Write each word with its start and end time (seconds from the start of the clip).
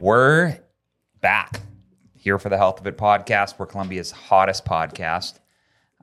We're 0.00 0.58
back 1.20 1.60
here 2.14 2.38
for 2.38 2.48
the 2.48 2.56
Health 2.56 2.80
of 2.80 2.86
It 2.86 2.96
podcast. 2.96 3.58
We're 3.58 3.66
Columbia's 3.66 4.10
hottest 4.10 4.64
podcast. 4.64 5.38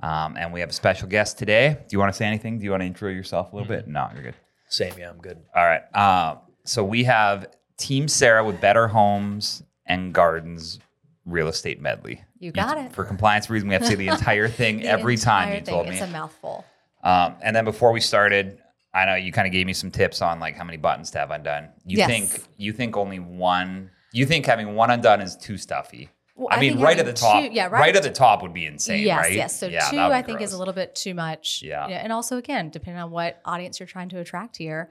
Um, 0.04 0.38
and 0.38 0.54
we 0.54 0.60
have 0.60 0.70
a 0.70 0.74
special 0.74 1.08
guest 1.08 1.40
today. 1.40 1.70
Do 1.80 1.86
you 1.96 2.00
want 2.00 2.14
to 2.14 2.18
say 2.18 2.26
anything? 2.26 2.60
Do 2.60 2.66
you 2.66 2.72
want 2.72 2.82
to 2.82 2.86
intro 2.88 3.10
yourself 3.10 3.52
a 3.52 3.56
little 3.56 3.68
bit? 3.68 3.88
No, 3.88 4.08
you're 4.14 4.22
good. 4.24 4.36
Same, 4.70 4.94
yeah, 5.00 5.10
I'm 5.10 5.18
good. 5.18 5.40
All 5.56 5.66
right. 5.66 5.82
Um, 5.96 6.38
so 6.64 6.84
we 6.84 7.06
have 7.06 7.48
Team 7.78 8.08
Sarah 8.08 8.44
with 8.44 8.62
Better 8.62 8.88
Homes 8.88 9.64
and 9.88 10.14
Gardens 10.14 10.80
Real 11.26 11.48
Estate 11.48 11.82
Medley. 11.82 12.22
You 12.40 12.52
got 12.52 12.78
it. 12.78 12.94
For 12.94 13.04
compliance 13.04 13.50
reason, 13.50 13.68
we 13.68 13.74
have 13.74 13.82
to 13.82 13.88
say 13.88 13.96
the 13.96 14.10
entire 14.10 14.48
thing 14.48 14.80
The 14.82 14.88
every 14.88 15.18
time 15.18 15.48
entire 15.48 15.60
you 15.60 15.66
thing. 15.66 15.74
told 15.74 15.88
It's 15.88 16.02
a 16.02 16.08
mouthful. 16.08 16.66
Um, 17.08 17.36
and 17.42 17.56
then 17.56 17.64
before 17.66 17.92
we 17.92 18.00
started, 18.02 18.60
I 18.94 19.06
know 19.06 19.16
you 19.16 19.32
kind 19.32 19.48
of 19.48 19.54
gave 19.54 19.66
me 19.66 19.74
some 19.74 19.92
tips 19.92 20.22
on 20.22 20.40
like 20.40 20.56
how 20.56 20.64
many 20.64 20.78
buttons 20.78 21.12
to 21.12 21.20
have 21.20 21.32
undone. 21.32 21.70
You 21.86 21.98
Yes. 22.00 22.08
think 22.10 22.44
you 22.58 22.74
think 22.74 22.98
only 22.98 23.20
one? 23.20 23.92
You 24.12 24.26
think 24.26 24.46
having 24.46 24.76
one 24.76 24.90
undone 24.92 25.22
is 25.22 25.36
too 25.38 25.58
stuffy? 25.58 26.10
Well, 26.36 26.50
I 26.52 26.58
I 26.58 26.60
mean, 26.60 26.80
right 26.80 26.98
at 27.00 27.06
the 27.06 27.14
top. 27.14 27.44
two- 27.44 27.52
yeah, 27.52 27.64
right, 27.64 27.72
right 27.74 27.96
at 27.96 28.04
the 28.04 28.12
top 28.12 28.42
would 28.42 28.54
be 28.54 28.66
insane, 28.66 29.04
yes, 29.06 29.18
right? 29.24 29.34
yes. 29.34 29.60
So 29.60 29.68
Yeah, 29.68 29.88
two, 29.90 29.98
I 30.00 30.22
be 30.22 30.26
think, 30.28 30.42
is 30.42 30.54
a 30.54 30.58
little 30.58 30.74
bit 30.74 30.94
too 30.96 31.14
much. 31.16 31.62
Yeah. 31.64 31.88
yeah. 31.88 31.98
And 31.98 32.12
also, 32.14 32.38
again, 32.38 32.70
depending 32.70 33.02
on 33.02 33.10
what 33.10 33.40
audience 33.46 33.80
you're 33.80 33.88
trying 33.88 34.10
to 34.10 34.20
attract 34.20 34.58
here, 34.58 34.88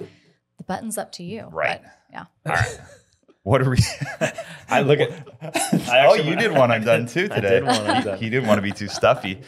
the 0.59 0.65
button's 0.65 0.99
up 0.99 1.13
to 1.13 1.23
you. 1.23 1.49
Right. 1.53 1.81
But, 1.83 1.93
yeah. 2.13 2.25
All 2.47 2.55
right. 2.55 2.81
What 3.43 3.63
are 3.63 3.71
we? 3.71 3.79
I 4.69 4.81
look 4.81 4.99
at. 4.99 5.13
I 5.89 6.07
oh, 6.09 6.15
you 6.15 6.35
did 6.35 6.51
one 6.51 6.73
undone 6.73 7.07
too 7.07 7.29
I 7.31 7.37
today. 7.37 7.49
did 7.51 7.65
one 7.65 7.77
He- 7.77 7.93
undone. 7.93 8.19
He, 8.19 8.29
didn't 8.31 8.49
want 8.49 8.59
to 8.59 8.63
be 8.63 8.73
too 8.73 8.89
stuffy. 8.89 9.41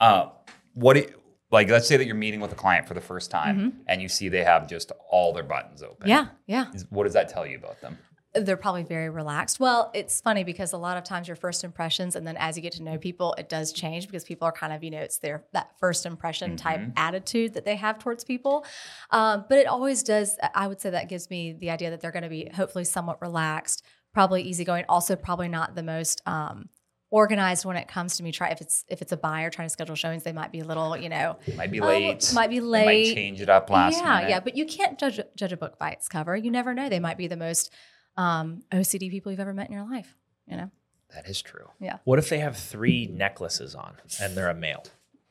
Uh, 0.00 0.30
what 0.74 0.94
do 0.94 1.00
you, 1.02 1.14
like? 1.50 1.68
Let's 1.70 1.86
say 1.88 1.96
that 1.96 2.06
you're 2.06 2.14
meeting 2.14 2.40
with 2.40 2.52
a 2.52 2.56
client 2.56 2.86
for 2.86 2.94
the 2.94 3.00
first 3.00 3.30
time, 3.30 3.82
and 3.86 4.00
you 4.02 4.08
see 4.08 4.28
they 4.28 4.44
have 4.44 4.68
just 4.68 4.92
all 5.10 5.32
their 5.32 5.42
buttons 5.44 5.82
open. 5.82 6.08
Mm-hmm. 6.08 6.28
Yeah. 6.46 6.66
Yeah. 6.72 6.80
What 6.90 7.04
does 7.04 7.14
that 7.14 7.28
tell 7.28 7.46
you 7.46 7.56
about 7.58 7.80
them? 7.80 7.98
They're 8.34 8.58
probably 8.58 8.82
very 8.82 9.08
relaxed. 9.08 9.58
Well, 9.58 9.90
it's 9.94 10.20
funny 10.20 10.44
because 10.44 10.74
a 10.74 10.76
lot 10.76 10.98
of 10.98 11.02
times 11.02 11.26
your 11.26 11.34
first 11.34 11.64
impressions, 11.64 12.14
and 12.14 12.26
then 12.26 12.36
as 12.36 12.56
you 12.56 12.62
get 12.62 12.74
to 12.74 12.82
know 12.82 12.98
people, 12.98 13.34
it 13.38 13.48
does 13.48 13.72
change 13.72 14.06
because 14.06 14.22
people 14.22 14.46
are 14.46 14.52
kind 14.52 14.72
of, 14.72 14.84
you 14.84 14.90
know, 14.90 15.00
it's 15.00 15.18
their 15.18 15.44
that 15.54 15.70
first 15.80 16.04
impression 16.04 16.54
type 16.54 16.78
Mhm. 16.80 16.92
attitude 16.96 17.54
that 17.54 17.64
they 17.64 17.76
have 17.76 17.98
towards 17.98 18.24
people. 18.24 18.66
Um, 19.10 19.46
but 19.48 19.58
it 19.58 19.66
always 19.66 20.02
does. 20.02 20.36
I 20.54 20.66
would 20.66 20.80
say 20.80 20.90
that 20.90 21.08
gives 21.08 21.30
me 21.30 21.54
the 21.54 21.70
idea 21.70 21.88
that 21.90 22.02
they're 22.02 22.12
going 22.12 22.22
to 22.22 22.28
be 22.28 22.50
hopefully 22.54 22.84
somewhat 22.84 23.20
relaxed, 23.22 23.82
probably 24.12 24.42
easygoing. 24.42 24.84
Also, 24.90 25.16
probably 25.16 25.48
not 25.48 25.74
the 25.74 25.82
most 25.82 26.20
um, 26.26 26.68
organized 27.10 27.64
when 27.64 27.76
it 27.76 27.88
comes 27.88 28.16
to 28.18 28.22
me. 28.22 28.32
Try 28.32 28.48
if 28.50 28.60
it's 28.60 28.84
if 28.88 29.00
it's 29.02 29.12
a 29.12 29.16
buyer 29.16 29.50
trying 29.50 29.66
to 29.66 29.72
schedule 29.72 29.94
showings, 29.94 30.22
they 30.24 30.32
might 30.32 30.52
be 30.52 30.60
a 30.60 30.64
little, 30.64 30.96
you 30.96 31.08
know, 31.08 31.38
Might 31.56 31.70
be 31.70 31.80
Oh, 31.80 31.86
late. 31.86 32.30
might 32.34 32.50
be 32.50 32.58
They 32.58 32.64
late. 32.66 33.08
might 33.08 33.14
change 33.14 33.40
it 33.40 33.48
up 33.48 33.70
last 33.70 33.98
yeah, 34.02 34.16
minute. 34.16 34.30
yeah. 34.30 34.40
But 34.40 34.56
you 34.56 34.66
can't 34.66 34.98
judge 34.98 35.20
judge 35.36 35.52
a 35.52 35.56
book 35.56 35.78
by 35.78 35.90
its 35.90 36.08
cover. 36.08 36.36
You 36.36 36.50
never 36.50 36.74
know. 36.74 36.88
They 36.88 37.00
might 37.00 37.16
be 37.18 37.26
the 37.26 37.36
most 37.36 37.72
um, 38.16 38.62
OCD 38.72 39.10
people 39.10 39.30
you've 39.32 39.40
ever 39.40 39.54
met 39.54 39.68
in 39.68 39.72
your 39.74 39.88
life. 39.90 40.14
You 40.46 40.56
know, 40.56 40.70
that 41.14 41.28
is 41.28 41.40
true. 41.42 41.68
Yeah. 41.80 41.98
What 42.04 42.18
if 42.18 42.28
they 42.28 42.38
have 42.40 42.56
three 42.56 43.06
necklaces 43.06 43.74
on 43.74 43.94
and 44.20 44.36
they're 44.36 44.50
a 44.50 44.54
male? 44.54 44.84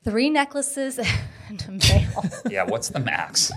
Three 0.03 0.30
necklaces 0.30 1.00
and 1.50 1.66
a 1.67 1.72
male. 1.72 2.23
Yeah. 2.50 2.64
What's 2.64 2.90
the 2.90 3.00
max? 3.00 3.52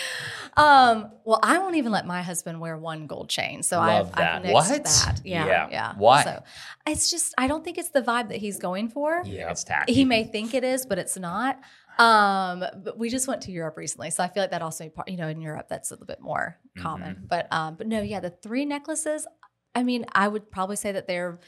um, 0.56 1.10
well, 1.24 1.40
I 1.42 1.58
won't 1.58 1.76
even 1.76 1.92
let 1.92 2.06
my 2.06 2.22
husband 2.22 2.60
wear 2.60 2.76
one 2.76 3.06
gold 3.06 3.28
chain. 3.28 3.62
So 3.62 3.78
Love 3.78 4.08
I've, 4.08 4.16
that. 4.16 4.34
I've 4.36 4.42
nixed 4.42 4.52
What? 4.52 4.84
that. 4.84 5.20
Yeah, 5.24 5.46
Yeah. 5.46 5.68
yeah. 5.70 5.92
Why? 5.96 6.24
So 6.24 6.42
it's 6.86 7.10
just 7.10 7.34
I 7.38 7.46
don't 7.48 7.64
think 7.64 7.78
it's 7.78 7.90
the 7.90 8.02
vibe 8.02 8.28
that 8.28 8.38
he's 8.38 8.58
going 8.58 8.88
for. 8.88 9.22
Yeah, 9.24 9.50
it's 9.50 9.64
tacky. 9.64 9.92
He 9.92 10.04
may 10.04 10.24
think 10.24 10.54
it 10.54 10.64
is, 10.64 10.86
but 10.86 10.98
it's 10.98 11.16
not. 11.16 11.60
Um, 11.98 12.62
but 12.84 12.98
we 12.98 13.08
just 13.08 13.26
went 13.26 13.40
to 13.42 13.50
Europe 13.52 13.78
recently, 13.78 14.10
so 14.10 14.22
I 14.22 14.28
feel 14.28 14.42
like 14.42 14.50
that 14.50 14.60
also, 14.60 14.90
you 15.06 15.16
know, 15.16 15.28
in 15.28 15.40
Europe 15.40 15.66
that's 15.70 15.90
a 15.90 15.94
little 15.94 16.06
bit 16.06 16.20
more 16.20 16.58
common. 16.76 17.14
Mm-hmm. 17.14 17.26
But 17.26 17.50
um, 17.50 17.76
but 17.76 17.86
no, 17.86 18.02
yeah, 18.02 18.20
the 18.20 18.28
three 18.28 18.66
necklaces. 18.66 19.26
I 19.74 19.82
mean, 19.82 20.04
I 20.12 20.28
would 20.28 20.50
probably 20.50 20.76
say 20.76 20.92
that 20.92 21.06
they're, 21.06 21.38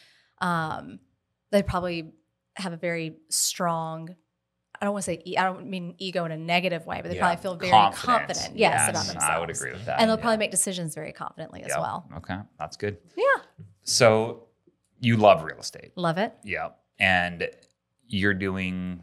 um, 0.40 1.00
they 1.50 1.62
probably 1.62 2.12
have 2.56 2.72
a 2.72 2.76
very 2.76 3.16
strong. 3.28 4.16
I 4.80 4.84
don't 4.84 4.92
want 4.92 5.04
to 5.04 5.10
say 5.12 5.22
e- 5.26 5.36
I 5.36 5.44
don't 5.44 5.66
mean 5.66 5.94
ego 5.98 6.24
in 6.24 6.32
a 6.32 6.36
negative 6.36 6.86
way, 6.86 7.00
but 7.02 7.08
they 7.10 7.16
Yeah. 7.16 7.22
probably 7.26 7.42
feel 7.42 7.56
very 7.56 7.70
Confident. 7.70 8.28
confident. 8.28 8.56
Yes, 8.56 8.88
about 8.88 8.94
themselves. 9.04 9.24
I 9.24 9.38
would 9.38 9.50
agree 9.50 9.72
with 9.72 9.84
that. 9.86 10.00
and 10.00 10.08
they'll 10.08 10.16
Yeah. 10.16 10.22
probably 10.22 10.36
make 10.38 10.50
decisions 10.50 10.94
very 10.94 11.12
confidently 11.12 11.62
as 11.62 11.68
Yep. 11.70 11.78
well. 11.80 12.08
Okay, 12.18 12.36
that's 12.58 12.76
good. 12.76 12.98
Yeah, 13.16 13.24
So 13.82 14.44
you 15.00 15.16
love 15.16 15.42
real 15.42 15.58
estate. 15.58 15.92
love 15.96 16.18
it. 16.18 16.32
Yeah. 16.44 16.68
And 16.98 17.48
you're 18.06 18.34
doing 18.34 19.02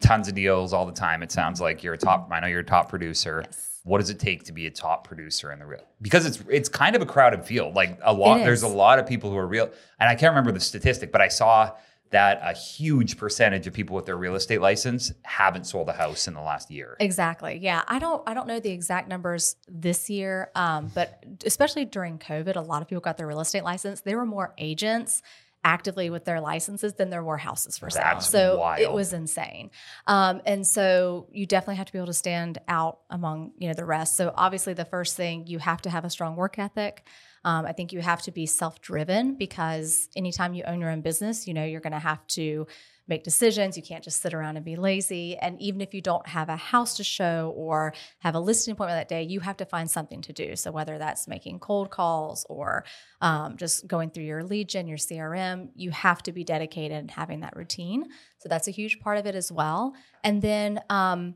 tons 0.00 0.28
of 0.28 0.34
deals 0.34 0.72
all 0.72 0.86
the 0.86 0.92
time. 0.92 1.22
It 1.22 1.32
sounds 1.32 1.60
like 1.60 1.82
you're 1.82 1.94
a 1.94 1.98
top, 1.98 2.28
I 2.30 2.40
know 2.40 2.46
you're 2.46 2.60
a 2.60 2.64
top 2.64 2.88
producer. 2.88 3.42
Yes. 3.44 3.80
What 3.84 3.98
does 3.98 4.10
it 4.10 4.18
take 4.18 4.44
to 4.44 4.52
be 4.52 4.66
a 4.66 4.70
top 4.70 5.04
producer 5.06 5.50
in 5.52 5.58
the 5.58 5.66
real? 5.66 5.82
Because 6.02 6.26
it's 6.26 6.40
it's 6.50 6.68
kind 6.68 6.94
of 6.94 7.00
a 7.00 7.06
crowded 7.06 7.44
field. 7.44 7.74
Like 7.74 7.98
a 8.02 8.12
lot, 8.12 8.38
there's 8.38 8.62
a 8.62 8.68
lot 8.68 8.98
of 8.98 9.06
people 9.06 9.30
who 9.30 9.36
are 9.38 9.46
real, 9.46 9.70
and 9.98 10.08
I 10.10 10.14
can't 10.14 10.30
remember 10.32 10.52
the 10.52 10.60
statistic, 10.60 11.10
but 11.10 11.20
I 11.22 11.28
saw 11.28 11.70
that 12.10 12.40
a 12.42 12.52
huge 12.52 13.18
percentage 13.18 13.66
of 13.66 13.74
people 13.74 13.94
with 13.94 14.06
their 14.06 14.16
real 14.16 14.34
estate 14.34 14.60
license 14.60 15.12
haven't 15.22 15.66
sold 15.66 15.88
a 15.88 15.92
house 15.92 16.26
in 16.26 16.34
the 16.34 16.40
last 16.40 16.70
year. 16.70 16.96
Exactly. 17.00 17.58
Yeah. 17.60 17.82
I 17.86 17.98
don't 17.98 18.22
I 18.26 18.34
don't 18.34 18.46
know 18.46 18.60
the 18.60 18.70
exact 18.70 19.08
numbers 19.08 19.56
this 19.68 20.08
year, 20.08 20.50
um, 20.54 20.90
but 20.94 21.24
especially 21.44 21.84
during 21.84 22.18
COVID, 22.18 22.56
a 22.56 22.60
lot 22.60 22.82
of 22.82 22.88
people 22.88 23.00
got 23.00 23.16
their 23.16 23.26
real 23.26 23.40
estate 23.40 23.64
license. 23.64 24.00
There 24.00 24.16
were 24.16 24.26
more 24.26 24.54
agents 24.58 25.22
actively 25.64 26.08
with 26.08 26.24
their 26.24 26.40
licenses 26.40 26.94
than 26.94 27.10
there 27.10 27.22
were 27.22 27.36
houses 27.36 27.76
for 27.76 27.90
sale. 27.90 28.02
That's 28.04 28.28
so 28.28 28.74
it 28.78 28.90
was 28.90 29.12
insane. 29.12 29.70
Um, 30.06 30.40
and 30.46 30.66
so 30.66 31.28
you 31.32 31.46
definitely 31.46 31.76
have 31.76 31.86
to 31.86 31.92
be 31.92 31.98
able 31.98 32.06
to 32.06 32.12
stand 32.14 32.58
out 32.68 33.00
among 33.10 33.52
you 33.58 33.68
know 33.68 33.74
the 33.74 33.84
rest. 33.84 34.16
So 34.16 34.32
obviously 34.34 34.72
the 34.74 34.84
first 34.84 35.16
thing 35.16 35.46
you 35.46 35.58
have 35.58 35.82
to 35.82 35.90
have 35.90 36.04
a 36.04 36.10
strong 36.10 36.36
work 36.36 36.58
ethic. 36.58 37.06
Um, 37.44 37.66
I 37.66 37.72
think 37.72 37.92
you 37.92 38.00
have 38.00 38.22
to 38.22 38.30
be 38.30 38.46
self 38.46 38.80
driven 38.80 39.34
because 39.34 40.08
anytime 40.16 40.54
you 40.54 40.64
own 40.64 40.80
your 40.80 40.90
own 40.90 41.00
business, 41.00 41.46
you 41.46 41.54
know 41.54 41.64
you're 41.64 41.80
going 41.80 41.92
to 41.92 41.98
have 41.98 42.26
to 42.28 42.66
make 43.08 43.24
decisions. 43.24 43.76
You 43.76 43.82
can't 43.82 44.04
just 44.04 44.20
sit 44.20 44.34
around 44.34 44.56
and 44.56 44.64
be 44.64 44.76
lazy. 44.76 45.36
And 45.36 45.60
even 45.60 45.80
if 45.80 45.94
you 45.94 46.02
don't 46.02 46.26
have 46.28 46.48
a 46.48 46.56
house 46.56 46.96
to 46.98 47.04
show 47.04 47.52
or 47.56 47.94
have 48.18 48.34
a 48.34 48.40
listing 48.40 48.72
appointment 48.72 49.00
that 49.00 49.08
day, 49.08 49.22
you 49.22 49.40
have 49.40 49.56
to 49.56 49.64
find 49.64 49.90
something 49.90 50.20
to 50.22 50.32
do. 50.32 50.54
So 50.54 50.70
whether 50.70 50.98
that's 50.98 51.26
making 51.26 51.60
cold 51.60 51.90
calls 51.90 52.44
or 52.48 52.84
um, 53.20 53.56
just 53.56 53.86
going 53.86 54.10
through 54.10 54.24
your 54.24 54.44
Legion, 54.44 54.86
your 54.86 54.98
CRM, 54.98 55.70
you 55.74 55.90
have 55.90 56.22
to 56.24 56.32
be 56.32 56.44
dedicated 56.44 56.98
and 56.98 57.10
having 57.10 57.40
that 57.40 57.56
routine. 57.56 58.04
So 58.38 58.48
that's 58.48 58.68
a 58.68 58.72
huge 58.72 59.00
part 59.00 59.18
of 59.18 59.26
it 59.26 59.34
as 59.34 59.50
well. 59.50 59.94
And 60.22 60.42
then 60.42 60.80
um, 60.90 61.34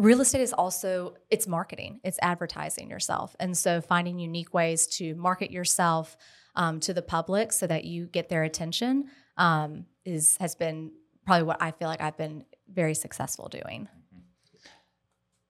real 0.00 0.20
estate 0.20 0.40
is 0.40 0.52
also 0.52 1.14
it's 1.30 1.46
marketing, 1.46 2.00
it's 2.04 2.18
advertising 2.22 2.90
yourself, 2.90 3.36
and 3.40 3.56
so 3.56 3.80
finding 3.80 4.18
unique 4.18 4.52
ways 4.54 4.86
to 4.98 5.14
market 5.14 5.50
yourself 5.50 6.16
um, 6.56 6.80
to 6.80 6.92
the 6.94 7.02
public 7.02 7.52
so 7.52 7.66
that 7.66 7.84
you 7.84 8.06
get 8.06 8.28
their 8.28 8.42
attention 8.42 9.04
um, 9.36 9.86
is 10.04 10.36
has 10.38 10.54
been 10.54 10.92
probably 11.24 11.44
what 11.44 11.60
I 11.62 11.70
feel 11.70 11.88
like 11.88 12.00
I've 12.00 12.16
been 12.16 12.44
very 12.68 12.94
successful 12.94 13.48
doing. 13.48 13.88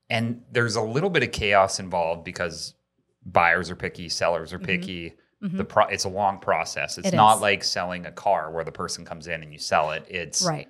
And 0.08 0.42
there's 0.50 0.76
a 0.76 0.82
little 0.82 1.10
bit 1.10 1.22
of 1.22 1.30
chaos 1.32 1.78
involved 1.78 2.24
because 2.24 2.74
buyers 3.24 3.70
are 3.70 3.76
picky, 3.76 4.08
sellers 4.08 4.52
are 4.52 4.58
Mhm. 4.58 4.64
picky. 4.66 5.14
Mhm. 5.42 5.56
The 5.56 5.64
pro- 5.64 5.86
it's 5.86 6.04
a 6.04 6.08
long 6.08 6.38
process. 6.40 6.98
It's 6.98 7.08
It 7.08 7.14
not 7.14 7.36
is. 7.36 7.42
like 7.42 7.64
selling 7.64 8.06
a 8.06 8.12
car 8.12 8.50
where 8.50 8.64
the 8.64 8.72
person 8.72 9.04
comes 9.04 9.26
in 9.28 9.42
and 9.42 9.52
you 9.52 9.58
sell 9.58 9.92
it. 9.92 10.04
It's 10.08 10.42
Right. 10.42 10.68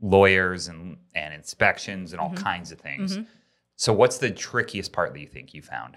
Lawyers 0.00 0.68
and 0.68 0.98
and 1.14 1.32
inspections 1.34 2.12
and 2.12 2.20
all 2.20 2.30
Mhm. 2.30 2.36
kinds 2.36 2.72
of 2.72 2.78
things. 2.78 3.16
Mhm. 3.18 3.26
So 3.76 3.92
what's 3.92 4.18
the 4.18 4.30
trickiest 4.30 4.92
part 4.92 5.12
that 5.12 5.20
you 5.20 5.26
think 5.26 5.54
you 5.54 5.62
found? 5.62 5.96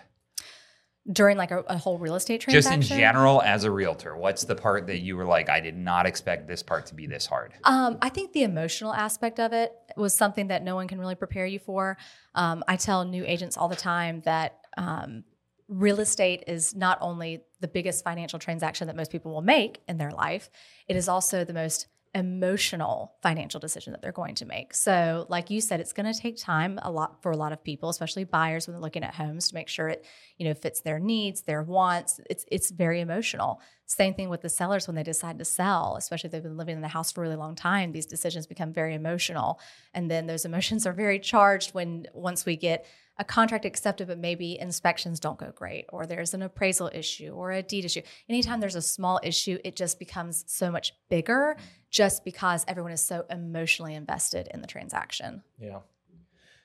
During 1.11 1.37
like 1.37 1.49
a, 1.51 1.59
a 1.61 1.77
whole 1.77 1.97
real 1.97 2.15
estate 2.15 2.41
transaction? 2.41 2.81
Just 2.81 2.91
in 2.91 2.97
general 2.97 3.41
as 3.41 3.63
a 3.63 3.71
realtor, 3.71 4.15
what's 4.15 4.43
the 4.43 4.55
part 4.55 4.85
that 4.87 4.99
you 4.99 5.17
were 5.17 5.25
like 5.25 5.49
I 5.49 5.59
did 5.59 5.75
not 5.75 6.05
expect 6.05 6.47
this 6.47 6.61
part 6.61 6.85
to 6.87 6.95
be 6.95 7.07
this 7.07 7.25
hard? 7.25 7.53
Um, 7.63 7.97
I 8.01 8.09
think 8.09 8.33
the 8.33 8.43
emotional 8.43 8.93
aspect 8.93 9.39
of 9.39 9.51
it 9.53 9.73
was 9.97 10.13
something 10.15 10.47
that 10.47 10.61
no 10.63 10.75
one 10.75 10.87
can 10.87 10.99
really 10.99 11.15
prepare 11.15 11.45
you 11.45 11.57
for. 11.57 11.97
Um, 12.35 12.63
I 12.67 12.75
tell 12.75 13.05
new 13.05 13.23
agents 13.25 13.57
all 13.57 13.69
the 13.69 13.75
time 13.75 14.21
that 14.25 14.59
um, 14.77 15.23
real 15.67 15.99
estate 15.99 16.43
is 16.47 16.75
not 16.75 16.97
only 17.01 17.41
the 17.59 17.67
biggest 17.67 18.03
financial 18.03 18.37
transaction 18.37 18.87
that 18.87 18.95
most 18.95 19.11
people 19.11 19.31
will 19.31 19.41
make 19.41 19.81
in 19.87 19.97
their 19.97 20.11
life, 20.11 20.49
it 20.87 20.95
is 20.95 21.09
also 21.09 21.43
the 21.43 21.53
most 21.53 21.87
emotional 22.15 23.13
financial 23.21 23.59
decision 23.59 23.91
that 23.93 24.01
they're 24.01 24.11
going 24.11 24.33
to 24.35 24.45
make. 24.45 24.73
So, 24.73 25.27
like 25.29 25.49
you 25.49 25.61
said, 25.61 25.79
it's 25.79 25.93
going 25.93 26.11
to 26.11 26.19
take 26.19 26.37
time 26.37 26.79
a 26.81 26.91
lot 26.91 27.21
for 27.21 27.31
a 27.31 27.37
lot 27.37 27.51
of 27.51 27.63
people, 27.63 27.89
especially 27.89 28.23
buyers 28.23 28.65
when 28.65 28.73
they're 28.73 28.81
looking 28.81 29.03
at 29.03 29.13
homes 29.13 29.49
to 29.49 29.55
make 29.55 29.67
sure 29.67 29.89
it, 29.89 30.05
you 30.37 30.47
know, 30.47 30.53
fits 30.53 30.81
their 30.81 30.99
needs, 30.99 31.41
their 31.41 31.61
wants. 31.61 32.19
It's 32.29 32.45
it's 32.51 32.71
very 32.71 32.99
emotional. 32.99 33.61
Same 33.85 34.13
thing 34.13 34.29
with 34.29 34.41
the 34.41 34.49
sellers 34.49 34.87
when 34.87 34.95
they 34.95 35.03
decide 35.03 35.37
to 35.39 35.45
sell, 35.45 35.95
especially 35.97 36.27
if 36.27 36.31
they've 36.31 36.43
been 36.43 36.57
living 36.57 36.75
in 36.75 36.81
the 36.81 36.87
house 36.87 37.11
for 37.11 37.21
a 37.21 37.23
really 37.23 37.35
long 37.35 37.55
time. 37.55 37.91
These 37.91 38.07
decisions 38.07 38.47
become 38.47 38.73
very 38.73 38.95
emotional, 38.95 39.59
and 39.93 40.09
then 40.09 40.25
those 40.25 40.45
emotions 40.49 40.87
are 40.87 40.93
very 40.93 41.19
charged 41.19 41.73
when 41.73 42.07
once 42.13 42.45
we 42.45 42.55
get 42.55 42.85
a 43.19 43.23
contract 43.25 43.65
accepted, 43.65 44.07
but 44.07 44.17
maybe 44.17 44.57
inspections 44.57 45.19
don't 45.19 45.37
go 45.37 45.51
great, 45.53 45.85
or 45.89 46.05
there's 46.05 46.33
an 46.33 46.41
appraisal 46.41 46.89
issue 46.93 47.31
or 47.31 47.51
a 47.51 47.61
deed 47.61 47.83
issue. 47.83 48.01
Anytime 48.29 48.61
there's 48.61 48.75
a 48.75 48.81
small 48.81 49.19
issue, 49.21 49.59
it 49.65 49.75
just 49.75 49.99
becomes 49.99 50.45
so 50.47 50.71
much 50.71 50.93
bigger 51.09 51.57
just 51.91 52.23
because 52.23 52.63
everyone 52.67 52.93
is 52.93 53.01
so 53.01 53.25
emotionally 53.29 53.93
invested 53.93 54.47
in 54.53 54.61
the 54.61 54.67
transaction. 54.67 55.43
Yeah. 55.59 55.79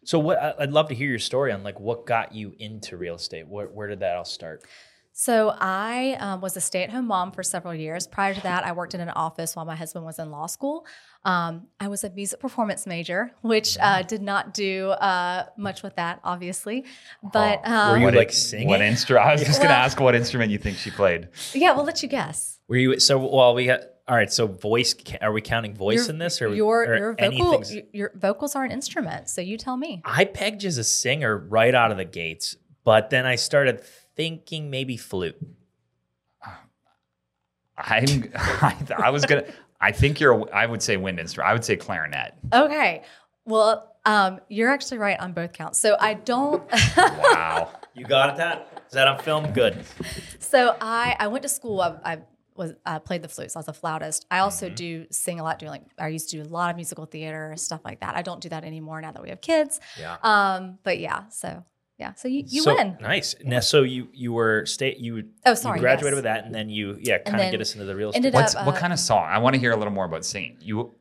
So 0.05 0.19
what 0.21 0.61
I'd 0.61 0.71
love 0.71 0.89
to 0.91 0.95
hear 0.95 1.09
your 1.09 1.19
story 1.19 1.51
on 1.51 1.65
like 1.65 1.81
what 1.81 2.06
got 2.06 2.35
you 2.35 2.55
into 2.59 2.97
real 2.97 3.17
estate. 3.17 3.49
Where, 3.49 3.67
where 3.67 3.89
did 3.89 4.00
that 4.00 4.17
all 4.17 4.25
start? 4.25 4.62
So 5.16 5.55
I 5.61 6.16
um, 6.19 6.40
was 6.40 6.56
a 6.56 6.61
stay-at-home 6.61 7.06
mom 7.06 7.31
for 7.31 7.44
several 7.44 7.72
years. 7.72 8.08
Prior 8.08 8.34
to 8.34 8.40
that, 8.43 8.66
I 8.66 8.72
worked 8.72 8.94
in 8.94 9.00
an 9.00 9.11
office 9.11 9.55
while 9.55 9.64
my 9.64 9.76
husband 9.76 10.05
was 10.05 10.19
in 10.19 10.32
law 10.32 10.46
school. 10.46 10.84
Um, 11.25 11.69
I 11.78 11.87
was 11.87 12.02
a 12.02 12.11
music 12.11 12.40
performance 12.40 12.84
major, 12.84 13.31
which 13.40 13.78
uh, 13.81 14.02
did 14.02 14.22
not 14.22 14.52
do 14.52 14.88
uh, 14.88 15.46
much 15.56 15.84
with 15.84 15.94
that, 15.94 16.19
obviously. 16.25 16.84
But 17.32 17.61
Were 17.62 17.72
um, 17.72 18.00
you 18.00 18.05
What 18.06 18.14
like 18.14 18.32
singing? 18.32 18.66
What 18.66 18.81
instrument? 18.81 19.25
I 19.25 19.32
was 19.32 19.43
just 19.44 19.61
going 19.61 19.69
to 19.69 19.75
Well- 19.75 19.84
ask 19.84 20.00
what 20.00 20.16
instrument 20.16 20.50
you 20.50 20.58
think 20.58 20.78
she 20.78 20.90
played. 20.90 21.28
yeah, 21.52 21.72
we'll 21.76 21.84
let 21.84 22.02
you 22.02 22.08
guess. 22.08 22.58
Were 22.66 22.76
you 22.76 22.99
so 22.99 23.16
well? 23.19 23.55
We 23.55 23.66
got 23.66 23.82
all 24.08 24.16
right. 24.16 24.32
So 24.32 24.49
voice. 24.49 24.96
Are 25.20 25.32
we 25.32 25.43
counting 25.43 25.76
voice 25.76 26.06
Your- 26.08 26.11
in 26.11 26.19
this, 26.19 26.43
or 26.43 26.52
your 26.52 26.87
or 26.87 26.96
your 26.96 27.14
vocal 27.14 27.62
your 27.93 28.11
vocals 28.16 28.56
are 28.56 28.64
an 28.64 28.72
instrument? 28.72 29.28
So 29.31 29.40
you 29.40 29.58
tell 29.58 29.76
me. 29.76 30.02
I 30.05 30.25
pegged 30.25 30.64
you 30.64 30.69
as 30.69 30.76
a 30.78 30.82
singer 30.84 31.38
right 31.38 31.72
out 31.75 31.93
of 31.93 31.99
the 31.99 32.05
gates, 32.05 32.56
but 32.82 33.11
then 33.11 33.26
I 33.26 33.37
started 33.37 33.81
thinking 34.16 34.70
maybe 34.70 34.96
flute. 34.96 35.37
I'm, 37.76 38.31
I, 38.37 38.76
I 38.99 39.11
was 39.11 39.25
going 39.26 39.44
to, 39.44 39.52
I 39.81 39.93
think 39.93 40.20
you're, 40.20 40.52
I 40.55 40.66
would 40.66 40.82
say 40.82 40.96
wind 40.96 41.19
instrument. 41.19 41.50
I 41.50 41.52
would 41.52 41.64
say 41.64 41.76
clarinet. 41.76 42.34
Okay. 42.52 43.02
Well, 43.44 43.90
um, 44.05 44.40
you're 44.49 44.70
actually 44.70 44.99
right 44.99 45.19
on 45.19 45.32
both 45.32 45.52
counts. 45.52 45.81
So 45.81 45.96
I 45.99 46.14
don't. 46.14 46.62
Wow. 46.96 47.70
You 47.96 48.05
got 48.05 48.31
it. 48.31 48.37
That 48.38 48.82
is 48.88 48.93
that 48.94 49.06
on 49.06 49.19
film? 49.20 49.52
Good. 49.52 49.84
So 50.40 50.76
I 50.81 51.14
I 51.20 51.28
went 51.28 51.43
to 51.44 51.49
school. 51.49 51.81
I, 51.81 51.94
I 52.05 52.19
was 52.56 52.72
I 52.84 52.99
played 52.99 53.22
the 53.22 53.28
flute. 53.28 53.52
So 53.52 53.58
I 53.58 53.61
was 53.61 53.69
a 53.69 53.72
flautist. 53.72 54.26
I 54.32 54.40
also 54.40 54.66
Mm-hmm. 54.66 54.75
do 54.75 55.06
sing 55.12 55.38
a 55.38 55.44
lot. 55.44 55.61
Doing 55.61 55.70
like 55.70 55.82
I 55.96 56.08
used 56.08 56.28
to 56.31 56.43
do 56.43 56.49
a 56.49 56.50
lot 56.50 56.70
of 56.70 56.76
musical 56.76 57.06
theater 57.06 57.55
stuff 57.56 57.82
like 57.84 58.00
that. 58.00 58.16
I 58.16 58.22
don't 58.22 58.40
do 58.40 58.49
that 58.49 58.64
anymore 58.64 59.00
now 59.00 59.12
that 59.12 59.22
we 59.22 59.28
have 59.28 59.40
kids. 59.40 59.78
Yeah. 59.99 60.16
Um, 60.25 60.78
but 60.82 60.99
yeah. 60.99 61.28
So 61.28 61.64
yeah. 61.99 62.14
So 62.14 62.29
you 62.29 62.44
you 62.46 62.62
so, 62.62 62.75
win. 62.75 62.96
Nice. 63.00 63.35
Now, 63.44 63.61
so 63.61 63.82
you 63.82 64.08
you 64.12 64.32
were 64.32 64.67
state 64.67 64.99
you 64.99 65.25
Oh, 65.46 65.55
sorry, 65.55 65.79
you 65.79 65.82
graduated 65.82 66.12
yes. 66.12 66.17
with 66.17 66.25
that, 66.25 66.44
and 66.44 66.55
then 66.55 66.69
you 66.69 66.99
yeah 67.00 67.19
kind 67.19 67.41
of 67.43 67.50
get 67.50 67.61
us 67.61 67.75
into 67.75 67.85
the 67.87 67.94
real 67.96 68.08
estate. 68.11 68.19
ended 68.19 68.35
What's, 68.35 68.55
up, 68.55 68.67
what 68.67 68.76
uh, 68.76 68.81
kind 68.81 68.93
of 68.93 68.99
song? 68.99 69.25
I 69.29 69.38
want 69.38 69.55
to 69.55 69.61
hear 69.61 69.73
a 69.73 69.76
little 69.76 69.93
more 69.93 70.05
about 70.05 70.25
singing. 70.25 70.56
You, 70.61 70.94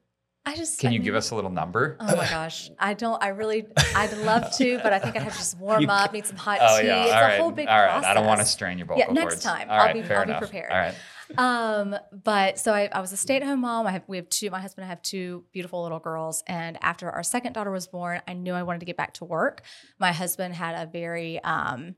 I 0.46 0.56
just 0.56 0.80
can 0.80 0.90
I 0.90 0.94
you 0.94 1.00
give 1.00 1.16
us 1.16 1.32
a 1.32 1.36
little 1.36 1.50
number? 1.50 1.98
Oh 2.02 2.16
my 2.16 2.30
gosh, 2.30 2.70
I 2.78 2.94
don't. 2.94 3.22
I 3.24 3.30
really, 3.30 3.66
I'd 3.96 4.16
love 4.20 4.52
to, 4.58 4.78
but 4.84 4.92
I 4.94 5.00
think 5.00 5.16
I'd 5.16 5.24
have 5.24 5.32
to 5.34 5.40
just 5.40 5.58
warm 5.58 5.82
You 5.84 5.88
up, 5.88 6.14
need 6.14 6.26
some 6.26 6.36
hot 6.38 6.60
Oh 6.62 6.80
tea. 6.82 6.88
yeah. 6.88 7.04
It's 7.04 7.14
All 7.14 7.20
a 7.20 7.22
right. 7.24 7.40
whole 7.40 7.52
big 7.52 7.68
All 7.68 7.80
right. 7.80 7.90
process. 7.92 8.10
I 8.10 8.14
don't 8.14 8.26
want 8.26 8.42
to 8.42 8.46
strain 8.46 8.78
your 8.78 8.88
vocal 8.88 9.04
Yeah, 9.08 9.12
next 9.14 9.42
time. 9.42 9.70
All 9.70 9.80
I'll 9.80 9.86
right. 9.86 9.94
be- 9.96 10.04
fair 10.04 10.20
I'll 10.20 10.26
be 10.26 10.32
enough. 10.32 10.42
prepared. 10.42 10.72
All 10.72 10.78
right. 10.78 10.96
Um, 11.38 11.96
but 12.12 12.60
so 12.60 12.74
I, 12.74 12.90
I 12.92 13.02
was 13.02 13.12
a 13.12 13.18
stay-at-home 13.18 13.62
mom. 13.62 13.88
I 13.88 13.92
have 13.92 14.04
we 14.08 14.18
have 14.18 14.30
two. 14.30 14.50
My 14.50 14.60
husband 14.60 14.84
and 14.84 14.90
I 14.90 14.90
have 14.90 15.02
two 15.02 15.44
beautiful 15.52 15.84
little 15.84 16.00
girls. 16.00 16.44
And 16.48 16.78
after 16.82 17.10
our 17.10 17.24
second 17.24 17.54
daughter 17.54 17.72
was 17.72 17.88
born, 17.88 18.22
I 18.28 18.34
knew 18.34 18.54
I 18.54 18.64
wanted 18.64 18.80
to 18.80 18.86
get 18.86 18.98
back 18.98 19.14
to 19.16 19.26
work. 19.26 19.62
My 20.00 20.12
husband 20.12 20.54
had 20.54 20.76
a 20.76 20.90
very 20.90 21.44
um, 21.44 21.96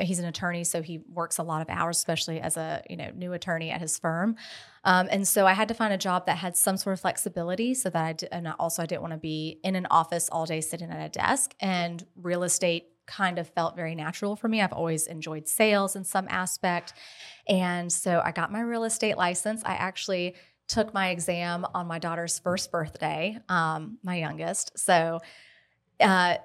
he's 0.00 0.18
an 0.18 0.24
attorney, 0.24 0.64
so 0.64 0.82
he 0.82 1.00
works 1.08 1.38
a 1.38 1.42
lot 1.42 1.62
of 1.62 1.68
hours, 1.68 1.96
especially 1.96 2.40
as 2.40 2.56
a 2.56 2.82
you 2.88 2.96
know 2.96 3.10
new 3.14 3.32
attorney 3.32 3.70
at 3.70 3.80
his 3.80 3.98
firm. 3.98 4.36
Um, 4.84 5.08
and 5.10 5.26
so 5.26 5.46
I 5.46 5.52
had 5.52 5.68
to 5.68 5.74
find 5.74 5.92
a 5.92 5.98
job 5.98 6.26
that 6.26 6.38
had 6.38 6.56
some 6.56 6.76
sort 6.76 6.94
of 6.94 7.00
flexibility, 7.00 7.74
so 7.74 7.90
that 7.90 8.04
I 8.04 8.12
did, 8.12 8.28
and 8.32 8.48
also 8.58 8.82
I 8.82 8.86
didn't 8.86 9.02
want 9.02 9.12
to 9.12 9.18
be 9.18 9.58
in 9.62 9.76
an 9.76 9.86
office 9.90 10.28
all 10.30 10.46
day 10.46 10.60
sitting 10.60 10.90
at 10.90 11.04
a 11.04 11.08
desk. 11.08 11.54
And 11.60 12.04
real 12.16 12.42
estate 12.42 12.86
kind 13.06 13.38
of 13.38 13.48
felt 13.48 13.76
very 13.76 13.94
natural 13.94 14.36
for 14.36 14.48
me. 14.48 14.60
I've 14.60 14.72
always 14.72 15.06
enjoyed 15.06 15.48
sales 15.48 15.96
in 15.96 16.04
some 16.04 16.26
aspect, 16.28 16.94
and 17.48 17.92
so 17.92 18.20
I 18.24 18.32
got 18.32 18.50
my 18.52 18.60
real 18.60 18.84
estate 18.84 19.16
license. 19.16 19.62
I 19.64 19.74
actually 19.74 20.34
took 20.68 20.94
my 20.94 21.10
exam 21.10 21.66
on 21.74 21.86
my 21.86 21.98
daughter's 21.98 22.38
first 22.38 22.70
birthday, 22.70 23.38
um, 23.48 23.98
my 24.02 24.16
youngest. 24.16 24.78
So. 24.78 25.20
Uh, 26.00 26.36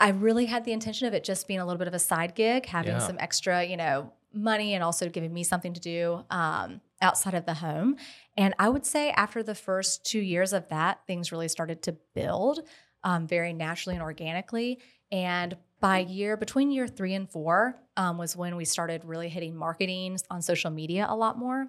I 0.00 0.08
really 0.10 0.46
had 0.46 0.64
the 0.64 0.72
intention 0.72 1.06
of 1.06 1.14
it 1.14 1.22
just 1.22 1.46
being 1.46 1.60
a 1.60 1.64
little 1.64 1.78
bit 1.78 1.86
of 1.86 1.94
a 1.94 2.00
side 2.00 2.34
gig, 2.34 2.66
having 2.66 2.92
Yeah. 2.94 2.98
some 2.98 3.16
extra, 3.20 3.62
you 3.62 3.76
know, 3.76 4.12
money 4.32 4.74
and 4.74 4.82
also 4.82 5.08
giving 5.08 5.32
me 5.32 5.44
something 5.44 5.72
to 5.72 5.80
do 5.80 6.24
um, 6.30 6.80
outside 7.00 7.34
of 7.34 7.46
the 7.46 7.54
home. 7.54 7.96
And 8.36 8.54
I 8.58 8.68
would 8.68 8.84
say 8.84 9.10
after 9.12 9.44
the 9.44 9.54
first 9.54 10.04
two 10.04 10.18
years 10.18 10.52
of 10.52 10.68
that, 10.70 10.98
things 11.06 11.30
really 11.30 11.46
started 11.46 11.80
to 11.82 11.92
build 12.12 12.60
um, 13.04 13.28
very 13.28 13.52
naturally 13.52 13.94
and 13.94 14.02
organically. 14.02 14.80
And 15.12 15.56
by 15.84 15.98
year, 15.98 16.34
between 16.38 16.70
year 16.70 16.88
three 16.88 17.12
and 17.12 17.30
four, 17.30 17.78
um, 17.98 18.16
was 18.16 18.34
when 18.34 18.56
we 18.56 18.64
started 18.64 19.04
really 19.04 19.28
hitting 19.28 19.54
marketing 19.54 20.16
on 20.30 20.40
social 20.40 20.70
media 20.70 21.04
a 21.06 21.14
lot 21.14 21.36
more. 21.38 21.66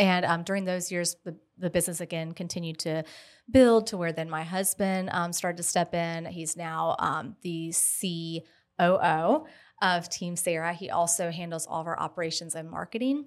And 0.00 0.24
um, 0.24 0.42
during 0.42 0.64
those 0.64 0.90
years, 0.90 1.14
the, 1.24 1.36
the 1.58 1.70
business 1.70 2.00
again 2.00 2.32
continued 2.32 2.80
to 2.80 3.04
build 3.48 3.86
to 3.86 3.96
where 3.96 4.10
then 4.10 4.28
my 4.28 4.42
husband 4.42 5.10
um, 5.12 5.32
started 5.32 5.58
to 5.58 5.62
step 5.62 5.94
in. 5.94 6.26
He's 6.26 6.56
now 6.56 6.96
um, 6.98 7.36
the 7.42 7.72
COO 8.00 9.46
of 9.80 10.08
Team 10.08 10.34
Sarah. 10.34 10.72
He 10.72 10.90
also 10.90 11.30
handles 11.30 11.64
all 11.68 11.82
of 11.82 11.86
our 11.86 12.00
operations 12.00 12.56
and 12.56 12.68
marketing. 12.68 13.26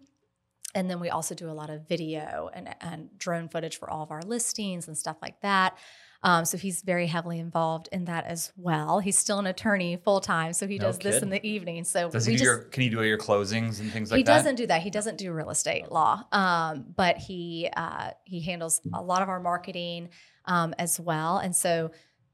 And 0.73 0.89
then 0.89 0.99
we 0.99 1.11
also 1.11 1.33
do 1.33 1.49
a 1.49 1.53
lot 1.53 1.69
of 1.69 1.87
video 1.87 2.49
and, 2.53 2.75
and 2.81 3.17
drone 3.17 3.47
footage 3.47 3.79
for 3.79 3.89
all 3.89 4.03
of 4.03 4.11
our 4.11 4.21
listings 4.21 4.89
and 4.89 4.97
stuff 4.97 5.15
like 5.21 5.39
that. 5.43 5.77
Um, 6.25 6.43
so 6.43 6.57
he's 6.57 6.81
very 6.81 7.05
heavily 7.05 7.37
involved 7.37 7.87
in 7.91 8.05
that 8.05 8.25
as 8.25 8.51
well. 8.57 8.97
He's 8.99 9.15
still 9.15 9.37
an 9.37 9.45
attorney 9.45 9.95
full 10.03 10.19
time, 10.19 10.53
so 10.53 10.65
he 10.65 10.79
No 10.79 10.85
does 10.85 10.97
this 10.97 11.21
in 11.21 11.29
the 11.29 11.45
evening. 11.47 11.83
So 11.83 12.09
Does 12.09 12.25
he 12.25 12.33
do 12.33 12.37
just 12.39 12.43
your, 12.43 12.57
can 12.57 12.81
he 12.81 12.89
do 12.89 12.97
all 12.97 13.05
your 13.05 13.19
closings 13.19 13.79
and 13.79 13.91
things 13.91 14.09
like 14.09 14.17
he 14.17 14.23
that? 14.23 14.31
He 14.31 14.37
doesn't 14.37 14.55
do 14.55 14.65
that. 14.65 14.81
He 14.81 14.89
doesn't 14.89 15.19
do 15.19 15.31
real 15.31 15.51
estate 15.51 15.91
law, 15.91 16.23
um, 16.31 16.87
but 16.95 17.17
he 17.17 17.69
uh, 17.77 18.09
he 18.23 18.41
handles 18.41 18.81
a 18.91 19.03
lot 19.03 19.21
of 19.21 19.29
our 19.29 19.39
marketing 19.39 20.09
um, 20.45 20.73
as 20.79 20.99
well. 20.99 21.37
And 21.37 21.55
so, 21.55 21.91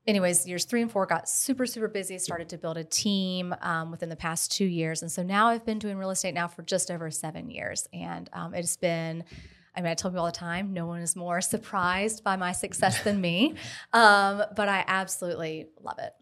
anyways, 0.07 0.47
years 0.47 0.63
three 0.63 0.81
and 0.81 0.89
four 0.89 1.05
got 1.05 1.27
super 1.27 1.65
super 1.65 1.89
busy. 1.89 2.17
Started 2.17 2.47
to 2.49 2.57
build 2.57 2.77
a 2.77 2.85
team 2.85 3.53
um, 3.61 3.91
within 3.91 4.07
the 4.07 4.15
past 4.15 4.53
two 4.53 4.63
years, 4.63 5.01
and 5.01 5.11
so 5.11 5.21
now 5.21 5.47
I've 5.47 5.65
been 5.65 5.79
doing 5.79 5.97
real 5.97 6.11
estate 6.11 6.33
now 6.33 6.47
for 6.47 6.63
just 6.63 6.91
over 6.91 7.11
seven 7.11 7.49
years, 7.49 7.89
and 7.91 8.29
um, 8.31 8.53
it's 8.53 8.77
been. 8.77 9.25
I 9.75 9.81
mean, 9.81 9.91
I 9.91 9.95
tell 9.95 10.11
people 10.11 10.21
all 10.25 10.31
the 10.31 10.31
time, 10.33 10.73
no 10.73 10.85
one 10.85 11.01
is 11.01 11.15
more 11.15 11.41
surprised 11.41 12.23
by 12.23 12.35
my 12.35 12.51
success 12.51 13.03
than 13.03 13.19
me. 13.21 13.55
Um, 13.93 14.43
but 14.55 14.69
I 14.69 14.83
absolutely 14.87 15.67
love 15.81 15.99
it. 15.99 16.13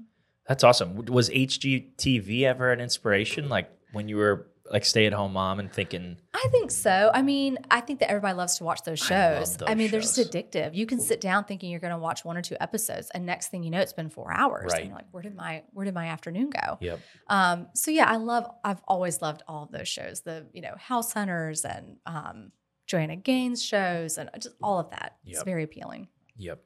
That's 0.47 0.63
awesome. 0.63 0.95
Was 1.05 1.29
HGTV 1.29 2.43
ever 2.43 2.71
an 2.71 2.79
inspiration? 2.79 3.49
Like 3.49 3.69
when 3.91 4.07
you 4.07 4.17
were 4.17 4.47
like 4.71 4.85
stay 4.85 5.05
at 5.05 5.13
home 5.13 5.33
mom 5.33 5.59
and 5.59 5.71
thinking, 5.71 6.17
I 6.33 6.47
think 6.51 6.71
so. 6.71 7.11
I 7.13 7.21
mean, 7.21 7.57
I 7.69 7.81
think 7.81 7.99
that 7.99 8.09
everybody 8.09 8.35
loves 8.35 8.57
to 8.57 8.63
watch 8.63 8.83
those 8.83 9.01
I 9.03 9.05
shows. 9.05 9.57
those 9.57 9.69
I, 9.69 9.75
mean, 9.75 9.89
they're 9.91 9.99
just 9.99 10.17
addictive. 10.17 10.75
You 10.75 10.85
can 10.85 10.99
sit 10.99 11.21
down 11.21 11.45
thinking 11.45 11.71
you're 11.71 11.79
going 11.79 11.93
to 11.93 11.99
watch 11.99 12.23
one 12.23 12.37
or 12.37 12.41
two 12.41 12.55
episodes, 12.59 13.09
and 13.13 13.25
next 13.25 13.49
thing 13.49 13.63
you 13.63 13.71
know, 13.71 13.79
it's 13.79 13.93
been 13.93 14.09
four 14.09 14.31
hours. 14.31 14.71
Right. 14.71 14.81
And 14.81 14.89
you're 14.89 14.97
like, 14.97 15.07
where 15.11 15.23
did 15.23 15.35
my 15.35 15.63
where 15.71 15.85
did 15.85 15.93
my 15.93 16.07
afternoon 16.07 16.49
go? 16.51 16.77
yep, 16.81 16.99
Um, 17.27 17.67
so 17.73 17.91
yeah, 17.91 18.05
I 18.05 18.17
love. 18.17 18.49
I've 18.63 18.81
always 18.87 19.21
loved 19.21 19.43
all 19.47 19.63
of 19.63 19.71
those 19.71 19.87
shows. 19.87 20.21
The 20.21 20.47
you 20.53 20.61
know 20.61 20.75
House 20.77 21.13
Hunters 21.13 21.65
and 21.65 21.97
um, 22.05 22.51
Joanna 22.89 23.15
Gaines 23.15 23.63
shows 23.63 24.17
and 24.17 24.29
just 24.35 24.55
all 24.61 24.79
of 24.79 24.89
that. 24.89 25.17
It's 25.25 25.43
very 25.43 25.63
appealing. 25.63 26.07
yep. 26.35 26.61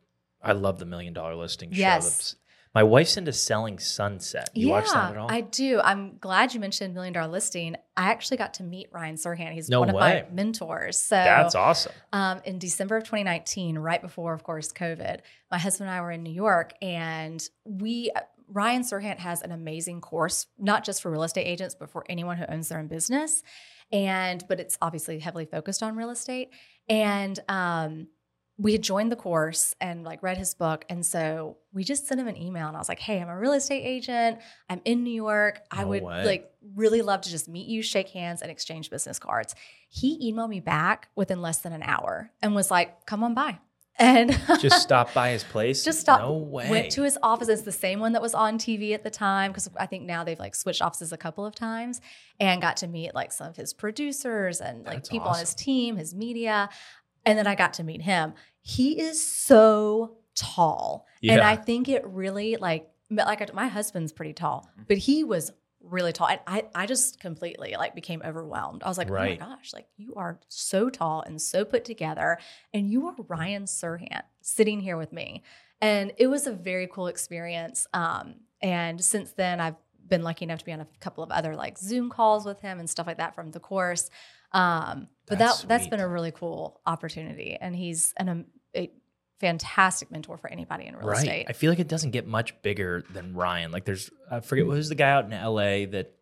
I 0.46 0.52
love 0.54 0.78
the 0.80 0.86
million 0.86 1.14
dollar 1.14 1.36
listing 1.36 1.72
show. 1.72 1.80
Yes. 1.80 2.04
That's- 2.04 2.36
My 2.76 2.84
wife's 2.84 3.16
into 3.18 3.32
selling 3.32 3.78
Sunset. 3.80 4.50
You 4.54 4.68
yeah, 4.68 4.74
watch 4.74 4.90
that 4.92 5.12
at 5.12 5.18
all? 5.18 5.32
I 5.32 5.40
do. 5.42 5.80
I'm 5.82 6.18
glad 6.18 6.54
you 6.54 6.60
mentioned 6.60 6.94
Million 6.96 7.14
Dollar 7.14 7.28
Listing. 7.28 7.76
I 7.96 8.10
actually 8.10 8.38
got 8.38 8.56
to 8.56 8.64
meet 8.64 8.88
Ryan 8.92 9.16
Serhant. 9.16 9.54
He's 9.54 9.70
No 9.70 9.80
one 9.82 9.90
of 9.90 9.96
my 9.96 10.26
mentors. 10.34 10.98
So 11.00 11.16
That's 11.16 11.54
awesome. 11.56 11.94
um, 12.12 12.42
in 12.46 12.58
December 12.60 12.98
of 12.98 13.04
2019, 13.04 13.78
right 13.78 14.02
before, 14.02 14.34
of 14.34 14.44
course, 14.44 14.74
COVID, 14.74 15.20
my 15.52 15.58
husband 15.60 15.88
and 15.90 15.98
I 15.98 16.02
were 16.02 16.12
in 16.12 16.24
New 16.24 16.34
York, 16.34 16.74
and 16.82 17.48
we 17.64 18.12
Ryan 18.50 18.82
Serhant 18.82 19.20
has 19.20 19.42
an 19.44 19.52
amazing 19.52 20.02
course, 20.02 20.48
not 20.60 20.84
just 20.84 21.02
for 21.02 21.10
real 21.12 21.24
estate 21.24 21.46
agents, 21.46 21.76
but 21.76 21.90
for 21.90 22.04
anyone 22.10 22.38
who 22.38 22.46
owns 22.50 22.70
their 22.70 22.80
own 22.80 22.88
business. 22.88 23.44
And 23.94 24.44
but 24.50 24.60
it's 24.60 24.78
obviously 24.82 25.20
heavily 25.20 25.46
focused 25.46 25.82
on 25.82 25.96
real 25.96 26.10
estate. 26.10 26.50
And 26.90 27.40
um, 27.48 28.08
we 28.58 28.74
had 28.74 28.82
joined 28.82 29.12
the 29.12 29.16
course 29.16 29.74
and 29.80 30.04
like 30.04 30.22
read 30.22 30.38
his 30.38 30.54
book, 30.54 30.84
and 30.90 31.06
so 31.06 31.58
we 31.72 31.84
just 31.84 32.08
sent 32.08 32.20
him 32.20 32.28
an 32.28 32.36
email, 32.38 32.68
and 32.68 32.76
I 32.76 32.80
was 32.80 32.90
like, 32.90 33.00
"Hey, 33.00 33.22
I'm 33.22 33.30
a 33.30 33.38
real 33.40 33.54
estate 33.54 33.84
agent. 33.84 34.40
I'm 34.70 34.82
in 34.84 35.04
New 35.04 35.14
York. 35.14 35.62
I 35.72 35.84
No 35.84 35.88
would 35.90 36.04
way. 36.04 36.26
like 36.26 36.52
really 36.76 37.02
love 37.02 37.22
to 37.22 37.30
just 37.30 37.48
meet 37.48 37.68
you, 37.68 37.82
shake 37.82 38.10
hands, 38.10 38.42
and 38.42 38.52
exchange 38.52 38.90
business 38.90 39.18
cards." 39.20 39.56
He 39.90 40.32
emailed 40.32 40.50
me 40.50 40.60
back 40.60 41.10
within 41.16 41.42
less 41.42 41.60
than 41.60 41.72
an 41.74 41.84
hour 41.84 42.32
and 42.42 42.54
was 42.54 42.70
like, 42.70 43.06
"Come 43.06 43.24
on 43.24 43.34
by." 43.34 43.60
And 44.00 44.32
Just 44.60 44.82
stop 44.82 45.14
by 45.14 45.30
his 45.30 45.44
place. 45.52 45.84
just 45.84 46.00
stopped. 46.00 46.24
No 46.24 46.34
way. 46.34 46.70
Went 46.70 46.92
to 46.94 47.04
his 47.04 47.18
office. 47.22 47.48
It's 47.48 47.62
the 47.62 47.72
same 47.72 48.00
one 48.00 48.14
that 48.14 48.22
was 48.22 48.34
on 48.34 48.58
TV 48.58 48.94
at 48.94 49.04
the 49.04 49.12
time 49.12 49.52
because 49.52 49.70
I 49.78 49.86
think 49.86 50.04
now 50.04 50.24
they've 50.24 50.40
like 50.40 50.56
switched 50.56 50.82
offices 50.82 51.12
a 51.12 51.18
couple 51.18 51.46
of 51.46 51.54
times, 51.54 52.02
and 52.40 52.62
got 52.62 52.78
to 52.78 52.88
meet 52.88 53.14
like 53.14 53.32
some 53.32 53.48
of 53.48 53.56
his 53.56 53.74
producers 53.74 54.62
and 54.62 54.86
like 54.86 54.96
That's 54.96 55.10
people 55.10 55.28
on 55.28 55.40
his 55.40 55.54
team, 55.54 55.98
his 55.98 56.16
media, 56.16 56.70
and 57.26 57.38
then 57.38 57.46
I 57.46 57.56
got 57.56 57.74
to 57.76 57.84
meet 57.84 58.02
him. 58.02 58.34
He 58.62 59.00
is 59.00 59.26
so 59.26 60.18
tall, 60.36 61.06
and 61.22 61.42
I 61.42 61.56
think 61.56 61.88
it 61.88 62.06
really 62.06 62.58
like 62.58 62.90
like 63.10 63.54
my 63.54 63.68
husband's 63.68 64.12
pretty 64.12 64.34
tall, 64.34 64.68
mm. 64.80 64.86
but 64.88 64.98
he 64.98 65.24
was 65.24 65.52
really 65.84 66.12
tall 66.14 66.28
and 66.28 66.40
I, 66.48 66.64
I 66.74 66.86
just 66.86 67.20
completely 67.20 67.76
like 67.78 67.94
became 67.94 68.22
overwhelmed 68.24 68.84
i 68.84 68.88
was 68.88 68.98
like 68.98 69.10
Right. 69.10 69.38
oh 69.42 69.46
my 69.46 69.56
gosh 69.56 69.74
like 69.74 69.88
you 69.98 70.14
are 70.16 70.40
so 70.48 70.90
tall 70.90 71.22
and 71.28 71.42
so 71.42 71.66
put 71.66 71.84
together 71.86 72.40
and 72.74 72.90
you 72.90 73.06
are 73.08 73.16
ryan 73.28 73.66
serhant 73.66 74.24
sitting 74.42 74.80
here 74.80 74.96
with 74.98 75.12
me 75.12 75.44
and 75.82 76.14
it 76.18 76.28
was 76.28 76.48
a 76.48 76.54
very 76.54 76.88
cool 76.88 77.08
experience 77.08 77.86
um, 77.94 78.36
and 78.62 79.04
since 79.04 79.34
then, 79.34 79.60
I've 79.60 79.76
been 80.08 80.24
lucky 80.24 80.46
enough 80.46 80.60
to 80.60 80.66
be 80.66 80.72
on 80.72 80.80
a 80.80 80.88
couple 81.02 81.22
of 81.22 81.32
other 81.32 81.54
like 81.54 81.78
Zoom 81.78 82.10
calls 82.10 82.46
with 82.46 82.62
him 82.62 82.80
and 82.80 82.90
stuff 82.90 83.06
like 83.06 83.18
that 83.18 83.36
from 83.36 83.52
the 83.52 83.60
course. 83.60 84.10
Um, 84.54 85.10
but 85.28 85.38
That's 85.38 85.60
that 85.64 85.68
that's 85.68 85.84
sweet. 85.84 85.90
been 85.92 86.00
a 86.00 86.08
really 86.08 86.32
cool 86.32 86.80
opportunity, 86.86 87.58
and 87.60 87.76
he's 87.76 88.14
an 88.16 88.30
um, 88.30 88.46
a 88.74 88.90
fantastic 89.44 90.10
mentor 90.10 90.38
for 90.38 90.50
anybody 90.50 90.86
in 90.86 90.96
real 90.96 91.10
right. 91.10 91.18
estate. 91.18 91.46
I 91.50 91.54
feel 91.54 91.70
like 91.70 91.80
it 91.80 91.90
doesn't 91.90 92.12
get 92.12 92.26
much 92.26 92.60
bigger 92.62 93.04
than 93.12 93.34
Ryan. 93.34 93.72
Like 93.72 93.84
there's 93.84 94.10
I 94.32 94.40
forget 94.40 94.66
who's 94.66 94.88
the 94.88 94.96
guy 94.96 95.12
out 95.12 95.26
in 95.26 95.32
LA 95.32 95.86
that 95.92 96.14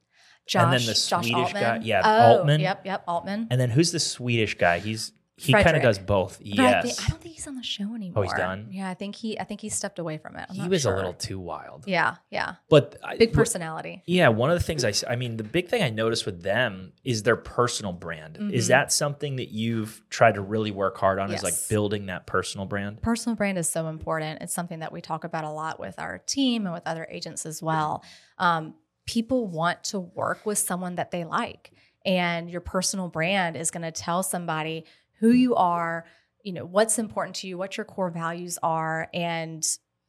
Josh, 0.47 0.63
and 0.63 0.73
then 0.73 0.79
the 0.81 0.93
Josh 0.93 1.27
Swedish 1.27 1.35
Altman. 1.35 1.61
guy- 1.61 1.79
yeah, 1.83 2.01
oh, 2.03 2.37
Altman. 2.37 2.61
Yep, 2.61 2.85
yep, 2.85 3.03
Altman. 3.07 3.47
and 3.51 3.61
then 3.61 3.69
who's 3.69 3.91
the 3.91 3.99
Swedish 3.99 4.57
guy? 4.57 4.79
He's 4.79 5.13
he 5.41 5.53
kind 5.53 5.75
of 5.75 5.81
does 5.81 5.99
both. 5.99 6.39
But 6.39 6.59
I, 6.59 6.69
yes. 6.69 6.83
think, 6.97 7.07
I 7.07 7.09
don't 7.11 7.21
think 7.21 7.35
he's 7.35 7.47
on 7.47 7.55
the 7.55 7.63
show 7.63 7.95
anymore. 7.95 8.19
Oh, 8.19 8.21
he's 8.21 8.33
done? 8.33 8.67
Yeah, 8.71 8.89
I 8.89 8.93
think 8.93 9.15
he 9.15 9.39
I 9.39 9.43
think 9.43 9.61
he 9.61 9.69
stepped 9.69 9.99
away 9.99 10.17
from 10.17 10.35
it. 10.35 10.45
I'm 10.49 10.55
he 10.55 10.67
was 10.67 10.83
sure. 10.83 10.93
a 10.93 10.95
little 10.95 11.13
too 11.13 11.39
wild. 11.39 11.83
Yeah, 11.87 12.15
yeah. 12.29 12.55
But 12.69 12.97
I- 13.03 13.17
Big 13.17 13.29
what- 13.29 13.37
personality. 13.37 14.03
Yeah, 14.05 14.29
one 14.29 14.51
of 14.51 14.57
the 14.59 14.63
things 14.63 14.85
I. 14.85 14.93
I 15.11 15.15
mean, 15.15 15.37
the 15.37 15.43
big 15.43 15.67
thing 15.69 15.81
I 15.83 15.89
noticed 15.89 16.25
with 16.25 16.43
them 16.43 16.93
is 17.03 17.23
their 17.23 17.35
personal 17.35 17.93
brand. 17.93 18.37
Is 18.51 18.65
Mhm. 18.65 18.69
that 18.69 18.91
something 18.93 19.37
that 19.37 19.49
you've 19.49 20.01
tried 20.09 20.35
to 20.35 20.41
really 20.41 20.71
work 20.71 20.97
hard 20.97 21.19
on? 21.19 21.31
Is 21.31 21.43
like 21.43 21.55
building 21.69 22.05
that 22.07 22.27
personal 22.27 22.65
brand? 22.65 23.01
Personal 23.01 23.35
brand 23.35 23.57
is 23.57 23.67
so 23.69 23.87
important. 23.87 24.41
It's 24.41 24.53
something 24.53 24.79
that 24.79 24.91
we 24.91 25.01
talk 25.01 25.23
about 25.23 25.43
a 25.43 25.49
lot 25.51 25.79
with 25.79 25.97
our 25.99 26.19
team 26.19 26.65
and 26.65 26.73
with 26.73 26.83
other 26.85 27.07
agents 27.09 27.45
as 27.45 27.61
well. 27.61 28.03
Um, 28.37 28.75
people 29.07 29.47
want 29.47 29.83
to 29.85 29.99
work 29.99 30.45
with 30.45 30.57
someone 30.57 30.95
that 30.95 31.11
they 31.11 31.23
like, 31.23 31.71
and 32.05 32.49
your 32.49 32.61
personal 32.61 33.07
brand 33.09 33.55
is 33.55 33.71
going 33.71 33.81
to 33.83 33.91
tell 33.91 34.23
somebody 34.23 34.85
who 35.21 35.29
you 35.31 35.55
are, 35.55 36.05
you 36.43 36.51
know, 36.51 36.65
what's 36.65 36.99
important 36.99 37.35
to 37.37 37.47
you, 37.47 37.57
what 37.57 37.77
your 37.77 37.85
core 37.85 38.09
values 38.09 38.59
are, 38.61 39.07
and 39.13 39.65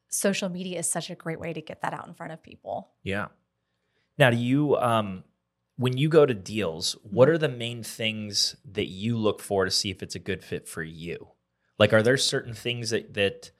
social 0.09 0.49
media 0.49 0.79
is 0.81 0.89
such 0.89 1.09
a 1.11 1.15
great 1.15 1.39
way 1.39 1.53
to 1.53 1.61
get 1.61 1.83
that 1.83 1.95
out 1.95 2.09
in 2.09 2.15
front 2.15 2.33
of 2.33 2.43
people. 2.43 2.91
Yeah. 3.05 3.29
Now, 4.19 4.31
do 4.31 4.37
you, 4.37 4.77
um, 4.77 5.25
when 5.77 5.97
you 5.97 6.09
go 6.09 6.27
to 6.27 6.35
deals, 6.35 6.97
what 7.03 7.29
are 7.29 7.39
the 7.39 7.49
main 7.49 7.83
things 7.83 8.57
that 8.65 8.87
you 8.89 9.17
look 9.17 9.41
for 9.41 9.65
to 9.65 9.71
see 9.71 9.91
if 9.91 10.03
it's 10.03 10.15
a 10.15 10.19
good 10.19 10.43
fit 10.43 10.67
for 10.69 10.83
you? 10.83 11.29
Like, 11.79 11.93
are 11.93 12.03
there 12.03 12.17
certain 12.19 12.55
things 12.55 12.91
that 12.91 13.15
that 13.15 13.51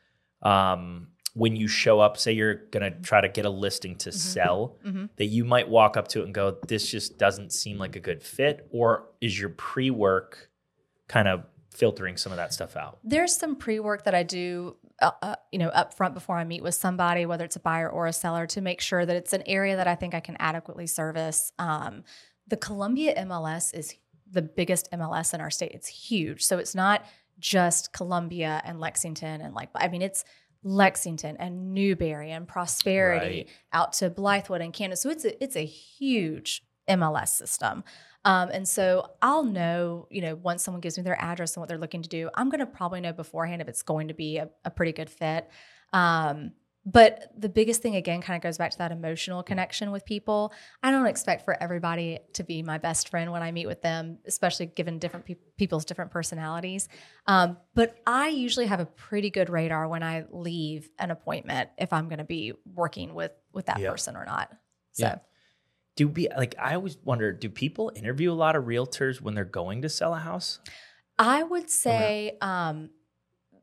um, 0.43 1.09
when 1.35 1.57
you 1.57 1.69
show 1.69 2.01
up, 2.01 2.19
say 2.19 2.33
you're 2.33 2.67
gonna 2.71 2.91
try 3.01 3.21
to 3.21 3.29
get 3.29 3.47
a 3.47 3.51
listing 3.51 3.97
to 3.97 4.13
sell, 4.13 4.77
Mhm. 4.85 5.09
that 5.17 5.27
you 5.27 5.45
might 5.45 5.69
walk 5.69 5.97
up 5.97 6.09
to 6.09 6.21
it 6.21 6.25
and 6.27 6.35
go, 6.35 6.59
"This 6.69 6.91
just 6.91 7.17
doesn't 7.19 7.53
seem 7.53 7.79
like 7.79 7.97
a 7.97 8.01
good 8.01 8.23
fit," 8.23 8.67
or 8.71 9.09
is 9.21 9.39
your 9.41 9.49
pre-work 9.51 10.51
kind 11.09 11.29
of 11.29 11.45
filtering 11.71 12.17
some 12.17 12.33
of 12.33 12.39
that 12.39 12.53
stuff 12.53 12.77
out? 12.77 12.99
There's 13.05 13.35
some 13.35 13.57
pre-work 13.57 14.05
that 14.05 14.15
I 14.15 14.23
do, 14.23 14.77
uh, 15.01 15.11
uh, 15.23 15.37
you 15.51 15.59
know, 15.59 15.69
up 15.69 15.95
front 15.95 16.15
before 16.15 16.37
I 16.37 16.45
meet 16.45 16.63
with 16.63 16.75
somebody, 16.75 17.27
whether 17.27 17.45
it's 17.45 17.57
a 17.57 17.61
buyer 17.61 17.89
or 17.89 18.07
a 18.07 18.13
seller, 18.13 18.47
to 18.49 18.61
make 18.61 18.81
sure 18.81 19.05
that 19.07 19.17
it's 19.17 19.33
an 19.33 19.43
area 19.47 19.77
that 19.77 19.87
I 19.89 19.95
think 19.95 20.15
I 20.15 20.21
can 20.21 20.37
adequately 20.39 20.87
service. 20.87 21.53
Um, 21.59 22.05
the 22.47 22.57
Columbia 22.57 23.15
MLS 23.25 23.75
is 23.75 23.95
the 24.31 24.43
biggest 24.43 24.91
MLS 24.93 25.33
in 25.35 25.41
our 25.41 25.51
state. 25.51 25.73
It's 25.73 25.89
huge, 25.89 26.43
so 26.45 26.59
it's 26.59 26.75
not 26.75 27.05
just 27.39 27.93
Columbia 27.93 28.61
and 28.65 28.79
Lexington 28.79 29.41
and 29.41 29.53
like 29.55 29.69
I 29.75 29.89
mean 29.89 30.03
it's 30.03 30.23
Lexington 30.63 31.37
and 31.39 31.75
Newberry 31.75 32.31
and 32.31 32.47
Prosperity 32.47 33.27
Right. 33.37 33.49
out 33.73 33.95
to 33.95 34.11
Blythewood 34.11 34.63
and 34.63 34.73
Camden. 34.73 34.97
So 34.97 35.11
it's 35.11 35.25
a 35.25 35.43
it's 35.43 35.57
a 35.57 35.65
huge 35.65 36.63
MLS 36.89 37.29
system. 37.31 37.83
Um, 38.25 38.51
and 38.53 38.67
so 38.67 39.11
I'll 39.21 39.45
know, 39.45 40.07
you 40.11 40.23
know, 40.23 40.35
once 40.37 40.63
someone 40.63 40.81
gives 40.81 40.97
me 40.97 41.03
their 41.03 41.21
address 41.21 41.57
and 41.57 41.61
what 41.61 41.69
they're 41.69 41.79
looking 41.79 42.03
to 42.03 42.09
do, 42.09 42.31
I'm 42.35 42.51
going 42.51 42.61
to 42.61 42.67
probably 42.67 43.01
know 43.01 43.13
beforehand 43.13 43.61
if 43.61 43.69
it's 43.69 43.83
going 43.83 44.09
to 44.09 44.15
be 44.15 44.39
a, 44.39 44.49
a 44.65 44.71
pretty 44.71 44.93
good 44.93 45.11
fit. 45.11 45.49
Um, 45.93 46.53
but 46.85 47.31
the 47.37 47.49
biggest 47.49 47.81
thing, 47.81 47.95
again, 47.95 48.23
kind 48.23 48.37
of 48.37 48.43
goes 48.43 48.59
back 48.59 48.73
to 48.73 48.79
that 48.79 48.91
emotional 48.91 49.45
connection 49.45 49.93
with 49.93 50.05
people. 50.05 50.53
I 50.83 50.91
don't 50.91 51.07
expect 51.07 51.45
for 51.45 51.61
everybody 51.63 52.19
to 52.33 52.43
be 52.43 52.63
my 52.63 52.79
best 52.79 53.09
friend 53.09 53.31
when 53.31 53.41
I 53.41 53.53
meet 53.53 53.67
with 53.67 53.83
them, 53.83 54.19
especially 54.27 54.67
given 54.67 54.99
different 54.99 55.25
peop 55.25 55.41
people's 55.57 55.85
different 55.85 56.11
personalities. 56.11 56.89
Um, 57.29 57.57
but 57.75 57.97
I 58.05 58.29
usually 58.29 58.67
have 58.67 58.81
a 58.81 58.87
pretty 58.87 59.31
good 59.31 59.49
radar 59.49 59.87
when 59.87 60.03
I 60.03 60.25
leave 60.31 60.91
an 60.99 61.13
appointment 61.13 61.71
if 61.79 61.93
I'm 61.93 62.09
going 62.09 62.19
to 62.19 62.25
be 62.25 62.53
working 62.65 63.15
with 63.15 63.31
with 63.53 63.67
that 63.67 63.81
person 63.81 64.17
or 64.17 64.25
not. 64.25 64.51
So. 64.93 65.07
Yeah. 65.07 65.19
Do 65.97 66.09
be 66.09 66.29
like 66.37 66.55
I 66.59 66.75
always 66.75 66.97
wonder, 67.05 67.33
do 67.33 67.49
people 67.51 67.93
interview 67.95 68.33
a 68.33 68.35
lot 68.35 68.57
of 68.57 68.65
realtors 68.65 69.21
when 69.21 69.35
they're 69.35 69.45
going 69.45 69.83
to 69.83 69.89
sell 69.89 70.15
a 70.15 70.19
house? 70.19 70.59
I 71.19 71.43
would 71.43 71.69
say 71.71 72.39
um, 72.41 72.91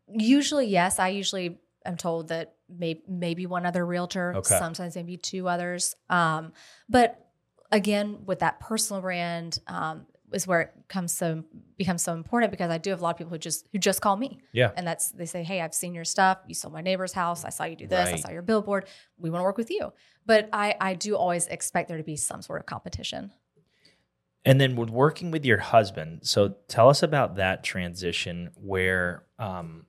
usually 0.08 0.68
yes. 0.68 1.00
I 1.00 1.10
usually 1.10 1.60
am 1.86 1.98
told 1.98 2.28
that 2.30 2.56
may, 2.70 3.02
maybe 3.08 3.46
one 3.46 3.66
other 3.66 3.86
realtor, 3.86 4.36
Okay. 4.36 4.58
sometimes 4.60 4.96
maybe 4.96 5.18
two 5.18 5.48
others. 5.48 5.96
Um, 6.10 6.54
but 6.88 7.28
again, 7.72 8.20
with 8.26 8.40
that 8.40 8.60
personal 8.60 9.02
brand 9.02 9.60
um, 9.68 10.06
is 10.32 10.46
where 10.46 10.62
it 10.62 10.74
comes 10.88 11.12
so 11.12 11.44
becomes 11.78 12.04
so 12.04 12.14
important 12.14 12.52
because 12.52 12.70
I 12.70 12.78
do 12.78 12.92
have 12.92 13.00
a 13.00 13.04
lot 13.04 13.12
of 13.12 13.18
people 13.18 13.32
who 13.32 13.38
just 13.40 13.68
who 13.72 13.80
just 13.80 14.02
call 14.02 14.16
me 14.16 14.40
Yeah. 14.52 14.72
and 14.78 14.86
that's 14.86 15.12
they 15.12 15.26
say, 15.26 15.44
"Hey, 15.44 15.62
I've 15.62 15.74
seen 15.74 15.96
your 15.96 16.06
stuff. 16.06 16.38
You 16.48 16.54
sold 16.54 16.74
my 16.74 16.82
neighbor's 16.82 17.14
house. 17.14 17.44
I 17.46 17.50
saw 17.50 17.64
you 17.64 17.76
do 17.76 17.88
this. 17.88 18.10
I 18.10 18.16
saw 18.18 18.30
your 18.30 18.44
billboard. 18.44 18.86
We 19.18 19.32
want 19.32 19.40
to 19.42 19.44
work 19.46 19.58
with 19.58 19.72
you." 19.72 19.92
But 20.30 20.50
I 20.54 20.76
I 20.80 20.94
do 20.94 21.16
always 21.18 21.48
expect 21.48 21.88
there 21.90 21.98
to 21.98 22.04
be 22.04 22.16
some 22.16 22.42
sort 22.42 22.60
of 22.62 22.66
competition. 22.66 23.32
And 24.46 24.62
then 24.62 24.76
with 24.78 24.90
working 24.90 25.32
with 25.32 25.44
your 25.46 25.58
husband, 25.58 26.20
so 26.24 26.56
tell 26.70 26.88
us 26.88 27.04
about 27.04 27.36
that 27.36 27.64
transition 27.64 28.52
where 28.56 29.26
um 29.38 29.86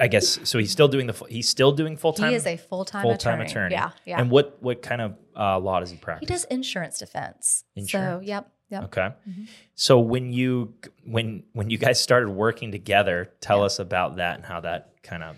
I 0.00 0.06
guess 0.08 0.38
so 0.48 0.58
he's 0.58 0.70
still 0.70 0.88
doing 0.88 1.06
the 1.06 1.14
he's 1.28 1.48
still 1.48 1.72
doing 1.72 1.96
full 1.96 2.12
time 2.12 2.30
He 2.30 2.36
is 2.36 2.46
a 2.46 2.56
full 2.56 2.84
time 2.84 3.02
full-time 3.02 3.40
attorney. 3.40 3.74
attorney. 3.74 3.74
Yeah, 3.74 3.90
yeah. 4.04 4.20
And 4.20 4.30
what 4.30 4.58
what 4.62 4.82
kind 4.82 5.00
of 5.00 5.16
uh, 5.36 5.58
law 5.58 5.80
does 5.80 5.90
he 5.90 5.96
practice? 5.96 6.28
He 6.28 6.32
does 6.32 6.44
insurance 6.44 6.98
defense. 6.98 7.64
Insurance? 7.76 8.22
So, 8.24 8.26
yep, 8.26 8.52
yep. 8.70 8.84
Okay. 8.84 9.08
Mhm. 9.28 9.46
So 9.74 9.98
when 9.98 10.32
you 10.32 10.74
when 11.04 11.42
when 11.52 11.70
you 11.70 11.78
guys 11.78 12.00
started 12.00 12.28
working 12.30 12.70
together, 12.72 13.32
tell 13.40 13.62
us 13.64 13.78
about 13.80 14.16
that 14.16 14.36
and 14.36 14.44
how 14.44 14.60
that 14.60 14.92
kind 15.02 15.22
of 15.24 15.36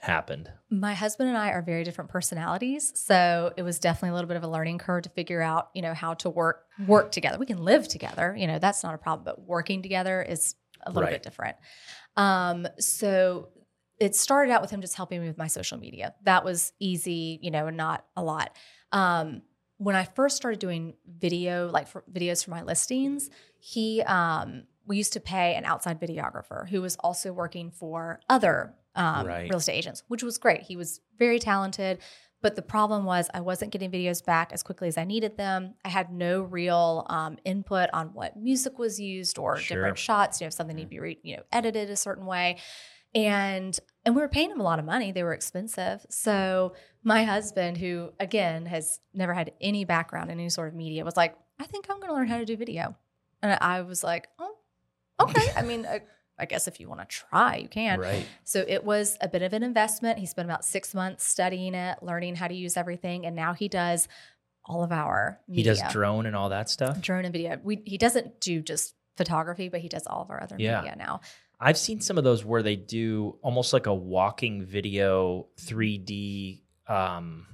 happened. 0.00 0.50
My 0.70 0.94
husband 0.94 1.28
and 1.28 1.38
I 1.38 1.50
are 1.50 1.62
very 1.62 1.84
different 1.84 2.10
personalities, 2.10 2.92
so 2.94 3.52
it 3.56 3.62
was 3.62 3.78
definitely 3.78 4.10
a 4.10 4.14
little 4.14 4.28
bit 4.28 4.36
of 4.36 4.42
a 4.44 4.48
learning 4.48 4.78
curve 4.78 5.02
to 5.04 5.08
figure 5.10 5.40
out, 5.42 5.70
you 5.74 5.82
know, 5.82 5.94
how 5.94 6.14
to 6.14 6.30
work 6.30 6.66
work 6.86 7.10
together. 7.12 7.38
We 7.38 7.46
can 7.46 7.58
live 7.64 7.88
together, 7.88 8.34
you 8.38 8.46
know, 8.46 8.58
that's 8.58 8.82
not 8.82 8.94
a 8.94 8.98
problem, 8.98 9.24
but 9.24 9.40
working 9.42 9.82
together 9.82 10.22
is 10.22 10.54
a 10.82 10.90
little 10.90 11.02
Right. 11.04 11.12
bit 11.14 11.22
different. 11.22 11.56
Um, 12.16 12.66
so 12.78 13.48
it 13.98 14.14
started 14.14 14.52
out 14.52 14.62
with 14.62 14.70
him 14.70 14.80
just 14.80 14.94
helping 14.94 15.20
me 15.20 15.26
with 15.26 15.38
my 15.38 15.48
social 15.48 15.78
media. 15.78 16.14
That 16.22 16.44
was 16.44 16.72
easy, 16.78 17.40
you 17.42 17.50
know, 17.50 17.66
and 17.66 17.76
not 17.76 18.04
a 18.16 18.22
lot. 18.22 18.56
Um, 18.92 19.42
when 19.78 19.96
I 19.96 20.04
first 20.04 20.36
started 20.36 20.60
doing 20.60 20.94
video, 21.06 21.68
like 21.70 21.88
for 21.88 22.04
videos 22.12 22.44
for 22.44 22.50
my 22.52 22.62
listings, 22.62 23.30
he 23.58 24.02
um, 24.02 24.64
we 24.86 24.96
used 24.96 25.12
to 25.14 25.20
pay 25.20 25.54
an 25.54 25.64
outside 25.64 26.00
videographer 26.00 26.68
who 26.68 26.80
was 26.80 26.96
also 26.96 27.32
working 27.32 27.70
for 27.70 28.20
other 28.28 28.74
um, 28.98 29.26
Right. 29.26 29.48
real 29.48 29.56
estate 29.58 29.74
agents, 29.78 30.02
which 30.08 30.22
was 30.22 30.36
great. 30.36 30.60
He 30.62 30.76
was 30.76 31.00
very 31.18 31.38
talented, 31.38 32.00
but 32.42 32.54
the 32.56 32.62
problem 32.62 33.04
was 33.04 33.30
I 33.32 33.40
wasn't 33.40 33.72
getting 33.72 33.90
videos 33.90 34.24
back 34.24 34.52
as 34.52 34.62
quickly 34.62 34.88
as 34.88 34.98
I 34.98 35.04
needed 35.04 35.36
them. 35.38 35.74
I 35.84 35.88
had 35.88 36.12
no 36.12 36.42
real 36.42 37.06
um, 37.08 37.38
input 37.44 37.88
on 37.92 38.08
what 38.14 38.36
music 38.36 38.78
was 38.78 39.00
used 39.00 39.38
or 39.38 39.56
Sure. 39.56 39.76
different 39.78 39.98
shots. 39.98 40.40
You 40.40 40.44
know, 40.44 40.48
if 40.48 40.52
something 40.54 40.76
needed 40.76 40.86
to 40.88 40.90
be 40.90 41.00
re- 41.00 41.18
you 41.22 41.36
know 41.36 41.42
edited 41.50 41.88
a 41.90 41.96
certain 41.96 42.26
way, 42.26 42.58
and 43.14 43.78
and 44.04 44.14
we 44.14 44.20
were 44.22 44.28
paying 44.28 44.50
him 44.50 44.60
a 44.60 44.62
lot 44.62 44.78
of 44.78 44.84
money. 44.84 45.12
They 45.12 45.22
were 45.22 45.32
expensive. 45.34 46.04
So 46.10 46.74
my 47.02 47.24
husband, 47.24 47.76
who 47.78 48.10
again 48.20 48.66
has 48.66 49.00
never 49.14 49.34
had 49.34 49.52
any 49.60 49.84
background 49.84 50.30
in 50.30 50.38
any 50.38 50.48
sort 50.50 50.68
of 50.68 50.74
media, 50.74 51.04
was 51.04 51.16
like, 51.16 51.34
I 51.58 51.64
think 51.64 51.86
I'm 51.90 51.96
going 51.98 52.08
to 52.08 52.14
learn 52.14 52.28
how 52.28 52.38
to 52.38 52.44
do 52.44 52.56
video. 52.56 52.96
And 53.42 53.56
I 53.60 53.82
was 53.82 54.02
like, 54.04 54.28
oh, 54.38 54.54
okay. 55.20 55.46
I 55.56 55.62
mean, 55.62 55.86
I, 55.90 56.00
I 56.38 56.46
guess 56.46 56.68
if 56.68 56.78
you 56.80 56.88
want 56.88 57.00
to 57.00 57.06
try, 57.06 57.56
you 57.56 57.68
can. 57.68 57.98
Right. 57.98 58.26
So 58.44 58.64
it 58.66 58.84
was 58.84 59.16
a 59.20 59.28
bit 59.28 59.42
of 59.42 59.52
an 59.52 59.62
investment. 59.62 60.18
He 60.18 60.26
spent 60.26 60.46
about 60.46 60.64
six 60.64 60.94
months 60.94 61.24
studying 61.24 61.74
it, 61.74 62.02
learning 62.02 62.36
how 62.36 62.48
to 62.48 62.54
use 62.54 62.76
everything, 62.76 63.26
and 63.26 63.34
now 63.34 63.54
he 63.54 63.68
does 63.68 64.06
all 64.64 64.84
of 64.84 64.92
our 64.92 65.40
He 65.50 65.62
does 65.62 65.82
drone 65.90 66.26
and 66.26 66.36
all 66.36 66.50
that 66.50 66.68
stuff. 66.68 67.00
drone 67.00 67.24
and 67.24 67.32
video. 67.32 67.58
We, 67.64 67.82
he 67.86 67.96
doesn't 67.98 68.40
do 68.40 68.60
just 68.62 68.94
photography, 69.16 69.68
but 69.68 69.80
he 69.80 69.88
does 69.88 70.06
all 70.06 70.22
of 70.22 70.30
our 70.30 70.42
other 70.42 70.56
Yeah. 70.58 70.80
media 70.82 70.94
now. 70.96 71.20
I've 71.60 71.78
seen 71.78 72.00
some 72.00 72.18
of 72.18 72.24
those 72.24 72.44
where 72.44 72.62
they 72.62 72.76
do 72.76 73.36
almost 73.42 73.72
like 73.72 73.86
a 73.86 73.94
walking 73.94 74.64
video 74.64 75.48
3D 75.60 76.62
um 76.86 77.46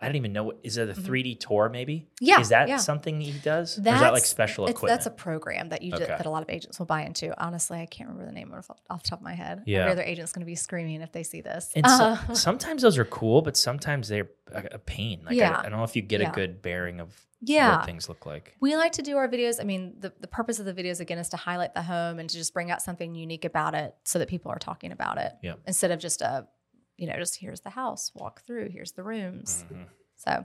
I 0.00 0.06
don't 0.06 0.14
even 0.16 0.32
know 0.32 0.44
what 0.44 0.58
is 0.62 0.76
it 0.76 0.88
a 0.88 0.92
Mhm. 0.92 1.04
3D 1.04 1.34
tour 1.40 1.68
maybe? 1.68 2.06
Yeah, 2.20 2.40
Is 2.40 2.50
that 2.50 2.68
yeah. 2.68 2.76
something 2.76 3.20
he 3.20 3.32
does? 3.40 3.76
or 3.78 3.80
is 3.80 3.84
that 3.84 4.00
like 4.00 4.00
That's- 4.12 4.28
special 4.30 4.66
equipment? 4.66 4.90
that's 4.96 5.06
a 5.06 5.10
program 5.10 5.70
that 5.70 5.82
you 5.82 5.92
Okay. 5.94 6.06
that 6.06 6.24
a 6.24 6.30
lot 6.30 6.42
of 6.42 6.50
agents 6.50 6.78
will 6.78 6.86
buy 6.86 7.02
into. 7.02 7.34
Honestly, 7.42 7.80
I 7.80 7.86
can't 7.86 8.08
remember 8.08 8.26
the 8.30 8.34
name 8.34 8.52
of 8.52 8.60
it 8.70 8.76
off 8.88 9.02
the 9.02 9.08
top 9.10 9.18
of 9.18 9.24
my 9.24 9.34
head. 9.34 9.62
Yeah. 9.66 9.80
Every 9.80 9.92
other 9.92 10.02
agent's 10.02 10.32
going 10.32 10.42
to 10.42 10.46
be 10.46 10.54
screaming 10.54 11.00
if 11.02 11.10
they 11.10 11.22
see 11.24 11.40
this. 11.40 11.70
and 11.74 11.84
so- 11.86 12.04
Uh, 12.28 12.32
sometimes 12.34 12.82
those 12.82 12.96
are 12.96 13.04
cool, 13.04 13.42
but 13.42 13.56
sometimes 13.56 14.08
they're 14.08 14.28
a, 14.52 14.64
a 14.72 14.78
pain. 14.78 15.22
Like 15.24 15.34
Yeah. 15.36 15.56
I, 15.56 15.60
I 15.60 15.68
don't 15.68 15.78
know 15.78 15.84
if 15.84 15.96
you 15.96 16.02
get 16.02 16.20
a 16.20 16.30
good 16.30 16.62
bearing 16.62 17.00
of 17.00 17.20
yeah. 17.40 17.76
what 17.78 17.86
things 17.86 18.08
look 18.08 18.24
like. 18.24 18.54
We 18.60 18.76
like 18.76 18.92
to 18.92 19.02
do 19.02 19.16
our 19.16 19.28
videos. 19.28 19.60
I 19.60 19.64
mean, 19.64 19.94
the, 19.98 20.12
the 20.20 20.28
purpose 20.28 20.58
of 20.60 20.64
the 20.64 20.74
videos 20.74 21.00
again 21.00 21.18
is 21.18 21.28
to 21.30 21.36
highlight 21.36 21.74
the 21.74 21.82
home 21.82 22.18
and 22.20 22.30
to 22.30 22.36
just 22.36 22.54
bring 22.54 22.70
out 22.70 22.82
something 22.82 23.14
unique 23.16 23.44
about 23.44 23.74
it 23.74 23.94
so 24.04 24.18
that 24.20 24.28
people 24.28 24.50
are 24.52 24.58
talking 24.58 24.92
about 24.92 25.18
it 25.18 25.32
Yeah. 25.42 25.54
instead 25.66 25.90
of 25.90 25.98
just 25.98 26.22
a 26.22 26.46
you 26.98 27.06
know, 27.06 27.16
just 27.16 27.36
here's 27.36 27.60
the 27.62 27.70
house, 27.70 28.12
walk 28.14 28.42
through, 28.44 28.68
here's 28.68 28.92
the 28.92 29.02
rooms. 29.02 29.64
Mhm. 29.72 29.86
So, 30.16 30.44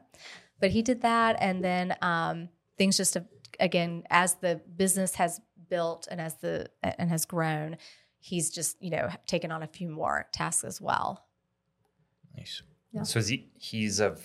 but 0.62 0.70
he 0.72 0.82
did 0.82 1.02
that, 1.02 1.36
and 1.42 1.62
then 1.64 1.96
um, 2.02 2.48
things 2.78 2.96
just 2.96 3.18
again 3.60 4.04
as 4.10 4.36
the 4.36 4.62
business 4.78 5.16
has 5.16 5.42
built 5.70 6.08
and 6.10 6.22
as 6.22 6.36
the 6.38 6.70
and 6.84 7.10
has 7.10 7.26
grown, 7.26 7.78
he's 8.20 8.50
just 8.52 8.82
you 8.82 8.92
know 8.92 9.10
taken 9.28 9.52
on 9.52 9.64
a 9.64 9.68
few 9.68 9.90
more 9.90 10.28
tasks 10.32 10.64
as 10.64 10.80
well. 10.80 11.26
Nice. 12.38 12.62
Yeah. 12.92 13.04
So 13.04 13.20
is 13.20 13.28
he, 13.28 13.50
he's 13.58 14.00
a 14.00 14.16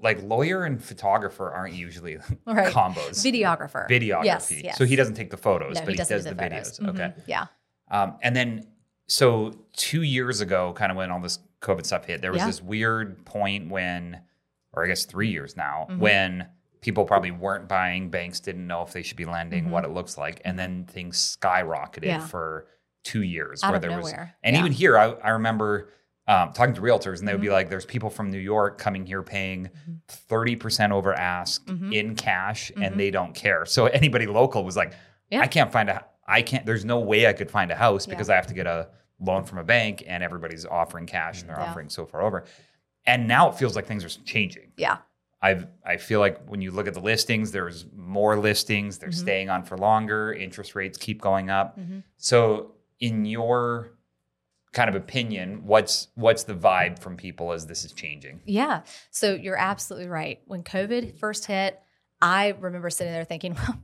like 0.00 0.22
lawyer 0.22 0.64
and 0.64 0.82
photographer 0.82 1.50
aren't 1.50 1.74
usually 1.74 2.16
Right. 2.46 2.72
combos. 2.72 3.22
Videographer, 3.24 3.88
Videography. 3.90 4.24
Yes, 4.24 4.52
yes. 4.52 4.78
So 4.78 4.84
he 4.86 4.96
doesn't 4.96 5.14
take 5.14 5.30
the 5.30 5.36
photos, 5.36 5.74
No, 5.74 5.80
but 5.80 5.88
he 5.88 5.92
he, 5.94 5.96
doesn't 5.98 6.18
do 6.18 6.22
the, 6.22 6.34
the 6.34 6.42
videos. 6.42 6.78
photos. 6.78 6.94
Okay. 6.94 7.12
Yeah, 7.26 7.46
Um, 7.90 8.16
and 8.22 8.34
then, 8.36 8.66
so 9.06 9.52
two 9.72 10.02
years 10.02 10.40
ago, 10.40 10.72
kind 10.74 10.90
of 10.90 10.96
when 10.96 11.10
all 11.10 11.20
this 11.20 11.38
COVID 11.60 11.86
stuff 11.86 12.04
hit, 12.06 12.20
there 12.22 12.32
was 12.32 12.40
Yeah. 12.40 12.46
this 12.46 12.62
weird 12.62 13.24
point 13.24 13.70
when, 13.70 14.20
or 14.72 14.84
I 14.84 14.88
guess 14.88 15.04
three 15.04 15.28
years 15.28 15.56
now, 15.56 15.86
Mhm. 15.90 15.98
when 15.98 16.48
people 16.80 17.04
probably 17.04 17.30
weren't 17.30 17.68
buying, 17.68 18.10
banks 18.10 18.40
didn't 18.40 18.66
know 18.66 18.82
if 18.82 18.92
they 18.92 19.02
should 19.02 19.16
be 19.16 19.24
lending, 19.24 19.66
Mhm. 19.66 19.70
what 19.70 19.84
it 19.84 19.90
looks 19.90 20.16
like, 20.18 20.40
and 20.44 20.58
then 20.58 20.84
things 20.84 21.36
skyrocketed 21.40 22.04
Yeah. 22.04 22.20
for 22.20 22.66
two 23.02 23.22
years, 23.22 23.62
out 23.62 23.70
where 23.70 23.80
there 23.80 23.96
was, 24.00 24.12
and 24.12 24.54
Yeah. 24.54 24.60
even 24.60 24.72
here, 24.72 24.98
I, 24.98 25.10
I 25.12 25.30
remember. 25.30 25.90
Um, 26.28 26.52
talking 26.52 26.74
to 26.74 26.80
realtors, 26.80 27.20
and 27.20 27.28
they 27.28 27.32
would 27.32 27.40
be 27.40 27.46
Mhm. 27.46 27.52
like, 27.52 27.70
"There's 27.70 27.84
people 27.86 28.10
from 28.10 28.32
New 28.32 28.40
York 28.40 28.78
coming 28.78 29.06
here 29.06 29.22
paying 29.22 29.66
Mhm. 29.88 30.00
thirty 30.08 30.56
percent 30.56 30.92
over 30.92 31.14
ask 31.14 31.64
Mhm. 31.66 31.94
in 31.94 32.16
cash, 32.16 32.72
and 32.80 32.98
they 32.98 33.12
don't 33.12 33.32
care." 33.32 33.64
So 33.64 33.86
anybody 33.86 34.26
local 34.26 34.64
was 34.64 34.76
like, 34.76 34.92
Yeah. 35.30 35.38
"I 35.42 35.46
can't 35.46 35.70
find 35.70 35.88
a, 35.88 36.04
I 36.26 36.42
can't. 36.42 36.66
There's 36.66 36.84
no 36.84 36.98
way 36.98 37.26
I 37.26 37.32
could 37.32 37.50
find 37.50 37.70
a 37.70 37.76
house 37.76 38.06
Yeah. 38.06 38.14
because 38.14 38.28
I 38.30 38.34
have 38.36 38.46
to 38.48 38.54
get 38.54 38.66
a 38.66 38.88
loan 39.20 39.44
from 39.44 39.58
a 39.58 39.64
bank, 39.64 40.02
and 40.06 40.22
everybody's 40.22 40.66
offering 40.66 41.06
cash, 41.06 41.40
and 41.40 41.48
they're 41.48 41.58
Yeah. 41.58 41.70
offering 41.70 41.88
so 41.88 42.04
far 42.06 42.22
over." 42.22 42.44
And 43.06 43.28
now 43.28 43.48
it 43.48 43.54
feels 43.56 43.76
like 43.76 43.86
things 43.86 44.04
are 44.04 44.08
changing. 44.24 44.72
yeah, 44.76 44.98
I've 45.40 45.66
I 45.84 45.96
feel 45.96 46.18
like 46.20 46.44
when 46.46 46.60
you 46.60 46.70
look 46.72 46.88
at 46.88 46.94
the 46.94 47.00
listings, 47.00 47.52
there's 47.52 47.86
more 47.94 48.36
listings. 48.36 48.98
They're 48.98 49.10
Mhm. 49.10 49.14
staying 49.14 49.50
on 49.50 49.62
for 49.62 49.78
longer. 49.78 50.32
Interest 50.32 50.74
rates 50.74 50.98
keep 50.98 51.20
going 51.20 51.48
up. 51.50 51.78
Mhm. 51.78 52.02
So, 52.16 52.72
in 53.00 53.24
your 53.26 53.92
kind 54.72 54.88
of 54.90 54.96
opinion, 54.96 55.64
what's 55.66 56.08
what's 56.16 56.42
the 56.44 56.54
vibe 56.54 56.98
from 56.98 57.16
people 57.16 57.52
as 57.52 57.66
this 57.66 57.84
is 57.84 57.92
changing? 57.92 58.40
yeah. 58.44 58.82
So 59.10 59.34
you're 59.34 59.56
absolutely 59.58 60.08
right. 60.08 60.40
When 60.46 60.62
COVID 60.64 61.18
first 61.18 61.46
hit, 61.46 61.80
I 62.20 62.48
remember 62.58 62.90
sitting 62.90 63.12
there 63.12 63.24
thinking, 63.24 63.54
well. 63.68 63.78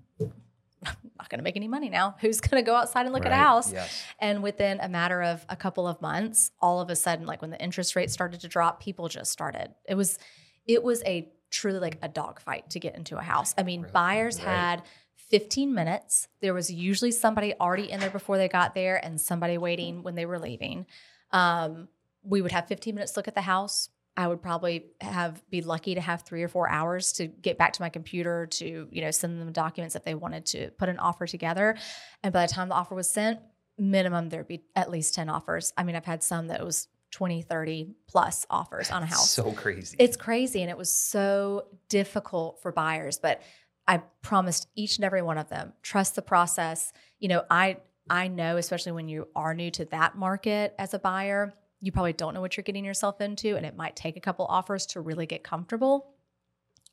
I'm 0.84 0.96
not 1.18 1.28
going 1.28 1.38
to 1.38 1.44
make 1.44 1.56
any 1.56 1.68
money 1.68 1.88
now. 1.88 2.16
Who's 2.20 2.40
going 2.40 2.62
to 2.62 2.66
go 2.66 2.74
outside 2.74 3.04
and 3.06 3.12
look 3.14 3.24
at 3.26 3.32
a 3.32 3.36
house? 3.36 3.72
Yes. 3.72 4.02
And 4.18 4.42
within 4.42 4.80
a 4.80 4.88
matter 4.88 5.22
of 5.22 5.44
a 5.48 5.56
couple 5.56 5.86
of 5.86 6.00
months, 6.02 6.50
all 6.60 6.80
of 6.80 6.90
a 6.90 6.96
sudden, 6.96 7.26
like 7.26 7.40
when 7.40 7.50
the 7.50 7.62
interest 7.62 7.94
rate 7.96 8.10
started 8.10 8.40
to 8.40 8.48
drop, 8.48 8.82
people 8.82 9.08
just 9.08 9.30
started. 9.30 9.68
It 9.88 9.94
was, 9.94 10.18
it 10.66 10.82
was 10.82 11.02
a 11.04 11.28
truly 11.50 11.78
like 11.78 11.98
a 12.02 12.08
dogfight 12.08 12.70
to 12.70 12.80
get 12.80 12.96
into 12.96 13.16
a 13.16 13.22
house. 13.22 13.54
I 13.56 13.62
mean, 13.62 13.82
Really? 13.82 13.92
buyers 13.92 14.38
Right. 14.38 14.48
had 14.48 14.82
15 15.14 15.72
minutes. 15.74 16.28
There 16.40 16.54
was 16.54 16.70
usually 16.70 17.10
somebody 17.12 17.54
already 17.60 17.90
in 17.90 18.00
there 18.00 18.10
before 18.10 18.36
they 18.36 18.48
got 18.48 18.74
there 18.74 19.02
and 19.02 19.20
somebody 19.20 19.58
waiting 19.58 20.02
when 20.02 20.14
they 20.14 20.26
were 20.26 20.38
leaving. 20.38 20.86
Um, 21.30 21.88
we 22.24 22.42
would 22.42 22.52
have 22.52 22.66
15 22.68 22.94
minutes 22.94 23.12
to 23.12 23.18
look 23.20 23.28
at 23.28 23.34
the 23.34 23.40
house. 23.42 23.88
I 24.16 24.26
would 24.26 24.42
probably 24.42 24.86
have 25.00 25.42
be 25.48 25.62
lucky 25.62 25.94
to 25.94 26.00
have 26.00 26.22
three 26.22 26.42
or 26.42 26.48
four 26.48 26.68
hours 26.68 27.12
to 27.14 27.26
get 27.26 27.56
back 27.56 27.72
to 27.74 27.82
my 27.82 27.88
computer 27.88 28.46
to 28.46 28.88
you 28.90 29.00
know 29.00 29.10
send 29.10 29.40
them 29.40 29.52
documents 29.52 29.96
if 29.96 30.04
they 30.04 30.14
wanted 30.14 30.46
to 30.46 30.70
put 30.72 30.88
an 30.88 30.98
offer 30.98 31.26
together. 31.26 31.76
And 32.22 32.32
by 32.32 32.46
the 32.46 32.52
time 32.52 32.68
the 32.68 32.74
offer 32.74 32.94
was 32.94 33.10
sent, 33.10 33.40
minimum 33.78 34.28
there'd 34.28 34.48
be 34.48 34.64
at 34.76 34.90
least 34.90 35.14
10 35.14 35.28
offers. 35.28 35.72
I 35.76 35.84
mean, 35.84 35.96
I've 35.96 36.04
had 36.04 36.22
some 36.22 36.48
that 36.48 36.64
was 36.64 36.88
20, 37.12 37.42
30 37.42 37.94
plus 38.08 38.46
offers 38.50 38.90
on 38.90 39.02
a 39.02 39.06
house. 39.06 39.30
So 39.30 39.52
crazy. 39.52 39.96
It's 39.98 40.16
crazy 40.16 40.62
and 40.62 40.70
it 40.70 40.76
was 40.76 40.90
so 40.90 41.66
difficult 41.88 42.60
for 42.60 42.72
buyers, 42.72 43.18
but 43.18 43.42
I 43.86 43.98
promised 44.22 44.68
each 44.74 44.96
and 44.96 45.04
every 45.04 45.22
one 45.22 45.38
of 45.38 45.48
them, 45.48 45.72
trust 45.82 46.14
the 46.16 46.22
process. 46.22 46.92
You 47.18 47.28
know, 47.28 47.44
I 47.50 47.78
I 48.10 48.28
know 48.28 48.56
especially 48.56 48.92
when 48.92 49.08
you 49.08 49.28
are 49.34 49.54
new 49.54 49.70
to 49.72 49.84
that 49.86 50.16
market 50.16 50.74
as 50.78 50.92
a 50.94 50.98
buyer, 50.98 51.54
you 51.82 51.92
probably 51.92 52.12
don't 52.14 52.32
know 52.32 52.40
what 52.40 52.56
you're 52.56 52.64
getting 52.64 52.84
yourself 52.84 53.20
into 53.20 53.56
and 53.56 53.66
it 53.66 53.76
might 53.76 53.94
take 53.96 54.16
a 54.16 54.20
couple 54.20 54.46
offers 54.46 54.86
to 54.86 55.00
really 55.00 55.26
get 55.26 55.42
comfortable. 55.42 56.14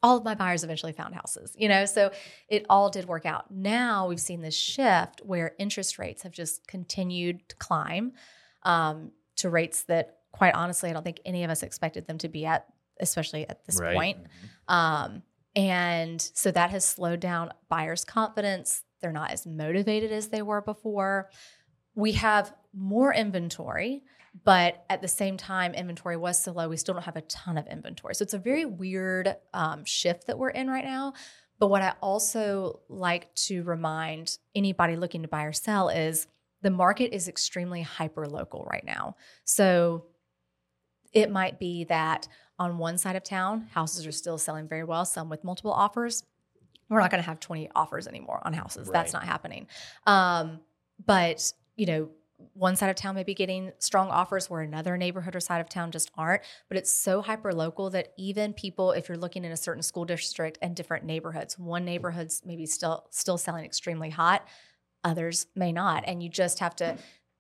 All 0.02 0.18
of 0.18 0.24
my 0.24 0.34
buyers 0.34 0.64
eventually 0.64 0.94
found 0.94 1.14
houses, 1.14 1.54
you 1.58 1.70
know, 1.70 1.86
so 1.86 2.12
it 2.48 2.66
all 2.70 2.90
did 2.90 3.06
work 3.06 3.26
out. 3.26 3.52
Now 3.52 4.08
we've 4.08 4.20
seen 4.20 4.42
this 4.42 4.56
shift 4.56 5.22
where 5.24 5.54
interest 5.60 6.00
rates 6.00 6.24
have 6.24 6.32
just 6.32 6.66
continued 6.68 7.48
to 7.50 7.56
climb 7.58 8.14
um, 8.64 9.12
to 9.38 9.50
rates 9.50 9.84
that, 9.84 10.18
quite 10.32 10.54
honestly, 10.56 10.90
I 10.90 10.94
don't 10.94 11.04
think 11.04 11.22
any 11.26 11.44
of 11.44 11.50
us 11.50 11.64
expected 11.64 12.08
them 12.08 12.18
to 12.20 12.28
be 12.30 12.46
at, 12.46 12.66
especially 13.00 13.48
at 13.48 13.66
this 13.66 13.80
Right. 13.80 13.96
point. 13.96 14.18
Um, 14.68 15.22
and 15.56 16.22
so 16.22 16.52
that 16.52 16.70
has 16.72 16.86
slowed 16.86 17.20
down 17.20 17.52
buyers' 17.68 18.06
confidence. 18.06 18.84
They're 19.02 19.12
not 19.12 19.32
as 19.32 19.46
motivated 19.46 20.12
as 20.12 20.30
they 20.30 20.42
were 20.42 20.62
before. 20.62 21.30
We 21.96 22.14
have 22.14 22.54
more 22.74 23.14
inventory, 23.14 24.04
but 24.44 24.86
at 24.90 25.02
the 25.02 25.08
same 25.08 25.38
time, 25.38 25.74
inventory 25.74 26.18
was 26.18 26.42
so 26.42 26.52
low. 26.52 26.70
We 26.70 26.78
still 26.78 26.94
don't 26.94 27.04
have 27.04 27.16
a 27.16 27.22
ton 27.22 27.58
of 27.58 27.68
inventory. 27.68 28.16
So 28.16 28.24
it's 28.24 28.34
a 28.34 28.40
very 28.40 28.66
weird 28.66 29.36
um, 29.54 29.86
shift 29.86 30.28
that 30.28 30.38
we're 30.38 30.50
in 30.50 30.70
right 30.70 30.86
now. 30.86 31.14
But 31.60 31.68
what 31.68 31.82
I 31.82 31.94
also 32.02 32.80
like 32.88 33.34
to 33.48 33.64
remind 33.64 34.38
anybody 34.56 34.96
looking 34.96 35.24
to 35.24 35.28
buy 35.28 35.44
or 35.44 35.54
sell 35.54 35.90
is 35.90 36.28
the 36.62 36.70
market 36.70 37.14
is 37.14 37.28
extremely 37.28 37.82
hyper 37.82 38.28
local 38.28 38.66
right 38.70 38.84
now. 38.86 39.16
So 39.44 40.06
it 41.14 41.32
might 41.32 41.60
be 41.60 41.86
that 41.86 42.28
on 42.58 42.78
one 42.78 42.98
side 42.98 43.16
of 43.16 43.24
town, 43.24 43.68
houses 43.72 44.06
are 44.06 44.12
still 44.12 44.38
selling 44.38 44.68
very 44.68 44.84
well, 44.84 45.06
some 45.06 45.30
with 45.30 45.44
multiple 45.44 45.72
offers. 45.72 46.24
We're 46.90 47.00
not 47.00 47.12
going 47.12 47.22
to 47.22 47.28
have 47.28 47.40
20 47.40 47.70
offers 47.76 48.08
anymore 48.08 48.42
on 48.44 48.54
houses. 48.54 48.90
That's 48.92 49.14
not 49.14 49.24
happening. 49.24 49.68
Um, 50.06 50.62
but, 51.06 51.54
you 51.76 51.86
know, 51.86 52.10
one 52.54 52.76
side 52.76 52.90
of 52.90 52.96
town 52.96 53.16
may 53.16 53.24
be 53.24 53.34
getting 53.34 53.72
strong 53.80 54.10
offers 54.10 54.50
where 54.50 54.62
another 54.62 54.98
neighborhood 54.98 55.36
or 55.36 55.40
side 55.40 55.62
of 55.62 55.70
town 55.70 55.92
just 55.92 56.12
aren't. 56.18 56.42
But 56.68 56.78
it's 56.78 56.92
so 56.92 57.22
hyper 57.22 57.54
local 57.54 57.90
that 57.92 58.14
even 58.18 58.54
people, 58.54 58.92
if 58.92 59.10
you're 59.10 59.18
looking 59.18 59.46
in 59.46 59.52
a 59.52 59.58
certain 59.58 59.84
school 59.84 60.06
district 60.06 60.58
and 60.62 60.76
different 60.76 61.06
neighborhoods, 61.06 61.58
one 61.60 61.86
neighborhood's 61.86 62.42
maybe 62.46 62.66
still 62.66 63.08
still 63.10 63.38
selling 63.38 63.66
extremely 63.66 64.10
hot, 64.10 64.48
others 65.04 65.48
may 65.56 65.72
not. 65.72 66.04
And 66.08 66.24
you 66.24 66.30
just 66.30 66.60
have 66.60 66.76
to 66.78 66.98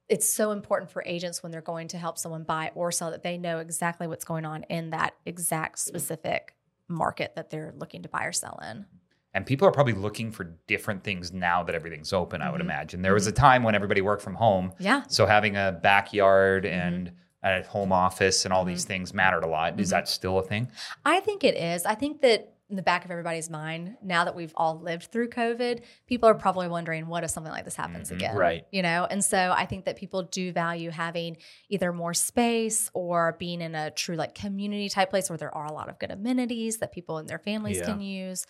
it's 0.09 0.27
so 0.27 0.51
important 0.51 0.89
for 0.89 1.03
agents 1.05 1.43
when 1.43 1.51
they're 1.51 1.61
going 1.61 1.87
to 1.89 1.97
help 1.97 2.17
someone 2.17 2.43
buy 2.43 2.71
or 2.73 2.91
sell 2.91 3.11
that 3.11 3.21
they 3.21 3.37
know 3.37 3.59
exactly 3.59 4.07
what's 4.07 4.25
going 4.25 4.43
on 4.43 4.63
in 4.63 4.89
that 4.89 5.13
exact 5.25 5.77
specific 5.77 6.55
market 6.87 7.35
that 7.35 7.51
they're 7.51 7.73
looking 7.77 8.01
to 8.01 8.09
buy 8.09 8.25
or 8.25 8.31
sell 8.31 8.59
in. 8.69 8.85
And 9.33 9.45
people 9.45 9.67
are 9.67 9.71
probably 9.71 9.93
looking 9.93 10.31
for 10.31 10.45
different 10.67 11.03
things 11.03 11.31
now 11.31 11.63
that 11.63 11.75
everything's 11.75 12.13
open, 12.13 12.41
I 12.41 12.49
would 12.49 12.61
Mhm. 12.61 12.65
imagine. 12.65 13.01
There 13.03 13.13
was 13.13 13.27
a 13.27 13.31
time 13.31 13.63
when 13.63 13.75
everybody 13.75 14.01
worked 14.01 14.23
from 14.23 14.35
home. 14.35 14.73
Yeah. 14.79 15.03
So 15.07 15.25
having 15.25 15.55
a 15.55 15.71
backyard 15.71 16.63
Mm-hmm. 16.63 16.79
and 16.79 17.11
a 17.43 17.63
home 17.63 17.91
office 17.93 18.43
and 18.43 18.53
all 18.53 18.65
these 18.65 18.85
things 18.85 19.13
mattered 19.13 19.43
a 19.43 19.47
lot. 19.47 19.79
Is 19.79 19.87
Mhm. 19.87 19.91
that 19.91 20.07
still 20.07 20.39
a 20.39 20.43
thing? 20.43 20.69
I 21.05 21.19
think 21.21 21.43
it 21.43 21.55
is. 21.55 21.85
I 21.85 21.95
think 21.95 22.21
that 22.21 22.53
in 22.69 22.75
the 22.75 22.81
back 22.83 23.03
of 23.05 23.09
everybody's 23.09 23.49
mind, 23.49 23.97
now 24.03 24.25
that 24.25 24.35
we've 24.35 24.53
all 24.55 24.79
lived 24.79 25.05
through 25.05 25.27
COVID, 25.29 25.81
people 26.05 26.29
are 26.29 26.35
probably 26.35 26.67
wondering, 26.67 27.07
what 27.07 27.23
if 27.23 27.31
something 27.31 27.51
like 27.51 27.65
this 27.65 27.75
happens 27.75 28.11
Mhm. 28.11 28.15
again? 28.15 28.35
Right. 28.35 28.67
You 28.71 28.83
know, 28.83 29.07
and 29.09 29.23
so 29.25 29.53
I 29.57 29.65
think 29.65 29.85
that 29.85 29.95
people 29.95 30.21
do 30.23 30.51
value 30.51 30.91
having 30.91 31.37
either 31.69 31.91
more 31.91 32.13
space 32.13 32.91
or 32.93 33.35
being 33.39 33.61
in 33.61 33.73
a 33.73 33.89
true 33.89 34.15
like 34.15 34.35
community 34.35 34.87
type 34.89 35.09
place 35.09 35.29
where 35.31 35.37
there 35.37 35.55
are 35.55 35.65
a 35.65 35.71
lot 35.73 35.89
of 35.89 35.97
good 35.97 36.11
amenities 36.11 36.77
that 36.77 36.91
people 36.91 37.17
and 37.17 37.27
their 37.27 37.39
families 37.39 37.77
Yeah. 37.77 37.85
can 37.85 38.01
use. 38.01 38.45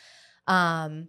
Um, 0.50 1.08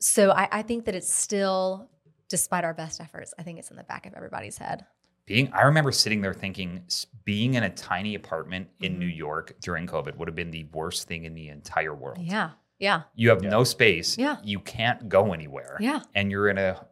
so 0.00 0.30
I, 0.30 0.48
I 0.52 0.62
think 0.62 0.84
that 0.84 0.94
it's 0.94 1.12
still, 1.12 1.88
despite 2.28 2.64
our 2.64 2.74
best 2.74 3.00
efforts, 3.00 3.34
I 3.38 3.42
think 3.42 3.58
it's 3.58 3.70
in 3.70 3.76
the 3.76 3.84
back 3.84 4.06
of 4.06 4.14
everybody's 4.14 4.58
head. 4.58 4.84
Being, 5.26 5.52
I 5.52 5.62
remember 5.62 5.90
sitting 5.90 6.20
there 6.20 6.34
thinking, 6.34 6.84
being 7.24 7.54
in 7.54 7.64
a 7.64 7.70
tiny 7.70 8.14
apartment 8.14 8.68
in 8.80 8.94
Mhm. 8.94 8.98
New 8.98 9.06
York 9.06 9.54
during 9.60 9.86
COVID 9.88 10.16
would 10.16 10.28
have 10.28 10.36
been 10.36 10.52
the 10.52 10.64
worst 10.72 11.08
thing 11.08 11.24
in 11.24 11.34
the 11.34 11.48
entire 11.48 11.94
world. 11.94 12.18
Yeah. 12.20 12.50
Yeah. 12.78 13.02
You 13.16 13.30
have 13.30 13.42
Yeah. 13.42 13.50
no 13.50 13.64
space. 13.64 14.16
Yeah. 14.18 14.36
You 14.44 14.60
can't 14.60 15.08
go 15.08 15.32
anywhere. 15.32 15.78
Yeah. 15.80 16.02
And 16.14 16.30
you're 16.30 16.48
in 16.48 16.58
a 16.58 16.86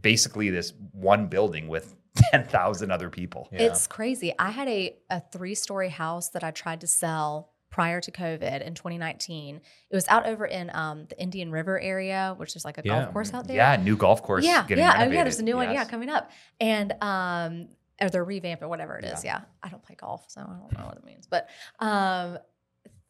basically 0.00 0.50
this 0.50 0.72
one 0.92 1.28
building 1.28 1.68
with 1.68 1.94
10,000 2.32 2.90
other 2.90 3.10
people. 3.10 3.48
Yeah. 3.52 3.62
It's 3.62 3.86
crazy. 3.86 4.32
I 4.38 4.50
had 4.50 4.66
a, 4.66 4.96
a 5.10 5.20
three 5.30 5.54
story 5.54 5.90
house 5.90 6.30
that 6.30 6.42
I 6.42 6.50
tried 6.50 6.80
to 6.80 6.86
sell 6.86 7.52
prior 7.70 8.00
to 8.00 8.10
COVID 8.10 8.62
in 8.62 8.74
2019. 8.74 9.56
It 9.90 9.94
was 9.94 10.06
out 10.08 10.26
over 10.26 10.46
in 10.46 10.70
um, 10.74 11.06
the 11.08 11.20
Indian 11.20 11.50
River 11.50 11.80
area, 11.80 12.34
which 12.36 12.56
is 12.56 12.64
like 12.64 12.78
a 12.78 12.82
Yeah. 12.84 13.02
golf 13.02 13.12
course 13.12 13.34
out 13.34 13.46
there. 13.46 13.56
Yeah, 13.56 13.76
new 13.76 13.96
golf 13.96 14.22
course. 14.22 14.44
yeah, 14.44 14.64
getting 14.66 14.84
yeah. 14.84 14.94
Oh, 15.06 15.10
yeah. 15.10 15.22
There's 15.24 15.40
a 15.40 15.44
new 15.44 15.56
one. 15.56 15.72
Yeah, 15.72 15.84
coming 15.84 16.08
up, 16.08 16.30
and 16.60 16.92
um, 17.02 17.68
or 18.00 18.08
they're 18.10 18.24
revamping 18.24 18.68
whatever 18.68 18.96
it 18.98 19.04
is. 19.04 19.24
Yeah. 19.24 19.40
I 19.62 19.68
don't 19.68 19.82
play 19.82 19.94
golf, 19.94 20.24
so 20.28 20.40
I 20.40 20.44
don't 20.44 20.78
know 20.78 20.86
what 20.86 20.96
it 20.96 21.04
means. 21.04 21.26
But 21.26 21.48
um, 21.80 22.38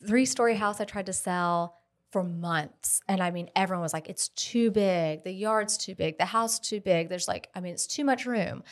three 0.06 0.26
story 0.26 0.54
house 0.54 0.80
I 0.80 0.84
tried 0.84 1.06
to 1.06 1.12
sell 1.12 1.76
for 2.12 2.22
months, 2.22 3.00
and 3.08 3.20
I 3.20 3.30
mean, 3.30 3.50
everyone 3.56 3.82
was 3.82 3.92
like, 3.92 4.08
"It's 4.08 4.28
too 4.28 4.70
big. 4.70 5.24
The 5.24 5.32
yard's 5.32 5.76
too 5.76 5.94
big. 5.94 6.18
The 6.18 6.24
house 6.24 6.58
too 6.58 6.80
big. 6.80 7.08
There's 7.08 7.28
like, 7.28 7.48
I 7.54 7.60
mean, 7.60 7.72
it's 7.72 7.86
too 7.86 8.04
much 8.04 8.26
room." 8.26 8.62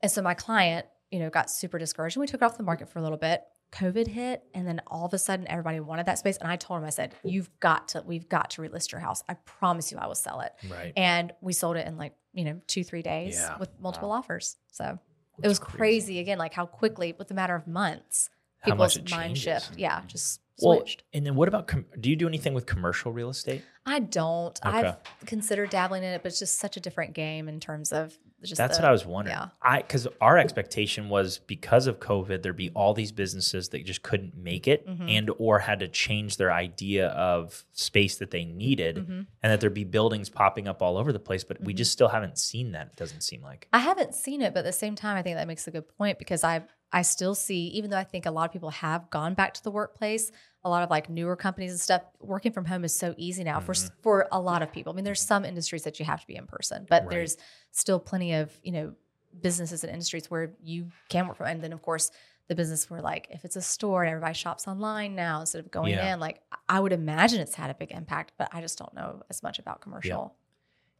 And 0.00 0.10
so 0.10 0.20
my 0.20 0.34
client 0.34 0.86
you 1.12 1.18
know, 1.18 1.28
got 1.28 1.50
super 1.50 1.78
discouraged 1.78 2.16
and 2.16 2.22
we 2.22 2.26
took 2.26 2.40
it 2.40 2.44
off 2.44 2.56
the 2.56 2.62
market 2.62 2.88
for 2.88 2.98
a 2.98 3.02
little 3.02 3.18
bit. 3.18 3.42
COVID 3.72 4.06
hit, 4.06 4.44
and 4.54 4.66
then 4.68 4.80
all 4.86 5.06
of 5.06 5.14
a 5.14 5.18
sudden, 5.18 5.48
everybody 5.48 5.80
wanted 5.80 6.06
that 6.06 6.18
space. 6.18 6.36
And 6.36 6.48
I 6.50 6.56
told 6.56 6.80
him, 6.80 6.86
I 6.86 6.90
said, 6.90 7.14
"You've 7.24 7.50
got 7.60 7.88
to, 7.88 8.02
we've 8.06 8.28
got 8.28 8.50
to 8.50 8.62
relist 8.62 8.92
your 8.92 9.00
house. 9.00 9.22
I 9.28 9.34
promise 9.34 9.90
you, 9.90 9.98
I 9.98 10.06
will 10.06 10.14
sell 10.14 10.40
it." 10.40 10.52
Right. 10.70 10.92
And 10.96 11.32
we 11.40 11.52
sold 11.52 11.76
it 11.76 11.86
in 11.86 11.96
like 11.96 12.14
you 12.34 12.44
know 12.44 12.60
two, 12.66 12.84
three 12.84 13.02
days 13.02 13.36
Yeah. 13.36 13.58
with 13.58 13.70
multiple 13.80 14.12
offers. 14.12 14.56
So 14.70 14.98
it 15.42 15.48
was 15.48 15.58
crazy. 15.58 16.18
again, 16.18 16.38
like 16.38 16.52
how 16.54 16.66
quickly, 16.66 17.14
with 17.18 17.30
a 17.30 17.34
matter 17.34 17.54
of 17.54 17.66
months, 17.66 18.28
people's 18.64 18.96
mind 18.98 19.08
changes. 19.36 19.42
shift. 19.42 19.78
Yeah, 19.78 19.98
mm-hmm. 19.98 20.06
just 20.08 20.40
Well, 20.60 20.76
switched. 20.78 21.02
and 21.14 21.24
then 21.24 21.34
what 21.34 21.48
about? 21.48 21.66
Com- 21.66 21.86
do 21.98 22.10
you 22.10 22.16
do 22.16 22.28
anything 22.28 22.52
with 22.54 22.66
commercial 22.66 23.10
real 23.10 23.30
estate? 23.30 23.62
I 23.86 24.00
don't. 24.00 24.58
Okay. 24.64 24.88
I've 24.88 24.96
considered 25.26 25.70
dabbling 25.70 26.04
in 26.04 26.12
it, 26.12 26.22
but 26.22 26.28
it's 26.28 26.38
just 26.38 26.58
such 26.58 26.76
a 26.76 26.80
different 26.80 27.14
game 27.14 27.48
in 27.48 27.58
terms 27.58 27.90
of 27.92 28.16
just. 28.48 28.58
That's 28.58 28.76
the- 28.78 28.82
what 28.82 28.88
I 28.88 28.92
was 28.92 29.04
wondering. 29.06 29.36
yeah. 29.36 29.48
I 29.62 29.78
because 29.82 30.06
our 30.20 30.38
expectation 30.38 31.08
was 31.08 31.38
because 31.38 31.86
of 31.86 32.00
COVID, 32.00 32.42
there'd 32.42 32.56
be 32.56 32.70
all 32.70 32.94
these 32.94 33.12
businesses 33.12 33.68
that 33.70 33.84
just 33.84 34.02
couldn't 34.02 34.36
make 34.36 34.66
it 34.68 34.86
Mhm. 34.86 35.10
and 35.10 35.30
or 35.38 35.60
had 35.60 35.80
to 35.80 35.88
change 35.88 36.36
their 36.36 36.52
idea 36.52 37.08
of 37.08 37.64
space 37.72 38.16
that 38.18 38.30
they 38.30 38.44
needed, 38.44 38.96
Mhm. 38.96 39.26
and 39.42 39.52
that 39.52 39.60
there'd 39.60 39.74
be 39.74 39.84
buildings 39.84 40.28
popping 40.28 40.66
up 40.68 40.82
all 40.82 40.96
over 40.96 41.12
the 41.12 41.18
place. 41.18 41.44
But 41.44 41.60
we 41.62 41.72
Mhm. 41.72 41.78
just 41.78 41.92
still 41.92 42.08
haven't 42.08 42.38
seen 42.38 42.72
that. 42.72 42.88
It 42.88 42.96
doesn't 42.96 43.22
seem 43.22 43.42
like. 43.42 43.68
I 43.72 43.78
haven't 43.78 44.14
seen 44.14 44.42
it, 44.42 44.52
but 44.54 44.60
at 44.60 44.64
the 44.66 44.72
same 44.72 44.94
time, 44.94 45.16
I 45.16 45.22
think 45.22 45.36
that 45.36 45.46
makes 45.46 45.66
a 45.66 45.70
good 45.70 45.88
point 45.96 46.18
because 46.18 46.44
I 46.44 46.62
I 46.94 47.00
still 47.00 47.34
see, 47.34 47.68
even 47.68 47.88
though 47.88 47.96
I 47.96 48.04
think 48.04 48.26
a 48.26 48.30
lot 48.30 48.44
of 48.44 48.52
people 48.52 48.68
have 48.68 49.08
gone 49.08 49.32
back 49.32 49.54
to 49.54 49.62
the 49.64 49.70
workplace, 49.70 50.30
a 50.64 50.68
lot 50.70 50.82
of 50.82 50.90
like 50.90 51.08
newer 51.10 51.36
companies 51.36 51.72
and 51.72 51.80
stuff, 51.80 52.02
working 52.20 52.52
from 52.52 52.64
home 52.64 52.84
is 52.84 52.94
so 52.94 53.14
easy 53.16 53.42
now 53.44 53.58
for 53.60 53.72
Mm-hmm. 53.74 53.94
for 54.02 54.28
a 54.30 54.40
lot 54.40 54.62
of 54.62 54.72
people. 54.72 54.92
I 54.92 54.96
mean, 54.96 55.04
there's 55.04 55.20
some 55.22 55.44
industries 55.44 55.82
that 55.84 55.98
you 55.98 56.06
have 56.06 56.20
to 56.20 56.26
be 56.26 56.36
in 56.36 56.46
person, 56.46 56.86
but 56.88 57.02
Right. 57.02 57.10
there's 57.10 57.36
still 57.72 57.98
plenty 57.98 58.34
of 58.34 58.50
you 58.62 58.72
know 58.72 58.94
businesses 59.40 59.82
and 59.82 59.92
industries 59.92 60.30
where 60.30 60.52
you 60.62 60.90
can 61.08 61.26
work 61.26 61.36
from. 61.38 61.46
And 61.46 61.62
then 61.62 61.72
of 61.72 61.82
course 61.82 62.10
the 62.48 62.54
business 62.54 62.90
where 62.90 63.00
like 63.00 63.28
if 63.30 63.44
it's 63.44 63.56
a 63.56 63.62
store 63.62 64.02
and 64.02 64.10
everybody 64.10 64.34
shops 64.34 64.68
online 64.68 65.14
now 65.14 65.40
instead 65.40 65.60
of 65.64 65.70
going 65.70 65.92
Yeah. 65.92 66.12
in, 66.14 66.20
like 66.20 66.40
I 66.68 66.80
would 66.80 66.92
imagine 66.92 67.40
it's 67.40 67.54
had 67.54 67.70
a 67.70 67.74
big 67.74 67.90
impact, 67.92 68.32
but 68.36 68.48
I 68.52 68.60
just 68.60 68.78
don't 68.78 68.92
know 68.94 69.22
as 69.30 69.42
much 69.42 69.58
about 69.58 69.80
commercial. 69.80 70.34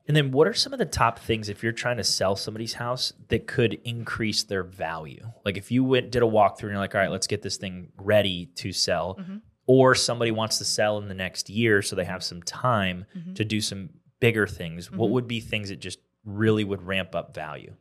And 0.09 0.16
then, 0.16 0.33
what 0.33 0.48
are 0.48 0.53
some 0.55 0.72
of 0.72 0.81
the 0.81 0.85
top 0.87 1.20
things 1.20 1.48
if 1.48 1.62
you're 1.62 1.70
trying 1.70 1.98
to 1.98 2.03
sell 2.05 2.35
somebody's 2.35 2.75
house 2.75 3.12
that 3.29 3.46
could 3.46 3.75
increase 3.85 4.42
their 4.42 4.64
value? 4.64 5.31
Like 5.44 5.57
if 5.57 5.70
you 5.70 5.85
went 5.85 6.11
did 6.11 6.22
a 6.25 6.27
walkthrough 6.27 6.62
and 6.62 6.70
you're 6.70 6.79
like, 6.79 6.94
all 6.96 7.01
right, 7.01 7.11
let's 7.11 7.29
get 7.29 7.42
this 7.42 7.57
thing 7.57 7.92
ready 7.96 8.46
to 8.57 8.72
sell, 8.72 9.16
Mhm. 9.20 9.42
Or 9.74 9.94
somebody 9.94 10.30
wants 10.30 10.58
to 10.58 10.66
sell 10.66 10.98
in 10.98 11.08
the 11.08 11.14
next 11.14 11.48
year, 11.48 11.80
so 11.80 11.96
they 11.96 12.04
have 12.04 12.22
some 12.22 12.42
time 12.42 13.06
Mhm. 13.16 13.35
to 13.37 13.42
do 13.42 13.58
some 13.62 13.88
bigger 14.20 14.46
things. 14.46 14.90
What 14.90 15.08
Mhm. 15.08 15.12
would 15.12 15.26
be 15.26 15.40
things 15.40 15.70
that 15.70 15.76
just 15.80 15.98
really 16.26 16.62
would 16.62 16.82
ramp 16.82 17.14
up 17.14 17.35
value? 17.35 17.74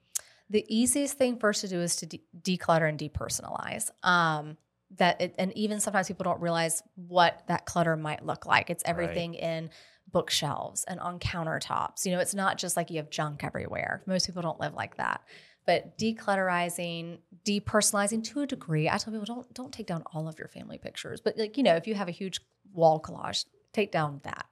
The 0.50 0.64
easiest 0.74 1.18
thing 1.18 1.38
first 1.38 1.60
to 1.62 1.68
do 1.68 1.82
is 1.82 1.98
to 1.98 2.06
de- 2.06 2.24
declutter 2.42 2.88
and 2.88 2.98
depersonalize. 2.98 3.90
Um, 4.04 4.58
that 4.92 5.20
it, 5.22 5.36
and 5.38 5.52
even 5.58 5.82
sometimes 5.82 6.08
people 6.08 6.24
don't 6.24 6.40
realize 6.40 6.82
what 6.96 7.44
that 7.48 7.66
clutter 7.66 7.98
might 7.98 8.26
look 8.26 8.46
like. 8.46 8.70
It's 8.70 8.84
everything 8.86 9.34
in 9.36 9.70
bookshelves 10.10 10.84
and 10.86 10.98
on 11.02 11.20
countertops. 11.20 12.06
You 12.06 12.12
know, 12.14 12.20
it's 12.20 12.34
not 12.36 12.58
just 12.58 12.76
like 12.78 12.90
you 12.90 12.98
have 12.98 13.10
junk 13.10 13.44
everywhere. 13.44 14.02
Most 14.06 14.26
people 14.28 14.42
don't 14.42 14.60
live 14.62 14.74
like 14.74 14.96
that. 14.96 15.22
But 15.66 15.98
declutterizing, 15.98 17.20
depersonalizing 17.46 18.24
to 18.26 18.42
a 18.42 18.48
degree. 18.48 18.90
I 18.90 18.98
tell 18.98 19.14
people 19.14 19.26
don't 19.26 19.54
don't 19.54 19.72
take 19.72 19.88
down 19.88 20.04
all 20.14 20.28
of 20.28 20.38
your 20.40 20.48
family 20.48 20.78
pictures, 20.78 21.22
but 21.22 21.38
like 21.38 21.58
you 21.58 21.64
know, 21.64 21.76
if 21.76 21.88
you 21.88 21.94
have 21.96 22.08
a 22.08 22.12
huge 22.12 22.40
wall 22.74 23.00
collage, 23.00 23.46
take 23.74 23.92
down 23.92 24.22
that. 24.24 24.46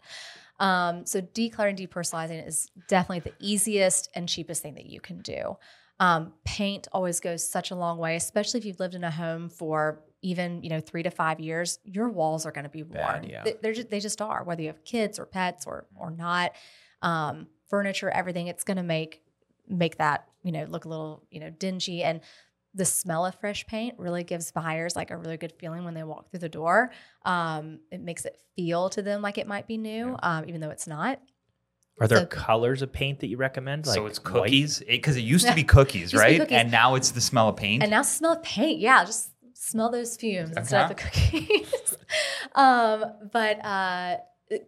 Um, 0.60 1.06
so 1.06 1.22
decluttering, 1.22 1.80
depersonalizing 1.80 2.46
is 2.46 2.70
definitely 2.88 3.32
the 3.32 3.34
easiest 3.40 4.10
and 4.14 4.28
cheapest 4.28 4.62
thing 4.62 4.76
that 4.76 4.86
you 4.86 5.00
can 5.00 5.22
do. 5.22 5.58
Um, 6.00 6.34
paint 6.46 6.88
always 6.92 7.20
goes 7.20 7.48
such 7.48 7.72
a 7.72 7.76
long 7.76 7.98
way, 7.98 8.16
especially 8.16 8.60
if 8.60 8.66
you've 8.66 8.80
lived 8.80 8.96
in 8.96 9.04
a 9.04 9.12
home 9.12 9.50
for 9.50 10.02
even 10.22 10.62
you 10.64 10.70
know 10.70 10.80
three 10.80 11.04
to 11.04 11.10
five 11.10 11.40
years. 11.40 11.80
Your 11.84 12.10
walls 12.10 12.46
are 12.46 12.52
going 12.52 12.64
to 12.64 12.70
be 12.70 12.84
worn. 12.84 13.24
yeah. 13.24 13.44
They, 13.44 13.56
they're 13.62 13.74
just, 13.74 13.90
they 13.90 14.00
just 14.00 14.22
are, 14.22 14.44
whether 14.44 14.62
you 14.62 14.68
have 14.68 14.84
kids 14.84 15.20
or 15.20 15.26
pets 15.26 15.66
or 15.66 15.88
or 15.96 16.12
not. 16.12 16.52
Um, 17.02 17.48
furniture, 17.70 18.10
everything, 18.10 18.48
it's 18.48 18.64
going 18.64 18.78
to 18.78 18.84
make 18.84 19.22
make 19.68 19.98
that 19.98 20.29
you 20.44 20.52
know 20.52 20.66
look 20.70 20.86
a 20.86 20.90
little 20.90 21.24
you 21.30 21.40
know 21.40 21.50
dingy 21.50 22.04
and 22.04 22.22
the 22.76 22.86
smell 22.86 23.26
of 23.26 23.34
fresh 23.36 23.66
paint 23.66 23.96
really 23.98 24.24
gives 24.24 24.52
buyers 24.52 24.96
like 24.96 25.10
a 25.10 25.18
really 25.18 25.38
good 25.38 25.54
feeling 25.60 25.84
when 25.86 25.96
they 25.96 26.04
walk 26.04 26.30
through 26.30 26.40
the 26.40 26.50
door. 26.50 26.92
Um, 27.26 27.80
it 27.92 28.00
makes 28.00 28.26
it 28.26 28.38
feel 28.56 28.90
to 28.92 29.02
them 29.02 29.24
like 29.24 29.40
it 29.40 29.48
might 29.48 29.66
be 29.68 29.76
new, 29.78 30.16
um, 30.22 30.46
even 30.48 30.62
though 30.62 30.70
it's 30.70 30.86
not. 30.86 31.20
Are 32.00 32.08
there 32.08 32.20
So- 32.20 32.26
colors 32.28 32.84
of 32.84 32.94
paint 32.94 33.22
that 33.22 33.28
you 33.28 33.38
recommend? 33.38 33.88
Like 33.88 33.96
so 33.96 34.06
it's 34.06 34.20
cookies 34.20 34.84
because 34.88 35.18
it, 35.18 35.22
used 35.22 35.48
to 35.48 35.56
be 35.56 35.64
cookies, 35.64 36.02
Used 36.14 36.14
to 36.14 36.18
be 36.18 36.22
right? 36.24 36.40
cookies. 36.42 36.58
And 36.58 36.72
now 36.72 36.94
it's 36.94 37.10
the 37.10 37.22
smell 37.22 37.50
of 37.50 37.56
paint. 37.56 37.82
And 37.82 37.90
now 37.90 38.04
the 38.04 38.08
smell 38.08 38.34
of 38.34 38.44
paint. 38.44 38.80
Yeah, 38.80 39.04
just 39.04 39.32
smell 39.56 39.90
those 39.90 40.16
fumes 40.16 40.56
instead 40.56 40.84
of 40.84 40.90
the 40.90 40.96
cookies. 41.04 41.98
um, 42.56 43.04
but 43.34 43.66
uh, 43.66 44.18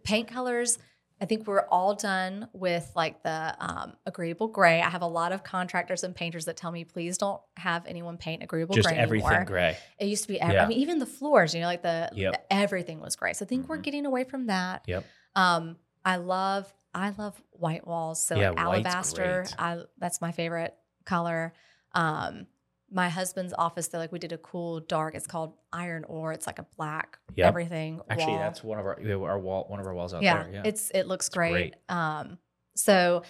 paint 0.02 0.26
colors, 0.28 0.76
I 1.22 1.24
think 1.24 1.46
we're 1.46 1.66
all 1.70 1.94
done 1.94 2.48
with 2.52 2.90
like 2.96 3.22
the 3.22 3.54
um, 3.60 3.92
agreeable 4.06 4.48
gray. 4.48 4.82
I 4.82 4.90
have 4.90 5.02
a 5.02 5.06
lot 5.06 5.30
of 5.30 5.44
contractors 5.44 6.02
and 6.02 6.16
painters 6.16 6.46
that 6.46 6.56
tell 6.56 6.72
me, 6.72 6.82
please 6.82 7.16
don't 7.16 7.40
have 7.56 7.86
anyone 7.86 8.16
paint 8.18 8.42
agreeable 8.42 8.74
Just 8.74 8.88
gray 8.88 8.96
everything 8.98 9.28
anymore. 9.28 9.44
gray. 9.44 9.76
It 10.00 10.06
used 10.06 10.22
to 10.24 10.28
be, 10.28 10.34
Yeah. 10.38 10.64
I 10.64 10.66
mean, 10.66 10.78
even 10.78 10.98
the 10.98 11.06
floors, 11.06 11.54
you 11.54 11.60
know, 11.60 11.68
like 11.68 11.82
the, 11.82 12.10
Yep. 12.12 12.32
the- 12.32 12.52
everything 12.52 12.98
was 13.00 13.14
gray. 13.14 13.34
So 13.34 13.44
I 13.44 13.48
think 13.48 13.68
we're 13.68 13.78
Mhm. 13.78 13.82
getting 13.84 14.04
away 14.06 14.24
from 14.24 14.48
that. 14.48 14.82
Yep. 14.88 15.04
Um, 15.36 15.76
I 16.04 16.16
love, 16.16 16.74
I 16.92 17.10
love 17.10 17.40
white 17.52 17.86
walls. 17.86 18.26
So 18.26 18.34
Yeah, 18.34 18.50
like 18.50 18.58
alabaster. 18.58 19.46
I 19.60 19.78
that's 19.98 20.20
my 20.20 20.32
favorite 20.32 20.74
color. 21.04 21.52
Um, 21.94 22.48
my 22.92 23.08
husband's 23.08 23.54
office, 23.56 23.88
though, 23.88 23.98
like 23.98 24.12
we 24.12 24.18
did 24.18 24.32
a 24.32 24.38
cool 24.38 24.80
dark. 24.80 25.14
It's 25.14 25.26
called 25.26 25.54
iron 25.72 26.04
ore. 26.04 26.32
It's 26.32 26.46
like 26.46 26.58
a 26.58 26.66
black 26.76 27.18
Yep. 27.36 27.46
everything. 27.48 28.00
Actually, 28.10 28.32
wall. 28.32 28.38
that's 28.38 28.62
one 28.62 28.78
of 28.78 28.84
our 28.86 28.98
our 29.28 29.38
wall 29.38 29.64
one 29.68 29.80
of 29.80 29.86
our 29.86 29.94
walls 29.94 30.12
out 30.14 30.22
yeah, 30.22 30.42
there. 30.42 30.52
Yeah. 30.52 30.62
It's 30.66 30.90
it 30.90 31.06
looks 31.06 31.26
It's 31.28 31.34
great. 31.34 31.50
great. 31.52 31.74
Um, 31.88 32.38
so, 32.76 33.22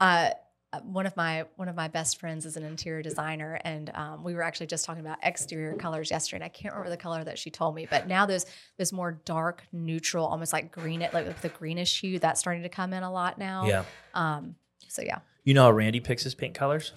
uh, 0.00 0.30
one 0.82 1.06
of 1.06 1.16
my 1.16 1.44
one 1.56 1.68
of 1.68 1.76
my 1.76 1.88
best 1.88 2.20
friends 2.20 2.44
is 2.44 2.56
an 2.56 2.64
interior 2.64 3.02
designer, 3.02 3.58
and 3.64 3.90
um, 3.94 4.22
we 4.24 4.34
were 4.34 4.42
actually 4.42 4.66
just 4.66 4.84
talking 4.84 5.00
about 5.00 5.18
exterior 5.22 5.74
colors 5.74 6.10
yesterday. 6.10 6.38
And 6.38 6.44
I 6.44 6.48
can't 6.48 6.74
remember 6.74 6.90
the 6.90 6.96
color 6.96 7.24
that 7.24 7.38
she 7.38 7.50
told 7.50 7.74
me, 7.74 7.86
but 7.90 8.06
now 8.06 8.26
there's 8.26 8.46
there's 8.76 8.92
more 8.92 9.12
dark, 9.24 9.62
neutral, 9.72 10.26
almost 10.26 10.52
like 10.52 10.72
green, 10.72 11.00
like 11.12 11.40
the 11.40 11.48
greenish 11.48 12.00
hue 12.00 12.18
that's 12.18 12.40
starting 12.40 12.62
to 12.62 12.68
come 12.68 12.92
in 12.92 13.02
a 13.02 13.10
lot 13.10 13.38
now. 13.38 13.66
yeah. 13.66 13.84
Um. 14.14 14.56
So 14.88 15.02
yeah. 15.02 15.18
You 15.44 15.54
know 15.54 15.62
how 15.62 15.70
Randy 15.70 16.00
picks 16.00 16.24
his 16.24 16.34
paint 16.34 16.54
colors? 16.54 16.92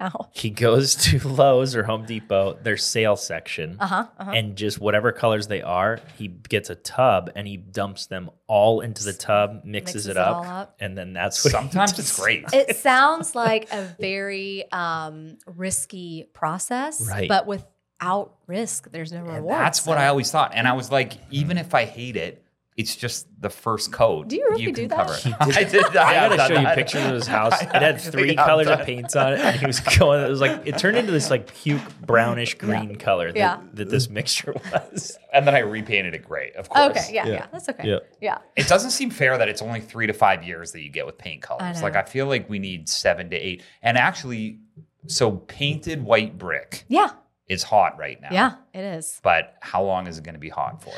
Ow. 0.00 0.28
He 0.32 0.50
goes 0.50 0.94
to 0.96 1.26
Lowe's 1.26 1.74
or 1.74 1.82
Home 1.84 2.04
Depot, 2.04 2.58
their 2.62 2.76
sale 2.76 3.16
section, 3.16 3.76
Uh 3.80 3.86
huh. 3.86 4.06
Uh-huh. 4.18 4.30
and 4.32 4.56
just 4.56 4.78
whatever 4.80 5.10
colors 5.12 5.46
they 5.46 5.62
are, 5.62 5.98
he 6.18 6.28
gets 6.28 6.68
a 6.70 6.74
tub 6.74 7.30
and 7.34 7.46
he 7.46 7.56
dumps 7.56 8.06
them 8.06 8.30
all 8.46 8.80
into 8.80 9.02
the 9.04 9.12
tub, 9.14 9.62
mixes, 9.64 10.06
it, 10.06 10.16
up, 10.16 10.36
all 10.36 10.44
up. 10.44 10.76
and 10.80 10.96
then 10.96 11.12
that's 11.12 11.42
what 11.44 11.52
he 11.52 11.58
Sometimes 11.58 11.92
does. 11.92 12.00
it's 12.00 12.20
great. 12.20 12.44
It 12.52 12.76
sounds 12.76 13.34
like 13.44 13.72
a 13.72 13.82
very 13.98 14.70
um, 14.72 15.38
risky 15.46 16.28
process, 16.34 17.00
Right. 17.08 17.28
but 17.28 17.46
without 17.46 18.34
risk, 18.46 18.90
there's 18.90 19.12
no 19.12 19.18
And 19.20 19.28
reward. 19.36 19.54
that's 19.54 19.86
what 19.86 19.98
I 19.98 20.08
always 20.08 20.30
thought. 20.30 20.52
And 20.54 20.68
I 20.68 20.74
was 20.74 20.92
like, 20.92 21.14
even 21.30 21.56
if 21.58 21.74
I 21.74 21.84
hate 21.86 22.16
it, 22.16 22.42
it's 22.76 22.94
just 22.94 23.26
the 23.40 23.48
first 23.48 23.90
coat. 23.90 24.28
Do 24.28 24.36
you 24.36 24.46
really 24.50 24.70
do 24.70 24.86
that? 24.88 24.96
Cover 24.98 25.14
it. 25.14 25.34
I 25.56 25.64
did. 25.64 25.96
I 25.96 26.12
have 26.12 26.36
gotta 26.36 26.54
done 26.54 26.64
show 26.64 26.68
you 26.70 26.74
pictures 26.74 27.04
of 27.06 27.12
his 27.14 27.26
house. 27.26 27.60
It 27.62 27.68
had 27.82 28.00
three 28.00 28.34
colors 28.36 28.66
of 28.66 28.80
paints 28.84 29.16
on 29.16 29.32
it, 29.32 29.40
and 29.40 29.56
he 29.58 29.66
was 29.66 29.80
going. 29.80 30.22
It 30.22 30.28
was 30.28 30.40
like 30.42 30.62
it 30.66 30.76
turned 30.78 30.96
into 30.98 31.10
this 31.12 31.30
like 31.30 31.52
puke 31.54 31.80
brownish 32.02 32.54
green 32.54 32.96
color 32.96 33.32
that, 33.32 33.38
Yeah. 33.38 33.60
that 33.74 33.88
this 33.88 34.10
mixture 34.10 34.52
was. 34.72 35.16
And 35.32 35.46
then 35.46 35.54
I 35.54 35.60
repainted 35.60 36.14
it 36.14 36.24
gray, 36.26 36.52
of 36.52 36.68
course. 36.68 36.90
Okay, 36.98 37.14
yeah, 37.14 37.26
Yeah. 37.26 37.32
yeah, 37.32 37.46
that's 37.50 37.68
okay. 37.70 37.88
Yeah. 37.88 37.98
Yeah. 38.20 38.38
It 38.56 38.68
doesn't 38.68 38.90
seem 38.90 39.10
fair 39.10 39.38
that 39.38 39.48
it's 39.48 39.62
only 39.62 39.80
three 39.80 40.06
to 40.06 40.12
five 40.12 40.42
years 40.44 40.72
that 40.72 40.82
you 40.82 40.90
get 40.90 41.06
with 41.06 41.16
paint 41.18 41.42
colors. 41.42 41.76
know. 41.78 41.82
Like 41.82 41.96
I 41.96 42.02
feel 42.02 42.26
like 42.26 42.48
we 42.50 42.58
need 42.58 42.88
seven 42.88 43.30
to 43.30 43.36
eight. 43.36 43.62
And 43.82 43.96
actually, 43.96 44.58
so 45.06 45.32
painted 45.32 46.02
white 46.04 46.36
brick 46.36 46.84
Yeah. 46.88 47.10
is 47.48 47.62
hot 47.62 47.98
right 47.98 48.20
now. 48.20 48.28
Yeah, 48.30 48.52
it 48.74 48.84
is. 48.84 49.18
But 49.22 49.54
how 49.60 49.82
long 49.82 50.06
is 50.08 50.18
it 50.18 50.24
going 50.24 50.34
to 50.34 50.40
be 50.40 50.48
hot 50.50 50.82
for? 50.82 50.92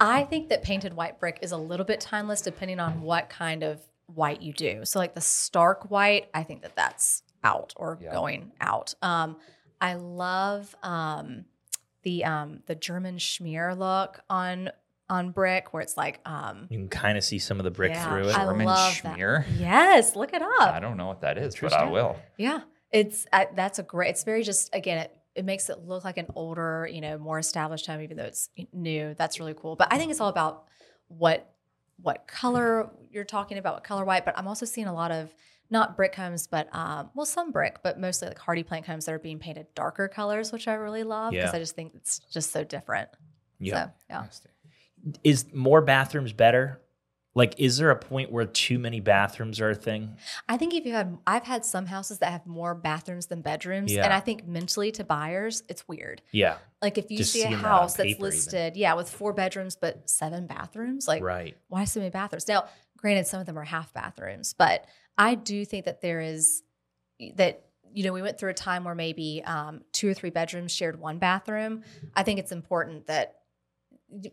I 0.00 0.24
think 0.24 0.48
that 0.50 0.62
painted 0.62 0.94
white 0.94 1.18
brick 1.20 1.38
is 1.42 1.52
a 1.52 1.56
little 1.56 1.86
bit 1.86 2.00
timeless 2.00 2.40
depending 2.40 2.80
on 2.80 3.00
what 3.02 3.28
kind 3.28 3.62
of 3.62 3.80
white 4.06 4.42
you 4.42 4.52
do. 4.52 4.84
So 4.84 4.98
like 4.98 5.14
the 5.14 5.20
stark 5.20 5.90
white, 5.90 6.28
I 6.34 6.42
think 6.42 6.62
that 6.62 6.76
that's 6.76 7.22
out 7.42 7.72
or 7.76 7.98
Yeah. 8.00 8.12
going 8.12 8.52
out. 8.60 8.94
Um, 9.02 9.36
I 9.80 9.94
love 9.94 10.74
um, 10.82 11.44
the 12.02 12.24
um, 12.24 12.60
the 12.66 12.74
German 12.74 13.16
schmear 13.18 13.76
look 13.76 14.20
on 14.30 14.70
on 15.08 15.30
brick 15.30 15.72
where 15.72 15.82
it's 15.82 15.96
like 15.96 16.20
um, 16.24 16.66
You 16.70 16.78
can 16.78 16.88
kind 16.88 17.16
of 17.18 17.22
see 17.24 17.38
some 17.38 17.58
of 17.60 17.64
the 17.64 17.70
brick 17.70 17.92
Yeah, 17.92 18.08
through 18.08 18.28
it. 18.28 18.36
I 18.36 18.44
German 18.44 18.66
love 18.66 19.00
that. 19.02 19.16
schmear? 19.18 19.44
yes, 19.58 20.16
look 20.16 20.32
it 20.32 20.42
up. 20.42 20.60
I 20.74 20.80
don't 20.80 20.96
know 20.96 21.06
what 21.06 21.20
that 21.20 21.38
is, 21.38 21.54
but 21.60 21.72
I 21.72 21.88
will. 21.90 22.16
Yeah, 22.36 22.60
it's 22.90 23.26
I, 23.32 23.48
that's 23.54 23.78
a 23.78 23.82
great. 23.84 24.10
It's 24.10 24.24
very 24.24 24.42
just 24.42 24.74
again, 24.74 24.98
it 24.98 25.16
it 25.36 25.44
makes 25.44 25.68
it 25.68 25.80
look 25.80 26.04
like 26.04 26.16
an 26.16 26.26
older, 26.34 26.88
you 26.90 27.00
know, 27.00 27.18
more 27.18 27.38
established 27.38 27.86
home, 27.86 28.00
even 28.00 28.16
though 28.16 28.24
it's 28.24 28.48
new. 28.72 29.14
That's 29.16 29.38
really 29.38 29.54
cool. 29.54 29.76
But 29.76 29.92
I 29.92 29.98
think 29.98 30.10
it's 30.10 30.20
all 30.20 30.30
about 30.30 30.64
what 31.08 31.52
what 32.02 32.26
color 32.26 32.90
you're 33.10 33.24
talking 33.24 33.58
about, 33.58 33.74
what 33.74 33.84
color 33.84 34.04
white. 34.04 34.24
But 34.24 34.36
I'm 34.38 34.48
also 34.48 34.66
seeing 34.66 34.86
a 34.86 34.94
lot 34.94 35.12
of 35.12 35.34
not 35.70 35.96
brick 35.96 36.14
homes, 36.14 36.46
but 36.46 36.68
um, 36.74 37.10
well, 37.14 37.26
some 37.26 37.52
brick, 37.52 37.78
but 37.82 37.98
mostly 37.98 38.28
like 38.28 38.38
Hardie 38.38 38.66
plank 38.66 38.86
homes 38.86 39.06
that 39.06 39.12
are 39.12 39.18
being 39.18 39.38
painted 39.38 39.66
darker 39.74 40.08
colors, 40.08 40.52
which 40.52 40.68
I 40.68 40.74
really 40.74 41.02
love 41.02 41.32
because 41.32 41.52
Yeah. 41.52 41.56
I 41.56 41.58
just 41.58 41.74
think 41.74 41.92
it's 41.94 42.18
just 42.18 42.52
so 42.52 42.64
different. 42.64 43.08
Yeah. 43.58 43.86
So, 43.86 43.90
yeah. 44.10 44.24
Is 45.22 45.52
more 45.52 45.80
bathrooms 45.82 46.32
better? 46.32 46.80
Like, 47.36 47.54
is 47.58 47.76
there 47.76 47.90
a 47.90 47.96
point 47.96 48.32
where 48.32 48.46
too 48.46 48.78
many 48.78 48.98
bathrooms 48.98 49.60
are 49.60 49.68
a 49.70 49.74
thing? 49.74 50.16
I 50.48 50.56
think 50.56 50.72
if 50.72 50.86
you 50.86 50.94
had, 50.94 51.18
I've 51.26 51.44
had 51.44 51.66
some 51.66 51.84
houses 51.84 52.18
that 52.20 52.32
have 52.32 52.46
more 52.46 52.74
bathrooms 52.74 53.26
than 53.26 53.42
bedrooms, 53.42 53.92
Yeah. 53.92 54.04
and 54.04 54.12
I 54.12 54.20
think 54.20 54.46
mentally 54.48 54.90
to 54.92 55.04
buyers, 55.04 55.62
it's 55.68 55.86
weird. 55.86 56.22
Yeah. 56.32 56.56
Like 56.80 56.96
if 56.96 57.10
you 57.10 57.18
Just 57.18 57.34
see 57.34 57.40
a 57.40 57.48
seeing 57.48 57.56
that 57.56 57.58
house 57.68 57.94
that's 57.94 58.06
paper 58.06 58.20
even. 58.20 58.22
listed, 58.22 58.76
yeah, 58.76 58.94
with 58.94 59.10
four 59.10 59.34
bedrooms 59.34 59.76
but 59.76 60.08
seven 60.08 60.46
bathrooms, 60.46 61.06
like 61.06 61.22
right. 61.22 61.54
why 61.68 61.84
so 61.84 62.00
many 62.00 62.08
bathrooms? 62.10 62.48
Now, 62.48 62.64
granted, 62.96 63.26
some 63.26 63.38
of 63.40 63.46
them 63.46 63.58
are 63.58 63.64
half 63.64 63.92
bathrooms, 63.92 64.54
but 64.54 64.86
I 65.18 65.34
do 65.34 65.66
think 65.66 65.84
that 65.84 66.00
there 66.00 66.22
is 66.22 66.62
that 67.34 67.62
you 67.92 68.04
know 68.04 68.12
we 68.14 68.22
went 68.22 68.38
through 68.38 68.50
a 68.50 68.54
time 68.54 68.84
where 68.84 68.94
maybe 68.94 69.42
um, 69.44 69.82
two 69.92 70.08
or 70.08 70.14
three 70.14 70.30
bedrooms 70.30 70.72
shared 70.72 70.98
one 70.98 71.18
bathroom. 71.18 71.82
I 72.14 72.22
think 72.22 72.38
it's 72.40 72.52
important 72.52 73.08
that 73.08 73.36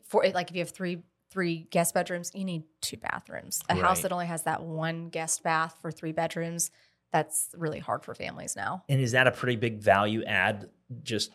for 0.08 0.26
like 0.34 0.50
if 0.50 0.56
you 0.56 0.62
have 0.62 0.70
three 0.72 1.04
three 1.34 1.68
guest 1.72 1.96
bedrooms, 1.96 2.32
you 2.36 2.46
need 2.46 2.64
two 2.80 2.98
bathrooms. 2.98 3.64
A 3.68 3.76
house 3.76 4.02
that 4.02 4.12
only 4.12 4.28
has 4.28 4.44
that 4.44 4.62
one 4.62 5.10
guest 5.10 5.42
bath 5.42 5.76
for 5.82 5.92
three 5.92 6.12
bedrooms, 6.12 6.70
that's 7.12 7.50
really 7.58 7.80
hard 7.80 8.04
for 8.04 8.14
families 8.14 8.56
now. 8.56 8.84
And 8.88 9.02
is 9.02 9.14
that 9.14 9.26
a 9.26 9.32
pretty 9.32 9.56
big 9.56 9.80
value 9.80 10.24
add? 10.26 10.70
Just 11.02 11.32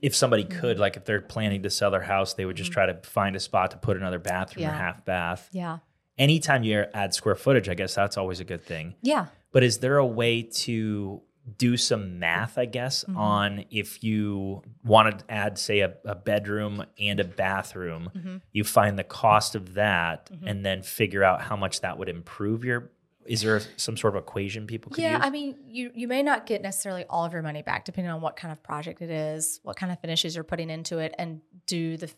if 0.00 0.14
somebody 0.14 0.44
Mm-hmm. 0.44 0.60
could, 0.60 0.78
like 0.78 0.96
if 0.96 1.04
they're 1.04 1.20
planning 1.20 1.62
to 1.64 1.70
sell 1.70 1.90
their 1.90 2.02
house, 2.02 2.34
they 2.34 2.44
would 2.44 2.56
just 2.56 2.70
try 2.70 2.86
to 2.86 2.94
find 3.02 3.34
a 3.34 3.40
spot 3.40 3.72
to 3.72 3.76
put 3.76 3.96
another 3.96 4.18
bathroom 4.20 4.66
or 4.68 4.72
half 4.72 5.04
bath. 5.04 5.48
Yeah. 5.52 5.78
Anytime 6.18 6.62
you 6.62 6.84
add 6.94 7.12
square 7.14 7.34
footage, 7.34 7.68
I 7.68 7.74
guess 7.74 7.94
that's 7.94 8.16
always 8.16 8.38
a 8.40 8.44
good 8.44 8.62
thing. 8.62 8.94
Yeah. 9.02 9.26
But 9.52 9.64
is 9.64 9.78
there 9.78 9.96
a 9.96 10.06
way 10.06 10.42
to 10.42 11.22
do 11.58 11.76
some 11.76 12.18
math, 12.18 12.58
I 12.58 12.64
guess, 12.66 13.04
Mhm. 13.04 13.16
on 13.16 13.64
if 13.70 14.02
you 14.04 14.62
want 14.84 15.18
to 15.18 15.24
add, 15.30 15.58
say, 15.58 15.80
a, 15.80 15.94
a 16.04 16.14
bedroom 16.14 16.84
and 16.98 17.20
a 17.20 17.24
bathroom, 17.24 18.10
hmm 18.12 18.36
you 18.52 18.64
find 18.64 18.98
the 18.98 19.04
cost 19.04 19.54
of 19.54 19.74
that 19.74 20.30
Mhm. 20.32 20.42
and 20.46 20.64
then 20.66 20.82
figure 20.82 21.22
out 21.24 21.42
how 21.42 21.56
much 21.56 21.80
that 21.80 21.98
would 21.98 22.08
improve 22.08 22.64
your. 22.64 22.90
Is 23.26 23.42
there 23.42 23.60
some 23.76 23.96
sort 23.96 24.16
of 24.16 24.22
equation 24.22 24.66
people 24.66 24.90
could 24.90 25.02
Yeah, 25.02 25.16
use? 25.16 25.20
I 25.26 25.30
mean, 25.30 25.56
you 25.68 25.92
you 25.94 26.08
may 26.08 26.22
not 26.22 26.46
get 26.46 26.62
necessarily 26.62 27.04
all 27.08 27.24
of 27.24 27.32
your 27.32 27.42
money 27.42 27.62
back, 27.62 27.84
depending 27.84 28.10
on 28.10 28.20
what 28.20 28.34
kind 28.36 28.50
of 28.50 28.62
project 28.62 29.02
it 29.02 29.10
is, 29.10 29.60
what 29.62 29.76
kind 29.76 29.92
of 29.92 30.00
finishes 30.00 30.34
you're 30.34 30.42
putting 30.44 30.70
into 30.70 30.98
it, 30.98 31.14
and 31.18 31.40
do 31.66 31.96
the 31.96 32.10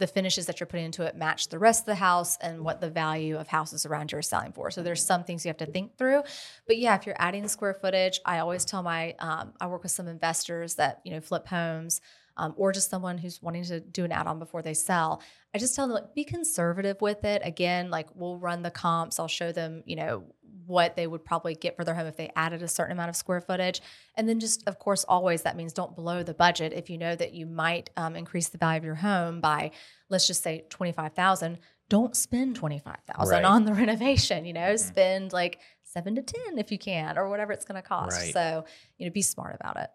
the 0.00 0.06
finishes 0.08 0.46
that 0.46 0.58
you're 0.58 0.66
putting 0.66 0.86
into 0.86 1.04
it 1.04 1.14
match 1.14 1.48
the 1.48 1.58
rest 1.58 1.82
of 1.82 1.86
the 1.86 1.94
house 1.94 2.36
and 2.40 2.64
what 2.64 2.80
the 2.80 2.90
value 2.90 3.36
of 3.38 3.46
houses 3.46 3.86
around 3.86 4.10
you 4.10 4.18
are 4.18 4.22
selling 4.22 4.52
for. 4.52 4.70
So 4.70 4.82
there's 4.82 5.04
some 5.04 5.22
things 5.22 5.44
you 5.44 5.50
have 5.50 5.58
to 5.58 5.66
think 5.66 5.96
through. 5.96 6.22
But 6.66 6.78
yeah, 6.78 6.96
if 6.96 7.06
you're 7.06 7.16
adding 7.18 7.46
square 7.46 7.74
footage, 7.74 8.20
I 8.24 8.38
always 8.40 8.64
tell 8.64 8.82
my 8.82 9.14
um, 9.20 9.52
I 9.60 9.68
work 9.68 9.84
with 9.84 9.92
some 9.92 10.08
investors 10.08 10.74
that 10.76 11.00
you 11.04 11.12
know 11.12 11.20
flip 11.20 11.46
homes. 11.46 12.00
Um, 12.36 12.54
or 12.56 12.72
just 12.72 12.88
someone 12.88 13.18
who's 13.18 13.42
wanting 13.42 13.64
to 13.64 13.80
do 13.80 14.04
an 14.04 14.12
add-on 14.12 14.38
before 14.38 14.62
they 14.62 14.72
sell. 14.72 15.20
I 15.54 15.58
just 15.58 15.76
tell 15.76 15.86
them 15.86 15.94
like 15.94 16.14
be 16.14 16.24
conservative 16.24 16.98
with 17.02 17.22
it. 17.24 17.42
Again, 17.44 17.90
like 17.90 18.06
we'll 18.14 18.38
run 18.38 18.62
the 18.62 18.70
comps. 18.70 19.18
I'll 19.18 19.28
show 19.28 19.52
them, 19.52 19.82
you 19.84 19.96
know, 19.96 20.24
what 20.66 20.96
they 20.96 21.06
would 21.06 21.24
probably 21.24 21.54
get 21.54 21.76
for 21.76 21.84
their 21.84 21.94
home 21.94 22.06
if 22.06 22.16
they 22.16 22.30
added 22.36 22.62
a 22.62 22.68
certain 22.68 22.92
amount 22.92 23.08
of 23.08 23.16
square 23.16 23.40
footage. 23.40 23.80
And 24.16 24.28
then 24.28 24.40
just 24.40 24.66
of 24.66 24.78
course 24.78 25.04
always 25.08 25.42
that 25.42 25.56
means 25.56 25.72
don't 25.72 25.94
blow 25.96 26.22
the 26.22 26.34
budget. 26.34 26.72
If 26.72 26.90
you 26.90 26.98
know 26.98 27.14
that 27.16 27.32
you 27.32 27.46
might 27.46 27.90
um, 27.96 28.16
increase 28.16 28.48
the 28.48 28.58
value 28.58 28.78
of 28.78 28.84
your 28.84 28.94
home 28.96 29.40
by 29.40 29.70
let's 30.08 30.26
just 30.26 30.42
say 30.42 30.64
25,000, 30.70 31.58
don't 31.88 32.14
spend 32.16 32.56
25,000 32.56 33.32
Right. 33.34 33.44
on 33.44 33.64
the 33.64 33.74
renovation, 33.82 34.44
you 34.44 34.52
know, 34.52 34.76
spend 34.76 35.32
like 35.32 35.58
7 35.82 36.14
to 36.16 36.22
10 36.22 36.58
if 36.58 36.70
you 36.70 36.78
can 36.78 37.18
or 37.18 37.28
whatever 37.28 37.52
it's 37.52 37.64
going 37.64 37.80
to 37.80 37.86
cost. 37.88 38.16
Right. 38.20 38.32
So, 38.32 38.64
you 38.98 39.06
know, 39.06 39.12
be 39.12 39.22
smart 39.22 39.56
about 39.58 39.76
it. 39.76 39.90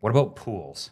What 0.00 0.10
about 0.10 0.36
pools? 0.36 0.90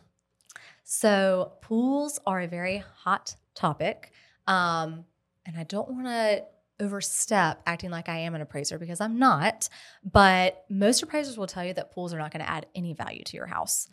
So 0.84 1.52
pools 1.62 2.18
are 2.26 2.40
a 2.40 2.48
very 2.48 2.82
hot 2.96 3.36
topic. 3.54 4.12
Um, 4.46 5.04
and 5.46 5.56
I 5.56 5.64
don't 5.64 5.88
want 5.90 6.06
to 6.06 6.44
overstep 6.82 7.62
acting 7.66 7.90
like 7.90 8.08
I 8.08 8.18
am 8.18 8.34
an 8.34 8.40
appraiser 8.42 8.78
because 8.78 9.00
I'm 9.00 9.18
not. 9.18 9.68
But 10.04 10.64
most 10.68 11.02
appraisers 11.02 11.38
will 11.38 11.46
tell 11.46 11.64
you 11.64 11.72
that 11.74 11.92
pools 11.92 12.12
are 12.12 12.18
not 12.18 12.32
going 12.32 12.44
to 12.44 12.50
add 12.50 12.66
any 12.74 12.92
value 12.92 13.22
to 13.24 13.36
your 13.36 13.46
house. 13.46 13.86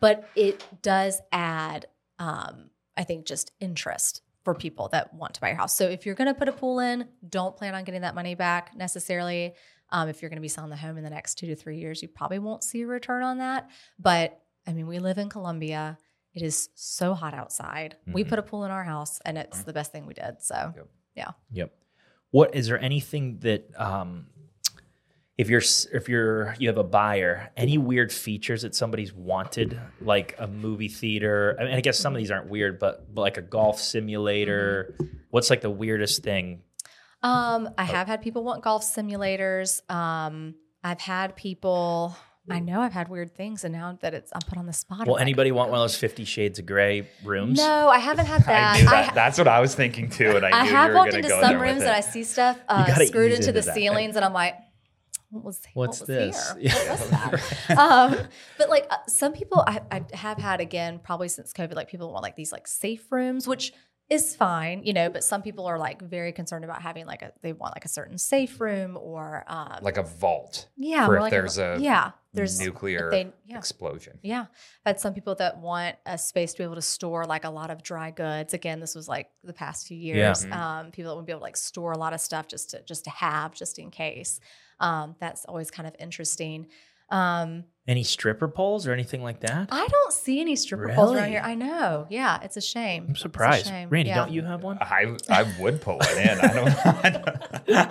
But 0.00 0.28
it 0.36 0.64
does 0.82 1.20
add, 1.32 1.86
um, 2.18 2.70
I 2.96 3.04
think, 3.04 3.26
just 3.26 3.52
interest 3.60 4.22
for 4.44 4.54
people 4.54 4.88
that 4.92 5.12
want 5.12 5.34
to 5.34 5.40
buy 5.40 5.48
your 5.48 5.56
house. 5.58 5.76
So 5.76 5.86
if 5.88 6.06
you're 6.06 6.14
going 6.14 6.28
to 6.32 6.34
put 6.38 6.48
a 6.48 6.52
pool 6.52 6.78
in, 6.78 7.06
don't 7.28 7.56
plan 7.56 7.74
on 7.74 7.84
getting 7.84 8.02
that 8.02 8.14
money 8.14 8.34
back 8.34 8.74
necessarily. 8.76 9.54
Um, 9.90 10.08
if 10.08 10.22
you're 10.22 10.28
going 10.30 10.36
to 10.38 10.42
be 10.42 10.48
selling 10.48 10.70
the 10.70 10.76
home 10.76 10.96
in 10.96 11.04
the 11.04 11.10
next 11.10 11.34
two 11.34 11.48
to 11.48 11.56
three 11.56 11.78
years, 11.78 12.00
you 12.00 12.08
probably 12.08 12.38
won't 12.38 12.62
see 12.62 12.82
a 12.82 12.86
return 12.86 13.22
on 13.22 13.38
that. 13.38 13.68
But 13.98 14.40
I 14.66 14.72
mean, 14.72 14.86
we 14.86 14.98
live 14.98 15.18
in 15.18 15.28
Columbia. 15.28 15.98
It 16.32 16.42
is 16.42 16.68
so 16.76 17.12
hot 17.14 17.34
outside. 17.34 17.96
We 18.06 18.22
Mhm. 18.24 18.28
put 18.28 18.38
a 18.38 18.42
pool 18.42 18.64
in 18.64 18.70
our 18.70 18.84
house, 18.84 19.18
and 19.24 19.36
it's 19.36 19.64
the 19.64 19.72
best 19.72 19.90
thing 19.90 20.06
we 20.06 20.14
did. 20.14 20.40
So 20.42 20.72
yeah. 21.16 21.32
Yep. 21.50 21.72
What 22.30 22.54
is 22.54 22.68
there 22.68 22.80
anything 22.80 23.38
that 23.40 23.68
um 23.76 24.26
if 25.38 25.48
you're 25.48 25.62
if 25.92 26.08
you're 26.08 26.54
you 26.58 26.68
have 26.68 26.76
a 26.76 26.84
buyer, 26.84 27.50
any 27.56 27.78
weird 27.78 28.12
features 28.12 28.60
that 28.62 28.74
somebody's 28.74 29.12
wanted, 29.14 29.80
like 30.00 30.34
a 30.38 30.46
movie 30.46 30.88
theater? 30.88 31.56
I 31.58 31.64
mean, 31.64 31.74
I 31.74 31.80
guess 31.80 31.98
some 31.98 32.12
of 32.14 32.18
these 32.18 32.30
aren't 32.30 32.48
weird, 32.50 32.78
but, 32.78 33.14
but 33.14 33.22
like 33.22 33.38
a 33.38 33.42
golf 33.42 33.80
simulator. 33.80 34.94
What's 35.30 35.48
like 35.48 35.62
the 35.62 35.70
weirdest 35.70 36.22
thing? 36.22 36.62
Um, 37.22 37.68
Oh. 37.68 37.74
I 37.78 37.84
have 37.84 38.06
had 38.06 38.20
people 38.20 38.44
want 38.44 38.62
golf 38.62 38.82
simulators. 38.82 39.80
Um, 39.90 40.56
I've 40.84 41.00
had 41.00 41.36
people. 41.36 42.14
I 42.48 42.58
know 42.58 42.80
I've 42.80 42.92
had 42.92 43.08
weird 43.08 43.34
things, 43.34 43.64
and 43.64 43.72
now 43.72 43.98
that 44.00 44.14
it's 44.14 44.32
I'm 44.34 44.40
put 44.40 44.58
on 44.58 44.66
the 44.66 44.72
spot. 44.72 45.02
I'm 45.02 45.06
like, 45.06 45.20
anybody 45.20 45.52
want 45.52 45.70
one 45.70 45.78
of 45.78 45.84
those 45.84 45.96
Fifty 45.96 46.24
Shades 46.24 46.58
of 46.58 46.66
Grey 46.66 47.08
rooms? 47.24 47.58
No, 47.58 47.88
I 47.88 47.98
haven't 47.98 48.26
had 48.26 48.44
that. 48.46 48.76
I 48.76 48.78
knew 48.78 48.86
that. 48.86 49.10
I, 49.12 49.14
That's 49.14 49.38
what 49.38 49.48
I 49.48 49.60
was 49.60 49.74
thinking 49.74 50.10
too, 50.10 50.36
and 50.36 50.44
I, 50.44 50.60
I 50.62 50.64
have 50.64 50.94
walked 50.94 51.14
into 51.14 51.28
some 51.28 51.40
with 51.40 51.60
rooms 51.60 51.82
and 51.82 51.90
I 51.90 52.00
see 52.00 52.24
stuff 52.24 52.58
uh, 52.68 52.86
screwed 53.06 53.32
into 53.32 53.48
into 53.48 53.52
the 53.52 53.62
ceilings, 53.62 54.16
and 54.16 54.24
I'm 54.24 54.32
like, 54.32 54.56
what 55.30 55.44
was, 55.44 55.60
What's 55.74 56.00
what 56.00 56.08
this? 56.08 56.52
What 56.54 56.62
was 56.62 57.10
that? 57.10 57.70
um, 57.78 58.16
but 58.58 58.68
like 58.68 58.86
uh, 58.90 58.96
some 59.06 59.32
people, 59.32 59.62
I, 59.66 59.80
I 59.90 60.04
have 60.12 60.38
had 60.38 60.60
again 60.60 60.98
probably 60.98 61.28
since 61.28 61.52
COVID, 61.52 61.74
like 61.74 61.88
people 61.88 62.12
want 62.12 62.22
like 62.22 62.36
these 62.36 62.52
like 62.52 62.66
safe 62.66 63.10
rooms, 63.12 63.46
which 63.46 63.72
is 64.08 64.34
fine, 64.34 64.82
you 64.84 64.92
know. 64.92 65.08
But 65.08 65.22
some 65.22 65.42
people 65.42 65.66
are 65.66 65.78
like 65.78 66.02
very 66.02 66.32
concerned 66.32 66.64
about 66.64 66.82
having 66.82 67.06
like 67.06 67.22
a 67.22 67.32
they 67.42 67.52
want 67.52 67.76
like 67.76 67.84
a 67.84 67.88
certain 67.88 68.18
safe 68.18 68.60
room 68.60 68.98
or 69.00 69.44
um, 69.46 69.78
like 69.82 69.98
a 69.98 70.02
vault 70.02 70.68
yeah, 70.76 71.06
more 71.06 71.16
if 71.16 71.22
like 71.22 71.30
there's 71.30 71.58
a 71.58 71.78
yeah 71.80 72.10
there's 72.32 72.60
nuclear 72.60 73.10
they- 73.10 73.32
yeah. 73.44 73.58
explosion. 73.58 74.18
Yeah. 74.22 74.42
I've 74.42 74.94
had 74.94 75.00
some 75.00 75.14
people 75.14 75.34
that 75.36 75.58
want 75.58 75.96
a 76.06 76.16
space 76.16 76.52
to 76.52 76.58
be 76.58 76.64
able 76.64 76.76
to 76.76 76.82
store 76.82 77.24
like 77.26 77.44
a 77.44 77.50
lot 77.50 77.70
of 77.70 77.82
dry 77.82 78.10
goods. 78.10 78.54
Again, 78.54 78.80
this 78.80 78.94
was 78.94 79.08
like 79.08 79.28
the 79.42 79.52
past 79.52 79.86
few 79.88 79.96
years. 79.98 80.44
Mhm. 80.44 80.52
Um, 80.52 80.90
people 80.92 81.10
that 81.12 81.16
would 81.16 81.26
be 81.26 81.32
able 81.32 81.40
to 81.40 81.44
like 81.44 81.56
store 81.56 81.92
a 81.92 81.98
lot 81.98 82.12
of 82.12 82.20
stuff 82.20 82.46
just 82.48 82.70
to 82.70 82.82
just 82.82 83.04
to 83.04 83.10
have, 83.10 83.52
just 83.54 83.78
in 83.78 83.90
case. 83.90 84.40
Um, 84.78 85.16
that's 85.20 85.44
always 85.44 85.70
kind 85.70 85.86
of 85.86 85.94
interesting. 85.98 86.68
Um, 87.10 87.64
Any 87.88 88.04
stripper 88.04 88.46
poles 88.48 88.86
or 88.86 88.92
anything 88.92 89.22
like 89.22 89.40
that? 89.40 89.68
I 89.72 89.86
don't 89.88 90.12
see 90.12 90.40
any 90.40 90.54
stripper 90.56 90.92
poles 90.94 91.12
around 91.16 91.28
here. 91.30 91.42
I 91.44 91.54
know. 91.56 92.06
Yeah, 92.08 92.38
it's 92.42 92.56
a 92.56 92.60
shame. 92.60 93.06
I'm 93.08 93.16
surprised. 93.16 93.66
shame. 93.66 93.88
Randy, 93.88 94.10
Yeah. 94.10 94.16
don't 94.16 94.32
you 94.32 94.42
have 94.42 94.62
one? 94.62 94.78
I 94.80 95.16
I 95.28 95.42
would 95.60 95.80
pull 95.80 95.98
one 95.98 96.18
in. 96.18 96.38
I 96.38 96.52
don't. 96.52 96.86
I, 97.04 97.10
don't 97.10 97.90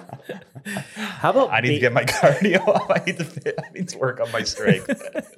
How 0.95 1.31
about 1.31 1.51
I 1.51 1.61
need 1.61 1.73
to 1.73 1.79
get 1.79 1.93
my 1.93 2.03
cardio 2.05 2.65
up. 2.75 2.89
I 2.89 3.03
need 3.05 3.17
to 3.17 3.25
fit, 3.25 3.55
I 3.57 3.69
need 3.71 3.89
to 3.89 3.97
work 3.97 4.19
on 4.19 4.31
my 4.31 4.43
strength. 4.43 4.89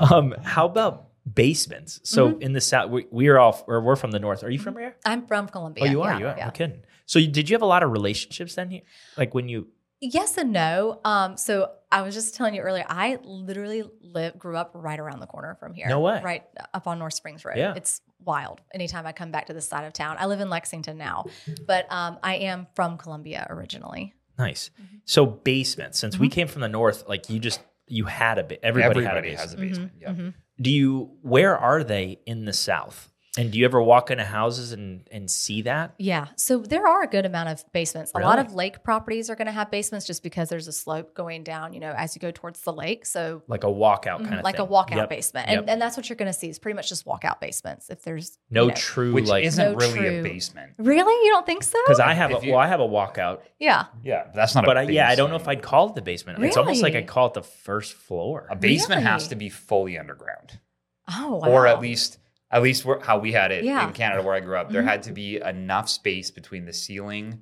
Um, 0.00 0.34
how 0.42 0.64
about 0.64 1.08
basements? 1.30 2.00
So 2.02 2.30
Mm-hmm. 2.30 2.40
in 2.42 2.52
the 2.54 2.62
south, 2.62 2.90
we, 2.90 3.06
we 3.10 3.28
are 3.28 3.38
all, 3.38 3.62
or 3.68 3.82
we're 3.82 3.94
from 3.94 4.10
the 4.10 4.18
north. 4.18 4.42
Are 4.42 4.48
you 4.50 4.58
from 4.58 4.78
here? 4.78 4.96
I'm 5.04 5.26
from 5.26 5.48
Columbia. 5.48 5.84
oh, 5.84 5.86
you 5.86 6.00
are. 6.00 6.12
Yeah, 6.12 6.18
you 6.18 6.26
are. 6.28 6.34
yeah. 6.38 6.44
No 6.46 6.50
kidding. 6.50 6.80
So 7.04 7.18
you, 7.18 7.28
did 7.28 7.50
you 7.50 7.54
have 7.54 7.60
a 7.62 7.66
lot 7.66 7.82
of 7.82 7.90
relationships 7.92 8.54
then? 8.54 8.70
here? 8.70 8.80
Like 9.18 9.34
when 9.34 9.50
you? 9.50 9.68
Yes 10.00 10.38
and 10.38 10.50
no. 10.50 11.00
Um, 11.04 11.36
so 11.36 11.72
I 11.92 12.02
was 12.02 12.14
just 12.14 12.34
telling 12.34 12.54
you 12.54 12.62
earlier, 12.62 12.84
I 12.88 13.18
literally 13.22 13.84
live 14.00 14.38
grew 14.38 14.56
up 14.56 14.70
right 14.74 14.98
around 14.98 15.20
the 15.20 15.26
corner 15.26 15.54
from 15.60 15.74
here. 15.74 15.88
No 15.88 16.00
way. 16.00 16.20
Right 16.24 16.42
up 16.74 16.86
on 16.86 16.98
North 16.98 17.14
Springs 17.14 17.44
Road. 17.44 17.56
Yeah. 17.58 17.74
It's 17.76 18.00
wild. 18.24 18.60
Anytime 18.74 19.06
I 19.06 19.12
come 19.12 19.30
back 19.30 19.46
to 19.46 19.52
this 19.52 19.68
side 19.68 19.84
of 19.84 19.92
town. 19.92 20.16
I 20.18 20.26
live 20.26 20.40
in 20.40 20.48
Lexington 20.50 20.96
now, 20.96 21.26
but 21.66 21.86
um, 21.92 22.18
I 22.22 22.36
am 22.36 22.66
from 22.74 22.96
Columbia 22.98 23.46
originally. 23.50 24.14
Nice. 24.38 24.70
Mm-hmm. 24.80 24.96
So 25.04 25.26
basements. 25.26 25.98
Since 25.98 26.18
we 26.18 26.28
came 26.28 26.48
from 26.48 26.62
the 26.62 26.68
north, 26.68 27.04
like 27.08 27.28
you 27.28 27.38
just 27.38 27.60
you 27.86 28.06
had 28.06 28.38
a 28.38 28.42
bit. 28.44 28.60
Everybody, 28.62 29.04
Everybody 29.04 29.30
had 29.30 29.36
a 29.36 29.40
has 29.42 29.52
a 29.52 29.56
basement. 29.58 29.92
basement. 29.98 30.18
Yeah. 30.18 30.24
Mhm. 30.24 30.34
Do 30.60 30.70
you? 30.70 31.10
Where 31.20 31.56
are 31.58 31.84
they 31.84 32.20
in 32.24 32.46
the 32.46 32.52
south? 32.54 33.11
And 33.38 33.50
do 33.50 33.58
you 33.58 33.64
ever 33.64 33.80
walk 33.80 34.10
into 34.10 34.24
houses 34.24 34.72
and 34.72 35.08
and 35.10 35.30
see 35.30 35.62
that? 35.62 35.94
Yeah. 35.98 36.26
So 36.36 36.58
there 36.58 36.86
are 36.86 37.02
a 37.02 37.06
good 37.06 37.24
amount 37.24 37.48
of 37.48 37.64
basements. 37.72 38.12
A 38.14 38.18
lot 38.20 38.38
of 38.38 38.52
lake 38.54 38.84
properties 38.84 39.30
are 39.30 39.34
going 39.36 39.46
to 39.46 39.52
have 39.52 39.70
basements 39.70 40.06
just 40.06 40.22
because 40.22 40.50
there's 40.50 40.68
a 40.68 40.72
slope 40.72 41.14
going 41.14 41.42
down, 41.42 41.72
you 41.72 41.80
know, 41.80 41.94
as 41.96 42.14
you 42.14 42.20
go 42.20 42.30
towards 42.30 42.60
the 42.60 42.74
lake. 42.74 43.06
So 43.06 43.42
Like 43.48 43.64
a 43.64 43.68
walkout 43.68 44.18
kind 44.18 44.26
mhm, 44.32 44.38
of 44.40 44.44
like 44.44 44.56
thing. 44.58 44.66
a 44.66 44.68
walkout 44.68 44.96
Yep. 44.96 45.08
basement. 45.08 45.48
Yep. 45.48 45.58
And, 45.60 45.70
and 45.70 45.80
that's 45.80 45.96
what 45.96 46.10
you're 46.10 46.16
going 46.16 46.30
to 46.30 46.38
see 46.38 46.50
is 46.50 46.58
pretty 46.58 46.76
much 46.76 46.90
just 46.90 47.06
walkout 47.06 47.40
basements. 47.40 47.88
If 47.88 48.02
there's 48.02 48.36
no 48.50 48.64
you 48.64 48.68
know- 48.68 48.74
true 48.74 49.14
Which 49.14 49.28
like 49.28 49.44
isn't 49.44 49.64
No 49.72 49.78
really 49.78 50.18
a 50.18 50.22
basement. 50.22 50.72
Really? 50.78 51.14
You 51.26 51.32
don't 51.32 51.46
think 51.46 51.62
so? 51.62 51.78
because 51.86 52.00
I 52.00 52.12
have 52.12 52.32
a 52.34 52.44
you- 52.44 52.52
well 52.52 52.60
I 52.60 52.66
have 52.66 52.80
a 52.80 52.86
walkout, 52.86 53.40
yeah. 53.58 53.86
Yeah, 54.04 54.24
that's 54.34 54.54
not. 54.54 54.66
but 54.66 54.76
a 54.76 54.80
I, 54.80 54.82
yeah 54.82 55.08
I 55.08 55.14
don't 55.14 55.30
know 55.30 55.36
if. 55.36 55.48
I'd 55.48 55.62
call 55.62 55.88
it 55.88 55.94
the 55.94 56.02
basement. 56.02 56.44
It's 56.44 56.58
almost 56.58 56.82
like 56.82 56.94
I'd 56.94 57.06
call 57.06 57.28
it 57.28 57.32
the 57.34 57.42
first 57.42 57.94
floor. 57.94 58.46
A 58.50 58.56
basement 58.56 59.04
has 59.04 59.28
to 59.28 59.36
be 59.36 59.48
fully 59.48 59.98
underground, 59.98 60.60
Oh, 61.08 61.36
wow. 61.42 61.48
or 61.48 61.66
at 61.66 61.80
least 61.80 62.18
at 62.52 62.62
least 62.62 62.84
where, 62.84 63.00
how 63.00 63.18
we 63.18 63.32
had 63.32 63.50
it 63.50 63.64
Yeah. 63.64 63.86
in 63.86 63.92
Canada 63.94 64.22
where 64.22 64.34
I 64.34 64.40
grew 64.40 64.56
up. 64.56 64.70
There 64.70 64.82
Mhm. 64.82 64.86
had 64.88 65.02
to 65.04 65.12
be 65.12 65.40
enough 65.40 65.88
space 65.88 66.30
between 66.30 66.64
the 66.66 66.72
ceiling 66.72 67.40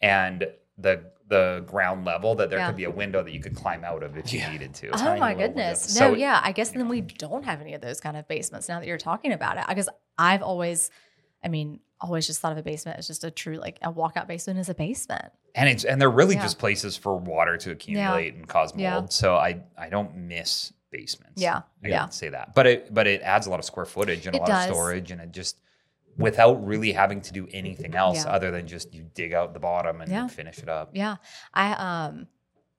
and 0.00 0.46
the 0.78 1.10
the 1.28 1.62
ground 1.64 2.04
level 2.04 2.34
that 2.34 2.50
there 2.50 2.58
Yeah. 2.58 2.66
could 2.66 2.76
be 2.76 2.82
a 2.82 2.90
window 2.90 3.22
that 3.22 3.30
you 3.30 3.38
could 3.38 3.54
climb 3.54 3.84
out 3.84 4.02
of 4.02 4.16
if 4.18 4.32
you 4.32 4.40
Yeah. 4.40 4.50
needed 4.50 4.74
to. 4.74 4.90
Oh 4.92 5.16
my 5.16 5.32
goodness. 5.32 5.86
window. 5.94 6.08
No, 6.08 6.14
So- 6.14 6.18
yeah. 6.18 6.40
I 6.42 6.50
guess 6.50 6.70
then 6.70 6.88
we 6.88 7.02
don't 7.02 7.44
have 7.44 7.60
any 7.60 7.72
of 7.74 7.80
those 7.80 8.00
kind 8.00 8.16
of 8.16 8.26
basements 8.26 8.68
now 8.68 8.80
that 8.80 8.88
you're 8.88 8.98
talking 8.98 9.32
about 9.32 9.56
it. 9.56 9.64
Because 9.68 9.88
I've 10.18 10.42
always, 10.42 10.90
I 11.44 11.46
mean, 11.46 11.78
always 12.00 12.26
just 12.26 12.40
thought 12.40 12.50
of 12.50 12.58
a 12.58 12.64
basement 12.64 12.98
as 12.98 13.06
just 13.06 13.22
a 13.22 13.30
true, 13.30 13.58
like 13.58 13.78
a 13.80 13.92
walkout 13.92 14.26
basement 14.26 14.58
is 14.58 14.68
a 14.68 14.74
basement. 14.74 15.32
and 15.54 15.68
it's 15.68 15.84
and 15.84 16.00
they're 16.00 16.10
really 16.10 16.34
Yeah. 16.34 16.42
just 16.42 16.58
places 16.58 16.96
for 16.96 17.14
water 17.16 17.56
to 17.58 17.70
accumulate 17.70 18.34
and 18.34 18.48
cause 18.48 18.72
mold. 18.74 18.80
Yeah. 18.82 19.06
So 19.10 19.36
I 19.36 19.60
I 19.78 19.88
don't 19.88 20.16
miss 20.16 20.72
basements. 20.90 21.40
Yeah. 21.40 21.62
I 21.84 21.88
Yeah. 21.88 22.08
say 22.08 22.28
that. 22.30 22.54
But 22.54 22.66
it 22.66 22.94
but 22.94 23.06
it 23.06 23.22
adds 23.22 23.46
a 23.46 23.50
lot 23.50 23.58
of 23.58 23.64
square 23.64 23.86
footage 23.86 24.26
and 24.26 24.36
a 24.36 24.38
lot 24.40 24.48
does. 24.48 24.68
of 24.68 24.74
storage 24.74 25.10
and 25.10 25.20
it 25.20 25.32
just 25.32 25.60
without 26.18 26.64
really 26.66 26.92
having 26.92 27.20
to 27.22 27.32
do 27.32 27.48
anything 27.52 27.94
else 27.94 28.24
Yeah. 28.24 28.32
other 28.32 28.50
than 28.50 28.66
just 28.66 28.92
you 28.92 29.04
dig 29.14 29.32
out 29.32 29.54
the 29.54 29.60
bottom 29.60 30.00
and 30.00 30.10
Yeah. 30.10 30.26
finish 30.26 30.58
it 30.58 30.68
up. 30.68 30.90
Yeah. 30.92 31.16
I 31.54 31.72
um 32.06 32.26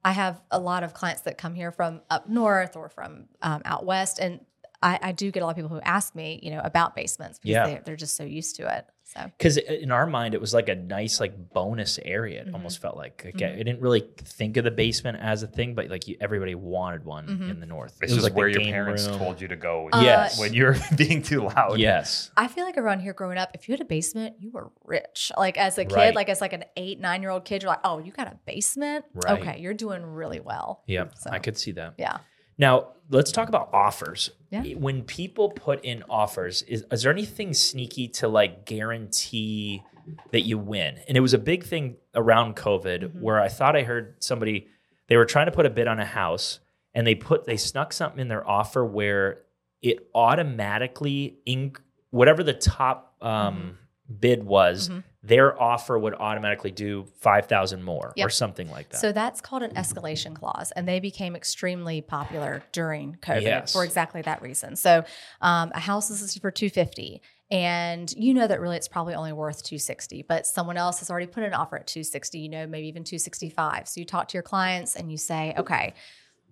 I 0.04 0.12
have 0.14 0.42
a 0.50 0.60
lot 0.60 0.84
of 0.84 0.94
clients 0.94 1.22
that 1.22 1.38
come 1.38 1.54
here 1.54 1.72
from 1.72 2.02
up 2.10 2.28
north 2.28 2.76
or 2.76 2.90
from 2.90 3.28
um, 3.44 3.62
out 3.66 3.86
west, 3.86 4.18
and 4.18 4.44
I, 4.84 5.00
I 5.02 5.12
do 5.12 5.30
get 5.32 5.44
a 5.44 5.46
lot 5.46 5.52
of 5.52 5.56
people 5.58 5.70
who 5.70 5.80
ask 5.82 6.16
me, 6.16 6.40
you 6.42 6.52
know, 6.52 6.62
about 6.64 6.96
basements 6.96 7.38
because 7.40 7.50
Yeah. 7.52 7.66
they, 7.68 7.82
they're 7.86 7.96
just 7.96 8.16
so 8.18 8.24
used 8.24 8.56
to 8.58 8.78
it. 8.78 8.86
So 9.04 9.30
Because 9.38 9.58
in 9.58 9.92
our 9.92 10.08
mind, 10.08 10.34
it 10.34 10.40
was 10.40 10.54
like 10.54 10.70
a 10.70 10.76
nice, 10.76 11.20
like 11.20 11.52
bonus 11.54 12.00
area. 12.06 12.42
It 12.44 12.48
Mhm. 12.48 12.54
almost 12.54 12.80
felt 12.82 12.96
like. 12.96 13.22
like 13.26 13.36
Mhm. 13.36 13.54
I 13.54 13.58
didn't 13.58 13.82
really 13.82 14.08
think 14.24 14.56
of 14.56 14.64
the 14.64 14.72
basement 14.72 15.18
as 15.22 15.44
a 15.44 15.48
thing, 15.48 15.76
but 15.76 15.90
like 15.90 16.08
you, 16.08 16.16
everybody 16.22 16.56
wanted 16.56 17.04
one 17.04 17.28
Mhm. 17.28 17.50
in 17.52 17.60
the 17.60 17.66
north. 17.66 18.00
This 18.00 18.12
it 18.12 18.14
was 18.16 18.20
is 18.20 18.24
like 18.24 18.36
where 18.38 18.48
your 18.48 18.62
parents 18.62 19.06
room. 19.08 19.18
told 19.20 19.42
you 19.42 19.50
to 19.50 19.58
go 19.58 19.90
Uh, 19.92 20.00
Yes. 20.02 20.40
when 20.40 20.54
you're 20.54 20.76
being 20.96 21.22
too 21.22 21.42
loud. 21.42 21.78
Yes. 21.78 22.32
I 22.38 22.48
feel 22.48 22.64
like 22.64 22.78
around 22.78 23.02
here 23.02 23.12
growing 23.14 23.38
up, 23.38 23.50
if 23.54 23.68
you 23.68 23.74
had 23.74 23.82
a 23.82 23.86
basement, 23.86 24.38
you 24.40 24.50
were 24.50 24.72
rich. 24.86 25.32
Like 25.38 25.58
as 25.58 25.78
a 25.78 25.84
kid, 25.84 25.94
Right. 25.96 26.16
like 26.16 26.30
as 26.30 26.40
like 26.40 26.54
an 26.54 26.64
eight, 26.78 27.00
nine 27.02 27.22
year 27.22 27.32
old 27.32 27.44
kid, 27.44 27.64
you're 27.64 27.70
like, 27.72 27.82
oh, 27.84 28.00
you 28.00 28.14
got 28.14 28.28
a 28.28 28.38
basement? 28.46 29.04
Right. 29.14 29.40
Okay, 29.40 29.60
you're 29.60 29.74
doing 29.74 30.04
really 30.06 30.40
well. 30.40 30.84
Yep. 30.88 31.12
So- 31.18 31.30
I 31.32 31.40
could 31.40 31.58
see 31.58 31.74
that. 31.74 31.96
Yeah. 31.98 32.20
Now 32.62 32.90
let's 33.10 33.32
talk 33.34 33.50
about 33.50 33.70
offers. 33.74 34.30
Yeah. 34.52 34.62
When 34.76 35.02
people 35.02 35.50
put 35.50 35.84
in 35.84 36.04
offers, 36.10 36.62
is, 36.64 36.86
is 36.92 37.02
there 37.04 37.12
anything 37.12 37.54
sneaky 37.54 38.08
to 38.10 38.28
like 38.28 38.66
guarantee 38.66 39.84
that 40.32 40.42
you 40.42 40.58
win? 40.58 41.00
And 41.08 41.18
it 41.18 41.22
was 41.22 41.34
a 41.34 41.38
big 41.40 41.64
thing 41.64 41.98
around 42.16 42.56
COVID 42.56 43.00
Mhm. 43.02 43.22
where 43.22 43.40
I 43.42 43.48
thought 43.50 43.76
I 43.76 43.82
heard 43.84 44.16
somebody 44.20 44.68
they 45.08 45.18
were 45.18 45.26
trying 45.26 45.48
to 45.48 45.52
put 45.52 45.66
a 45.66 45.70
bid 45.70 45.88
on 45.88 46.00
a 46.00 46.06
house 46.06 46.60
and 46.94 47.06
they 47.06 47.16
put 47.16 47.46
they 47.46 47.58
snuck 47.58 47.92
something 47.92 48.20
in 48.22 48.28
their 48.30 48.48
offer 48.48 48.86
where 48.86 49.40
it 49.82 50.08
automatically 50.14 51.40
in 51.46 51.74
whatever 52.12 52.44
the 52.44 52.54
top 52.54 53.16
um, 53.22 53.78
bid 54.20 54.44
was, 54.44 54.90
Mhm. 54.90 55.04
Their 55.24 55.62
offer 55.62 56.00
would 56.00 56.16
automatically 56.16 56.72
do 56.72 57.06
five 57.20 57.46
thousand 57.46 57.84
more 57.84 58.14
or 58.18 58.30
something 58.30 58.70
like 58.72 58.90
that. 58.90 58.98
So 58.98 59.12
that's 59.12 59.40
called 59.40 59.62
an 59.62 59.72
escalation 59.76 60.34
clause, 60.34 60.72
and 60.72 60.88
they 60.88 61.00
became 61.00 61.36
extremely 61.36 62.02
popular 62.02 62.64
during 62.72 63.18
COVID 63.22 63.42
Yes. 63.44 63.74
for 63.74 63.84
exactly 63.84 64.24
that 64.24 64.42
reason. 64.42 64.76
So 64.76 65.04
um, 65.42 65.72
a 65.76 65.80
house 65.80 66.10
is 66.10 66.22
listed 66.22 66.42
for 66.42 66.50
two 66.50 66.72
fifty, 66.72 67.22
and 67.52 68.12
you 68.18 68.34
know 68.34 68.48
that 68.48 68.60
really 68.60 68.78
it's 68.78 68.88
probably 68.88 69.14
only 69.14 69.32
worth 69.32 69.64
two 69.64 69.78
sixty, 69.78 70.24
but 70.24 70.48
someone 70.48 70.78
else 70.78 71.00
has 71.00 71.12
already 71.12 71.28
put 71.28 71.44
an 71.44 71.54
offer 71.54 71.78
at 71.78 71.86
two 71.86 72.04
sixty. 72.04 72.40
You 72.40 72.50
know, 72.50 72.66
maybe 72.66 72.88
even 72.88 73.04
two 73.04 73.20
sixty 73.20 73.50
five. 73.50 73.88
So 73.88 74.00
you 74.00 74.06
talk 74.06 74.28
to 74.30 74.34
your 74.34 74.44
clients 74.44 74.96
and 74.96 75.12
you 75.12 75.18
say, 75.18 75.54
okay. 75.56 75.94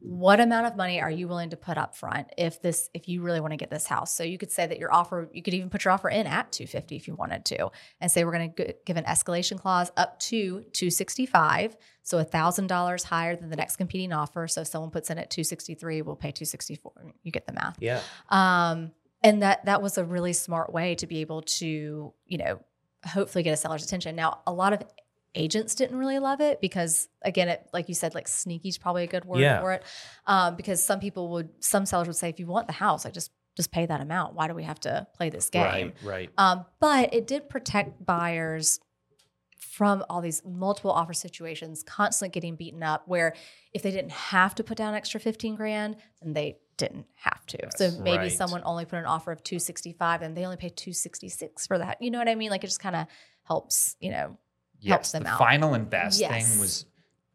What 0.02 0.40
amount 0.40 0.68
of 0.68 0.76
money 0.76 1.02
are 1.02 1.12
you 1.12 1.28
willing 1.28 1.50
to 1.50 1.58
put 1.58 1.78
up 1.78 1.96
front 1.96 2.28
if 2.38 2.62
this 2.62 2.90
if 2.94 3.08
you 3.08 3.22
really 3.22 3.40
want 3.40 3.52
to 3.52 3.58
get 3.58 3.70
this 3.70 3.86
house? 3.86 4.14
So 4.16 4.24
you 4.24 4.38
could 4.38 4.52
say 4.52 4.66
that 4.66 4.80
your 4.80 4.94
offer 4.94 5.30
you 5.34 5.44
could 5.44 5.54
even 5.54 5.70
put 5.70 5.86
your 5.86 5.94
offer 5.94 6.10
in 6.10 6.26
at 6.26 6.52
250 6.52 6.96
if 6.96 7.08
you 7.08 7.16
wanted 7.16 7.46
to 7.46 7.70
and 8.00 8.12
say 8.12 8.24
we're 8.24 8.32
going 8.32 8.54
to 8.54 8.76
give 8.86 8.98
an 8.98 9.04
escalation 9.04 9.60
clause 9.60 9.92
up 9.98 10.20
to 10.20 10.62
265 10.74 11.78
so 12.04 12.24
$1000 12.24 13.04
higher 13.04 13.36
than 13.36 13.50
the 13.50 13.56
next 13.56 13.76
competing 13.76 14.14
offer 14.14 14.48
so 14.48 14.62
if 14.62 14.68
someone 14.68 14.90
puts 14.90 15.10
in 15.10 15.18
at 15.18 15.30
263 15.30 16.02
we'll 16.02 16.16
pay 16.16 16.32
264 16.32 17.14
you 17.24 17.32
get 17.32 17.46
the 17.46 17.54
math 17.54 17.78
yeah. 17.80 18.02
um, 18.30 18.92
and 19.24 19.42
that 19.42 19.66
that 19.66 19.82
was 19.82 19.98
a 19.98 20.04
really 20.04 20.34
smart 20.34 20.72
way 20.72 20.96
to 20.96 21.08
be 21.08 21.22
able 21.22 21.42
to 21.42 22.14
you 22.26 22.38
know 22.38 22.60
hopefully 23.06 23.44
get 23.44 23.52
a 23.52 23.58
seller's 23.58 23.84
attention 23.84 24.16
now 24.16 24.40
a 24.48 24.54
lot 24.54 24.74
of 24.74 24.84
agents 25.36 25.76
didn't 25.76 25.98
really 25.98 26.20
love 26.20 26.42
it 26.42 26.60
because 26.62 27.08
again 27.24 27.48
it 27.50 27.68
like 27.74 27.88
you 27.88 27.94
said 27.96 28.16
like 28.16 28.28
sneaky 28.28 28.70
is 28.70 28.78
probably 28.78 29.04
a 29.04 29.08
good 29.08 29.26
word 29.26 29.40
Yeah. 29.40 29.60
for 29.60 29.74
it 29.74 29.84
um, 30.26 30.56
because 30.56 30.84
some 30.84 31.00
people 31.00 31.30
would 31.32 31.50
some 31.60 31.86
sellers 31.86 32.08
would 32.08 32.16
say 32.16 32.30
if 32.30 32.40
you 32.40 32.48
want 32.48 32.68
the 32.68 32.74
house 32.74 33.06
like 33.06 33.14
just 33.14 33.32
just 33.56 33.72
pay 33.72 33.86
that 33.86 34.02
amount 34.02 34.34
why 34.34 34.48
do 34.48 34.54
we 34.56 34.64
have 34.64 34.80
to 34.80 35.06
play 35.16 35.30
this 35.30 35.50
game 35.50 35.64
Right. 35.64 35.96
Right. 36.04 36.30
um, 36.38 36.66
but 36.80 37.14
it 37.14 37.28
did 37.28 37.48
protect 37.50 38.06
buyers 38.06 38.80
from 39.60 40.04
all 40.10 40.22
these 40.22 40.42
multiple 40.46 40.92
offer 40.92 41.14
situations, 41.14 41.84
constantly 41.84 42.32
getting 42.32 42.56
beaten 42.56 42.82
up. 42.82 43.04
Where 43.08 43.34
if 43.74 43.84
they 43.84 43.92
didn't 43.92 44.12
have 44.14 44.56
to 44.56 44.64
put 44.64 44.78
down 44.78 44.94
extra 44.96 45.20
fifteen 45.20 45.56
grand, 45.56 45.98
then 46.22 46.34
they 46.34 46.58
didn't 46.78 47.06
have 47.16 47.46
to. 47.48 47.58
so 47.76 47.92
maybe 47.92 48.18
Right. 48.24 48.32
someone 48.32 48.62
only 48.64 48.86
put 48.86 49.00
an 49.00 49.06
offer 49.06 49.32
of 49.34 49.44
two 49.44 49.60
sixty 49.60 49.92
five, 49.94 50.22
and 50.22 50.36
they 50.36 50.46
only 50.46 50.58
pay 50.58 50.70
two 50.70 50.94
sixty 50.94 51.28
six 51.30 51.68
for 51.68 51.78
that. 51.78 52.02
You 52.02 52.10
know 52.10 52.20
what 52.20 52.30
I 52.30 52.36
mean? 52.36 52.50
Like 52.52 52.64
it 52.64 52.68
just 52.68 52.80
kind 52.80 52.96
of 52.96 53.08
helps. 53.44 53.96
You 54.00 54.12
know, 54.12 54.38
helps 54.88 55.08
Yes, 55.08 55.12
them 55.12 55.24
the 55.24 55.30
out. 55.30 55.38
final 55.40 55.74
and 55.74 55.90
best 55.90 56.20
Yes. 56.20 56.32
thing 56.52 56.60
was 56.62 56.86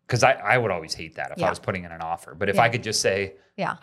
because 0.07 0.23
I, 0.23 0.33
I 0.33 0.59
would 0.59 0.71
always 0.71 0.95
hate 0.95 1.15
that 1.17 1.33
if 1.33 1.39
Yeah. 1.39 1.47
I 1.47 1.51
was 1.51 1.59
putting 1.59 1.85
in 1.85 1.93
an 1.93 2.01
offer. 2.03 2.35
But 2.35 2.49
if 2.49 2.57
Yeah. 2.57 2.63
I 2.63 2.69
could 2.69 2.83
just 2.83 3.01
say, 3.01 3.35
yeah, 3.57 3.77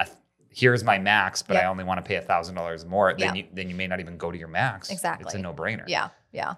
here's 0.50 0.84
my 0.84 0.98
max, 1.00 1.42
but 1.42 1.58
I 1.58 1.66
only 1.66 1.84
want 1.84 1.98
to 1.98 2.08
pay 2.08 2.16
a 2.16 2.22
thousand 2.22 2.56
dollars 2.56 2.86
more, 2.86 3.14
then 3.14 3.36
Yeah. 3.36 3.44
you 3.44 3.48
then 3.54 3.70
you 3.70 3.76
may 3.76 3.88
not 3.88 4.00
even 4.00 4.18
go 4.18 4.32
to 4.32 4.38
your 4.38 4.48
max. 4.48 4.90
Exactly, 4.92 5.26
it's 5.26 5.34
a 5.36 5.40
no 5.40 5.54
brainer. 5.54 5.84
yeah, 5.88 6.10
yeah. 6.32 6.56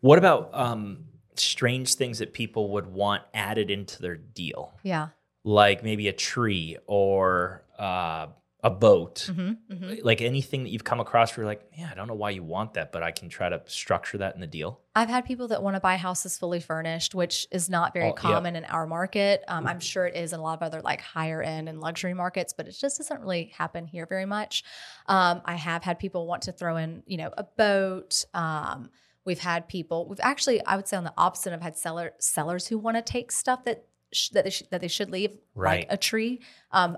What 0.00 0.18
about 0.18 0.50
um, 0.52 1.06
strange 1.36 1.94
things 1.94 2.18
that 2.18 2.32
people 2.34 2.70
would 2.72 2.86
want 2.86 3.22
added 3.32 3.70
into 3.70 4.00
their 4.02 4.16
deal, 4.16 4.74
Yeah. 4.82 5.08
like 5.44 5.82
maybe 5.82 6.08
a 6.08 6.12
tree 6.12 6.76
or 6.86 7.64
uh, 7.78 8.26
a 8.64 8.70
boat, 8.70 9.30
hmm 9.32 9.52
hmm 9.70 9.92
like 10.02 10.22
anything 10.22 10.64
that 10.64 10.70
you've 10.70 10.82
come 10.84 10.98
across 10.98 11.36
where 11.36 11.44
you're 11.44 11.50
like, 11.50 11.62
yeah, 11.76 11.88
I 11.92 11.94
don't 11.94 12.08
know 12.08 12.14
why 12.14 12.30
you 12.30 12.42
want 12.42 12.74
that, 12.74 12.90
but 12.92 13.02
I 13.02 13.10
can 13.10 13.28
try 13.28 13.48
to 13.50 13.60
structure 13.66 14.16
that 14.18 14.34
in 14.34 14.40
the 14.40 14.46
deal. 14.46 14.80
I've 14.96 15.10
had 15.10 15.26
people 15.26 15.48
that 15.48 15.62
want 15.62 15.76
to 15.76 15.80
buy 15.80 15.96
houses 15.96 16.38
fully 16.38 16.60
furnished, 16.60 17.14
which 17.14 17.46
is 17.52 17.68
not 17.68 17.92
very 17.92 18.08
Oh, 18.08 18.12
common 18.14 18.56
in 18.56 18.64
our 18.64 18.86
market. 18.86 19.44
Um, 19.48 19.66
I'm 19.66 19.80
sure 19.80 20.06
it 20.06 20.16
is 20.16 20.32
in 20.32 20.40
a 20.40 20.42
lot 20.42 20.54
of 20.58 20.62
other 20.62 20.80
like 20.80 21.02
higher 21.02 21.42
end 21.42 21.68
and 21.68 21.78
luxury 21.80 22.14
markets, 22.14 22.54
but 22.56 22.66
it 22.66 22.72
just 22.72 22.96
doesn't 22.96 23.20
really 23.20 23.52
happen 23.56 23.86
here 23.86 24.06
very 24.06 24.24
much. 24.24 24.64
Um, 25.06 25.42
I 25.44 25.56
have 25.56 25.84
had 25.84 25.98
people 25.98 26.26
want 26.26 26.42
to 26.44 26.52
throw 26.52 26.76
in, 26.78 27.02
you 27.06 27.18
know, 27.18 27.30
a 27.36 27.44
boat. 27.44 28.24
Um, 28.32 28.88
we've 29.26 29.40
had 29.40 29.68
people. 29.68 30.08
We've 30.08 30.20
actually, 30.22 30.64
I 30.64 30.76
would 30.76 30.88
say, 30.88 30.96
on 30.96 31.04
the 31.04 31.12
opposite, 31.18 31.52
I've 31.52 31.60
had 31.60 31.76
seller 31.76 32.14
sellers 32.18 32.66
who 32.68 32.78
want 32.78 32.96
to 32.96 33.02
take 33.02 33.30
stuff 33.30 33.64
that 33.64 33.84
sh- 34.12 34.30
that 34.30 34.44
they 34.44 34.50
sh- 34.50 34.62
that 34.70 34.80
they 34.80 34.88
should 34.88 35.10
leave, 35.10 35.32
Right. 35.54 35.80
like 35.80 35.86
a 35.90 35.96
tree. 35.98 36.40
Um, 36.70 36.96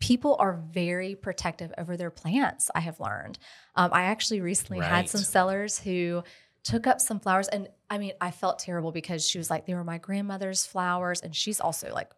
people 0.00 0.36
are 0.40 0.60
very 0.72 1.14
protective 1.14 1.72
over 1.78 1.96
their 1.96 2.10
plants. 2.10 2.70
I 2.74 2.80
have 2.80 2.98
learned. 3.00 3.38
Um, 3.76 3.90
I 3.92 4.04
actually 4.04 4.40
recently 4.40 4.78
had 4.80 5.08
some 5.10 5.20
sellers 5.22 5.78
who 5.78 6.24
took 6.62 6.86
up 6.86 7.00
some 7.00 7.18
flowers 7.18 7.48
and 7.48 7.68
i 7.88 7.96
mean 7.96 8.12
i 8.20 8.30
felt 8.30 8.58
terrible 8.58 8.92
because 8.92 9.26
she 9.26 9.38
was 9.38 9.48
like 9.48 9.64
they 9.64 9.72
were 9.72 9.82
my 9.82 9.96
grandmother's 9.96 10.66
flowers 10.66 11.22
and 11.22 11.34
she's 11.34 11.58
also 11.58 11.90
like 11.94 12.10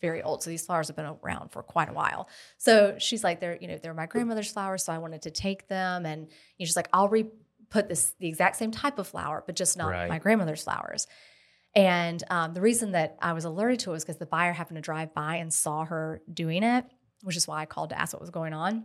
very 0.00 0.22
old 0.22 0.42
so 0.42 0.48
these 0.48 0.64
flowers 0.64 0.86
have 0.86 0.96
been 0.96 1.14
around 1.22 1.50
for 1.50 1.62
quite 1.62 1.90
a 1.90 1.92
while 1.92 2.26
so 2.56 2.96
she's 2.98 3.22
like 3.22 3.38
they're 3.38 3.58
you 3.60 3.68
know 3.68 3.76
they're 3.76 3.92
my 3.92 4.06
grandmother's 4.06 4.50
flowers 4.50 4.82
so 4.82 4.94
i 4.94 4.96
wanted 4.96 5.20
to 5.20 5.30
take 5.30 5.68
them 5.68 6.06
and 6.06 6.22
you 6.22 6.64
know, 6.64 6.66
she's 6.66 6.74
like 6.74 6.88
i'll 6.94 7.10
re 7.10 7.26
put 7.68 7.86
this 7.86 8.14
the 8.18 8.26
exact 8.28 8.56
same 8.56 8.70
type 8.70 8.98
of 8.98 9.06
flower 9.06 9.44
but 9.44 9.54
just 9.54 9.76
not 9.76 9.90
Right. 9.90 10.08
my 10.08 10.18
grandmother's 10.18 10.62
flowers 10.64 11.06
and 11.74 12.22
um, 12.30 12.52
the 12.54 12.60
reason 12.60 12.92
that 12.92 13.16
i 13.20 13.32
was 13.32 13.44
alerted 13.44 13.78
to 13.78 13.90
it 13.90 13.92
was 13.94 14.04
because 14.04 14.18
the 14.18 14.26
buyer 14.26 14.52
happened 14.52 14.76
to 14.76 14.82
drive 14.82 15.14
by 15.14 15.36
and 15.36 15.52
saw 15.52 15.84
her 15.84 16.20
doing 16.32 16.62
it 16.62 16.84
which 17.22 17.36
is 17.36 17.46
why 17.46 17.60
i 17.60 17.66
called 17.66 17.90
to 17.90 18.00
ask 18.00 18.12
what 18.12 18.20
was 18.20 18.30
going 18.30 18.52
on 18.52 18.84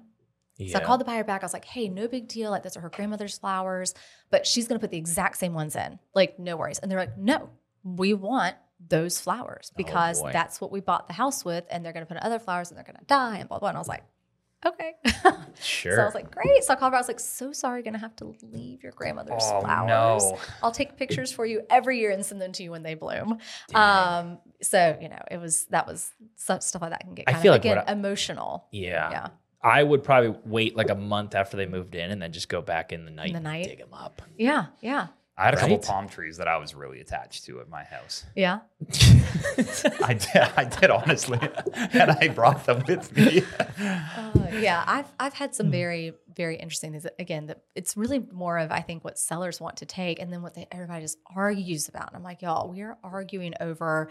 so 0.69 0.79
I 0.79 0.83
called 0.83 1.01
the 1.01 1.05
buyer 1.05 1.23
back. 1.23 1.43
I 1.43 1.45
was 1.45 1.53
like, 1.53 1.65
hey, 1.65 1.89
no 1.89 2.07
big 2.07 2.27
deal. 2.27 2.49
Like, 2.49 2.63
those 2.63 2.77
are 2.77 2.81
her 2.81 2.89
grandmother's 2.89 3.37
flowers, 3.37 3.93
but 4.29 4.47
she's 4.47 4.67
going 4.67 4.79
to 4.79 4.81
put 4.81 4.91
the 4.91 4.97
exact 4.97 5.37
same 5.37 5.53
ones 5.53 5.75
in. 5.75 5.99
Like, 6.13 6.39
no 6.39 6.55
worries. 6.55 6.79
And 6.79 6.89
they're 6.89 6.99
like, 6.99 7.17
no, 7.17 7.49
we 7.83 8.13
want 8.13 8.55
those 8.79 9.19
flowers 9.19 9.71
because 9.75 10.21
boy. 10.21 10.31
that's 10.31 10.61
what 10.61 10.71
we 10.71 10.79
bought 10.79 11.07
the 11.07 11.13
house 11.13 11.43
with. 11.43 11.65
And 11.69 11.83
they're 11.83 11.91
going 11.91 12.05
to 12.05 12.07
put 12.07 12.17
in 12.17 12.23
other 12.23 12.39
flowers 12.39 12.69
and 12.69 12.77
they're 12.77 12.85
going 12.85 12.97
to 12.97 13.05
die 13.05 13.37
and 13.39 13.49
blah, 13.49 13.59
blah. 13.59 13.69
And 13.69 13.77
I 13.77 13.81
was 13.81 13.89
like, 13.89 14.05
okay. 14.65 14.93
Sure. 15.61 15.95
So 15.95 16.01
I 16.01 16.05
was 16.05 16.15
like, 16.15 16.31
great. 16.31 16.63
So 16.63 16.73
I 16.73 16.75
called 16.75 16.91
her. 16.93 16.97
I 16.97 16.99
was 16.99 17.07
like, 17.07 17.19
so 17.19 17.51
sorry, 17.51 17.81
gonna 17.83 17.97
have 17.97 18.15
to 18.17 18.35
leave 18.41 18.83
your 18.83 18.91
grandmother's 18.91 19.43
Oh, 19.45 19.61
flowers. 19.61 20.23
no. 20.23 20.37
I'll 20.63 20.71
take 20.71 20.97
pictures 20.97 21.31
for 21.31 21.45
you 21.45 21.61
every 21.69 21.99
year 21.99 22.11
and 22.11 22.25
send 22.25 22.41
them 22.41 22.51
to 22.53 22.63
you 22.63 22.71
when 22.71 22.83
they 22.83 22.93
bloom. 22.95 23.37
Dang. 23.69 23.75
Um, 24.31 24.37
so 24.61 24.97
you 25.01 25.09
know, 25.09 25.21
it 25.31 25.37
was 25.37 25.65
that 25.67 25.87
was 25.87 26.11
stuff 26.35 26.61
stuff 26.63 26.81
like 26.81 26.91
that 26.91 27.01
can 27.01 27.13
get 27.15 27.25
I 27.29 27.33
feel 27.33 27.53
of 27.53 27.55
like 27.55 27.61
again 27.65 27.83
I- 27.87 27.91
emotional. 27.91 28.67
yeah. 28.71 29.09
Yeah. 29.11 29.27
I 29.61 29.81
would 29.81 30.03
probably 30.03 30.35
wait 30.45 30.75
like 30.75 30.89
a 30.91 30.95
month 30.95 31.33
after 31.33 31.57
they 31.57 31.65
moved 31.65 31.95
in 31.95 32.11
and 32.11 32.21
then 32.21 32.31
just 32.31 32.49
go 32.49 32.61
back 32.61 32.91
in 32.93 33.03
the 33.05 33.09
night, 33.11 33.29
the 33.31 33.37
and 33.37 33.43
night. 33.45 33.63
dig 33.65 33.79
them 33.79 33.93
up. 33.95 34.21
Yeah. 34.37 34.67
Yeah. 34.81 35.07
I 35.37 35.45
had 35.45 35.53
a 35.53 35.57
couple 35.57 35.77
palm 35.79 36.07
trees 36.07 36.37
that 36.37 36.47
I 36.47 36.57
was 36.57 36.73
really 36.73 37.01
attached 37.01 37.43
to 37.45 37.59
at 37.59 37.67
my 37.67 37.83
house. 37.83 38.25
Yeah. 38.35 38.59
I 40.01 40.13
did, 40.13 40.47
I 40.55 40.63
did 40.63 40.89
honestly, 40.89 41.39
and 41.73 42.11
I 42.11 42.29
brought 42.29 42.65
them 42.65 42.83
with 42.87 43.13
me. 43.15 43.43
Uh, 43.77 44.31
yeah, 44.53 44.83
I've 44.87 45.11
I've 45.19 45.33
had 45.33 45.53
some 45.53 45.71
very 45.71 46.13
very 46.33 46.55
interesting 46.55 46.91
things. 46.91 47.05
Again, 47.19 47.47
that 47.47 47.63
it's 47.75 47.97
really 47.97 48.19
more 48.19 48.57
of 48.57 48.71
I 48.71 48.79
think 48.79 49.03
what 49.03 49.19
sellers 49.19 49.59
want 49.59 49.77
to 49.77 49.85
take, 49.85 50.21
and 50.21 50.31
then 50.31 50.41
what 50.41 50.53
they, 50.53 50.67
everybody 50.71 51.01
just 51.01 51.17
argues 51.35 51.89
about. 51.89 52.07
And 52.07 52.15
I'm 52.15 52.23
like, 52.23 52.41
y'all, 52.41 52.69
we 52.69 52.81
are 52.81 52.97
arguing 53.03 53.53
over. 53.59 54.09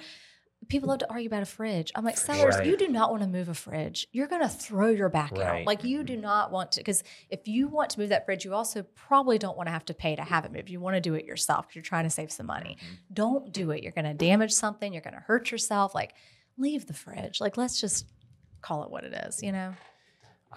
People 0.69 0.89
love 0.89 0.99
to 1.01 1.11
argue 1.11 1.27
about 1.27 1.43
a 1.43 1.47
fridge. 1.47 1.91
I'm 1.95 2.05
like, 2.05 2.17
sellers, 2.17 2.57
Right. 2.57 2.67
you 2.67 2.77
do 2.77 2.89
not 2.89 3.11
want 3.11 3.23
to 3.23 3.29
move 3.29 3.49
a 3.49 3.55
fridge. 3.55 4.07
You're 4.13 4.27
going 4.27 4.43
to 4.43 4.49
throw 4.49 4.89
your 4.89 5.09
back 5.09 5.33
Right. 5.33 5.61
out. 5.61 5.67
Like 5.67 5.85
you 5.85 6.05
do 6.05 6.17
not 6.17 6.51
want 6.53 6.73
to, 6.73 6.81
because 6.81 7.03
if 7.31 7.47
you 7.49 7.69
want 7.69 7.91
to 7.91 8.01
move 8.01 8.09
that 8.11 8.25
fridge, 8.25 8.45
you 8.45 8.55
also 8.55 8.83
probably 8.95 9.39
don't 9.39 9.57
want 9.57 9.67
to 9.69 9.73
have 9.73 9.85
to 9.87 9.95
pay 9.95 10.15
to 10.17 10.23
have 10.23 10.45
it 10.45 10.53
moved. 10.53 10.71
You 10.71 10.81
want 10.81 10.95
to 10.95 11.01
do 11.01 11.15
it 11.15 11.25
yourself 11.25 11.67
because 11.67 11.77
you're 11.77 11.83
trying 11.83 12.05
to 12.05 12.11
save 12.11 12.31
some 12.33 12.47
money. 12.47 12.79
Mm-hmm. 12.81 12.95
Don't 13.15 13.53
do 13.53 13.71
it. 13.71 13.83
You're 13.83 13.93
going 13.93 14.05
to 14.07 14.15
damage 14.15 14.53
something. 14.53 14.93
You're 14.93 15.03
going 15.03 15.15
to 15.15 15.21
hurt 15.21 15.51
yourself. 15.51 15.95
Like, 15.95 16.15
leave 16.57 16.87
the 16.87 16.95
fridge. 16.95 17.41
Like, 17.41 17.57
let's 17.57 17.81
just 17.81 18.07
call 18.61 18.83
it 18.85 18.91
what 18.91 19.05
it 19.05 19.13
is. 19.27 19.43
You 19.43 19.53
know. 19.53 19.75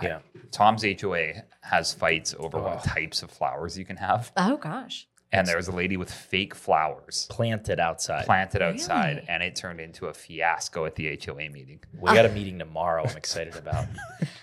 Yeah. 0.01 0.19
Tom's 0.51 0.83
HOA 0.83 1.33
has 1.61 1.93
fights 1.93 2.35
over 2.37 2.59
Oh. 2.59 2.63
what 2.63 2.83
types 2.83 3.23
of 3.23 3.31
flowers 3.31 3.77
you 3.77 3.83
can 3.85 3.97
have, 3.97 4.31
Oh 4.37 4.57
gosh. 4.57 5.07
And 5.31 5.45
there 5.47 5.57
was 5.57 5.67
a 5.67 5.71
lady 5.71 5.97
with 5.97 6.11
fake 6.11 6.55
flowers 6.55 7.27
Planted 7.29 7.79
outside. 7.79 8.25
planted 8.25 8.61
outside, 8.61 9.15
Really? 9.17 9.29
and 9.29 9.43
it 9.43 9.55
turned 9.55 9.79
into 9.81 10.07
a 10.07 10.13
fiasco 10.13 10.85
at 10.85 10.95
the 10.95 11.19
HOA 11.25 11.49
meeting. 11.49 11.79
we 11.99 12.13
got 12.13 12.25
a 12.25 12.29
meeting 12.29 12.57
tomorrow. 12.59 13.03
I'm 13.07 13.17
excited 13.17 13.55
about. 13.55 13.85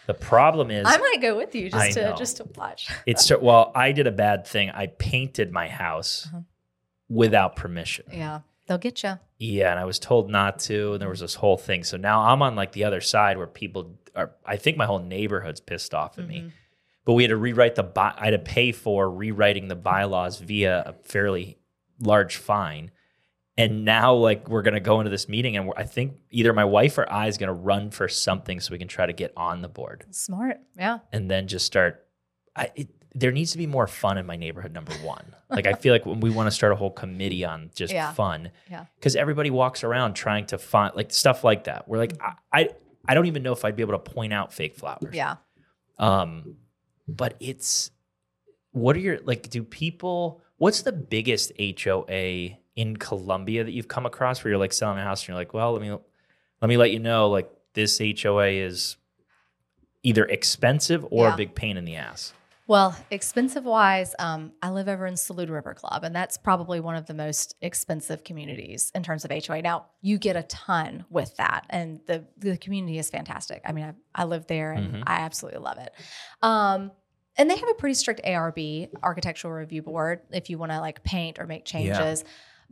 The 0.06 0.12
problem 0.12 0.70
is, 0.70 0.84
I 0.86 0.98
might 0.98 1.22
go 1.22 1.34
with 1.34 1.54
you 1.54 1.70
just 1.70 1.82
I 1.82 1.90
to 1.92 2.02
know. 2.10 2.14
just 2.16 2.36
to 2.36 2.46
watch. 2.56 2.90
it's 3.06 3.32
well, 3.40 3.72
I 3.74 3.92
did 3.92 4.06
a 4.06 4.12
bad 4.12 4.46
thing. 4.46 4.68
I 4.68 4.88
painted 4.88 5.50
my 5.50 5.66
house 5.68 6.26
Uh-huh. 6.28 6.40
without 7.08 7.56
permission. 7.56 8.04
Yeah, 8.12 8.40
they'll 8.66 8.76
get 8.78 9.02
you. 9.02 9.18
Yeah, 9.38 9.70
and 9.70 9.80
I 9.80 9.84
was 9.86 9.98
told 9.98 10.28
not 10.30 10.58
to, 10.60 10.92
and 10.92 11.00
there 11.00 11.08
was 11.08 11.20
this 11.20 11.34
whole 11.36 11.56
thing. 11.56 11.84
So 11.84 11.96
now 11.96 12.20
I'm 12.20 12.42
on 12.42 12.54
like 12.54 12.72
the 12.72 12.84
other 12.84 13.00
side 13.00 13.38
where 13.38 13.46
people 13.46 13.96
are. 14.14 14.32
I 14.44 14.56
think 14.56 14.76
my 14.76 14.84
whole 14.86 14.98
neighborhood's 15.00 15.60
pissed 15.60 15.94
off 15.94 16.18
at 16.18 16.26
me. 16.28 16.52
But 17.04 17.12
we 17.14 17.22
had 17.22 17.30
to 17.30 17.36
rewrite 17.36 17.74
the. 17.74 17.82
By, 17.82 18.14
I 18.16 18.24
had 18.26 18.30
to 18.30 18.38
pay 18.38 18.72
for 18.72 19.10
rewriting 19.10 19.68
the 19.68 19.76
bylaws 19.76 20.38
via 20.40 20.82
a 20.86 20.92
fairly 21.04 21.58
large 22.00 22.36
fine. 22.36 22.90
And 23.56 23.84
now, 23.84 24.14
like, 24.14 24.48
we're 24.48 24.62
gonna 24.62 24.80
go 24.80 24.98
into 25.00 25.10
this 25.10 25.28
meeting, 25.28 25.56
and 25.56 25.68
we're, 25.68 25.74
I 25.76 25.84
think 25.84 26.14
either 26.30 26.52
my 26.52 26.64
wife 26.64 26.98
or 26.98 27.08
I 27.10 27.28
is 27.28 27.38
gonna 27.38 27.52
run 27.52 27.90
for 27.90 28.08
something 28.08 28.58
so 28.58 28.72
we 28.72 28.78
can 28.78 28.88
try 28.88 29.06
to 29.06 29.12
get 29.12 29.32
on 29.36 29.62
the 29.62 29.68
board, 29.68 30.06
Smart. 30.10 30.56
Yeah. 30.76 30.98
and 31.12 31.30
then 31.30 31.46
just 31.46 31.64
start. 31.66 32.04
I, 32.56 32.70
it, 32.74 32.88
there 33.14 33.30
needs 33.30 33.52
to 33.52 33.58
be 33.58 33.68
more 33.68 33.86
fun 33.86 34.18
in 34.18 34.26
my 34.26 34.34
neighborhood. 34.34 34.72
Number 34.72 34.92
one, 34.94 35.36
like 35.50 35.68
I 35.68 35.74
feel 35.74 35.92
like 35.92 36.04
when 36.04 36.18
we 36.18 36.30
want 36.30 36.48
to 36.48 36.50
start 36.50 36.72
a 36.72 36.76
whole 36.76 36.90
committee 36.90 37.44
on 37.44 37.70
just 37.76 37.92
Yeah. 37.92 38.12
fun, 38.12 38.50
Yeah. 38.68 38.86
because 38.96 39.14
everybody 39.14 39.50
walks 39.50 39.84
around 39.84 40.14
trying 40.14 40.46
to 40.46 40.58
find 40.58 40.96
like 40.96 41.12
stuff 41.12 41.44
like 41.44 41.64
that. 41.64 41.86
We're 41.86 41.98
like, 41.98 42.14
I, 42.20 42.32
I, 42.52 42.68
I 43.06 43.14
don't 43.14 43.26
even 43.26 43.44
know 43.44 43.52
if 43.52 43.64
I'd 43.64 43.76
be 43.76 43.82
able 43.82 43.92
to 43.92 44.00
point 44.00 44.32
out 44.32 44.52
fake 44.52 44.74
flowers. 44.74 45.14
Yeah. 45.14 45.36
Um, 45.96 46.56
but 47.08 47.34
it's 47.40 47.90
what 48.72 48.96
are 48.96 49.00
your 49.00 49.18
like? 49.24 49.50
Do 49.50 49.62
people? 49.62 50.40
What's 50.56 50.82
the 50.82 50.92
biggest 50.92 51.52
HOA 51.58 52.56
in 52.76 52.96
Columbia 52.96 53.64
that 53.64 53.72
you've 53.72 53.88
come 53.88 54.06
across 54.06 54.42
where 54.42 54.50
you're 54.50 54.58
like 54.58 54.72
selling 54.72 54.98
a 54.98 55.02
house 55.02 55.22
and 55.22 55.28
you're 55.28 55.36
like, 55.36 55.54
well, 55.54 55.72
let 55.72 55.82
me 55.82 55.90
let 56.60 56.68
me 56.68 56.76
let 56.76 56.90
you 56.92 56.98
know, 56.98 57.28
like 57.28 57.50
this 57.74 58.00
HOA 58.00 58.48
is 58.48 58.96
either 60.02 60.24
expensive 60.26 61.04
or 61.10 61.26
Yeah. 61.26 61.34
a 61.34 61.36
big 61.36 61.54
pain 61.54 61.76
in 61.76 61.84
the 61.84 61.96
ass. 61.96 62.32
Well, 62.66 62.96
expensive 63.10 63.64
wise, 63.64 64.14
um, 64.18 64.52
I 64.62 64.70
live 64.70 64.88
over 64.88 65.06
in 65.06 65.16
Saluda 65.18 65.52
River 65.52 65.74
Club, 65.74 66.02
and 66.02 66.16
that's 66.16 66.38
probably 66.38 66.80
one 66.80 66.96
of 66.96 67.04
the 67.04 67.12
most 67.12 67.56
expensive 67.60 68.24
communities 68.24 68.90
in 68.94 69.02
terms 69.02 69.24
of 69.26 69.30
HOA. 69.30 69.60
Now, 69.60 69.86
you 70.00 70.16
get 70.16 70.34
a 70.36 70.44
ton 70.44 71.04
with 71.10 71.36
that, 71.36 71.66
and 71.68 72.00
the 72.06 72.24
the 72.38 72.56
community 72.56 72.98
is 72.98 73.10
fantastic. 73.10 73.60
I 73.66 73.72
mean, 73.72 73.84
I, 73.84 74.22
I 74.22 74.24
live 74.24 74.46
there, 74.46 74.72
and 74.72 74.94
Mhm. 74.94 75.02
I 75.06 75.16
absolutely 75.20 75.60
love 75.60 75.76
it. 75.78 75.92
Um, 76.40 76.90
and 77.36 77.50
they 77.50 77.56
have 77.56 77.68
a 77.68 77.74
pretty 77.74 77.94
strict 77.94 78.22
ARB, 78.24 78.88
Architectural 79.02 79.52
Review 79.52 79.82
Board, 79.82 80.20
if 80.30 80.48
you 80.48 80.56
want 80.56 80.72
to 80.72 80.80
like 80.80 81.02
paint 81.02 81.38
or 81.38 81.46
make 81.46 81.70
Yeah. 81.70 81.98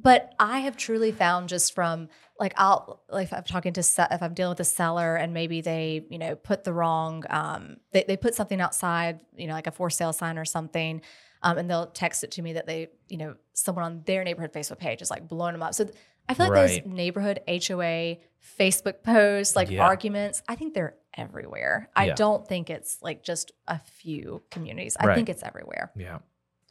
But 0.02 0.34
I 0.38 0.60
have 0.60 0.76
truly 0.76 1.12
found 1.12 1.48
just 1.48 1.74
from 1.74 2.08
like 2.38 2.54
I'll 2.56 3.02
like 3.08 3.26
if 3.28 3.32
I'm 3.32 3.44
talking 3.44 3.72
to 3.74 3.80
if 3.80 4.22
I'm 4.22 4.34
dealing 4.34 4.50
with 4.50 4.60
a 4.60 4.64
seller 4.64 5.14
and 5.16 5.32
maybe 5.32 5.60
they 5.60 6.06
you 6.10 6.18
know 6.18 6.34
put 6.34 6.64
the 6.64 6.72
wrong 6.72 7.22
um 7.30 7.76
they, 7.92 8.04
they 8.08 8.16
put 8.16 8.34
something 8.34 8.60
outside 8.60 9.20
you 9.36 9.46
know 9.46 9.52
like 9.54 9.66
a 9.68 9.70
for 9.70 9.90
sale 9.90 10.12
sign 10.12 10.38
or 10.38 10.44
something 10.44 11.02
um 11.42 11.56
and 11.58 11.70
they'll 11.70 11.86
text 11.86 12.24
it 12.24 12.32
to 12.32 12.42
me 12.42 12.54
that 12.54 12.66
they 12.66 12.88
you 13.08 13.16
know 13.18 13.36
someone 13.52 13.84
on 13.84 14.02
their 14.06 14.24
neighborhood 14.24 14.52
Facebook 14.52 14.78
page 14.78 15.02
is 15.02 15.10
like 15.10 15.28
blowing 15.28 15.52
them 15.52 15.62
up 15.62 15.74
so 15.74 15.84
th- 15.84 15.96
I 16.28 16.34
feel 16.34 16.46
like 16.46 16.52
Right. 16.52 16.84
those 16.84 16.92
neighborhood 16.92 17.40
HOA 17.48 18.16
Facebook 18.58 19.02
posts 19.04 19.54
like 19.54 19.70
Yeah. 19.70 19.84
arguments 19.84 20.42
I 20.48 20.56
think 20.56 20.74
they're 20.74 20.96
everywhere 21.16 21.90
I 21.94 22.06
Yeah. 22.06 22.14
don't 22.14 22.48
think 22.48 22.70
it's 22.70 22.98
like 23.02 23.22
just 23.22 23.52
a 23.68 23.78
few 23.78 24.42
communities 24.50 24.96
I 24.98 25.06
Right. 25.06 25.14
think 25.14 25.28
it's 25.28 25.42
everywhere 25.44 25.92
Yeah. 25.94 26.18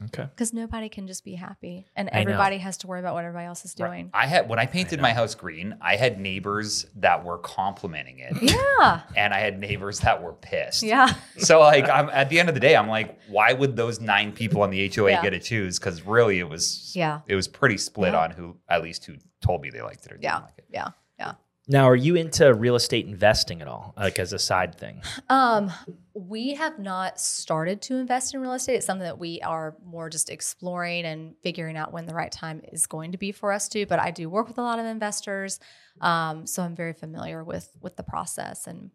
Okay. 0.06 0.24
because 0.24 0.54
nobody 0.54 0.90
can 0.90 1.06
just 1.08 1.24
be 1.24 1.36
happy 1.36 1.86
and 1.96 2.10
everybody 2.10 2.58
has 2.58 2.78
to 2.78 2.88
worry 2.88 3.00
about 3.00 3.14
what 3.14 3.24
everybody 3.24 3.46
else 3.46 3.64
is 3.66 3.74
doing 3.76 4.10
I 4.14 4.26
had 4.28 4.50
when 4.50 4.58
I 4.60 4.66
painted 4.66 5.00
my 5.00 5.14
house 5.14 5.36
green, 5.36 5.76
I 5.82 5.96
had 5.96 6.20
neighbors 6.20 6.86
that 6.98 7.24
were 7.24 7.38
complimenting 7.38 8.20
it, 8.20 8.36
yeah 8.42 9.02
and 9.16 9.34
I 9.34 9.40
had 9.40 9.60
neighbors 9.60 10.00
that 10.02 10.22
were 10.24 10.34
pissed. 10.34 10.84
yeah 10.84 11.14
So 11.38 11.60
like, 11.60 11.88
I'm 11.90 12.10
at 12.10 12.30
the 12.30 12.40
end 12.40 12.50
of 12.50 12.56
the 12.56 12.62
day, 12.62 12.76
I'm 12.76 12.88
like, 12.90 13.20
why 13.28 13.54
would 13.54 13.76
those 13.76 14.00
nine 14.00 14.32
people 14.32 14.62
on 14.64 14.70
the 14.72 14.88
HOA 14.94 15.10
Yeah. 15.12 15.22
get 15.22 15.30
to 15.32 15.40
choose? 15.40 15.80
Because 15.80 16.02
really, 16.06 16.40
it 16.40 16.50
was 16.50 16.92
Yeah. 16.96 17.22
it 17.28 17.36
was 17.36 17.48
pretty 17.48 17.78
split 17.78 18.14
Yeah. 18.14 18.22
on 18.22 18.32
who 18.32 18.58
at 18.70 18.82
least 18.84 19.06
who 19.06 19.16
told 19.42 19.62
me 19.62 19.70
they 19.70 19.82
liked 19.82 20.06
it 20.06 20.12
or 20.12 20.16
didn't 20.16 20.24
Yeah. 20.24 20.38
like 20.40 20.54
it. 20.58 20.66
yeah 20.70 20.88
yeah 21.20 21.34
Now, 21.68 21.88
are 21.88 21.96
you 21.96 22.16
into 22.16 22.52
real 22.54 22.76
estate 22.76 23.06
investing 23.06 23.62
at 23.62 23.68
all, 23.68 23.94
like 23.96 24.18
as 24.18 24.34
a 24.34 24.40
side 24.40 24.76
thing? 24.76 25.02
Um, 25.30 25.72
we 26.16 26.56
have 26.56 26.80
not 26.80 27.20
started 27.20 27.82
to 27.84 27.98
invest 27.98 28.34
in 28.34 28.42
real 28.42 28.54
estate. 28.54 28.76
It's 28.76 28.86
something 28.86 29.06
that 29.06 29.20
we 29.20 29.42
are 29.42 29.78
more 29.86 30.10
just 30.10 30.30
exploring 30.32 31.06
and 31.06 31.36
figuring 31.44 31.78
out 31.78 31.94
when 31.94 32.08
the 32.08 32.16
right 32.16 32.32
time 32.32 32.62
is 32.72 32.88
going 32.88 33.12
to 33.12 33.18
be 33.18 33.32
for 33.32 33.52
us 33.52 33.68
to. 33.70 33.86
But 33.86 34.00
I 34.00 34.10
do 34.12 34.28
work 34.28 34.48
with 34.48 34.58
a 34.58 34.62
lot 34.64 34.80
of 34.80 34.86
investors, 34.86 35.60
um, 36.02 36.48
so 36.48 36.64
I'm 36.64 36.76
very 36.76 36.94
familiar 36.94 37.44
with 37.44 37.70
with 37.80 37.96
the 37.96 38.04
process 38.04 38.66
and 38.66 38.90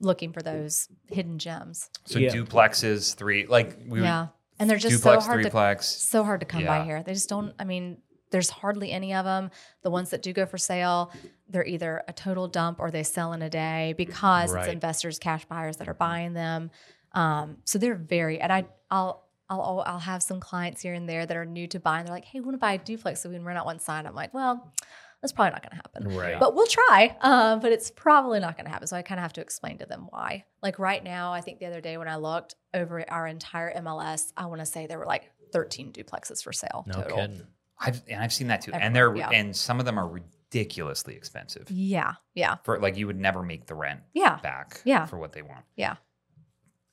looking 0.00 0.32
for 0.32 0.40
those 0.42 0.88
hidden 1.08 1.38
gems. 1.38 1.90
So 2.06 2.18
Yeah. 2.18 2.30
duplexes, 2.32 3.14
three 3.16 3.46
like 3.46 3.78
we 3.86 4.00
yeah, 4.00 4.28
and 4.58 4.68
they're 4.68 4.78
just 4.78 4.96
duplex, 4.96 5.24
so 5.24 5.30
hard 5.30 5.42
to 5.44 5.82
so 5.82 6.24
hard 6.24 6.40
to 6.40 6.46
come 6.46 6.64
by 6.64 6.84
here. 6.84 7.02
They 7.02 7.12
just 7.12 7.28
don't. 7.28 7.54
I 7.58 7.64
mean, 7.64 7.98
there's 8.30 8.50
hardly 8.50 8.92
any 8.92 9.14
of 9.14 9.24
them. 9.24 9.50
The 9.82 9.90
ones 9.90 10.10
that 10.10 10.22
do 10.22 10.32
go 10.32 10.46
for 10.46 10.58
sale, 10.58 11.12
they're 11.48 11.64
either 11.66 12.02
a 12.08 12.12
total 12.12 12.46
dump 12.48 12.78
or 12.80 12.90
they 12.90 13.02
sell 13.02 13.32
in 13.32 13.42
a 13.42 13.50
day 13.50 13.94
because 13.96 14.52
Right. 14.52 14.64
it's 14.64 14.72
investors, 14.72 15.18
cash 15.18 15.44
buyers 15.46 15.78
that 15.78 15.88
are 15.88 15.94
buying 15.94 16.32
them. 16.34 16.70
Um, 17.12 17.58
so 17.64 17.78
they're 17.78 17.94
very. 17.94 18.40
And 18.40 18.52
I, 18.52 18.66
I'll. 18.90 19.24
I'll, 19.50 19.82
I'll 19.86 19.98
have 19.98 20.22
some 20.22 20.40
clients 20.40 20.82
here 20.82 20.92
and 20.92 21.08
there 21.08 21.24
that 21.24 21.34
are 21.34 21.46
new 21.46 21.66
to 21.68 21.80
buying. 21.80 22.04
They're 22.04 22.14
like, 22.14 22.26
"Hey, 22.26 22.38
we 22.40 22.44
want 22.44 22.56
to 22.56 22.58
buy 22.58 22.72
a 22.74 22.78
duplex 22.78 23.22
so 23.22 23.30
we 23.30 23.34
can 23.36 23.46
rent 23.46 23.58
out 23.58 23.64
one 23.64 23.78
side." 23.78 24.04
I'm 24.04 24.14
like, 24.14 24.34
"Well, 24.34 24.74
that's 25.22 25.32
probably 25.32 25.52
not 25.52 25.62
going 25.62 25.70
to 25.70 25.76
happen." 25.76 26.14
Right. 26.18 26.38
But 26.38 26.54
we'll 26.54 26.66
try. 26.66 27.16
Uh, 27.22 27.56
but 27.56 27.72
it's 27.72 27.90
probably 27.90 28.40
not 28.40 28.58
going 28.58 28.66
to 28.66 28.70
happen. 28.70 28.86
So 28.88 28.94
I 28.94 29.00
kind 29.00 29.18
of 29.18 29.22
have 29.22 29.32
to 29.32 29.40
explain 29.40 29.78
to 29.78 29.86
them 29.86 30.08
why. 30.10 30.44
Like 30.62 30.78
right 30.78 31.02
now, 31.02 31.32
I 31.32 31.40
think 31.40 31.60
the 31.60 31.64
other 31.64 31.80
day 31.80 31.96
when 31.96 32.08
I 32.08 32.16
looked 32.16 32.56
over 32.74 33.02
our 33.10 33.26
entire 33.26 33.72
MLS, 33.80 34.34
I 34.36 34.44
want 34.44 34.60
to 34.60 34.66
say 34.66 34.86
there 34.86 34.98
were 34.98 35.06
like 35.06 35.30
13 35.54 35.94
duplexes 35.94 36.44
for 36.44 36.52
sale 36.52 36.84
No 36.86 36.96
total. 37.00 37.16
kidding. 37.16 37.46
I've 37.80 38.02
and 38.06 38.22
I've 38.22 38.34
seen 38.34 38.48
that 38.48 38.60
too, 38.60 38.72
and 38.74 38.82
Everywhere, 38.94 39.28
they're 39.30 39.32
yeah. 39.32 39.40
and 39.40 39.56
some 39.56 39.80
of 39.80 39.86
them 39.86 39.98
are 39.98 40.20
ridiculously 40.52 41.14
expensive 41.14 41.70
Yeah, 41.70 42.14
yeah, 42.34 42.56
for 42.64 42.78
like 42.78 42.96
you 42.96 43.06
would 43.06 43.18
never 43.20 43.42
make 43.42 43.66
the 43.66 43.74
rent 43.74 44.00
yeah, 44.14 44.38
back 44.42 44.80
Yeah. 44.84 45.06
for 45.06 45.18
what 45.18 45.32
they 45.32 45.42
want. 45.42 45.64
yeah. 45.76 45.96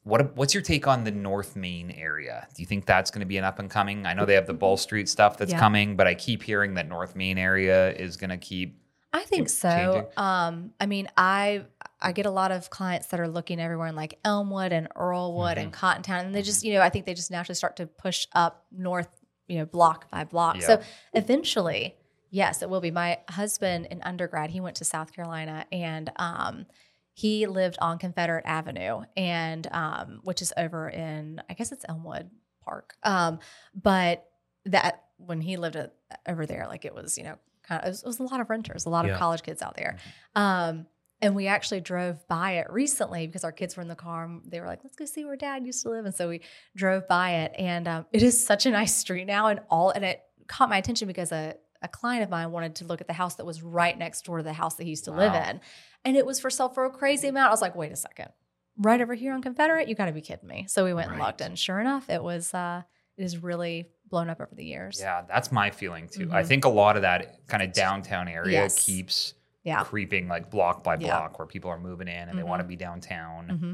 What 0.03 0.35
what's 0.35 0.53
your 0.53 0.61
take 0.61 0.85
on 0.87 1.03
the 1.03 1.11
North 1.11 1.55
Main 1.55 1.89
area? 1.89 2.47
Do 2.53 2.61
you 2.61 2.67
think 2.67 2.85
that's 2.85 3.09
going 3.09 3.21
to 3.21 3.25
be 3.25 3.37
an 3.37 3.43
up 3.43 3.57
and 3.57 3.71
coming? 3.71 4.05
I 4.05 4.13
know 4.13 4.23
they 4.25 4.35
have 4.35 4.45
the 4.45 4.53
Bull 4.53 4.77
Street 4.77 5.09
stuff 5.09 5.35
that's 5.37 5.51
Yeah. 5.51 5.59
coming, 5.59 5.95
but 5.95 6.05
I 6.05 6.13
keep 6.13 6.43
hearing 6.43 6.75
that 6.75 6.87
North 6.87 7.15
Main 7.15 7.39
area 7.39 7.91
is 7.91 8.15
going 8.15 8.29
to 8.29 8.37
keep. 8.37 8.79
I 9.13 9.23
think 9.23 9.49
so. 9.49 10.07
Um, 10.15 10.73
I 10.79 10.85
mean, 10.85 11.07
I 11.17 11.63
I 11.99 12.11
get 12.11 12.27
a 12.27 12.31
lot 12.31 12.51
of 12.51 12.69
clients 12.69 13.07
that 13.07 13.19
are 13.19 13.27
looking 13.27 13.59
everywhere 13.59 13.87
in 13.87 13.95
like 13.95 14.19
Elmwood 14.23 14.71
and 14.73 14.89
Earlewood 14.95 15.57
and 15.57 15.73
Cottontown, 15.73 16.25
and 16.25 16.35
they 16.35 16.43
just 16.43 16.63
you 16.63 16.73
know 16.75 16.81
I 16.81 16.89
think 16.89 17.05
they 17.07 17.15
just 17.15 17.31
naturally 17.31 17.55
start 17.55 17.77
to 17.77 17.87
push 17.87 18.27
up 18.33 18.65
north, 18.71 19.07
you 19.47 19.57
know, 19.57 19.65
block 19.65 20.11
by 20.11 20.23
block. 20.23 20.61
So 20.61 20.81
eventually, 21.13 21.95
yes, 22.29 22.61
it 22.61 22.69
will 22.69 22.81
be. 22.81 22.91
My 22.91 23.19
husband 23.29 23.87
in 23.91 24.01
undergrad, 24.01 24.49
he 24.51 24.59
went 24.59 24.75
to 24.77 24.85
South 24.85 25.13
Carolina, 25.13 25.65
and 25.71 26.11
um, 26.17 26.65
he 27.13 27.47
lived 27.47 27.77
on 27.81 27.97
Confederate 27.97 28.45
Avenue, 28.45 29.01
and 29.15 29.67
um, 29.71 30.19
which 30.23 30.41
is 30.41 30.51
over 30.57 30.89
in 30.89 31.41
I 31.49 31.53
guess 31.53 31.71
it's 31.71 31.85
Elmwood 31.87 32.29
Park. 32.63 32.95
Um, 33.03 33.39
but 33.73 34.25
that 34.65 35.03
when 35.17 35.39
he 35.41 35.57
lived 35.57 35.75
at, 35.75 35.93
over 36.27 36.45
there, 36.45 36.67
like 36.67 36.83
it 36.85 36.93
was 36.93 37.17
you 37.17 37.23
know 37.23 37.37
kind 37.63 37.81
of 37.81 37.87
it 37.87 37.89
was, 37.91 38.03
it 38.03 38.07
was 38.07 38.19
a 38.19 38.23
lot 38.23 38.39
of 38.41 38.49
renters, 38.49 38.85
a 38.85 38.89
lot 38.89 39.05
Yeah. 39.05 39.13
of 39.13 39.19
college 39.19 39.43
kids 39.43 39.61
out 39.61 39.75
there. 39.75 39.97
Um, 40.35 40.87
and 41.21 41.33
we 41.33 41.47
actually 41.47 41.79
drove 41.79 42.27
by 42.27 42.53
it 42.57 42.67
recently 42.69 43.25
because 43.25 43.45
our 43.45 43.51
kids 43.53 43.77
were 43.77 43.81
in 43.81 43.87
the 43.87 43.95
car. 43.95 44.25
And 44.25 44.41
they 44.51 44.59
were 44.59 44.67
like, 44.67 44.81
"Let's 44.83 44.97
go 44.97 45.05
see 45.05 45.23
where 45.23 45.37
Dad 45.37 45.65
used 45.65 45.81
to 45.83 45.89
live." 45.89 46.05
And 46.05 46.13
so 46.13 46.27
we 46.27 46.41
drove 46.75 47.07
by 47.07 47.35
it, 47.43 47.53
and 47.57 47.87
um, 47.87 48.05
it 48.11 48.21
is 48.21 48.45
such 48.45 48.65
a 48.65 48.71
nice 48.71 48.93
street 48.93 49.25
now. 49.25 49.47
And 49.47 49.61
all 49.69 49.91
and 49.91 50.03
it 50.03 50.21
caught 50.47 50.69
my 50.69 50.77
attention 50.77 51.07
because 51.07 51.31
a 51.31 51.55
a 51.81 51.87
client 51.87 52.23
of 52.23 52.29
mine 52.29 52.51
wanted 52.51 52.75
to 52.77 52.85
look 52.85 53.01
at 53.01 53.07
the 53.07 53.13
house 53.13 53.35
that 53.35 53.45
was 53.45 53.61
right 53.61 53.97
next 53.97 54.25
door 54.25 54.37
to 54.37 54.43
the 54.43 54.53
house 54.53 54.75
that 54.75 54.83
he 54.83 54.89
used 54.89 55.05
to 55.05 55.11
live 55.11 55.33
in, 55.33 55.59
and 56.03 56.15
it 56.17 56.25
was 56.25 56.39
for 56.39 56.49
sale 56.49 56.69
for 56.69 56.85
a 56.85 56.89
crazy 56.89 57.27
amount. 57.27 57.47
I 57.47 57.51
was 57.51 57.61
like, 57.61 57.75
"Wait 57.75 57.91
a 57.91 57.95
second, 57.95 58.29
right 58.77 58.99
over 59.01 59.13
here 59.13 59.33
on 59.33 59.41
Confederate? 59.41 59.87
You 59.87 59.95
got 59.95 60.05
to 60.05 60.11
be 60.11 60.21
kidding 60.21 60.47
me!" 60.47 60.65
So 60.67 60.83
we 60.85 60.93
went 60.93 61.09
and 61.09 61.19
Right. 61.19 61.27
looked, 61.27 61.41
and 61.41 61.57
sure 61.57 61.79
enough, 61.79 62.09
it 62.09 62.23
was. 62.23 62.53
Uh, 62.53 62.83
it 63.17 63.23
is 63.23 63.37
really 63.41 63.89
blown 64.09 64.29
up 64.29 64.41
over 64.41 64.53
the 64.53 64.65
years. 64.65 64.99
Yeah, 64.99 65.21
that's 65.27 65.49
my 65.51 65.69
feeling 65.71 66.09
too. 66.09 66.29
I 66.33 66.43
Mhm. 66.43 66.47
think 66.47 66.65
a 66.65 66.69
lot 66.69 66.97
of 66.97 67.03
that 67.03 67.47
kind 67.47 67.63
of 67.63 67.71
downtown 67.71 68.27
area 68.27 68.51
Yes. 68.63 68.85
keeps 68.85 69.35
Yeah. 69.63 69.83
creeping 69.85 70.27
like 70.27 70.49
block 70.49 70.83
by 70.83 70.95
Yeah. 70.95 71.07
block 71.19 71.39
where 71.39 71.45
people 71.47 71.69
are 71.71 71.79
moving 71.79 72.09
in 72.09 72.27
and 72.27 72.37
they 72.37 72.43
Mhm. 72.43 72.47
want 72.47 72.59
to 72.61 72.67
be 72.67 72.75
downtown. 72.75 73.49
hmm 73.49 73.73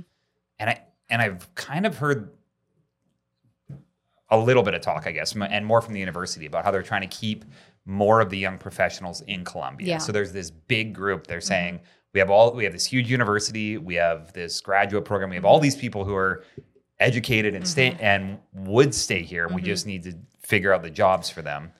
And 0.59 0.69
I 0.69 0.83
and 1.09 1.21
I've 1.23 1.53
kind 1.55 1.85
of 1.87 1.97
heard 1.97 2.37
a 4.29 4.37
little 4.37 4.63
bit 4.63 4.73
of 4.73 4.81
talk, 4.81 5.07
I 5.07 5.11
guess, 5.11 5.35
and 5.35 5.65
more 5.65 5.81
from 5.81 5.93
the 5.93 5.99
university 5.99 6.45
about 6.45 6.63
how 6.63 6.71
they're 6.71 6.83
trying 6.83 7.01
to 7.01 7.07
keep 7.07 7.43
more 7.85 8.21
of 8.21 8.29
the 8.29 8.37
young 8.37 8.57
professionals 8.57 9.21
in 9.21 9.43
Columbia. 9.43 9.87
Yeah. 9.87 9.95
Mm-hmm. 9.97 10.05
So 10.05 10.11
there's 10.11 10.31
this 10.33 10.51
big 10.51 10.93
group. 10.93 11.27
They're 11.27 11.41
saying 11.41 11.79
we 12.13 12.19
have 12.19 12.29
all 12.29 12.53
we 12.53 12.63
have 12.63 12.73
this 12.73 12.85
huge 12.85 13.09
university, 13.09 13.77
we 13.77 13.95
have 13.95 14.33
this 14.33 14.61
graduate 14.61 15.05
program, 15.05 15.29
we 15.29 15.35
have 15.35 15.45
all 15.45 15.59
these 15.59 15.75
people 15.75 16.05
who 16.05 16.15
are 16.15 16.43
educated 16.99 17.55
and 17.55 17.67
stay 17.67 17.91
Mm-hmm. 17.91 18.03
and 18.03 18.39
would 18.53 18.93
stay 18.93 19.23
here. 19.23 19.47
We 19.47 19.61
just 19.61 19.85
need 19.87 20.03
to 20.03 20.13
figure 20.39 20.73
out 20.73 20.83
the 20.83 20.89
jobs 20.91 21.29
for 21.29 21.41
them. 21.41 21.71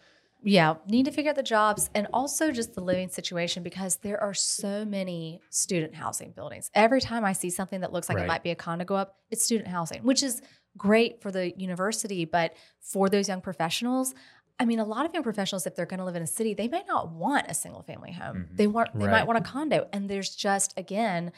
yeah 0.44 0.74
need 0.88 1.06
to 1.06 1.12
figure 1.12 1.30
out 1.30 1.36
the 1.36 1.44
jobs 1.44 1.90
and 1.94 2.08
also 2.14 2.50
just 2.52 2.74
the 2.74 2.82
living 2.82 3.10
situation 3.10 3.62
because 3.62 3.98
there 3.98 4.20
are 4.20 4.34
so 4.34 4.84
many 4.86 5.40
student 5.52 5.94
housing 5.94 6.32
buildings 6.32 6.72
every 6.74 7.00
time 7.00 7.24
i 7.24 7.32
see 7.34 7.52
something 7.52 7.82
that 7.82 7.92
looks 7.94 8.10
like 8.10 8.16
Right. 8.18 8.24
it 8.26 8.28
might 8.28 8.42
be 8.44 8.50
a 8.50 8.56
condo 8.56 8.84
go 8.86 8.96
up 8.96 9.18
it's 9.30 9.44
student 9.46 9.68
housing 9.68 10.02
which 10.02 10.24
is 10.24 10.42
great 10.78 11.22
for 11.22 11.32
the 11.32 11.46
university 11.60 12.26
but 12.26 12.54
for 12.80 13.08
those 13.08 13.28
young 13.30 13.42
professionals 13.42 14.16
i 14.60 14.66
mean 14.66 14.80
a 14.80 14.86
lot 14.86 15.06
of 15.06 15.14
young 15.14 15.24
professionals 15.24 15.66
if 15.66 15.76
they're 15.76 15.86
going 15.86 16.00
to 16.00 16.06
live 16.06 16.16
in 16.16 16.22
a 16.24 16.28
city 16.28 16.54
they 16.54 16.68
might 16.68 16.88
not 16.88 17.12
want 17.12 17.46
a 17.50 17.54
single 17.54 17.82
family 17.82 18.12
home 18.12 18.48
Mhm. 18.52 18.58
they 18.58 18.68
want 18.68 18.90
they 18.98 19.06
Right. 19.06 19.12
might 19.12 19.28
want 19.28 19.38
a 19.40 19.42
condo 19.42 19.88
and 19.94 20.10
there's 20.10 20.36
just 20.36 20.74
again 20.78 21.32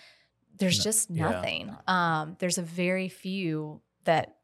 there's 0.57 0.77
No- 0.79 0.83
just 0.83 1.09
yeah. 1.09 1.29
nothing 1.29 1.75
um 1.87 2.35
there's 2.39 2.57
a 2.57 2.63
very 2.63 3.09
few 3.09 3.81
that 4.05 4.35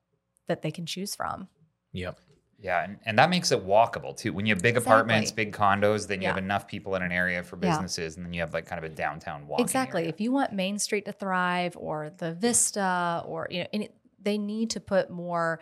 that 0.48 0.62
they 0.62 0.72
can 0.72 0.86
choose 0.86 1.16
from 1.16 1.48
Yep. 1.92 2.20
Yeah, 2.62 2.84
and, 2.84 3.00
and 3.06 3.18
that 3.18 3.30
makes 3.30 3.54
it 3.54 3.66
walkable 3.66 4.16
too. 4.18 4.34
When 4.34 4.46
you 4.46 4.54
have 4.54 4.62
big 4.62 4.76
Exactly. 4.76 4.92
apartments, 4.94 5.32
big 5.32 5.54
condos, 5.54 6.08
then 6.08 6.22
you 6.22 6.28
have 6.28 6.38
enough 6.38 6.68
people 6.68 6.94
in 6.96 7.02
an 7.02 7.12
area 7.12 7.42
for 7.42 7.56
Yeah. 7.56 7.70
businesses, 7.70 8.18
and 8.18 8.26
then 8.26 8.34
you 8.34 8.42
have 8.42 8.54
like 8.54 8.66
kind 8.66 8.84
of 8.84 8.92
a 8.92 8.94
downtown 8.94 9.48
walking. 9.48 9.64
Exactly. 9.64 10.02
area. 10.02 10.10
If 10.10 10.20
you 10.20 10.34
want 10.34 10.52
Main 10.52 10.78
Street 10.78 11.06
to 11.06 11.14
thrive 11.14 11.78
or 11.78 12.10
the 12.18 12.34
Vista 12.34 13.24
or 13.26 13.48
you 13.50 13.62
know, 13.64 13.68
any, 13.72 13.90
they 14.22 14.38
need 14.38 14.72
to 14.72 14.82
put 14.82 15.10
more 15.10 15.62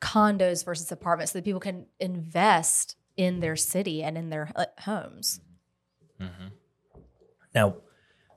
condos 0.00 0.64
versus 0.64 0.90
apartments 0.92 1.32
so 1.32 1.38
that 1.38 1.44
people 1.44 1.60
can 1.60 1.86
invest 2.00 2.96
in 3.16 3.40
their 3.40 3.56
city 3.56 4.02
and 4.02 4.18
in 4.18 4.28
their 4.30 4.50
uh, 4.56 4.66
homes. 4.80 5.40
hmm 6.18 6.48
Now, 7.54 7.76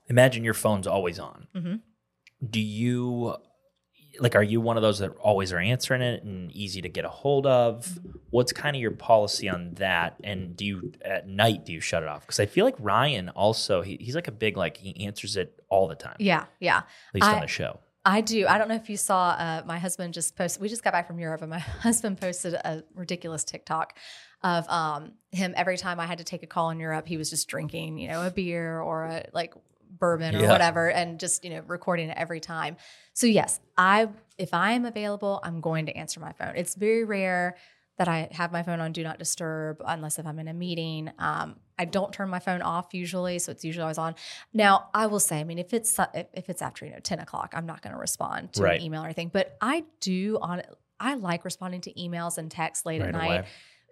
imagine 0.08 0.44
your 0.44 0.54
phone's 0.54 0.88
always 0.88 1.20
on. 1.20 1.48
Mhm. 1.56 1.82
Do 2.48 2.60
you 2.62 3.36
like? 4.20 4.36
Are 4.36 4.44
you 4.44 4.62
one 4.62 4.78
of 4.78 4.84
those 4.84 5.00
that 5.00 5.12
always 5.18 5.52
are 5.52 5.58
answering 5.60 6.02
it 6.02 6.24
and 6.24 6.52
easy 6.52 6.82
to 6.82 6.90
get 6.90 7.06
a 7.06 7.10
hold 7.10 7.46
of? 7.48 7.98
What's 8.30 8.52
kind 8.54 8.76
of 8.76 8.82
your 8.82 8.92
policy 8.92 9.50
on 9.50 9.74
that? 9.76 10.16
And 10.24 10.56
do 10.56 10.66
you 10.66 10.94
at 11.04 11.28
night 11.28 11.66
do 11.66 11.74
you 11.74 11.80
shut 11.82 12.04
it 12.04 12.10
off? 12.10 12.22
Because 12.22 12.40
I 12.40 12.46
feel 12.46 12.66
like 12.66 12.76
Ryan 12.80 13.30
also 13.30 13.82
he, 13.82 13.98
he's 14.00 14.16
like 14.16 14.28
a 14.28 14.32
big 14.32 14.56
like 14.58 14.78
he 14.78 15.06
answers 15.06 15.36
it 15.36 15.60
all 15.70 15.88
the 15.88 15.96
time. 15.96 16.16
Yeah, 16.20 16.46
yeah. 16.60 16.78
At 16.78 16.86
least 17.16 17.28
on 17.28 17.42
the 17.42 17.48
show. 17.48 17.80
I 18.08 18.22
do. 18.22 18.48
I 18.48 18.58
don't 18.58 18.70
know 18.70 18.76
if 18.76 18.90
you 18.90 18.96
saw 18.96 19.32
uh, 19.32 19.64
my 19.66 19.80
husband 19.80 20.14
just 20.14 20.38
posted. 20.38 20.62
We 20.62 20.70
just 20.70 20.82
got 20.82 20.94
back 20.94 21.08
from 21.08 21.20
Europe, 21.20 21.42
and 21.42 21.50
my 21.50 21.60
husband 21.88 22.20
posted 22.22 22.54
a 22.54 22.84
ridiculous 22.96 23.44
TikTok 23.44 23.98
of 24.44 24.68
um, 24.70 25.12
him 25.32 25.54
every 25.58 25.78
time 25.78 26.00
I 26.00 26.06
had 26.06 26.20
to 26.20 26.24
take 26.24 26.42
a 26.42 26.48
call 26.48 26.70
in 26.70 26.80
Europe, 26.80 27.06
he 27.06 27.18
was 27.18 27.30
just 27.30 27.50
drinking, 27.50 27.98
you 27.98 28.08
know, 28.08 28.26
a 28.26 28.32
beer 28.32 28.80
or 28.80 29.04
a 29.04 29.26
like 29.34 29.54
bourbon 30.00 30.36
or 30.36 30.44
Yeah. 30.44 30.52
whatever, 30.52 30.90
and 30.90 31.20
just 31.20 31.44
you 31.44 31.50
know 31.50 31.62
recording 31.68 32.08
it 32.10 32.18
every 32.18 32.40
time. 32.40 32.78
So 33.12 33.28
yes, 33.28 33.60
I 33.78 34.08
if 34.38 34.54
I 34.54 34.72
am 34.72 34.86
available, 34.86 35.42
I'm 35.44 35.60
going 35.60 35.88
to 35.88 35.98
answer 35.98 36.22
my 36.22 36.32
phone. 36.32 36.54
It's 36.56 36.76
very 36.76 37.04
rare 37.04 37.58
that 37.98 38.08
I 38.08 38.30
have 38.32 38.52
my 38.52 38.64
phone 38.64 38.80
on 38.80 38.92
do 38.92 39.04
not 39.04 39.18
disturb 39.20 39.82
unless 39.86 40.20
if 40.20 40.26
I'm 40.28 40.40
in 40.40 40.48
a 40.48 40.54
meeting. 40.54 41.12
Um, 41.20 41.56
I 41.80 41.86
don't 41.86 42.12
turn 42.14 42.30
my 42.30 42.40
phone 42.40 42.62
off 42.62 42.94
usually, 42.94 43.40
so 43.40 43.52
it's 43.52 43.64
usually 43.66 43.82
always 43.84 43.98
on. 43.98 44.16
Now, 44.54 44.90
I 44.94 45.08
will 45.08 45.20
say, 45.20 45.40
I 45.40 45.44
mean, 45.44 45.60
if 45.60 45.74
it's 45.74 46.00
if, 46.14 46.50
it's 46.50 46.62
after 46.62 46.86
you 46.86 46.92
know 46.92 47.00
ten 47.00 47.20
o'clock, 47.20 47.54
I'm 47.56 47.66
not 47.66 47.82
going 47.82 47.94
to 47.94 48.00
respond 48.00 48.54
to 48.54 48.64
Right. 48.64 48.80
an 48.80 48.86
email 48.86 49.02
or 49.02 49.06
anything. 49.06 49.30
But 49.34 49.58
I 49.62 49.84
do 50.02 50.38
on 50.42 50.62
I 51.00 51.14
like 51.16 51.46
responding 51.46 51.82
to 51.82 51.94
emails 51.94 52.38
and 52.38 52.50
texts 52.50 52.86
late 52.86 53.02
Right 53.02 53.10
at 53.10 53.14
night. 53.14 53.26
away. 53.42 53.46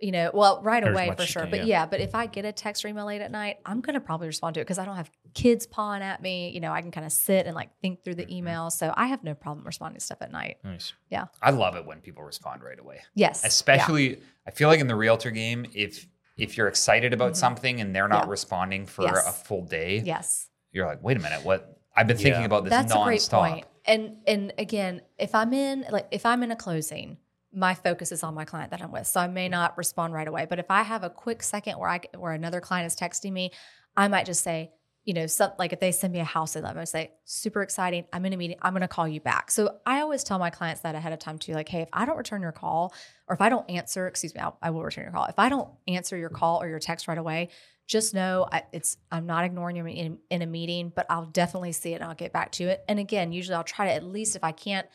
You 0.06 0.12
know, 0.12 0.30
well, 0.36 0.62
right 0.62 0.84
Or 0.84 0.92
away 0.92 1.12
for 1.18 1.26
sure. 1.26 1.42
can, 1.42 1.50
but 1.52 1.60
yeah. 1.62 1.66
yeah. 1.82 1.86
but 1.88 2.00
if 2.00 2.14
I 2.14 2.28
get 2.28 2.46
a 2.46 2.52
text 2.52 2.86
or 2.86 2.90
email 2.90 3.06
late 3.08 3.22
at 3.22 3.32
night, 3.32 3.58
I'm 3.66 3.82
going 3.82 3.96
to 3.96 4.00
probably 4.00 4.28
respond 4.28 4.54
to 4.54 4.60
it 4.60 4.64
because 4.66 4.78
I 4.78 4.86
don't 4.86 4.98
have 4.98 5.10
kids 5.34 5.66
pawing 5.66 6.04
at 6.04 6.22
me. 6.22 6.52
You 6.52 6.60
know, 6.60 6.72
I 6.72 6.82
can 6.84 6.92
kind 6.92 7.08
of 7.08 7.12
sit 7.12 7.48
and 7.48 7.56
like 7.56 7.70
think 7.82 8.04
through 8.04 8.14
Mm-hmm. 8.14 8.30
the 8.30 8.38
email. 8.38 8.70
So 8.70 8.94
I 8.96 9.08
have 9.08 9.24
no 9.24 9.34
problem 9.34 9.66
responding 9.66 9.98
to 10.00 10.06
stuff 10.06 10.20
at 10.22 10.32
night. 10.32 10.58
Nice. 10.64 10.94
Yeah. 11.10 11.26
I 11.42 11.50
love 11.50 11.76
it 11.76 11.86
when 11.88 12.02
people 12.02 12.24
respond 12.24 12.62
right 12.64 12.80
away. 12.80 13.02
Yes, 13.16 13.40
yeah. 13.44 13.48
Especially, 13.48 14.20
I 14.48 14.52
feel 14.52 14.70
like 14.70 14.80
in 14.80 14.88
the 14.88 14.96
realtor 14.96 15.32
game, 15.32 15.66
if 15.74 16.08
if 16.38 16.56
you're 16.58 16.68
excited 16.68 17.12
about 17.14 17.32
Mhm. 17.32 17.38
something 17.38 17.82
and 17.82 17.96
they're 17.96 18.08
not 18.10 18.26
Yeah. 18.26 18.30
responding 18.32 18.86
for 18.86 19.04
Yes. 19.06 19.28
a 19.28 19.32
full 19.32 19.64
day, 19.64 20.00
Yes. 20.06 20.50
you're 20.72 20.86
like, 20.86 21.02
wait 21.02 21.18
a 21.18 21.20
minute, 21.22 21.44
what? 21.44 21.80
I've 21.96 22.06
been 22.08 22.18
thinking 22.18 22.42
Yeah. 22.42 22.46
about 22.46 22.64
this 22.66 22.72
That's 22.72 22.94
a 22.94 23.04
great 23.04 23.28
point. 23.32 23.66
And 23.86 24.18
and 24.28 24.54
again, 24.60 25.02
if 25.18 25.34
I'm 25.34 25.52
in 25.54 25.86
like 25.90 26.08
if 26.12 26.26
I'm 26.28 26.44
in 26.44 26.52
a 26.52 26.56
closing, 26.56 27.18
my 27.56 27.74
focus 27.74 28.12
is 28.12 28.24
on 28.24 28.34
my 28.34 28.46
client 28.46 28.72
that 28.72 28.82
I'm 28.82 28.92
with. 28.92 29.08
So 29.08 29.20
I 29.20 29.28
may 29.28 29.48
not 29.48 29.78
respond 29.78 30.14
right 30.14 30.28
away. 30.28 30.46
But 30.50 30.60
if 30.60 30.70
I 30.70 30.82
have 30.84 31.04
a 31.04 31.10
quick 31.10 31.42
second 31.42 31.80
where 31.80 31.90
I 31.90 32.02
where 32.18 32.34
another 32.34 32.62
client 32.62 32.88
is 32.88 32.96
texting 32.96 33.32
me, 33.32 33.52
I 33.96 34.08
might 34.08 34.26
just 34.26 34.44
say, 34.44 34.72
you 35.06 35.14
know, 35.14 35.28
some, 35.28 35.52
like 35.60 35.72
if 35.72 35.80
they 35.80 35.92
send 35.92 36.12
me 36.14 36.20
a 36.20 36.26
house, 36.26 36.56
I'm 36.56 36.76
to 36.76 36.86
say, 36.86 37.12
super 37.26 37.62
exciting. 37.62 38.06
I'm 38.12 38.26
in 38.26 38.34
a 38.34 38.38
meeting. 38.38 38.58
I'm 38.62 38.74
going 38.74 38.82
to 38.82 38.88
call 38.88 39.08
you 39.08 39.22
back. 39.22 39.52
So 39.52 39.78
I 39.86 40.02
always 40.02 40.24
tell 40.24 40.40
my 40.40 40.50
clients 40.50 40.82
that 40.82 40.96
ahead 40.96 41.14
of 41.14 41.20
time 41.20 41.38
too. 41.38 41.54
Like, 41.54 41.70
hey, 41.70 41.82
if 41.82 41.90
I 41.94 42.06
don't 42.06 42.18
return 42.18 42.42
your 42.42 42.52
call, 42.52 42.92
or 43.28 43.36
if 43.36 43.42
I 43.42 43.50
don't 43.50 43.70
answer, 43.70 44.08
excuse 44.08 44.34
me, 44.34 44.42
I'll, 44.42 44.58
I 44.62 44.72
will 44.72 44.84
return 44.84 45.04
your 45.04 45.14
call. 45.14 45.26
If 45.26 45.38
I 45.38 45.48
don't 45.48 45.70
answer 45.88 46.18
your 46.18 46.30
call 46.30 46.62
or 46.62 46.68
your 46.68 46.80
text 46.80 47.08
right 47.08 47.18
away, 47.18 47.50
just 47.88 48.16
know 48.16 48.48
I, 48.52 48.64
it's 48.74 48.98
I'm 49.12 49.28
not 49.28 49.46
ignoring 49.46 49.76
you 49.76 49.86
in, 49.86 50.18
in 50.32 50.42
a 50.42 50.48
meeting, 50.48 50.92
but 50.96 51.06
I'll 51.08 51.28
definitely 51.28 51.72
see 51.72 51.92
it 51.92 51.96
and 51.96 52.04
I'll 52.04 52.16
get 52.16 52.34
back 52.34 52.52
to 52.54 52.64
it. 52.64 52.84
And 52.90 52.98
again, 52.98 53.32
usually 53.32 53.56
I'll 53.56 53.64
try 53.64 53.86
to 53.86 53.94
at 53.94 54.04
least 54.04 54.36
if 54.36 54.44
I 54.44 54.52
can't 54.54 54.88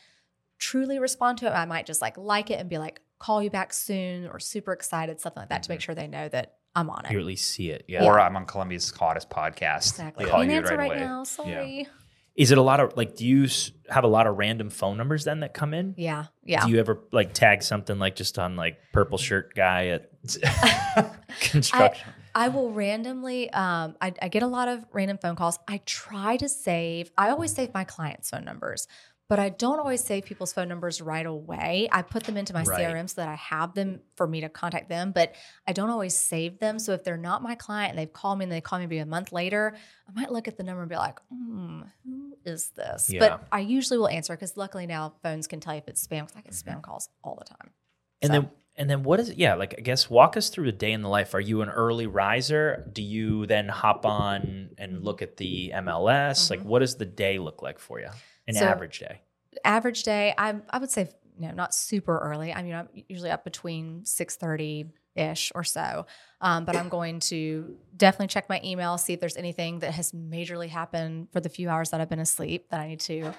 truly 0.61 0.99
respond 0.99 1.39
to 1.39 1.47
it, 1.47 1.51
I 1.51 1.65
might 1.65 1.85
just 1.85 2.01
like 2.01 2.17
like 2.17 2.49
it 2.49 2.59
and 2.59 2.69
be 2.69 2.77
like, 2.77 3.01
call 3.19 3.43
you 3.43 3.49
back 3.49 3.73
soon 3.73 4.27
or 4.27 4.39
super 4.39 4.71
excited, 4.71 5.19
something 5.19 5.41
like 5.41 5.49
that 5.49 5.63
to 5.63 5.69
make 5.71 5.81
sure 5.81 5.93
they 5.93 6.07
know 6.07 6.29
that 6.29 6.53
I'm 6.75 6.89
on 6.89 7.05
it. 7.05 7.11
You 7.11 7.19
at 7.19 7.25
least 7.25 7.51
see 7.51 7.71
it. 7.71 7.83
Yeah. 7.87 8.05
Or 8.05 8.19
I'm 8.19 8.37
on 8.37 8.45
Columbia's 8.45 8.89
hottest 8.91 9.29
podcast. 9.29 9.89
Exactly. 9.89 10.25
Call 10.25 10.39
Can't 10.39 10.51
you 10.51 10.57
answer 10.57 10.77
right, 10.77 10.91
away. 10.91 10.99
now. 10.99 11.23
Sorry. 11.25 11.87
Is 12.35 12.51
it 12.51 12.57
a 12.57 12.61
lot 12.61 12.79
of 12.79 12.95
like? 12.95 13.17
Do 13.17 13.27
you 13.27 13.49
have 13.89 14.05
a 14.05 14.07
lot 14.07 14.25
of 14.25 14.37
random 14.37 14.69
phone 14.69 14.95
numbers 14.95 15.25
then 15.25 15.41
that 15.41 15.53
come 15.53 15.73
in? 15.73 15.95
Yeah. 15.97 16.27
Yeah. 16.45 16.65
Do 16.65 16.71
you 16.71 16.79
ever 16.79 16.99
like 17.11 17.33
tag 17.33 17.61
something 17.61 17.99
like 17.99 18.15
just 18.15 18.39
on 18.39 18.55
like 18.55 18.77
purple 18.93 19.17
shirt 19.17 19.53
guy 19.53 19.87
at 19.87 20.11
construction? 21.41 22.07
I 22.33 22.47
will 22.47 22.71
randomly, 22.71 23.49
um, 23.51 23.95
I, 24.01 24.13
I 24.21 24.29
get 24.29 24.43
a 24.43 24.47
lot 24.47 24.67
of 24.67 24.85
random 24.93 25.17
phone 25.17 25.35
calls. 25.35 25.59
I 25.67 25.81
try 25.85 26.37
to 26.37 26.47
save, 26.47 27.11
I 27.17 27.29
always 27.29 27.53
save 27.53 27.73
my 27.73 27.83
clients' 27.83 28.29
phone 28.29 28.45
numbers, 28.45 28.87
but 29.31 29.39
I 29.39 29.47
don't 29.47 29.79
always 29.79 30.03
save 30.03 30.25
people's 30.25 30.51
phone 30.51 30.67
numbers 30.67 30.99
right 31.01 31.25
away. 31.25 31.87
I 31.89 32.01
put 32.01 32.25
them 32.25 32.35
into 32.35 32.51
my 32.53 32.63
Right. 32.63 32.81
CRM 32.81 33.09
so 33.09 33.21
that 33.21 33.29
I 33.29 33.35
have 33.35 33.73
them 33.73 34.01
for 34.17 34.27
me 34.27 34.41
to 34.41 34.49
contact 34.49 34.89
them, 34.89 35.13
but 35.13 35.33
I 35.65 35.71
don't 35.71 35.89
always 35.89 36.13
save 36.13 36.59
them. 36.59 36.79
So 36.79 36.91
if 36.91 37.05
they're 37.05 37.15
not 37.15 37.41
my 37.41 37.55
client 37.55 37.91
and 37.91 37.97
they've 37.99 38.11
called 38.11 38.39
me 38.39 38.43
and 38.43 38.51
they 38.51 38.59
call 38.59 38.79
me 38.79 38.87
maybe 38.87 38.97
a 38.97 39.05
month 39.05 39.31
later, 39.31 39.73
I 40.09 40.11
might 40.19 40.33
look 40.33 40.49
at 40.49 40.57
the 40.57 40.63
number 40.63 40.81
and 40.81 40.89
be 40.89 40.97
like, 40.97 41.17
hmm, 41.29 41.83
who 42.03 42.33
is 42.43 42.71
this? 42.75 43.09
Yeah. 43.09 43.19
But 43.21 43.47
I 43.53 43.61
usually 43.61 43.97
will 43.99 44.09
answer 44.09 44.33
because 44.33 44.57
luckily 44.57 44.85
now 44.85 45.13
phones 45.23 45.47
can 45.47 45.61
tell 45.61 45.75
you 45.75 45.77
if 45.79 45.87
it's 45.87 46.05
spam 46.05 46.27
because 46.27 46.35
I 46.35 46.41
get 46.41 46.51
Mm-hmm. 46.51 46.79
spam 46.79 46.81
calls 46.81 47.07
all 47.23 47.35
the 47.39 47.45
time. 47.45 47.71
and 48.21 48.27
So- 48.33 48.41
then 48.41 48.51
and 48.77 48.89
then 48.89 49.03
what 49.03 49.19
is 49.19 49.29
it? 49.29 49.37
Yeah, 49.37 49.55
like 49.55 49.75
I 49.77 49.81
guess 49.81 50.09
walk 50.09 50.35
us 50.37 50.49
through 50.49 50.67
a 50.69 50.71
day 50.71 50.91
in 50.93 51.01
the 51.01 51.09
life. 51.09 51.33
Are 51.33 51.39
you 51.41 51.61
an 51.61 51.69
early 51.69 52.07
riser? 52.07 52.89
Do 52.91 53.01
you 53.01 53.45
then 53.45 53.67
hop 53.67 54.05
on 54.05 54.71
and 54.77 55.03
look 55.03 55.21
at 55.21 55.37
the 55.37 55.71
MLS? 55.75 56.49
Like 56.49 56.61
Mhm. 56.61 56.65
what 56.65 56.79
does 56.79 56.95
the 56.95 57.05
day 57.05 57.37
look 57.37 57.61
like 57.61 57.79
for 57.79 57.99
you? 57.99 58.09
An 58.55 58.61
So- 58.61 58.65
average 58.67 58.99
day. 58.99 59.21
average 59.65 60.03
day, 60.03 60.33
I 60.37 60.55
I 60.69 60.77
would 60.77 60.91
say 60.91 61.09
you 61.39 61.47
know, 61.47 61.53
not 61.53 61.73
super 61.73 62.17
early. 62.19 62.53
I 62.53 62.61
mean, 62.61 62.73
I'm 62.75 62.87
usually 63.09 63.31
up 63.31 63.43
between 63.43 64.03
6:30 64.05 64.91
ish 65.15 65.51
or 65.55 65.63
so. 65.63 66.05
Um, 66.39 66.65
but 66.65 66.75
I'm 66.75 66.87
going 66.87 67.19
to 67.21 67.77
definitely 67.97 68.27
check 68.27 68.47
my 68.47 68.61
email, 68.63 68.97
see 68.97 69.13
if 69.13 69.19
there's 69.19 69.35
anything 69.37 69.79
that 69.79 69.93
has 69.93 70.11
majorly 70.11 70.69
happened 70.69 71.29
for 71.31 71.39
the 71.41 71.49
few 71.49 71.67
hours 71.69 71.89
that 71.89 71.99
I've 71.99 72.09
been 72.09 72.19
asleep 72.19 72.69
that 72.69 72.79
I 72.79 72.87
need 72.87 72.99
to 73.01 73.33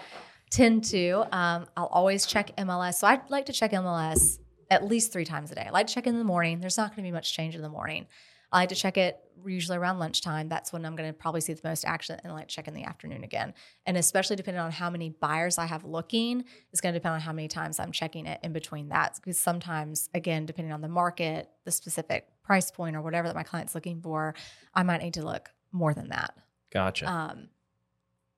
tend 0.51 0.85
to. 0.87 1.25
Um, 1.33 1.67
I'll 1.77 1.87
always 1.87 2.27
check 2.27 2.51
MLS. 2.57 2.95
So 2.99 3.07
I 3.07 3.21
like 3.29 3.47
to 3.47 3.53
check 3.53 3.71
MLS 3.73 4.39
at 4.71 4.85
least 4.85 5.13
three 5.13 5.25
times 5.25 5.51
a 5.53 5.55
day. 5.55 5.65
I 5.67 5.71
like 5.71 5.87
to 5.87 5.95
check 5.95 6.07
in 6.07 6.19
the 6.19 6.25
morning. 6.25 6.61
There's 6.61 6.77
not 6.77 6.91
going 6.91 7.05
to 7.05 7.09
be 7.09 7.13
much 7.13 7.33
change 7.33 7.55
in 7.55 7.63
the 7.63 7.69
morning. 7.71 8.07
I 8.53 8.59
like 8.59 8.69
to 8.69 8.75
check 8.75 8.97
it 8.97 9.19
usually 9.45 9.79
around 9.79 9.99
lunchtime. 9.99 10.49
That's 10.49 10.73
when 10.73 10.85
I'm 10.85 10.95
going 10.95 11.09
to 11.09 11.13
probably 11.13 11.41
see 11.41 11.53
the 11.53 11.67
most 11.67 11.85
action 11.85 12.21
and 12.23 12.33
like 12.33 12.49
check 12.49 12.69
in 12.69 12.75
the 12.75 12.85
afternoon 12.85 13.25
again. 13.25 13.55
And 13.87 13.97
especially 13.97 14.37
depending 14.37 14.61
on 14.61 14.71
how 14.71 14.91
many 14.91 15.11
buyers 15.11 15.59
I 15.59 15.67
have 15.67 15.85
looking, 15.85 16.45
it's 16.71 16.81
going 16.81 16.93
to 16.93 16.99
depend 17.01 17.15
on 17.15 17.21
how 17.21 17.33
many 17.33 17.49
times 17.49 17.81
I'm 17.81 17.91
checking 17.93 18.27
it 18.27 18.39
in 18.43 18.53
between 18.53 18.91
that. 18.91 19.17
Because 19.17 19.41
sometimes, 19.41 20.09
again, 20.15 20.47
depending 20.47 20.73
on 20.73 20.81
the 20.81 20.89
market, 20.89 21.51
the 21.65 21.73
specific 21.73 22.29
price 22.45 22.71
point 22.71 22.95
or 22.95 23.01
whatever 23.03 23.27
that 23.29 23.35
my 23.35 23.43
client's 23.43 23.75
looking 23.75 24.01
for, 24.01 24.35
I 24.75 24.83
might 24.83 25.03
need 25.03 25.15
to 25.15 25.25
look 25.25 25.51
more 25.73 25.95
than 25.95 26.11
that. 26.11 26.37
Gotcha. 26.73 27.11
Um, 27.11 27.49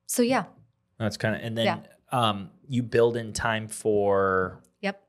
so 0.07 0.21
yeah, 0.21 0.45
That's 0.97 1.17
kind 1.17 1.35
of, 1.35 1.41
and 1.41 1.57
then 1.57 1.65
Yeah. 1.65 1.79
um, 2.11 2.49
you 2.67 2.81
build 2.83 3.17
in 3.17 3.33
time 3.33 3.67
for. 3.67 4.61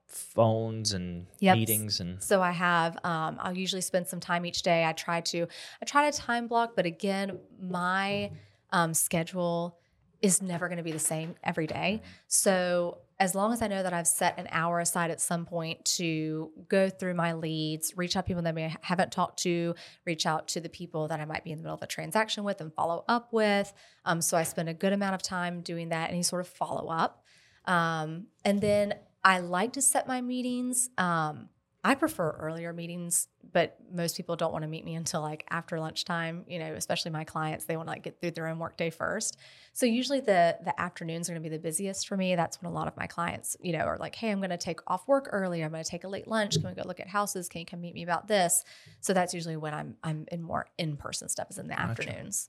Phones 0.07 0.93
and 0.93 1.27
Yep. 1.41 1.57
meetings 1.57 2.01
and 2.01 2.23
So 2.23 2.41
I 2.43 2.53
have 2.53 2.97
um, 3.05 3.39
I'll 3.41 3.57
usually 3.57 3.83
spend 3.83 4.07
some 4.07 4.21
time 4.21 4.47
each 4.47 4.63
day. 4.63 4.85
I 4.85 4.93
try 4.93 5.21
to 5.23 5.47
I 5.83 5.85
try 5.85 6.11
to 6.11 6.17
time 6.17 6.47
block, 6.47 6.73
but 6.77 6.87
again, 6.87 7.39
my 7.61 8.31
um, 8.71 8.95
schedule 8.95 9.79
is 10.23 10.41
never 10.41 10.69
going 10.69 10.79
to 10.79 10.85
be 10.85 10.93
the 10.93 10.99
same 10.99 11.35
every 11.45 11.67
day. 11.67 12.03
So 12.27 12.99
as 13.19 13.35
long 13.35 13.53
as 13.53 13.63
I 13.63 13.69
know 13.69 13.83
that 13.83 13.93
I've 13.93 14.07
set 14.07 14.39
an 14.39 14.47
hour 14.51 14.81
aside 14.81 15.11
at 15.11 15.21
some 15.21 15.47
point 15.47 15.85
to 15.97 16.51
go 16.69 16.89
through 16.91 17.15
my 17.15 17.33
leads, 17.33 17.97
reach 17.97 18.17
out 18.17 18.25
to 18.25 18.27
people 18.29 18.43
that 18.43 18.57
I 18.57 18.77
haven't 18.83 19.13
talked 19.13 19.39
to, 19.43 19.75
reach 20.05 20.27
out 20.27 20.49
to 20.49 20.61
the 20.61 20.69
people 20.69 21.09
that 21.09 21.21
I 21.21 21.25
might 21.25 21.45
be 21.45 21.53
in 21.53 21.59
the 21.59 21.63
middle 21.63 21.77
of 21.77 21.83
a 21.83 21.87
transaction 21.87 22.45
with 22.45 22.61
and 22.61 22.73
follow 22.75 23.05
up 23.09 23.33
with. 23.33 23.73
Um, 24.05 24.21
so 24.21 24.37
I 24.37 24.43
spend 24.43 24.69
a 24.69 24.75
good 24.75 24.93
amount 24.93 25.15
of 25.15 25.23
time 25.23 25.61
doing 25.63 25.91
that, 25.91 26.11
any 26.11 26.23
sort 26.23 26.41
of 26.41 26.49
follow 26.49 26.89
up. 26.89 27.25
Um, 27.65 28.27
and 28.45 28.61
then 28.61 28.95
I 29.27 29.41
like 29.41 29.73
to 29.73 29.83
set 29.83 30.07
my 30.07 30.21
meetings. 30.21 30.89
Um, 30.99 31.49
I 31.83 31.95
prefer 31.95 32.31
earlier 32.31 32.73
meetings, 32.73 33.29
but 33.53 33.77
most 33.93 34.17
people 34.17 34.35
don't 34.37 34.53
want 34.53 34.63
to 34.63 34.69
meet 34.69 34.85
me 34.85 34.95
until 34.95 35.21
like 35.21 35.45
after 35.51 35.79
lunchtime. 35.81 36.45
You 36.49 36.61
know, 36.61 36.75
especially 36.75 37.11
my 37.11 37.25
clients, 37.25 37.65
they 37.65 37.77
want 37.77 37.89
to 37.89 37.93
like 37.93 38.03
get 38.05 38.21
through 38.21 38.33
their 38.33 38.47
own 38.47 38.59
workday 38.61 38.91
first. 38.91 39.37
So 39.73 39.85
usually 39.87 40.21
the 40.21 40.57
the 40.65 40.81
afternoons 40.81 41.29
are 41.29 41.33
going 41.33 41.43
to 41.43 41.49
be 41.51 41.57
the 41.57 41.63
busiest 41.63 42.07
for 42.09 42.17
me. 42.17 42.35
That's 42.37 42.63
when 42.63 42.71
a 42.71 42.75
lot 42.75 42.87
of 42.89 42.97
my 42.97 43.07
clients, 43.09 43.57
you 43.61 43.73
know, 43.73 43.85
are 43.85 43.99
like, 43.99 44.15
"Hey, 44.15 44.31
I'm 44.31 44.39
going 44.39 44.51
to 44.51 44.57
take 44.57 44.81
off 44.87 45.07
work 45.09 45.29
early. 45.33 45.63
I'm 45.63 45.71
going 45.73 45.83
to 45.85 45.91
take 45.91 46.05
a 46.05 46.09
late 46.09 46.29
lunch. 46.29 46.61
Can 46.61 46.69
we 46.71 46.75
go 46.75 46.83
look 46.87 47.01
at 47.01 47.09
houses? 47.09 47.49
Can 47.49 47.61
you 47.61 47.67
come 47.67 47.81
meet 47.81 47.95
me 47.95 48.05
about 48.05 48.29
this?" 48.29 48.65
So 49.01 49.13
that's 49.13 49.35
usually 49.35 49.57
when 49.57 49.75
I'm 49.75 49.97
I'm 50.05 50.27
in 50.31 50.43
more 50.43 50.67
in 50.79 50.97
person 50.97 51.29
stuff 51.29 51.51
is 51.51 51.59
in 51.59 51.67
the 51.67 51.75
Gotcha. 51.75 51.91
afternoons. 51.91 52.49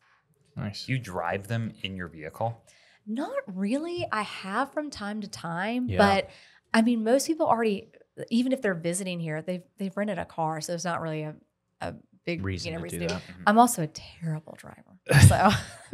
nice. 0.55 0.87
You 0.87 0.97
drive 0.99 1.47
them 1.47 1.73
in 1.83 1.95
your 1.95 2.07
vehicle? 2.07 2.63
Not 3.05 3.37
really. 3.47 4.05
I 4.11 4.23
have 4.23 4.73
from 4.73 4.89
time 4.89 5.21
to 5.21 5.29
time, 5.29 5.87
Yeah. 5.89 5.97
but 5.97 6.29
I 6.73 6.81
mean, 6.81 7.03
most 7.03 7.27
people 7.27 7.47
already, 7.47 7.89
even 8.29 8.51
if 8.51 8.61
they're 8.61 8.73
visiting 8.73 9.19
here, 9.19 9.41
they've 9.41 9.63
they've 9.77 9.95
rented 9.95 10.17
a 10.19 10.25
car, 10.25 10.61
so 10.61 10.73
it's 10.73 10.85
not 10.85 11.01
really 11.01 11.23
a, 11.23 11.35
a 11.81 11.95
big 12.25 12.43
Reason 12.43 12.71
you 12.71 12.77
know, 12.77 12.83
to 12.83 12.89
do 12.89 12.97
reason 12.97 13.07
that. 13.07 13.21
I'm 13.45 13.57
also 13.57 13.83
a 13.83 13.87
terrible 13.87 14.57
driver, 14.57 14.99
so 15.27 15.49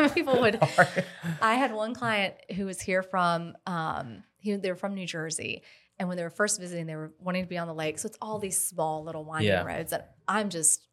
people 0.13 0.39
would. 0.41 0.59
I 1.41 1.55
had 1.55 1.74
one 1.74 1.93
client 1.93 2.36
who 2.55 2.65
was 2.65 2.82
here 2.82 3.03
from, 3.03 3.55
um, 3.67 4.24
he, 4.38 4.55
they 4.55 4.69
were 4.69 4.76
from 4.76 4.95
New 4.95 5.05
Jersey, 5.05 5.63
and 5.99 6.07
when 6.07 6.17
they 6.17 6.24
were 6.24 6.30
first 6.30 6.59
visiting, 6.59 6.86
they 6.86 6.95
were 6.95 7.13
wanting 7.19 7.43
to 7.43 7.49
be 7.49 7.57
on 7.57 7.67
the 7.67 7.74
lake, 7.74 7.99
so 7.99 8.07
it's 8.07 8.17
all 8.21 8.39
these 8.39 8.59
small 8.59 9.03
little 9.03 9.24
winding 9.24 9.49
Yeah. 9.49 9.63
roads 9.63 9.91
that 9.91 10.15
I'm 10.28 10.49
just. 10.49 10.88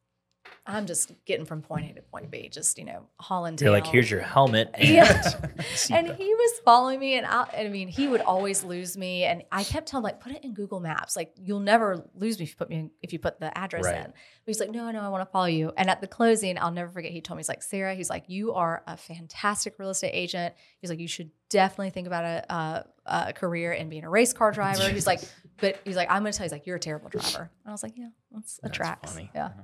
I'm 0.67 0.87
just 0.87 1.13
getting 1.25 1.47
from 1.47 1.63
point 1.63 1.91
A 1.91 1.95
to 1.95 2.03
point 2.03 2.31
B, 2.31 2.49
just 2.49 2.79
you 2.79 2.85
know, 2.85 3.07
hauling. 3.19 3.57
You're 3.61 3.71
like, 3.71 3.87
here's 3.87 4.11
your 4.11 4.21
helmet. 4.21 4.71
And 4.75 4.89
Yeah. 4.89 5.33
And 5.91 6.07
he 6.09 6.35
was 6.35 6.61
following 6.65 7.01
me, 7.01 7.15
and 7.17 7.27
I, 7.27 7.49
I 7.59 7.69
mean, 7.69 7.89
he 7.89 8.07
would 8.09 8.21
always 8.21 8.63
lose 8.63 8.97
me. 8.97 9.25
And 9.25 9.43
I 9.51 9.65
kept 9.65 9.89
telling 9.89 10.03
him, 10.03 10.05
like, 10.05 10.21
put 10.21 10.33
it 10.33 10.45
in 10.45 10.53
Google 10.55 10.81
Maps. 10.81 11.17
Like, 11.17 11.33
you'll 11.37 11.61
never 11.61 12.05
lose 12.15 12.39
me 12.39 12.45
if 12.45 12.51
you 12.51 12.57
put 12.57 12.69
me 12.71 12.77
in, 12.77 12.91
if 13.03 13.13
you 13.13 13.19
put 13.19 13.41
the 13.41 13.57
address 13.57 13.85
Right. 13.85 13.97
in. 13.97 14.05
But 14.05 14.13
he's 14.47 14.61
like, 14.61 14.71
no, 14.71 14.91
no, 14.91 15.01
I 15.01 15.09
want 15.09 15.23
to 15.27 15.31
follow 15.33 15.47
you. 15.47 15.73
And 15.77 15.89
at 15.91 16.01
the 16.01 16.07
closing, 16.07 16.59
I'll 16.59 16.71
never 16.71 16.91
forget. 16.91 17.11
He 17.13 17.21
told 17.21 17.37
me, 17.37 17.41
he's 17.41 17.49
like, 17.49 17.63
Sarah, 17.63 17.95
he's 17.95 18.11
like, 18.11 18.25
you 18.29 18.53
are 18.55 18.83
a 18.87 18.97
fantastic 18.97 19.79
real 19.79 19.91
estate 19.91 20.13
agent. 20.13 20.55
He's 20.81 20.91
like, 20.91 21.01
you 21.01 21.09
should 21.09 21.31
definitely 21.49 21.91
think 21.91 22.07
about 22.07 22.25
a, 22.25 22.55
a, 22.55 22.85
a 23.29 23.33
career 23.33 23.73
in 23.73 23.89
being 23.89 24.05
a 24.05 24.11
race 24.11 24.33
car 24.33 24.53
driver. 24.53 24.89
He's 24.89 25.07
like, 25.07 25.21
but 25.59 25.79
he's 25.85 25.97
like, 25.97 26.11
I'm 26.11 26.23
going 26.23 26.33
to 26.33 26.37
tell 26.39 26.45
you, 26.45 26.49
he's 26.49 26.53
like, 26.53 26.67
you're 26.67 26.77
a 26.77 26.81
terrible 26.81 27.09
driver. 27.09 27.51
And 27.65 27.69
I 27.69 27.73
was 27.73 27.83
like, 27.83 27.97
yeah, 27.97 28.09
that's 28.31 28.59
That's 28.63 28.73
attracts. 28.75 29.13
funny. 29.13 29.31
Yeah. 29.35 29.47
Uh-huh. 29.47 29.63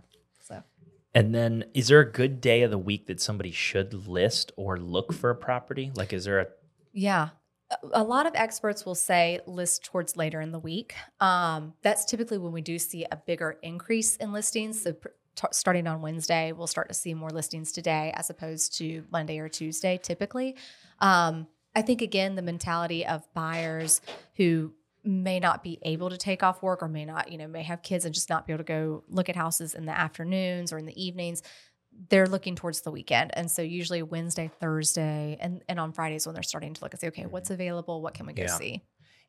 And 1.17 1.35
then, 1.35 1.65
is 1.73 1.89
there 1.89 2.01
a 2.01 2.13
good 2.13 2.43
day 2.43 2.61
of 2.63 2.71
the 2.71 2.77
week 2.77 3.07
that 3.07 3.23
somebody 3.23 3.51
should 3.51 4.07
list 4.07 4.53
or 4.59 4.77
look 4.77 5.15
for 5.15 5.31
a 5.31 5.35
property? 5.35 5.91
Like, 5.95 6.13
is 6.13 6.27
there 6.27 6.41
a 6.41 6.49
Yeah. 6.93 7.31
A- 7.71 7.79
A 7.95 8.05
lot 8.05 8.27
of 8.27 8.35
experts 8.35 8.85
will 8.85 8.95
say 8.95 9.41
list 9.47 9.83
towards 9.83 10.15
later 10.15 10.43
in 10.43 10.53
the 10.53 10.59
week. 10.59 10.95
Um, 11.19 11.73
that's 11.81 12.05
typically 12.05 12.37
when 12.37 12.53
we 12.53 12.61
do 12.61 12.79
see 12.79 13.07
a 13.11 13.17
bigger 13.17 13.59
increase 13.63 14.17
in 14.17 14.31
listings. 14.35 14.83
So, 14.83 14.93
t- 14.93 15.49
starting 15.53 15.87
on 15.87 16.03
Wednesday, 16.03 16.53
we'll 16.53 16.67
start 16.67 16.89
to 16.89 16.95
see 16.95 17.15
more 17.15 17.31
listings 17.31 17.73
today 17.73 18.13
as 18.15 18.29
opposed 18.29 18.77
to 18.77 19.05
Monday 19.11 19.39
or 19.39 19.49
Tuesday 19.49 19.99
typically. 20.03 20.55
Um, 20.99 21.47
I 21.75 21.81
think, 21.81 22.03
again, 22.03 22.35
the 22.35 22.43
mentality 22.43 23.07
of 23.07 23.27
buyers 23.33 24.03
who 24.37 24.75
may 25.07 25.39
not 25.41 25.63
be 25.63 25.79
able 25.83 26.11
to 26.11 26.17
take 26.17 26.43
off 26.43 26.63
work 26.63 26.83
or 26.83 26.89
may 26.89 27.05
not, 27.05 27.31
you 27.33 27.39
know, 27.39 27.47
may 27.49 27.63
have 27.63 27.83
kids 27.83 28.05
and 28.05 28.15
just 28.15 28.29
not 28.29 28.47
be 28.47 28.53
able 28.53 28.65
to 28.65 28.69
go 28.69 29.05
look 29.09 29.29
at 29.29 29.37
houses 29.37 29.75
in 29.75 29.87
the 29.87 29.93
afternoons 29.97 30.73
or 30.73 30.79
in 30.79 30.87
the 30.87 31.03
evenings 31.03 31.43
they're 32.11 32.27
looking 32.27 32.55
towards 32.55 32.83
the 32.83 32.91
weekend. 32.91 33.31
And 33.35 33.51
so 33.51 33.63
usually 33.63 34.03
Wednesday, 34.03 34.51
Thursday, 34.61 35.39
and, 35.41 35.63
and 35.67 35.81
on 35.81 35.93
Fridays 35.95 36.27
when 36.27 36.35
they're 36.35 36.43
starting 36.43 36.75
to 36.75 36.83
look 36.85 36.93
and 36.93 37.01
say, 37.01 37.07
okay, 37.09 37.25
what's 37.25 37.49
available? 37.49 38.03
What 38.03 38.13
can 38.13 38.27
we 38.27 38.35
go 38.35 38.43
Yeah. 38.43 38.49
see? 38.59 38.83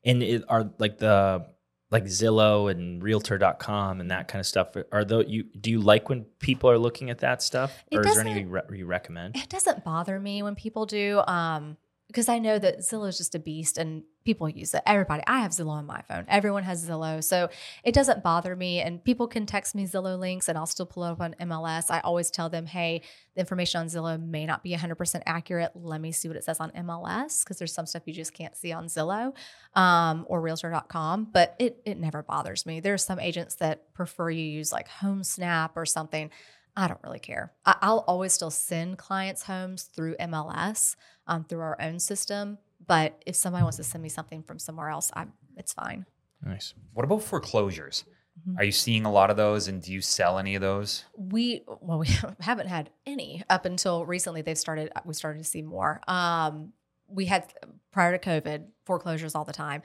and 0.03 0.21
it 0.21 0.43
are 0.49 0.69
like 0.77 0.97
the 0.97 1.45
like 1.91 2.03
Zillow 2.03 2.69
and 2.69 3.01
Realtor.com 3.01 4.01
and 4.01 4.11
that 4.11 4.27
kind 4.27 4.41
of 4.41 4.45
stuff. 4.45 4.75
Are 4.91 5.05
those 5.05 5.25
you 5.29 5.43
do 5.59 5.71
you 5.71 5.79
like 5.79 6.09
when 6.09 6.25
people 6.39 6.69
are 6.69 6.77
looking 6.77 7.09
at 7.09 7.19
that 7.19 7.41
stuff, 7.41 7.85
It 7.89 7.97
or 7.97 8.01
is 8.05 8.15
there 8.15 8.21
any 8.25 8.31
doesn't- 8.31 8.47
you, 8.47 8.49
re- 8.69 8.77
you 8.79 8.85
recommend? 8.85 9.37
It 9.37 9.47
doesn't 9.47 9.85
bother 9.85 10.19
me 10.19 10.43
when 10.43 10.55
people 10.55 10.85
do, 10.85 11.21
um, 11.25 11.77
because 12.07 12.27
I 12.29 12.39
know 12.39 12.59
that 12.59 12.79
Zillow 12.79 13.07
is 13.07 13.17
just 13.17 13.33
a 13.35 13.39
beast 13.39 13.77
and 13.77 14.03
people 14.27 14.49
use 14.49 14.73
it. 14.73 14.83
Everybody, 14.85 15.23
I 15.25 15.39
have 15.39 15.51
Zillow 15.51 15.69
on 15.69 15.85
my 15.85 16.01
phone. 16.01 16.25
Everyone 16.27 16.63
has 16.63 16.85
Zillow. 16.85 17.23
So 17.23 17.47
it 17.85 17.95
doesn't 17.95 18.23
bother 18.23 18.57
me. 18.57 18.81
And 18.81 19.01
people 19.01 19.25
can 19.25 19.45
text 19.45 19.73
me 19.73 19.85
Zillow 19.85 20.19
links 20.19 20.49
and 20.49 20.57
I'll 20.57 20.65
still 20.65 20.85
pull 20.85 21.05
it 21.05 21.11
up 21.11 21.21
on 21.21 21.33
MLS. 21.39 21.89
I 21.89 22.01
always 22.01 22.29
tell 22.29 22.49
them, 22.49 22.65
hey, 22.65 23.03
the 23.35 23.39
information 23.39 23.79
on 23.79 23.87
Zillow 23.87 24.21
may 24.21 24.45
not 24.45 24.63
be 24.63 24.75
100% 24.75 25.21
accurate. 25.25 25.71
Let 25.75 26.01
me 26.01 26.11
see 26.11 26.27
what 26.27 26.35
it 26.35 26.43
says 26.43 26.59
on 26.59 26.71
MLS 26.71 27.45
because 27.45 27.57
there's 27.57 27.73
some 27.73 27.85
stuff 27.85 28.03
you 28.05 28.13
just 28.13 28.33
can't 28.33 28.53
see 28.53 28.73
on 28.73 28.87
Zillow 28.87 29.33
um, 29.75 30.25
or 30.27 30.41
realtor.com. 30.41 31.29
But 31.31 31.55
it, 31.57 31.81
it 31.85 31.97
never 31.97 32.21
bothers 32.21 32.65
me. 32.65 32.81
There's 32.81 33.05
some 33.05 33.21
agents 33.21 33.55
that 33.55 33.93
prefer 33.93 34.29
you 34.29 34.43
use 34.43 34.73
like 34.73 34.89
Home 34.89 35.23
Snap 35.23 35.77
or 35.77 35.85
something. 35.85 36.31
I 36.75 36.89
don't 36.89 36.99
really 37.01 37.19
care. 37.19 37.53
I, 37.65 37.77
I'll 37.81 38.03
always 38.09 38.33
still 38.33 38.51
send 38.51 38.97
clients 38.97 39.43
homes 39.43 39.83
through 39.83 40.17
MLS, 40.17 40.97
um, 41.27 41.45
through 41.45 41.61
our 41.61 41.81
own 41.81 41.99
system. 41.99 42.57
But 42.87 43.21
if 43.25 43.35
somebody 43.35 43.63
wants 43.63 43.77
to 43.77 43.83
send 43.83 44.01
me 44.01 44.09
something 44.09 44.43
from 44.43 44.59
somewhere 44.59 44.89
else, 44.89 45.11
I'm 45.13 45.33
it's 45.55 45.73
fine. 45.73 46.05
Nice. 46.43 46.73
What 46.93 47.03
about 47.03 47.23
foreclosures? 47.23 48.05
Mhm. 48.47 48.57
Are 48.59 48.63
you 48.63 48.71
seeing 48.71 49.05
a 49.05 49.11
lot 49.11 49.29
of 49.31 49.37
those, 49.37 49.67
and 49.67 49.81
do 49.81 49.91
you 49.91 49.99
sell 50.01 50.37
any 50.37 50.55
of 50.55 50.61
those? 50.61 51.03
We 51.17 51.63
well, 51.81 51.99
we 51.99 52.07
haven't 52.39 52.67
had 52.67 52.89
any 53.05 53.43
up 53.49 53.65
until 53.65 54.05
recently. 54.05 54.41
They've 54.41 54.57
started. 54.57 54.91
We 55.05 55.13
started 55.13 55.39
to 55.39 55.43
see 55.49 55.61
more. 55.63 56.01
Um, 56.07 56.73
we 57.07 57.25
had 57.25 57.51
prior 57.91 58.17
to 58.17 58.29
COVID 58.29 58.65
foreclosures 58.85 59.33
all 59.35 59.45
the 59.45 59.53
time. 59.53 59.81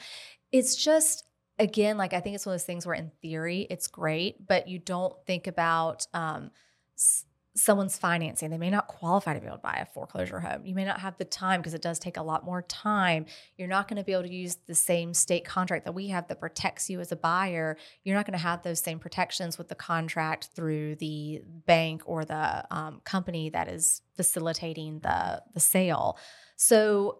It's 0.52 0.76
just 0.76 1.24
again 1.58 1.96
like 1.96 2.12
I 2.12 2.20
think 2.20 2.34
it's 2.34 2.44
one 2.46 2.52
of 2.54 2.60
those 2.60 2.66
things 2.66 2.84
where 2.86 2.94
in 2.94 3.10
theory 3.22 3.66
it's 3.70 3.86
great, 3.86 4.46
but 4.46 4.68
you 4.68 4.78
don't 4.78 5.14
think 5.26 5.46
about 5.46 6.06
um, 6.12 6.50
s- 6.96 7.24
someone's 7.54 7.98
financing. 7.98 8.50
They 8.50 8.58
may 8.58 8.70
not 8.70 8.88
qualify 8.88 9.34
to 9.34 9.40
be 9.40 9.46
able 9.46 9.56
to 9.56 9.62
buy 9.62 9.78
a 9.82 9.92
foreclosure 9.92 10.40
home. 10.40 10.64
You 10.64 10.74
may 10.74 10.84
not 10.84 11.00
have 11.00 11.18
the 11.18 11.24
time 11.24 11.60
because 11.60 11.74
it 11.74 11.82
does 11.82 11.98
take 11.98 12.16
a 12.16 12.22
lot 12.22 12.44
more 12.44 12.62
time. 12.62 13.26
You're 13.58 13.68
not 13.68 13.88
going 13.88 13.98
to 13.98 14.04
be 14.04 14.12
able 14.12 14.22
to 14.22 14.32
use 14.32 14.56
the 14.66 14.74
same 14.74 15.12
state 15.12 15.44
contract 15.44 15.84
that 15.84 15.92
we 15.92 16.08
have 16.08 16.28
that 16.28 16.40
protects 16.40 16.88
you 16.88 17.00
as 17.00 17.12
a 17.12 17.16
buyer. 17.16 17.76
You're 18.04 18.16
not 18.16 18.24
going 18.24 18.38
to 18.38 18.42
have 18.42 18.62
those 18.62 18.80
same 18.80 18.98
protections 18.98 19.58
with 19.58 19.68
the 19.68 19.74
contract 19.74 20.48
through 20.54 20.96
the 20.96 21.42
bank 21.66 22.02
or 22.06 22.24
the 22.24 22.64
um, 22.74 23.02
company 23.04 23.50
that 23.50 23.68
is 23.68 24.00
facilitating 24.16 25.00
the 25.00 25.42
the 25.52 25.60
sale. 25.60 26.18
So 26.56 27.18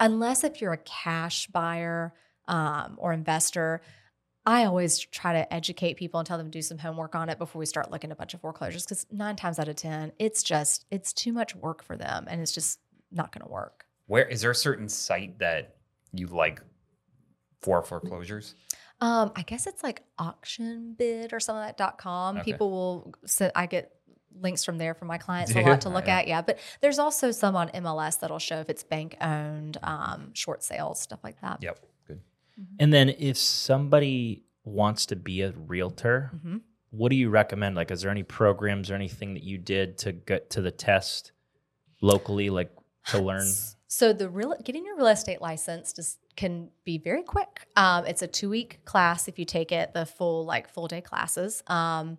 unless 0.00 0.42
if 0.42 0.60
you're 0.60 0.72
a 0.72 0.78
cash 0.78 1.48
buyer 1.48 2.14
um, 2.48 2.96
or 2.98 3.12
investor, 3.12 3.82
I 4.46 4.64
always 4.64 5.00
try 5.00 5.32
to 5.32 5.52
educate 5.52 5.96
people 5.96 6.20
and 6.20 6.26
tell 6.26 6.38
them 6.38 6.46
to 6.46 6.50
do 6.50 6.62
some 6.62 6.78
homework 6.78 7.16
on 7.16 7.28
it 7.28 7.38
before 7.38 7.58
we 7.58 7.66
start 7.66 7.90
looking 7.90 8.10
at 8.10 8.14
a 8.14 8.16
bunch 8.16 8.32
of 8.32 8.40
foreclosures 8.40 8.84
because 8.84 9.04
nine 9.10 9.34
times 9.34 9.58
out 9.58 9.66
of 9.66 9.74
ten, 9.74 10.12
it's 10.20 10.44
just 10.44 10.86
it's 10.90 11.12
too 11.12 11.32
much 11.32 11.56
work 11.56 11.82
for 11.82 11.96
them 11.96 12.26
and 12.30 12.40
it's 12.40 12.52
just 12.52 12.78
not 13.10 13.32
going 13.32 13.44
to 13.44 13.52
work. 13.52 13.86
Where 14.06 14.24
is 14.24 14.42
there 14.42 14.52
a 14.52 14.54
certain 14.54 14.88
site 14.88 15.40
that 15.40 15.74
you 16.12 16.28
like 16.28 16.62
for 17.60 17.82
foreclosures? 17.82 18.54
Um, 19.00 19.32
I 19.34 19.42
guess 19.42 19.66
it's 19.66 19.82
like 19.82 20.02
auction 20.16 20.94
bid 20.96 21.32
or 21.32 21.40
something 21.40 21.60
like 21.60 21.76
that 21.76 21.84
dot 21.84 21.98
com. 21.98 22.36
Okay. 22.36 22.52
People 22.52 22.70
will 22.70 23.14
send, 23.26 23.50
I 23.56 23.66
get 23.66 23.92
links 24.40 24.64
from 24.64 24.78
there 24.78 24.94
for 24.94 25.06
my 25.06 25.18
clients 25.18 25.54
a 25.54 25.60
lot 25.60 25.80
to 25.82 25.88
look 25.88 26.06
yeah. 26.06 26.18
at. 26.18 26.28
Yeah. 26.28 26.42
But 26.42 26.60
there's 26.80 27.00
also 27.00 27.32
some 27.32 27.56
on 27.56 27.68
MLS 27.70 28.20
that'll 28.20 28.38
show 28.38 28.60
if 28.60 28.70
it's 28.70 28.84
bank 28.84 29.16
owned, 29.20 29.76
um, 29.82 30.32
short 30.34 30.62
sales, 30.62 31.00
stuff 31.00 31.20
like 31.24 31.40
that. 31.40 31.62
Yep. 31.62 31.80
Good. 32.56 32.66
And 32.80 32.92
then 32.92 33.08
if 33.10 33.36
somebody 33.36 34.44
wants 34.64 35.06
to 35.06 35.16
be 35.16 35.42
a 35.42 35.52
realtor, 35.52 36.30
Mhm. 36.34 36.62
what 36.90 37.10
do 37.10 37.16
you 37.16 37.28
recommend? 37.30 37.76
Like, 37.76 37.90
is 37.90 38.02
there 38.02 38.10
any 38.10 38.22
programs 38.22 38.90
or 38.90 38.94
anything 38.94 39.34
that 39.34 39.42
you 39.42 39.58
did 39.58 39.98
to 39.98 40.12
get 40.12 40.50
to 40.50 40.60
the 40.62 40.70
test 40.70 41.32
locally, 42.00 42.50
like 42.50 42.72
to 43.08 43.18
learn? 43.22 43.46
So 43.88 44.12
the 44.12 44.28
real 44.28 44.54
getting 44.64 44.84
your 44.84 44.96
real 44.96 45.06
estate 45.06 45.40
license 45.40 45.92
just 45.92 46.18
can 46.36 46.70
be 46.84 46.98
very 46.98 47.22
quick. 47.22 47.66
Um, 47.76 48.04
it's 48.04 48.20
a 48.22 48.26
two 48.26 48.50
week 48.50 48.84
class 48.84 49.28
if 49.28 49.38
you 49.38 49.44
take 49.44 49.72
it 49.72 49.94
the 49.94 50.04
full 50.04 50.44
like 50.44 50.68
full 50.68 50.88
day 50.88 51.00
classes. 51.00 51.62
Um, 51.68 52.18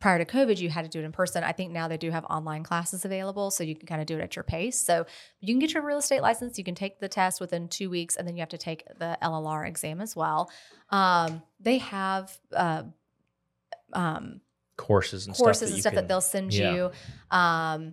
prior 0.00 0.18
to 0.18 0.24
COVID, 0.24 0.58
you 0.58 0.70
had 0.70 0.82
to 0.82 0.88
do 0.88 0.98
it 1.00 1.04
in 1.04 1.12
person. 1.12 1.44
I 1.44 1.52
think 1.52 1.72
now 1.72 1.86
they 1.86 1.98
do 1.98 2.10
have 2.10 2.24
online 2.24 2.64
classes 2.64 3.04
available, 3.04 3.50
so 3.50 3.62
you 3.62 3.76
can 3.76 3.86
kind 3.86 4.00
of 4.00 4.06
do 4.06 4.16
it 4.16 4.22
at 4.22 4.34
your 4.34 4.42
pace. 4.42 4.80
So 4.80 5.06
you 5.40 5.52
can 5.52 5.58
get 5.58 5.74
your 5.74 5.84
real 5.84 5.98
estate 5.98 6.22
license. 6.22 6.58
You 6.58 6.64
can 6.64 6.74
take 6.74 7.00
the 7.00 7.08
test 7.08 7.40
within 7.40 7.68
two 7.68 7.90
weeks, 7.90 8.16
and 8.16 8.26
then 8.26 8.34
you 8.36 8.40
have 8.40 8.48
to 8.48 8.58
take 8.58 8.84
the 8.98 9.18
LLR 9.22 9.66
exam 9.68 10.00
as 10.00 10.16
well. 10.16 10.50
Um, 10.90 11.42
they 11.60 11.78
have. 11.78 12.36
Uh, 12.54 12.84
um, 13.92 14.40
Courses 14.76 15.26
and 15.26 15.36
courses 15.36 15.58
stuff 15.58 15.68
that 15.68 15.74
and 15.74 15.80
stuff 15.82 15.92
can, 15.92 15.96
that 15.96 16.08
they'll 16.08 16.20
send 16.22 16.54
yeah. 16.54 16.74
you. 16.74 16.90
Um, 17.30 17.92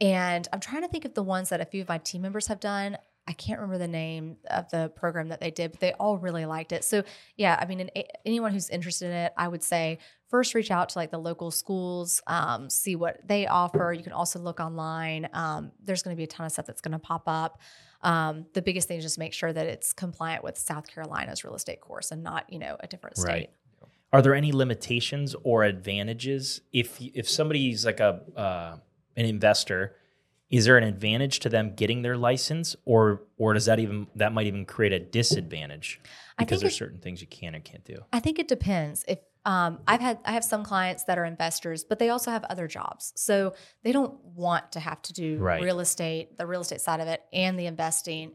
and 0.00 0.48
I'm 0.50 0.60
trying 0.60 0.80
to 0.80 0.88
think 0.88 1.04
of 1.04 1.12
the 1.12 1.22
ones 1.22 1.50
that 1.50 1.60
a 1.60 1.66
few 1.66 1.82
of 1.82 1.88
my 1.88 1.98
team 1.98 2.22
members 2.22 2.46
have 2.46 2.58
done. 2.58 2.96
I 3.28 3.32
can't 3.34 3.60
remember 3.60 3.78
the 3.78 3.86
name 3.86 4.38
of 4.50 4.68
the 4.70 4.90
program 4.96 5.28
that 5.28 5.40
they 5.40 5.50
did, 5.50 5.72
but 5.72 5.80
they 5.80 5.92
all 5.92 6.18
really 6.18 6.46
liked 6.46 6.72
it. 6.72 6.84
So 6.84 7.04
yeah, 7.36 7.56
I 7.60 7.66
mean, 7.66 7.80
an, 7.80 7.90
anyone 8.24 8.52
who's 8.52 8.70
interested 8.70 9.06
in 9.06 9.12
it, 9.12 9.32
I 9.36 9.46
would 9.46 9.62
say 9.62 9.98
first 10.32 10.54
reach 10.54 10.70
out 10.70 10.88
to 10.88 10.98
like 10.98 11.10
the 11.10 11.18
local 11.18 11.50
schools, 11.52 12.22
um, 12.26 12.68
see 12.68 12.96
what 12.96 13.20
they 13.24 13.46
offer. 13.46 13.92
You 13.96 14.02
can 14.02 14.14
also 14.14 14.38
look 14.40 14.58
online. 14.58 15.28
Um, 15.34 15.70
there's 15.84 16.02
going 16.02 16.16
to 16.16 16.18
be 16.18 16.24
a 16.24 16.26
ton 16.26 16.46
of 16.46 16.52
stuff 16.52 16.66
that's 16.66 16.80
going 16.80 16.92
to 16.92 16.98
pop 16.98 17.24
up. 17.26 17.60
Um, 18.00 18.46
the 18.54 18.62
biggest 18.62 18.88
thing 18.88 18.98
is 18.98 19.04
just 19.04 19.18
make 19.18 19.34
sure 19.34 19.52
that 19.52 19.66
it's 19.66 19.92
compliant 19.92 20.42
with 20.42 20.56
South 20.58 20.88
Carolina's 20.88 21.44
real 21.44 21.54
estate 21.54 21.80
course 21.82 22.10
and 22.10 22.22
not, 22.24 22.50
you 22.50 22.58
know, 22.58 22.76
a 22.80 22.86
different 22.88 23.18
state. 23.18 23.28
Right. 23.28 23.50
Are 24.12 24.22
there 24.22 24.34
any 24.34 24.52
limitations 24.52 25.36
or 25.42 25.64
advantages 25.64 26.62
if 26.72 27.00
if 27.00 27.28
somebody's 27.28 27.86
like 27.86 28.00
a 28.00 28.20
uh, 28.36 28.76
an 29.16 29.26
investor? 29.26 29.96
Is 30.50 30.66
there 30.66 30.76
an 30.76 30.84
advantage 30.84 31.40
to 31.40 31.48
them 31.48 31.74
getting 31.74 32.02
their 32.02 32.18
license, 32.18 32.76
or 32.84 33.22
or 33.38 33.54
does 33.54 33.66
that 33.66 33.78
even 33.78 34.06
that 34.16 34.32
might 34.32 34.46
even 34.46 34.66
create 34.66 34.92
a 34.92 34.98
disadvantage 34.98 36.00
because 36.38 36.60
there's 36.60 36.74
it- 36.74 36.76
certain 36.76 36.98
things 36.98 37.20
you 37.22 37.26
can 37.26 37.54
and 37.54 37.64
can't 37.64 37.84
do? 37.84 37.98
I 38.12 38.20
think 38.20 38.38
it 38.38 38.48
depends. 38.48 39.02
If 39.08 39.20
um, 39.44 39.80
I've 39.86 40.00
had, 40.00 40.18
I 40.24 40.32
have 40.32 40.44
some 40.44 40.64
clients 40.64 41.04
that 41.04 41.18
are 41.18 41.24
investors, 41.24 41.84
but 41.84 41.98
they 41.98 42.10
also 42.10 42.30
have 42.30 42.44
other 42.44 42.68
jobs, 42.68 43.12
so 43.16 43.54
they 43.82 43.92
don't 43.92 44.22
want 44.24 44.72
to 44.72 44.80
have 44.80 45.02
to 45.02 45.12
do 45.12 45.38
Right. 45.38 45.62
real 45.62 45.80
estate, 45.80 46.38
the 46.38 46.46
real 46.46 46.60
estate 46.60 46.80
side 46.80 47.00
of 47.00 47.08
it, 47.08 47.22
and 47.32 47.58
the 47.58 47.66
investing, 47.66 48.32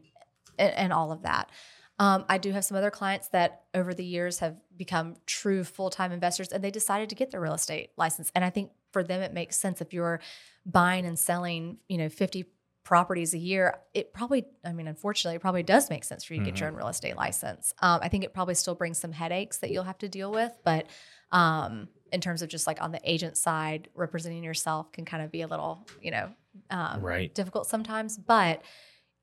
and, 0.58 0.72
and 0.74 0.92
all 0.92 1.10
of 1.12 1.22
that. 1.22 1.50
Um, 1.98 2.24
I 2.28 2.38
do 2.38 2.52
have 2.52 2.64
some 2.64 2.76
other 2.76 2.90
clients 2.90 3.28
that 3.28 3.62
over 3.74 3.92
the 3.92 4.04
years 4.04 4.38
have 4.38 4.56
become 4.76 5.16
true 5.26 5.64
full 5.64 5.90
time 5.90 6.12
investors, 6.12 6.48
and 6.48 6.62
they 6.62 6.70
decided 6.70 7.08
to 7.08 7.14
get 7.14 7.30
their 7.30 7.40
real 7.40 7.54
estate 7.54 7.90
license. 7.96 8.30
And 8.34 8.44
I 8.44 8.50
think 8.50 8.70
for 8.92 9.02
them, 9.02 9.20
it 9.20 9.32
makes 9.32 9.56
sense 9.56 9.80
if 9.80 9.92
you're 9.92 10.20
buying 10.64 11.06
and 11.06 11.18
selling, 11.18 11.78
you 11.88 11.98
know, 11.98 12.08
fifty 12.08 12.44
properties 12.88 13.34
a 13.34 13.38
year, 13.38 13.80
it 13.92 14.14
probably, 14.14 14.46
I 14.64 14.72
mean, 14.72 14.88
unfortunately, 14.88 15.36
it 15.36 15.42
probably 15.42 15.62
does 15.62 15.90
make 15.90 16.04
sense 16.04 16.24
for 16.24 16.32
you 16.32 16.40
to 16.40 16.46
get 16.46 16.58
your 16.58 16.70
own 16.70 16.74
real 16.74 16.88
estate 16.88 17.18
license. 17.18 17.74
Um, 17.82 18.00
I 18.02 18.08
think 18.08 18.24
it 18.24 18.32
probably 18.32 18.54
still 18.54 18.74
brings 18.74 18.96
some 18.96 19.12
headaches 19.12 19.58
that 19.58 19.70
you'll 19.70 19.84
have 19.84 19.98
to 19.98 20.08
deal 20.08 20.32
with, 20.32 20.52
but 20.64 20.86
um, 21.30 21.88
in 22.12 22.22
terms 22.22 22.40
of 22.40 22.48
just 22.48 22.66
like 22.66 22.80
on 22.80 22.90
the 22.90 23.00
agent 23.04 23.36
side, 23.36 23.90
representing 23.94 24.42
yourself 24.42 24.90
can 24.90 25.04
kind 25.04 25.22
of 25.22 25.30
be 25.30 25.42
a 25.42 25.46
little, 25.46 25.86
you 26.00 26.10
know, 26.10 26.30
um, 26.70 27.02
Right. 27.02 27.34
difficult 27.34 27.66
sometimes. 27.66 28.16
But 28.16 28.62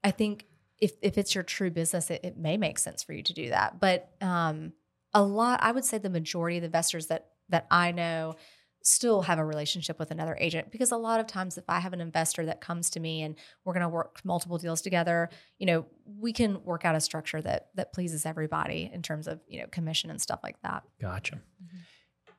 I 0.04 0.12
think 0.12 0.46
if 0.78 0.92
if 1.02 1.18
it's 1.18 1.34
your 1.34 1.44
true 1.44 1.72
business, 1.72 2.12
it, 2.12 2.22
it 2.24 2.38
may 2.38 2.58
make 2.58 2.78
sense 2.78 3.02
for 3.02 3.14
you 3.14 3.24
to 3.24 3.34
do 3.34 3.50
that. 3.50 3.80
But 3.80 4.12
um, 4.22 4.74
a 5.12 5.24
lot, 5.24 5.64
I 5.64 5.72
would 5.72 5.86
say, 5.86 5.98
the 5.98 6.12
majority 6.12 6.58
of 6.58 6.62
the 6.62 6.68
investors 6.68 7.08
that 7.08 7.30
that 7.50 7.66
I 7.72 7.94
know 7.94 8.36
still 8.86 9.24
have 9.24 9.40
a 9.40 9.46
relationship 9.46 9.98
with 9.98 10.12
another 10.12 10.38
agent 10.40 10.72
because 10.72 10.92
a 10.92 10.98
lot 10.98 11.20
of 11.20 11.26
times 11.26 11.58
if 11.58 11.64
I 11.68 11.80
have 11.80 11.92
an 11.92 12.02
investor 12.02 12.46
that 12.46 12.62
comes 12.62 12.92
to 12.92 13.00
me 13.00 13.24
and 13.24 13.36
we're 13.64 13.74
going 13.74 13.82
to 13.82 13.90
work 13.90 14.22
multiple 14.24 14.60
deals 14.60 14.82
together, 14.82 15.30
you 15.58 15.66
know, 15.66 15.88
we 16.06 16.32
can 16.32 16.64
work 16.64 16.86
out 16.86 16.96
a 16.96 17.02
structure 17.02 17.42
that 17.42 17.70
that 17.76 17.94
pleases 17.94 18.26
everybody 18.26 18.90
in 18.94 19.02
terms 19.02 19.28
of, 19.28 19.40
you 19.48 19.60
know, 19.60 19.68
commission 19.68 20.12
and 20.12 20.22
stuff 20.22 20.40
like 20.44 20.62
that. 20.62 20.84
Gotcha. 21.02 21.36
Mm-hmm. 21.36 21.78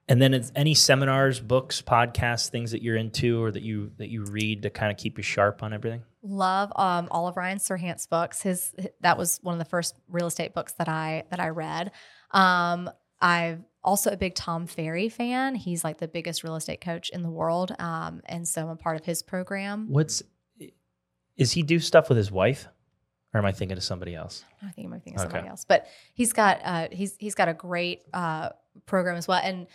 And 0.08 0.22
then 0.22 0.34
is 0.34 0.52
any 0.54 0.74
seminars, 0.74 1.40
books, 1.40 1.82
podcasts, 1.82 2.48
things 2.48 2.70
that 2.70 2.80
you're 2.80 2.96
into 2.96 3.42
or 3.42 3.50
that 3.50 3.62
you 3.62 3.90
that 3.98 4.08
you 4.08 4.24
read 4.24 4.62
to 4.62 4.70
kind 4.70 4.92
of 4.92 4.98
keep 4.98 5.16
you 5.16 5.24
sharp 5.24 5.64
on 5.64 5.72
everything? 5.72 6.02
Love 6.22 6.72
um, 6.76 7.08
all 7.10 7.26
of 7.26 7.36
Ryan 7.36 7.58
Serhant's 7.58 8.06
books. 8.06 8.40
His 8.40 8.72
that 9.00 9.18
was 9.18 9.40
one 9.42 9.54
of 9.54 9.58
the 9.58 9.64
first 9.64 9.96
real 10.08 10.28
estate 10.28 10.54
books 10.54 10.74
that 10.74 10.88
I 10.88 11.24
that 11.30 11.40
I 11.40 11.48
read. 11.48 11.90
Um, 12.30 12.88
I'm 13.20 13.64
also 13.86 14.10
a 14.10 14.16
big 14.16 14.34
Tom 14.34 14.66
Ferry 14.66 15.08
fan. 15.08 15.54
He's 15.54 15.82
like 15.84 15.98
the 15.98 16.08
biggest 16.08 16.44
real 16.44 16.56
estate 16.56 16.80
coach 16.82 17.08
in 17.10 17.22
the 17.22 17.30
world, 17.30 17.74
um, 17.78 18.20
and 18.26 18.46
so 18.46 18.62
I'm 18.62 18.68
a 18.70 18.76
part 18.76 18.96
of 19.00 19.06
his 19.06 19.22
program. 19.22 19.86
What's 19.88 20.22
is 21.36 21.52
he 21.52 21.62
do 21.62 21.78
stuff 21.78 22.08
with 22.08 22.18
his 22.18 22.30
wife? 22.30 22.68
Or 23.34 23.38
am 23.38 23.44
I 23.44 23.52
thinking 23.52 23.76
of 23.76 23.82
somebody 23.84 24.14
else? 24.14 24.44
I 24.62 24.70
think 24.70 24.86
I'm 24.86 24.92
thinking 24.92 25.14
of 25.16 25.20
somebody 25.20 25.40
Okay. 25.40 25.48
else, 25.48 25.64
but 25.66 25.86
he's 26.14 26.32
got 26.32 26.60
uh, 26.64 26.88
he's 26.90 27.16
he's 27.18 27.34
got 27.34 27.48
a 27.48 27.54
great 27.54 28.02
uh, 28.14 28.50
program 28.86 29.16
as 29.16 29.28
well, 29.28 29.40
and 29.42 29.66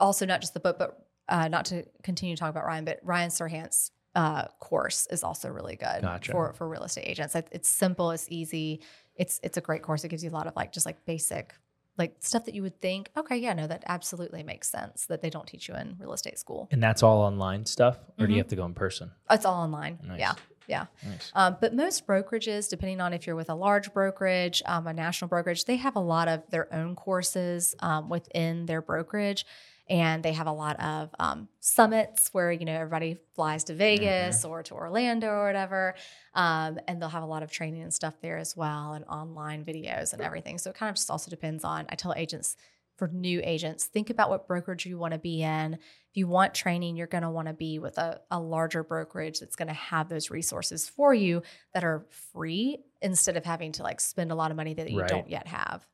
also 0.00 0.24
not 0.24 0.40
just 0.40 0.54
the 0.54 0.60
book, 0.60 0.78
but 0.78 1.06
uh, 1.28 1.48
not 1.48 1.66
to 1.66 1.84
continue 2.02 2.34
to 2.34 2.40
talk 2.40 2.50
about 2.50 2.64
Ryan, 2.64 2.84
but 2.84 3.00
Ryan 3.02 3.30
Serhant's 3.30 3.90
uh, 4.14 4.46
course 4.60 5.06
is 5.10 5.22
also 5.22 5.48
really 5.50 5.76
good 5.76 6.00
Gotcha. 6.02 6.32
for 6.32 6.52
for 6.54 6.66
real 6.68 6.84
estate 6.84 7.04
agents. 7.06 7.34
It's 7.34 7.68
simple, 7.68 8.10
it's 8.10 8.26
easy, 8.30 8.80
it's 9.16 9.38
it's 9.42 9.58
a 9.58 9.60
great 9.60 9.82
course. 9.82 10.02
It 10.04 10.08
gives 10.08 10.24
you 10.24 10.30
a 10.30 10.32
lot 10.32 10.46
of 10.46 10.56
like 10.56 10.72
just 10.72 10.86
like 10.86 11.04
basic 11.04 11.54
like 11.96 12.16
stuff 12.20 12.44
that 12.46 12.54
you 12.54 12.62
would 12.62 12.80
think, 12.80 13.10
okay, 13.16 13.36
yeah, 13.36 13.52
no, 13.52 13.66
that 13.66 13.84
absolutely 13.86 14.42
makes 14.42 14.68
sense 14.68 15.06
that 15.06 15.22
they 15.22 15.30
don't 15.30 15.46
teach 15.46 15.68
you 15.68 15.74
in 15.76 15.96
real 15.98 16.12
estate 16.12 16.38
school. 16.38 16.68
And 16.72 16.82
that's 16.82 17.02
all 17.02 17.20
online 17.22 17.66
stuff? 17.66 17.98
Or 18.18 18.26
do 18.26 18.32
you 18.32 18.38
Mhm. 18.38 18.42
have 18.42 18.48
to 18.48 18.56
go 18.56 18.64
in 18.64 18.74
person? 18.74 19.12
It's 19.30 19.44
all 19.44 19.62
online. 19.62 20.00
Nice. 20.02 20.18
Yeah, 20.18 20.34
yeah. 20.66 20.86
Nice. 21.06 21.30
Um, 21.34 21.56
but 21.60 21.72
most 21.74 22.06
brokerages, 22.06 22.68
depending 22.68 23.00
on 23.00 23.12
if 23.12 23.26
you're 23.26 23.36
with 23.36 23.48
a 23.50 23.54
large 23.54 23.92
brokerage, 23.92 24.62
um, 24.66 24.86
a 24.88 24.92
national 24.92 25.28
brokerage, 25.28 25.66
they 25.66 25.76
have 25.76 25.94
a 25.94 26.00
lot 26.00 26.26
of 26.26 26.42
their 26.50 26.72
own 26.74 26.96
courses 26.96 27.74
um, 27.80 28.08
within 28.08 28.66
their 28.66 28.82
brokerage. 28.82 29.46
And 29.88 30.22
they 30.22 30.32
have 30.32 30.46
a 30.46 30.52
lot 30.52 30.80
of 30.80 31.10
um, 31.18 31.48
summits 31.60 32.30
where, 32.32 32.50
you 32.50 32.64
know, 32.64 32.72
everybody 32.72 33.18
flies 33.34 33.64
to 33.64 33.74
Vegas 33.74 34.44
or 34.44 34.62
to 34.62 34.74
Orlando 34.74 35.28
or 35.28 35.46
whatever. 35.46 35.94
Um, 36.34 36.78
and 36.88 37.00
they'll 37.00 37.10
have 37.10 37.22
a 37.22 37.26
lot 37.26 37.42
of 37.42 37.50
training 37.50 37.82
and 37.82 37.92
stuff 37.92 38.14
there 38.22 38.38
as 38.38 38.56
well 38.56 38.94
and 38.94 39.04
online 39.04 39.64
videos 39.64 40.14
and 40.14 40.22
everything. 40.22 40.56
So 40.56 40.70
it 40.70 40.76
kind 40.76 40.88
of 40.88 40.96
just 40.96 41.10
also 41.10 41.30
depends 41.30 41.64
on, 41.64 41.84
I 41.90 41.96
tell 41.96 42.14
agents, 42.16 42.56
for 42.96 43.08
new 43.08 43.40
agents, 43.42 43.86
think 43.86 44.08
about 44.08 44.30
what 44.30 44.46
brokerage 44.46 44.86
you 44.86 44.96
want 44.96 45.12
to 45.14 45.18
be 45.18 45.42
in. 45.42 45.74
If 45.74 45.80
you 46.16 46.28
want 46.28 46.54
training, 46.54 46.96
you're 46.96 47.08
going 47.08 47.24
to 47.24 47.30
want 47.30 47.48
to 47.48 47.52
be 47.54 47.80
with 47.80 47.98
a, 47.98 48.20
a 48.30 48.38
larger 48.38 48.84
brokerage 48.84 49.40
that's 49.40 49.56
going 49.56 49.66
to 49.68 49.74
have 49.74 50.08
those 50.08 50.30
resources 50.30 50.88
for 50.88 51.12
you 51.12 51.42
that 51.74 51.82
are 51.82 52.06
free 52.32 52.78
instead 53.02 53.36
of 53.36 53.44
having 53.44 53.72
to 53.72 53.82
like 53.82 54.00
spend 54.00 54.30
a 54.30 54.36
lot 54.36 54.52
of 54.52 54.56
money 54.56 54.74
that 54.74 54.88
you 54.90 55.00
Right. 55.00 55.08
don't 55.08 55.28
yet 55.28 55.48
have. 55.48 55.84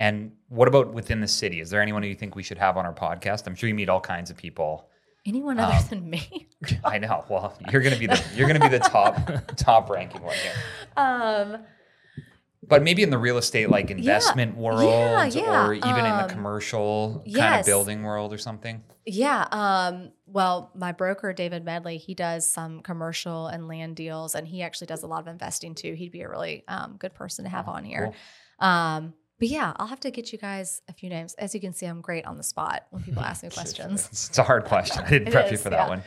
And 0.00 0.32
what 0.48 0.66
about 0.68 0.92
within 0.92 1.20
the 1.20 1.28
city? 1.28 1.60
Is 1.60 1.70
there 1.70 1.80
anyone 1.80 2.02
who 2.02 2.08
you 2.08 2.14
think 2.14 2.34
we 2.34 2.42
should 2.42 2.58
have 2.58 2.76
on 2.76 2.84
our 2.84 2.92
podcast? 2.94 3.46
I'm 3.46 3.54
sure 3.54 3.68
you 3.68 3.74
meet 3.74 3.88
all 3.88 4.00
kinds 4.00 4.30
of 4.30 4.36
people. 4.36 4.88
Anyone 5.26 5.58
other 5.58 5.76
Um, 5.76 5.84
than 5.88 6.10
me? 6.10 6.48
I 6.84 6.98
know. 6.98 7.24
Well, 7.28 7.56
you're 7.72 7.80
gonna 7.80 7.96
be 7.98 8.06
the 8.06 8.22
you're 8.34 8.46
gonna 8.46 8.60
be 8.60 8.68
the 8.68 8.80
top 8.80 9.16
top 9.56 9.88
ranking 9.88 10.22
one 10.22 10.34
here. 10.36 10.52
um, 10.98 11.58
But 12.66 12.82
maybe 12.82 13.02
in 13.02 13.10
the 13.10 13.18
real 13.18 13.38
estate 13.38 13.70
like 13.70 13.90
investment 13.90 14.56
world 14.56 14.82
yeah, 14.82 15.24
yeah. 15.26 15.66
or 15.66 15.72
even 15.74 15.88
in 15.88 16.04
the 16.04 16.24
um, 16.24 16.28
commercial 16.28 17.22
kind 17.32 17.60
of 17.60 17.64
building 17.66 18.02
world 18.02 18.32
or 18.34 18.38
something. 18.38 18.82
Yeah. 19.06 19.46
Um, 19.50 20.12
well, 20.26 20.70
my 20.74 20.92
broker, 20.92 21.32
David 21.32 21.64
Medley, 21.64 21.96
he 21.98 22.14
does 22.14 22.50
some 22.50 22.80
commercial 22.80 23.46
and 23.46 23.68
land 23.68 23.96
deals, 23.96 24.34
and 24.34 24.46
he 24.48 24.62
actually 24.62 24.86
does 24.88 25.02
a 25.04 25.06
lot 25.06 25.20
of 25.20 25.26
investing 25.28 25.74
too. 25.74 25.94
He'd 25.94 26.12
be 26.12 26.22
a 26.22 26.28
really 26.28 26.64
um, 26.68 26.96
good 26.98 27.14
person 27.14 27.44
to 27.44 27.50
have 27.50 27.68
Oh, 27.68 27.72
on 27.72 27.84
here. 27.84 28.12
cool. 28.60 28.68
But 29.38 29.48
yeah, 29.48 29.72
I'll 29.76 29.88
have 29.88 30.00
to 30.00 30.10
get 30.10 30.32
you 30.32 30.38
guys 30.38 30.80
a 30.88 30.92
few 30.92 31.08
names. 31.10 31.34
As 31.34 31.54
you 31.54 31.60
can 31.60 31.72
see, 31.72 31.86
I'm 31.86 32.00
great 32.00 32.24
on 32.24 32.36
the 32.36 32.42
spot 32.44 32.86
when 32.90 33.02
people 33.02 33.22
ask 33.22 33.42
me 33.42 33.48
questions. 33.52 34.08
It's 34.10 34.38
a 34.38 34.42
hard 34.44 34.64
question. 34.64 35.02
I 35.04 35.10
didn't 35.10 35.28
It 35.28 35.32
prep 35.32 35.50
you 35.50 35.56
for 35.56 35.70
that 35.70 35.76
yeah. 35.84 35.88
one. 35.88 36.02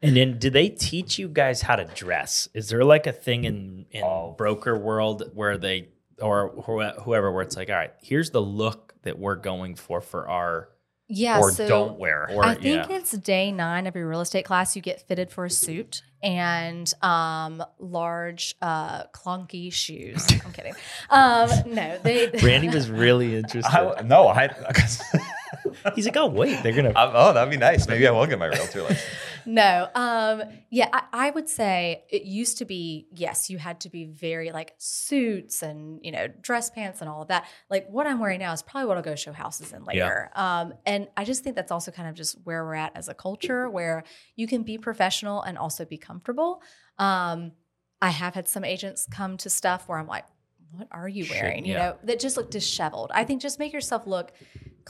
And 0.00 0.16
then, 0.16 0.38
do 0.38 0.48
they 0.48 0.68
teach 0.68 1.18
you 1.18 1.28
guys 1.28 1.60
how 1.62 1.74
to 1.74 1.84
dress? 1.84 2.48
Is 2.54 2.68
there 2.68 2.84
like 2.84 3.06
a 3.08 3.12
thing 3.12 3.44
in 3.44 3.86
in 3.90 4.04
Oh. 4.04 4.34
broker 4.38 4.78
world 4.78 5.24
where 5.34 5.58
they 5.58 5.88
or 6.20 6.50
who- 6.66 6.82
whoever 7.02 7.32
where 7.32 7.42
it's 7.42 7.56
like, 7.56 7.68
all 7.68 7.76
right, 7.76 7.92
here's 8.00 8.30
the 8.30 8.40
look 8.42 8.94
that 9.02 9.18
we're 9.18 9.36
going 9.36 9.74
for 9.74 10.00
for 10.00 10.28
our 10.28 10.68
Yeah. 11.08 11.40
or 11.40 11.50
so 11.50 11.66
don't 11.66 11.98
wear? 11.98 12.28
Or- 12.30 12.44
I 12.44 12.54
think 12.54 12.88
yeah. 12.88 12.96
it's 12.96 13.12
day 13.12 13.50
nine 13.50 13.86
of 13.86 13.94
your 13.94 14.08
real 14.08 14.20
estate 14.20 14.44
class. 14.44 14.76
You 14.76 14.82
get 14.82 15.00
fitted 15.00 15.30
for 15.30 15.44
a 15.44 15.50
suit 15.50 16.02
and 16.22 16.92
um, 17.02 17.62
large, 17.78 18.56
uh, 18.60 19.04
clunky 19.06 19.72
shoes. 19.72 20.26
I'm 20.44 20.52
kidding. 20.52 20.74
Um, 21.10 21.50
no, 21.66 21.98
they. 22.02 22.28
Randy 22.42 22.68
was 22.68 22.90
really 22.90 23.36
interested. 23.36 23.74
I, 23.74 24.02
no, 24.02 24.28
I. 24.28 24.48
He's 25.94 26.06
like, 26.06 26.16
oh 26.16 26.26
wait, 26.26 26.62
they're 26.62 26.72
gonna. 26.72 26.92
oh, 26.94 27.32
that'd 27.32 27.50
be 27.50 27.56
nice. 27.56 27.88
Maybe 27.88 28.06
I 28.06 28.10
will 28.10 28.26
get 28.26 28.38
my 28.38 28.46
realtor 28.46 28.82
license. 28.82 29.00
No. 29.48 29.88
Um, 29.94 30.42
yeah, 30.68 30.90
I, 30.92 31.28
I 31.28 31.30
would 31.30 31.48
say 31.48 32.04
it 32.10 32.24
used 32.24 32.58
to 32.58 32.66
be, 32.66 33.06
yes, 33.10 33.48
you 33.48 33.56
had 33.56 33.80
to 33.80 33.88
be 33.88 34.04
very 34.04 34.52
like 34.52 34.74
suits 34.76 35.62
and, 35.62 36.00
you 36.02 36.12
know, 36.12 36.28
dress 36.42 36.68
pants 36.68 37.00
and 37.00 37.08
all 37.08 37.22
of 37.22 37.28
that. 37.28 37.46
Like 37.70 37.88
what 37.88 38.06
I'm 38.06 38.20
wearing 38.20 38.40
now 38.40 38.52
is 38.52 38.60
probably 38.60 38.86
what 38.86 38.98
I'll 38.98 39.02
go 39.02 39.14
show 39.14 39.32
houses 39.32 39.72
in 39.72 39.84
later. 39.84 40.30
Um, 40.34 40.74
and 40.84 41.08
I 41.16 41.24
just 41.24 41.42
think 41.42 41.56
that's 41.56 41.72
also 41.72 41.90
kind 41.90 42.10
of 42.10 42.14
just 42.14 42.36
where 42.44 42.62
we're 42.62 42.74
at 42.74 42.94
as 42.94 43.08
a 43.08 43.14
culture 43.14 43.70
where 43.70 44.04
you 44.36 44.46
can 44.46 44.64
be 44.64 44.76
professional 44.76 45.40
and 45.40 45.56
also 45.56 45.86
be 45.86 45.96
comfortable. 45.96 46.62
Um, 46.98 47.52
I 48.02 48.10
have 48.10 48.34
had 48.34 48.48
some 48.48 48.64
agents 48.64 49.08
come 49.10 49.38
to 49.38 49.48
stuff 49.48 49.88
where 49.88 49.98
I'm 49.98 50.06
like, 50.06 50.26
what 50.72 50.88
are 50.92 51.08
you 51.08 51.24
Shit, 51.24 51.42
wearing? 51.42 51.64
You 51.64 51.72
know, 51.74 51.96
that 52.04 52.20
just 52.20 52.36
look 52.36 52.50
disheveled. 52.50 53.10
I 53.14 53.24
think 53.24 53.40
just 53.40 53.58
make 53.58 53.72
yourself 53.72 54.06
look 54.06 54.32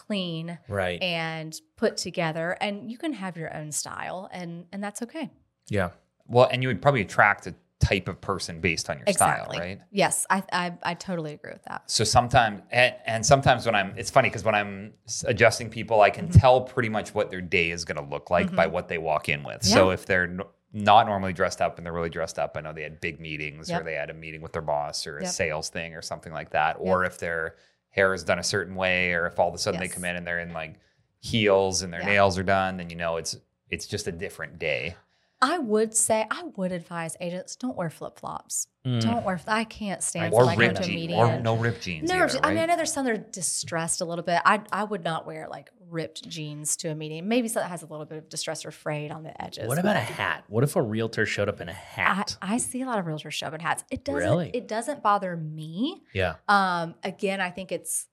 clean 0.07 0.59
Right. 0.69 1.03
and 1.03 1.51
put 1.77 1.97
together 1.97 2.57
and 2.61 2.91
you 2.91 2.99
can 2.99 3.13
have 3.13 3.37
your 3.37 3.55
own 3.57 3.73
style 3.73 4.29
and 4.33 4.67
and 4.73 4.83
that's 4.85 5.03
okay 5.03 5.31
yeah. 5.71 5.91
Well, 6.27 6.49
and 6.51 6.63
you 6.63 6.69
would 6.69 6.81
probably 6.81 7.03
attract 7.03 7.47
a 7.47 7.55
type 7.81 8.09
of 8.09 8.21
person 8.21 8.61
based 8.61 8.89
on 8.91 8.97
your 8.99 9.05
exactly 9.07 9.57
style, 9.57 9.69
right? 9.69 9.81
yes 9.91 10.27
I, 10.31 10.43
I 10.53 10.73
i 10.83 10.95
totally 10.95 11.33
agree 11.35 11.53
with 11.53 11.63
that 11.65 11.91
So 11.91 12.05
sometimes, 12.05 12.63
and, 12.71 12.95
and 13.07 13.25
sometimes 13.25 13.67
when 13.67 13.75
I'm, 13.75 13.93
it's 13.97 14.11
funny 14.11 14.29
because 14.29 14.45
when 14.45 14.55
I'm 14.55 14.95
adjusting 15.27 15.69
people, 15.71 16.01
I 16.01 16.11
can 16.11 16.27
Mm-hmm. 16.29 16.39
tell 16.41 16.61
pretty 16.63 16.89
much 16.89 17.15
what 17.15 17.31
their 17.31 17.41
day 17.41 17.71
is 17.71 17.85
going 17.85 18.03
to 18.05 18.09
look 18.15 18.31
like 18.31 18.55
by 18.55 18.67
what 18.67 18.89
they 18.89 18.99
walk 18.99 19.29
in 19.29 19.43
with. 19.45 19.63
So 19.63 19.91
if 19.91 20.07
they're 20.07 20.25
n- 20.25 20.41
not 20.73 21.07
normally 21.07 21.33
dressed 21.33 21.61
up 21.63 21.77
and 21.79 21.85
they're 21.87 21.93
really 22.01 22.11
dressed 22.19 22.39
up, 22.39 22.57
I 22.57 22.61
know 22.63 22.73
they 22.73 22.83
had 22.83 23.01
big 23.01 23.21
meetings 23.21 23.71
or 23.71 23.83
they 23.85 23.95
had 23.95 24.11
a 24.11 24.15
meeting 24.15 24.43
with 24.43 24.53
their 24.53 24.63
boss 24.63 25.07
or 25.07 25.19
a 25.19 25.23
Yep. 25.23 25.33
sales 25.33 25.69
thing 25.71 25.95
or 25.95 26.03
something 26.03 26.33
like 26.33 26.51
that. 26.51 26.77
Or 26.81 27.05
if 27.05 27.19
their 27.19 27.55
hair 27.99 28.15
is 28.15 28.23
done 28.23 28.39
a 28.39 28.45
certain 28.45 28.77
way, 28.77 29.13
or 29.13 29.27
if 29.27 29.39
all 29.41 29.49
of 29.49 29.55
a 29.55 29.59
sudden 29.59 29.81
they 29.81 29.89
come 29.89 30.05
in 30.05 30.15
and 30.17 30.25
they're 30.27 30.39
in 30.39 30.53
like 30.53 30.77
heels 31.21 31.83
and 31.83 31.93
their 31.93 32.01
Yeah. 32.01 32.07
nails 32.15 32.39
are 32.39 32.45
done, 32.45 32.77
then 32.77 32.89
you 32.91 32.97
know 32.97 33.17
it's 33.17 33.37
it's 33.71 33.87
just 33.87 34.07
a 34.07 34.13
different 34.13 34.59
day. 34.59 34.95
I 35.41 35.59
would 35.59 35.95
say 35.95 36.27
i 36.31 36.43
would 36.57 36.73
advise 36.73 37.17
agents 37.21 37.57
don't 37.57 37.77
wear 37.77 37.91
flip-flops 37.91 38.67
Mm. 38.87 39.01
don't 39.03 39.25
wear 39.25 39.39
i 39.49 39.65
can't 39.65 40.03
stand 40.03 40.33
or 40.33 40.41
for 40.41 40.45
like 40.47 40.59
ripped 40.59 40.83
jeans, 40.83 41.13
or 41.13 41.39
no 41.41 41.57
ripped 41.57 41.83
jeans. 41.83 42.09
no, 42.09 42.15
either, 42.15 42.25
ripped- 42.25 42.37
I 42.43 42.49
mean, 42.51 42.59
I 42.59 42.61
right? 42.63 42.69
know 42.71 42.77
there's 42.77 42.93
some 42.93 43.05
that 43.05 43.13
are 43.13 43.17
distressed 43.19 44.01
a 44.01 44.05
little 44.07 44.25
bit. 44.25 44.41
I 44.47 44.63
I 44.73 44.85
would 44.85 45.05
not 45.05 45.27
wear 45.27 45.47
like 45.51 45.69
ripped 45.91 46.27
jeans 46.27 46.75
to 46.79 46.89
a 46.91 46.95
meeting. 46.95 47.29
Maybe 47.29 47.49
something 47.49 47.65
that 47.65 47.71
has 47.71 47.83
a 47.83 47.87
little 47.87 48.07
bit 48.07 48.17
of 48.19 48.29
distress 48.31 48.65
or 48.65 48.71
frayed 48.71 49.11
on 49.11 49.25
the 49.25 49.43
edges. 49.43 49.67
What 49.69 49.79
about 49.79 49.97
a 49.97 50.01
hat? 50.01 50.45
What 50.49 50.65
if 50.65 50.75
a 50.77 50.81
realtor 50.83 51.27
showed 51.27 51.49
up 51.51 51.61
in 51.61 51.69
a 51.69 51.73
hat? 51.75 52.37
I 52.41 52.57
see 52.59 52.81
a 52.81 52.87
lot 52.87 52.99
of 52.99 53.05
realtors 53.05 53.33
shoving 53.33 53.61
hats. 53.61 53.85
It 53.91 54.05
doesn't. 54.05 54.21
Really? 54.23 54.51
It 54.55 54.69
doesn't 54.69 55.03
bother 55.03 55.37
me. 55.37 56.03
yeah. 56.15 56.37
Um, 56.49 56.95
again, 57.03 57.41
I 57.43 57.51
think 57.51 57.73
it's 57.73 58.07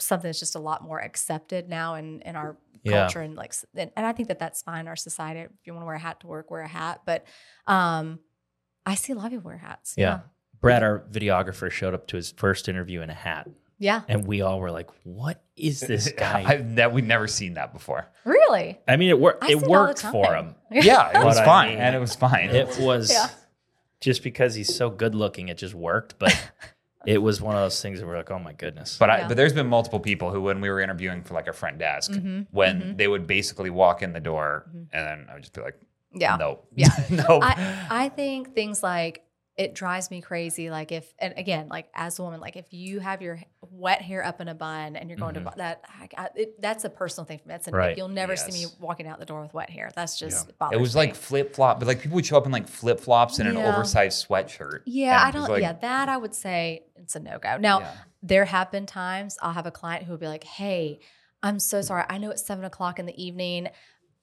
something 0.00 0.28
that's 0.28 0.38
just 0.40 0.54
a 0.56 0.60
lot 0.60 0.82
more 0.82 1.00
accepted 1.00 1.68
now 1.68 1.94
in 1.94 2.22
in 2.22 2.34
our 2.34 2.56
Yeah. 2.84 3.00
culture 3.02 3.20
and 3.20 3.34
like, 3.36 3.52
and, 3.74 3.90
and 3.96 4.06
I 4.06 4.12
think 4.12 4.28
that 4.28 4.38
that's 4.38 4.62
fine 4.62 4.80
in 4.80 4.88
our 4.88 4.96
society. 4.96 5.40
If 5.40 5.50
you 5.64 5.72
want 5.72 5.82
to 5.82 5.86
wear 5.86 5.96
a 5.96 5.98
hat 6.00 6.20
to 6.20 6.26
work, 6.26 6.50
wear 6.50 6.62
a 6.62 6.68
hat. 6.68 7.02
But 7.06 7.24
um, 7.66 8.18
I 8.86 8.94
see 8.94 9.12
a 9.12 9.16
lot 9.16 9.26
of 9.26 9.32
people 9.32 9.48
wear 9.48 9.58
hats. 9.58 9.94
Yeah. 9.96 10.20
Brad, 10.60 10.82
our 10.82 11.00
videographer, 11.10 11.70
showed 11.70 11.94
up 11.94 12.06
to 12.08 12.16
his 12.16 12.32
first 12.32 12.68
interview 12.68 13.00
in 13.02 13.10
a 13.10 13.14
hat, 13.14 13.48
yeah. 13.78 14.00
and 14.08 14.26
we 14.26 14.40
all 14.40 14.58
were 14.58 14.72
like, 14.72 14.90
"What 15.04 15.40
is 15.56 15.78
this 15.78 16.10
guy?" 16.16 16.42
I've 16.44 16.66
ne- 16.66 16.88
we've 16.88 17.04
never 17.06 17.28
seen 17.28 17.54
that 17.54 17.72
before. 17.72 18.08
Really? 18.24 18.76
I 18.88 18.96
mean, 18.96 19.08
it 19.10 19.20
worked. 19.20 19.44
I 19.44 19.52
It 19.52 19.60
see 19.60 19.66
all 19.66 19.70
worked 19.70 20.02
for 20.02 20.34
him. 20.34 20.56
Yeah, 20.72 21.10
it 21.10 21.14
But 21.14 21.24
was 21.26 21.38
I 21.38 21.44
fine, 21.44 21.68
mean, 21.70 21.78
and 21.78 21.94
it 21.94 22.00
was 22.00 22.16
fine. 22.16 22.50
It 22.50 22.76
was 22.80 23.12
Yeah. 23.12 23.28
just 24.00 24.24
because 24.24 24.56
he's 24.56 24.74
so 24.74 24.90
good 24.90 25.14
looking, 25.14 25.46
it 25.48 25.58
just 25.58 25.74
worked. 25.74 26.18
But 26.18 26.36
it 27.08 27.22
was 27.22 27.40
one 27.40 27.56
of 27.56 27.62
those 27.62 27.80
things 27.80 27.98
that 28.00 28.06
we're 28.06 28.16
like, 28.18 28.30
"Oh 28.30 28.38
my 28.38 28.52
goodness!" 28.52 28.98
But 28.98 29.08
I, 29.10 29.18
Yeah. 29.20 29.28
but 29.28 29.36
there's 29.38 29.54
been 29.54 29.66
multiple 29.66 29.98
people 30.00 30.30
who, 30.30 30.42
when 30.42 30.60
we 30.60 30.68
were 30.68 30.80
interviewing 30.80 31.22
for 31.22 31.32
like 31.34 31.48
a 31.48 31.52
front 31.54 31.78
desk, 31.78 32.10
Mhm, 32.12 32.46
when 32.50 32.80
mhm. 32.82 32.96
they 32.98 33.08
would 33.08 33.26
basically 33.26 33.70
walk 33.70 34.02
in 34.02 34.12
the 34.12 34.20
door, 34.20 34.66
Mhm. 34.68 34.86
and 34.92 35.06
then 35.06 35.26
I 35.30 35.34
would 35.34 35.42
just 35.42 35.54
be 35.54 35.62
like, 35.62 35.78
Yeah. 36.12 36.36
no, 36.36 36.60
Yeah. 36.74 36.88
no. 37.10 37.40
I, 37.42 37.54
I 37.90 38.08
think 38.10 38.54
things 38.54 38.82
like 38.82 39.22
it 39.58 39.74
drives 39.74 40.08
me 40.10 40.20
crazy. 40.20 40.70
Like 40.70 40.92
if, 40.92 41.12
and 41.18 41.34
again, 41.36 41.66
like 41.68 41.88
as 41.92 42.18
a 42.20 42.22
woman, 42.22 42.40
like 42.40 42.56
if 42.56 42.72
you 42.72 43.00
have 43.00 43.20
your 43.20 43.40
wet 43.72 44.00
hair 44.00 44.24
up 44.24 44.40
in 44.40 44.46
a 44.46 44.54
bun 44.54 44.94
and 44.94 45.10
you're 45.10 45.18
going 45.18 45.34
Mhm. 45.34 45.50
to 45.50 45.56
that, 45.58 45.82
I, 46.00 46.08
I, 46.16 46.28
it, 46.36 46.62
that's 46.62 46.84
a 46.84 46.88
personal 46.88 47.24
thing 47.26 47.38
for 47.40 47.48
me. 47.48 47.54
That's 47.54 47.68
Right. 47.68 47.96
You'll 47.96 48.06
never 48.06 48.36
see 48.36 48.52
me 48.52 48.66
walking 48.78 49.08
out 49.08 49.18
the 49.18 49.26
door 49.26 49.42
with 49.42 49.52
wet 49.52 49.68
hair. 49.68 49.90
That's 49.96 50.16
just 50.16 50.50
it 50.72 50.76
was 50.80 50.94
me. 50.94 51.00
like 51.00 51.16
flip 51.16 51.56
flop, 51.56 51.80
but 51.80 51.88
like 51.88 52.00
people 52.00 52.14
would 52.14 52.24
show 52.24 52.36
up 52.38 52.46
in 52.46 52.52
like 52.52 52.68
flip 52.68 53.00
flops 53.00 53.40
and 53.40 53.48
an 53.48 53.56
oversized 53.56 54.28
sweatshirt. 54.28 54.82
yeah, 54.86 55.20
I 55.20 55.26
and 55.26 55.34
it 55.34 55.38
was 55.40 55.46
don't. 55.48 55.54
like- 55.56 55.62
yeah, 55.62 55.72
that 55.72 56.08
I 56.08 56.16
would 56.16 56.34
say 56.36 56.84
it's 56.94 57.16
a 57.16 57.20
no 57.20 57.38
go. 57.40 57.56
Now 57.58 57.80
Yeah. 57.80 57.92
there 58.22 58.44
have 58.44 58.70
been 58.70 58.86
times 58.86 59.36
I'll 59.42 59.52
have 59.54 59.66
a 59.66 59.72
client 59.72 60.04
who 60.04 60.12
will 60.12 60.18
be 60.18 60.28
like, 60.28 60.44
"Hey, 60.44 61.00
I'm 61.42 61.58
so 61.58 61.82
sorry. 61.82 62.04
I 62.08 62.18
know 62.18 62.30
it's 62.30 62.46
seven 62.46 62.64
o'clock 62.64 63.00
in 63.00 63.06
the 63.06 63.20
evening." 63.22 63.68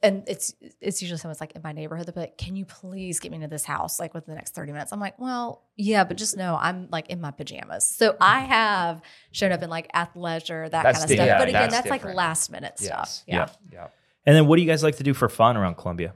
And 0.03 0.23
it's 0.27 0.53
it's 0.81 1.01
usually 1.01 1.17
someone's 1.17 1.39
like 1.39 1.53
in 1.55 1.61
my 1.63 1.71
neighborhood. 1.71 2.05
They'll 2.07 2.21
like, 2.21 2.37
"Can 2.37 2.55
you 2.55 2.65
please 2.65 3.19
get 3.19 3.31
me 3.31 3.37
into 3.37 3.47
this 3.47 3.63
house 3.65 3.99
like 3.99 4.13
within 4.13 4.33
the 4.33 4.35
next 4.35 4.53
thirty 4.53 4.71
minutes?" 4.71 4.91
I'm 4.91 4.99
like, 4.99 5.17
"Well, 5.17 5.63
yeah, 5.77 6.03
but 6.03 6.17
just 6.17 6.37
know 6.37 6.57
I'm 6.59 6.89
like 6.91 7.09
in 7.09 7.21
my 7.21 7.31
pajamas." 7.31 7.87
So 7.87 8.15
I 8.21 8.41
have 8.41 9.01
shown 9.31 9.51
up 9.51 9.63
in 9.63 9.69
like 9.69 9.91
athleisure, 9.93 10.69
that 10.69 10.83
That's 10.83 10.99
kind 10.99 11.03
of 11.03 11.09
di- 11.09 11.15
stuff. 11.15 11.25
yeah, 11.27 11.37
but 11.39 11.47
again, 11.47 11.69
that's 11.71 11.87
that's, 11.87 11.89
like 11.89 12.05
last 12.05 12.51
minute 12.51 12.73
Yes. 12.79 12.85
stuff. 12.85 13.23
Yeah. 13.25 13.35
Yeah. 13.35 13.47
Yeah. 13.71 13.87
and 14.27 14.35
then, 14.35 14.47
what 14.47 14.57
do 14.57 14.61
you 14.61 14.67
guys 14.67 14.83
like 14.83 14.97
to 14.97 15.03
do 15.03 15.13
for 15.13 15.27
fun 15.29 15.57
around 15.57 15.77
Columbia? 15.77 16.13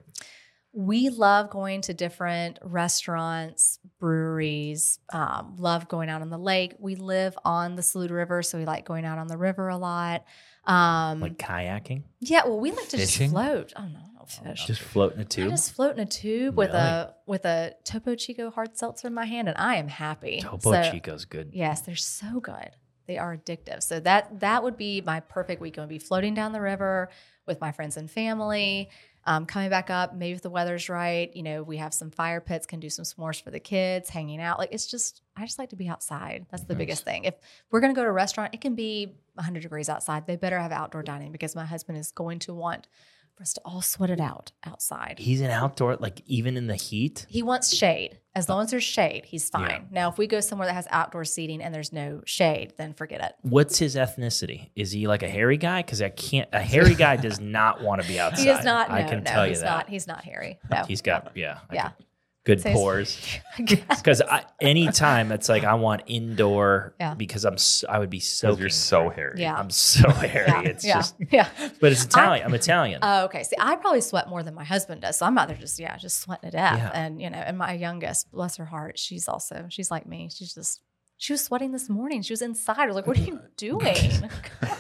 We 0.72 1.10
love 1.10 1.50
going 1.50 1.82
to 1.82 1.96
different 1.96 2.60
restaurants, 2.62 3.80
breweries, 4.00 5.00
um, 5.12 5.56
love 5.58 5.88
going 5.88 6.10
out 6.10 6.22
on 6.22 6.30
the 6.30 6.38
lake. 6.38 6.76
We 6.80 6.96
live 6.96 7.36
on 7.44 7.76
the 7.76 7.82
Saluda 7.82 8.14
River, 8.14 8.44
so 8.44 8.58
we 8.60 8.66
like 8.66 8.86
going 8.86 9.04
out 9.06 9.18
on 9.18 9.28
the 9.28 9.38
river 9.38 9.70
a 9.70 9.78
lot. 9.78 10.26
Um, 10.70 11.20
Like 11.22 11.38
kayaking, 11.38 12.04
yeah, 12.20 12.46
well, 12.46 12.60
we 12.60 12.72
like 12.72 12.90
to 12.90 12.98
Fishing? 12.98 13.32
just 13.32 13.34
float. 13.34 13.74
I 13.76 13.82
don't 13.82 13.94
know, 13.94 14.00
I 14.00 14.18
don't 14.18 14.30
fish. 14.56 14.66
just 14.68 14.82
floating 14.82 15.20
a 15.20 15.26
tube. 15.26 15.48
I 15.48 15.50
just 15.52 15.74
float 15.74 15.94
in 15.94 16.00
a 16.00 16.06
tube 16.06 16.56
with 16.56 16.70
a 16.72 17.16
with 17.26 17.46
a 17.46 17.74
Topo 17.84 18.16
Chico 18.16 18.52
hard 18.52 18.78
seltzer 18.78 19.08
in 19.08 19.14
my 19.14 19.26
hand, 19.26 19.48
and 19.50 19.58
I 19.58 19.76
am 19.78 19.88
happy. 19.88 20.40
Topo 20.42 20.72
So- 20.72 20.92
Chico's 20.92 21.26
good. 21.26 21.50
Yes, 21.54 21.82
they're 21.82 21.96
so 21.96 22.40
good. 22.40 22.72
They 23.08 23.18
are 23.18 23.36
addictive. 23.36 23.82
So 23.82 24.00
that 24.02 24.40
that 24.42 24.64
would 24.64 24.78
be 24.78 25.02
my 25.02 25.20
perfect 25.22 25.60
weekend. 25.62 25.84
Would 25.88 25.90
be 25.90 25.98
floating 25.98 26.36
down 26.36 26.52
the 26.54 26.62
river 26.62 27.10
with 27.48 27.60
my 27.60 27.72
friends 27.72 27.98
and 27.98 28.10
family. 28.12 28.90
Um, 29.26 29.46
coming 29.46 29.70
back 29.70 29.90
up, 29.90 30.16
maybe 30.16 30.34
if 30.36 30.42
the 30.42 30.50
weather's 30.50 30.90
right, 30.90 31.34
you 31.36 31.44
know, 31.44 31.62
we 31.62 31.78
have 31.78 31.94
some 31.94 32.10
fire 32.10 32.40
pits, 32.42 32.66
can 32.66 32.80
do 32.80 32.90
some 32.90 33.04
s'mores 33.06 33.42
for 33.44 33.52
the 33.52 33.60
kids, 33.60 34.10
hanging 34.10 34.42
out. 34.42 34.58
Like 34.58 34.70
it's 34.72 34.88
just, 34.88 35.22
I 35.36 35.46
just 35.46 35.60
like 35.60 35.70
to 35.70 35.76
be 35.76 35.88
outside. 35.90 36.46
That's 36.50 36.64
the 36.64 36.74
Nice. 36.74 36.80
biggest 36.80 37.04
thing. 37.06 37.26
If 37.26 37.36
we're 37.70 37.82
gonna 37.82 37.94
go 37.94 38.04
to 38.04 38.10
a 38.10 38.14
restaurant, 38.14 38.54
it 38.54 38.62
can 38.62 38.76
be 38.76 39.16
100 39.36 39.62
degrees 39.62 39.90
outside. 39.90 40.26
They 40.26 40.36
better 40.36 40.60
have 40.60 40.72
outdoor 40.72 41.04
dining 41.04 41.32
because 41.32 41.56
my 41.56 41.66
husband 41.66 41.98
is 41.98 42.12
going 42.12 42.40
to 42.40 42.54
want 42.54 42.88
for 43.40 43.44
us 43.44 43.54
to 43.54 43.62
all 43.64 43.82
sweat 43.82 44.10
it 44.10 44.20
out 44.20 44.52
outside. 44.66 45.16
He's 45.18 45.40
an 45.40 45.50
outdoor, 45.50 45.96
like 45.96 46.22
even 46.26 46.58
in 46.58 46.68
the 46.68 46.76
heat. 46.76 47.26
He 47.30 47.42
wants 47.42 47.74
shade. 47.74 48.20
As 48.36 48.50
long 48.50 48.64
as 48.64 48.72
there's 48.72 48.84
shade, 48.84 49.24
he's 49.26 49.50
Yeah. 49.54 49.60
fine. 49.60 49.88
Now, 49.92 50.10
if 50.10 50.18
we 50.18 50.28
go 50.28 50.42
somewhere 50.42 50.68
that 50.68 50.74
has 50.74 50.88
outdoor 50.92 51.24
seating 51.24 51.64
and 51.64 51.74
there's 51.74 51.94
no 51.94 52.22
shade, 52.26 52.74
then 52.78 52.94
forget 52.94 53.22
it. 53.22 53.32
What's 53.42 53.80
his 53.80 53.96
ethnicity? 53.96 54.72
Is 54.76 54.92
he 54.92 55.08
like 55.08 55.24
a 55.24 55.30
hairy 55.30 55.56
guy? 55.56 55.82
Because 55.82 56.02
I 56.02 56.10
can't. 56.10 56.50
A 56.52 56.60
hairy 56.60 56.96
guy 56.96 57.16
does 57.16 57.40
not 57.40 57.82
want 57.82 58.02
to 58.02 58.08
be 58.10 58.20
outside. 58.20 58.40
He 58.40 58.46
does 58.46 58.66
not. 58.66 58.90
No, 58.90 58.96
I 58.96 59.04
can 59.04 59.24
no, 59.24 59.32
tell 59.32 59.46
you 59.46 59.52
he's 59.52 59.62
that. 59.62 59.66
not. 59.70 59.90
He's 59.90 60.06
not 60.08 60.24
hairy. 60.26 60.60
No, 60.70 60.84
He's 60.84 61.02
got 61.02 61.32
yeah, 61.36 61.60
I 61.70 61.76
Yeah. 61.76 61.90
could- 61.92 62.06
good 62.50 62.62
So 62.62 62.70
he's- 62.70 62.80
pores. 62.80 63.10
I 63.58 63.62
guess. 63.64 64.02
Because 64.02 64.22
anytime 64.62 65.32
it's 65.32 65.50
like 65.50 65.64
I 65.64 65.74
want 65.76 66.02
indoor 66.08 66.94
Yeah. 67.00 67.14
because 67.14 67.46
I'm 67.46 67.54
s- 67.56 67.84
I 67.88 68.00
would 68.00 68.10
be 68.10 68.18
Because 68.18 68.30
soaking. 68.30 68.60
you're 68.60 68.70
so 68.70 69.10
hairy. 69.10 69.42
Yeah. 69.42 69.56
I'm 69.56 69.70
so 69.70 70.10
hairy. 70.10 70.48
yeah, 70.48 70.62
It's 70.62 70.86
yeah, 70.86 70.94
just, 70.96 71.16
yeah. 71.32 71.48
but 71.82 71.92
it's 71.92 72.06
Italian. 72.06 72.44
I, 72.44 72.46
am 72.46 72.54
Italian. 72.54 73.00
Oh, 73.02 73.26
okay. 73.26 73.44
See, 73.44 73.56
I 73.60 73.76
probably 73.76 74.02
sweat 74.02 74.30
more 74.30 74.44
than 74.44 74.54
my 74.56 74.64
husband 74.64 75.02
does, 75.02 75.18
so 75.18 75.26
I'm 75.26 75.38
out 75.38 75.48
there 75.48 75.58
just 75.58 75.80
yeah, 75.80 75.98
just 75.98 76.20
sweating 76.22 76.52
to 76.52 76.58
death. 76.58 76.78
Yeah. 76.78 76.92
And 76.94 77.22
you 77.22 77.30
know, 77.30 77.38
and 77.38 77.58
my 77.58 77.74
youngest, 77.74 78.32
bless 78.32 78.58
her 78.58 78.66
heart, 78.66 78.98
she's 79.00 79.28
also 79.28 79.66
she's 79.70 79.90
like 79.92 80.06
me. 80.06 80.30
She's 80.34 80.54
just 80.54 80.82
she 81.22 81.34
was 81.34 81.44
sweating 81.44 81.74
this 81.74 81.90
morning. 81.90 82.22
She 82.22 82.32
was 82.32 82.42
inside. 82.42 82.80
I 82.80 82.86
was 82.88 82.96
like, 82.96 83.06
"What 83.08 83.18
are 83.18 83.22
you 83.24 83.42
doing?" 83.58 84.30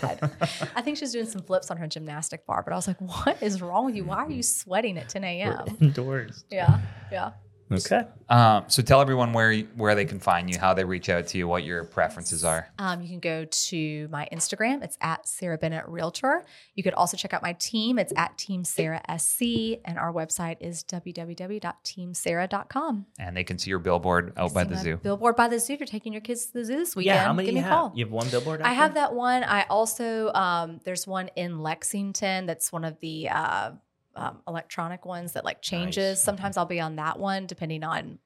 God. 0.01 0.31
I 0.73 0.81
think 0.81 0.97
she's 0.97 1.11
doing 1.11 1.25
some 1.25 1.41
flips 1.41 1.69
on 1.69 1.75
her 1.77 1.87
gymnastic 1.87 2.45
bar. 2.45 2.61
But 2.63 2.71
I 2.71 2.77
was 2.77 2.87
like, 2.87 3.01
"What 3.01 3.43
is 3.43 3.61
wrong 3.61 3.85
with 3.87 3.95
you? 3.97 4.05
Why 4.05 4.17
are 4.23 4.31
you 4.31 4.41
sweating 4.43 4.97
at 4.97 5.09
10 5.09 5.21
We're 5.23 5.27
a.m.?" 5.27 5.77
indoors. 5.81 6.45
Yeah, 6.49 6.79
yeah. 7.11 7.31
Okay. 7.71 8.01
Um, 8.29 8.63
so 8.67 8.81
tell 8.81 9.01
everyone 9.01 9.33
where 9.33 9.51
you- 9.51 9.67
where 9.75 9.93
they 9.95 10.05
can 10.05 10.19
find 10.19 10.49
you, 10.49 10.57
how 10.59 10.73
they 10.73 10.83
reach 10.83 11.09
out 11.09 11.27
to 11.27 11.37
you, 11.37 11.47
what 11.47 11.63
your 11.63 11.83
preferences 11.83 12.43
are. 12.43 12.67
Um, 12.79 13.01
you 13.01 13.09
can 13.09 13.19
go 13.19 13.45
to 13.45 14.07
my 14.09 14.27
Instagram. 14.31 14.83
It's 14.83 14.97
at 15.01 15.27
Sarah 15.27 15.57
Bennett 15.57 15.87
Realtor. 15.87 16.43
You 16.73 16.83
could 16.83 16.93
also 16.95 17.15
check 17.17 17.33
out 17.33 17.41
my 17.43 17.53
team. 17.53 17.99
It's 17.99 18.13
at 18.15 18.37
Team 18.37 18.63
Sarah 18.63 19.01
SC, 19.17 19.79
and 19.85 19.97
our 19.99 20.11
website 20.11 20.57
is 20.59 20.83
www.teamsarah.com. 20.83 23.05
And 23.19 23.37
they 23.37 23.43
can 23.43 23.57
see 23.57 23.69
your 23.69 23.79
billboard 23.79 24.33
out 24.37 24.53
by 24.53 24.63
the 24.63 24.77
zoo. 24.77 24.97
Billboard 24.97 25.35
by 25.35 25.47
the 25.47 25.59
zoo. 25.59 25.73
If 25.73 25.79
you're 25.79 25.87
taking 25.87 26.13
your 26.13 26.21
kids 26.21 26.47
to 26.47 26.53
the 26.53 26.65
zoo 26.65 26.77
this 26.77 26.95
weekend, 26.95 27.15
Yeah. 27.15 27.25
How 27.25 27.33
many 27.33 27.47
give 27.47 27.55
you 27.55 27.61
me 27.61 27.65
a 27.65 27.69
have? 27.69 27.77
call. 27.77 27.91
You 27.95 28.05
have 28.05 28.11
one 28.11 28.29
billboard. 28.29 28.61
I 28.61 28.73
have 28.73 28.93
there? 28.93 29.03
that 29.03 29.13
one. 29.13 29.43
I 29.43 29.63
also 29.69 30.31
um, 30.33 30.79
there's 30.83 31.07
one 31.07 31.29
in 31.35 31.59
Lexington 31.59 32.45
that's 32.45 32.71
one 32.71 32.85
of 32.85 32.99
the 32.99 33.29
uh, 33.29 33.71
um, 34.15 34.39
electronic 34.47 35.05
ones 35.05 35.33
that 35.33 35.45
like 35.45 35.61
changes. 35.61 36.17
Nice. 36.19 36.23
Sometimes 36.23 36.57
I'll 36.57 36.65
be 36.65 36.79
on 36.79 36.95
that 36.97 37.19
one 37.19 37.45
depending 37.45 37.83
on 37.83 38.19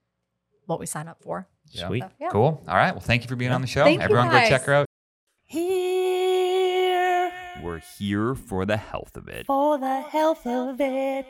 what 0.66 0.80
we 0.80 0.86
sign 0.86 1.08
up 1.08 1.22
for. 1.22 1.48
Yeah. 1.72 1.88
Sweet. 1.88 2.04
So, 2.04 2.10
yeah. 2.20 2.30
Cool. 2.30 2.64
All 2.68 2.76
right. 2.76 2.92
Well, 2.92 3.02
thank 3.02 3.24
you 3.24 3.28
for 3.28 3.36
being 3.36 3.52
on 3.52 3.62
the 3.62 3.68
show. 3.68 3.84
Thank 3.84 4.00
you, 4.00 4.04
Everyone, 4.04 4.30
go 4.30 4.40
check 4.48 4.64
her 4.64 4.74
out. 4.74 4.86
Here 5.46 7.32
We're 7.62 7.82
here 8.00 8.34
for 8.36 8.66
the 8.66 8.78
health 8.78 9.16
of 9.16 9.28
it. 9.28 9.46
for 9.46 9.78
the 9.78 10.02
health 10.02 10.48
of 10.48 10.82
it. 10.82 11.26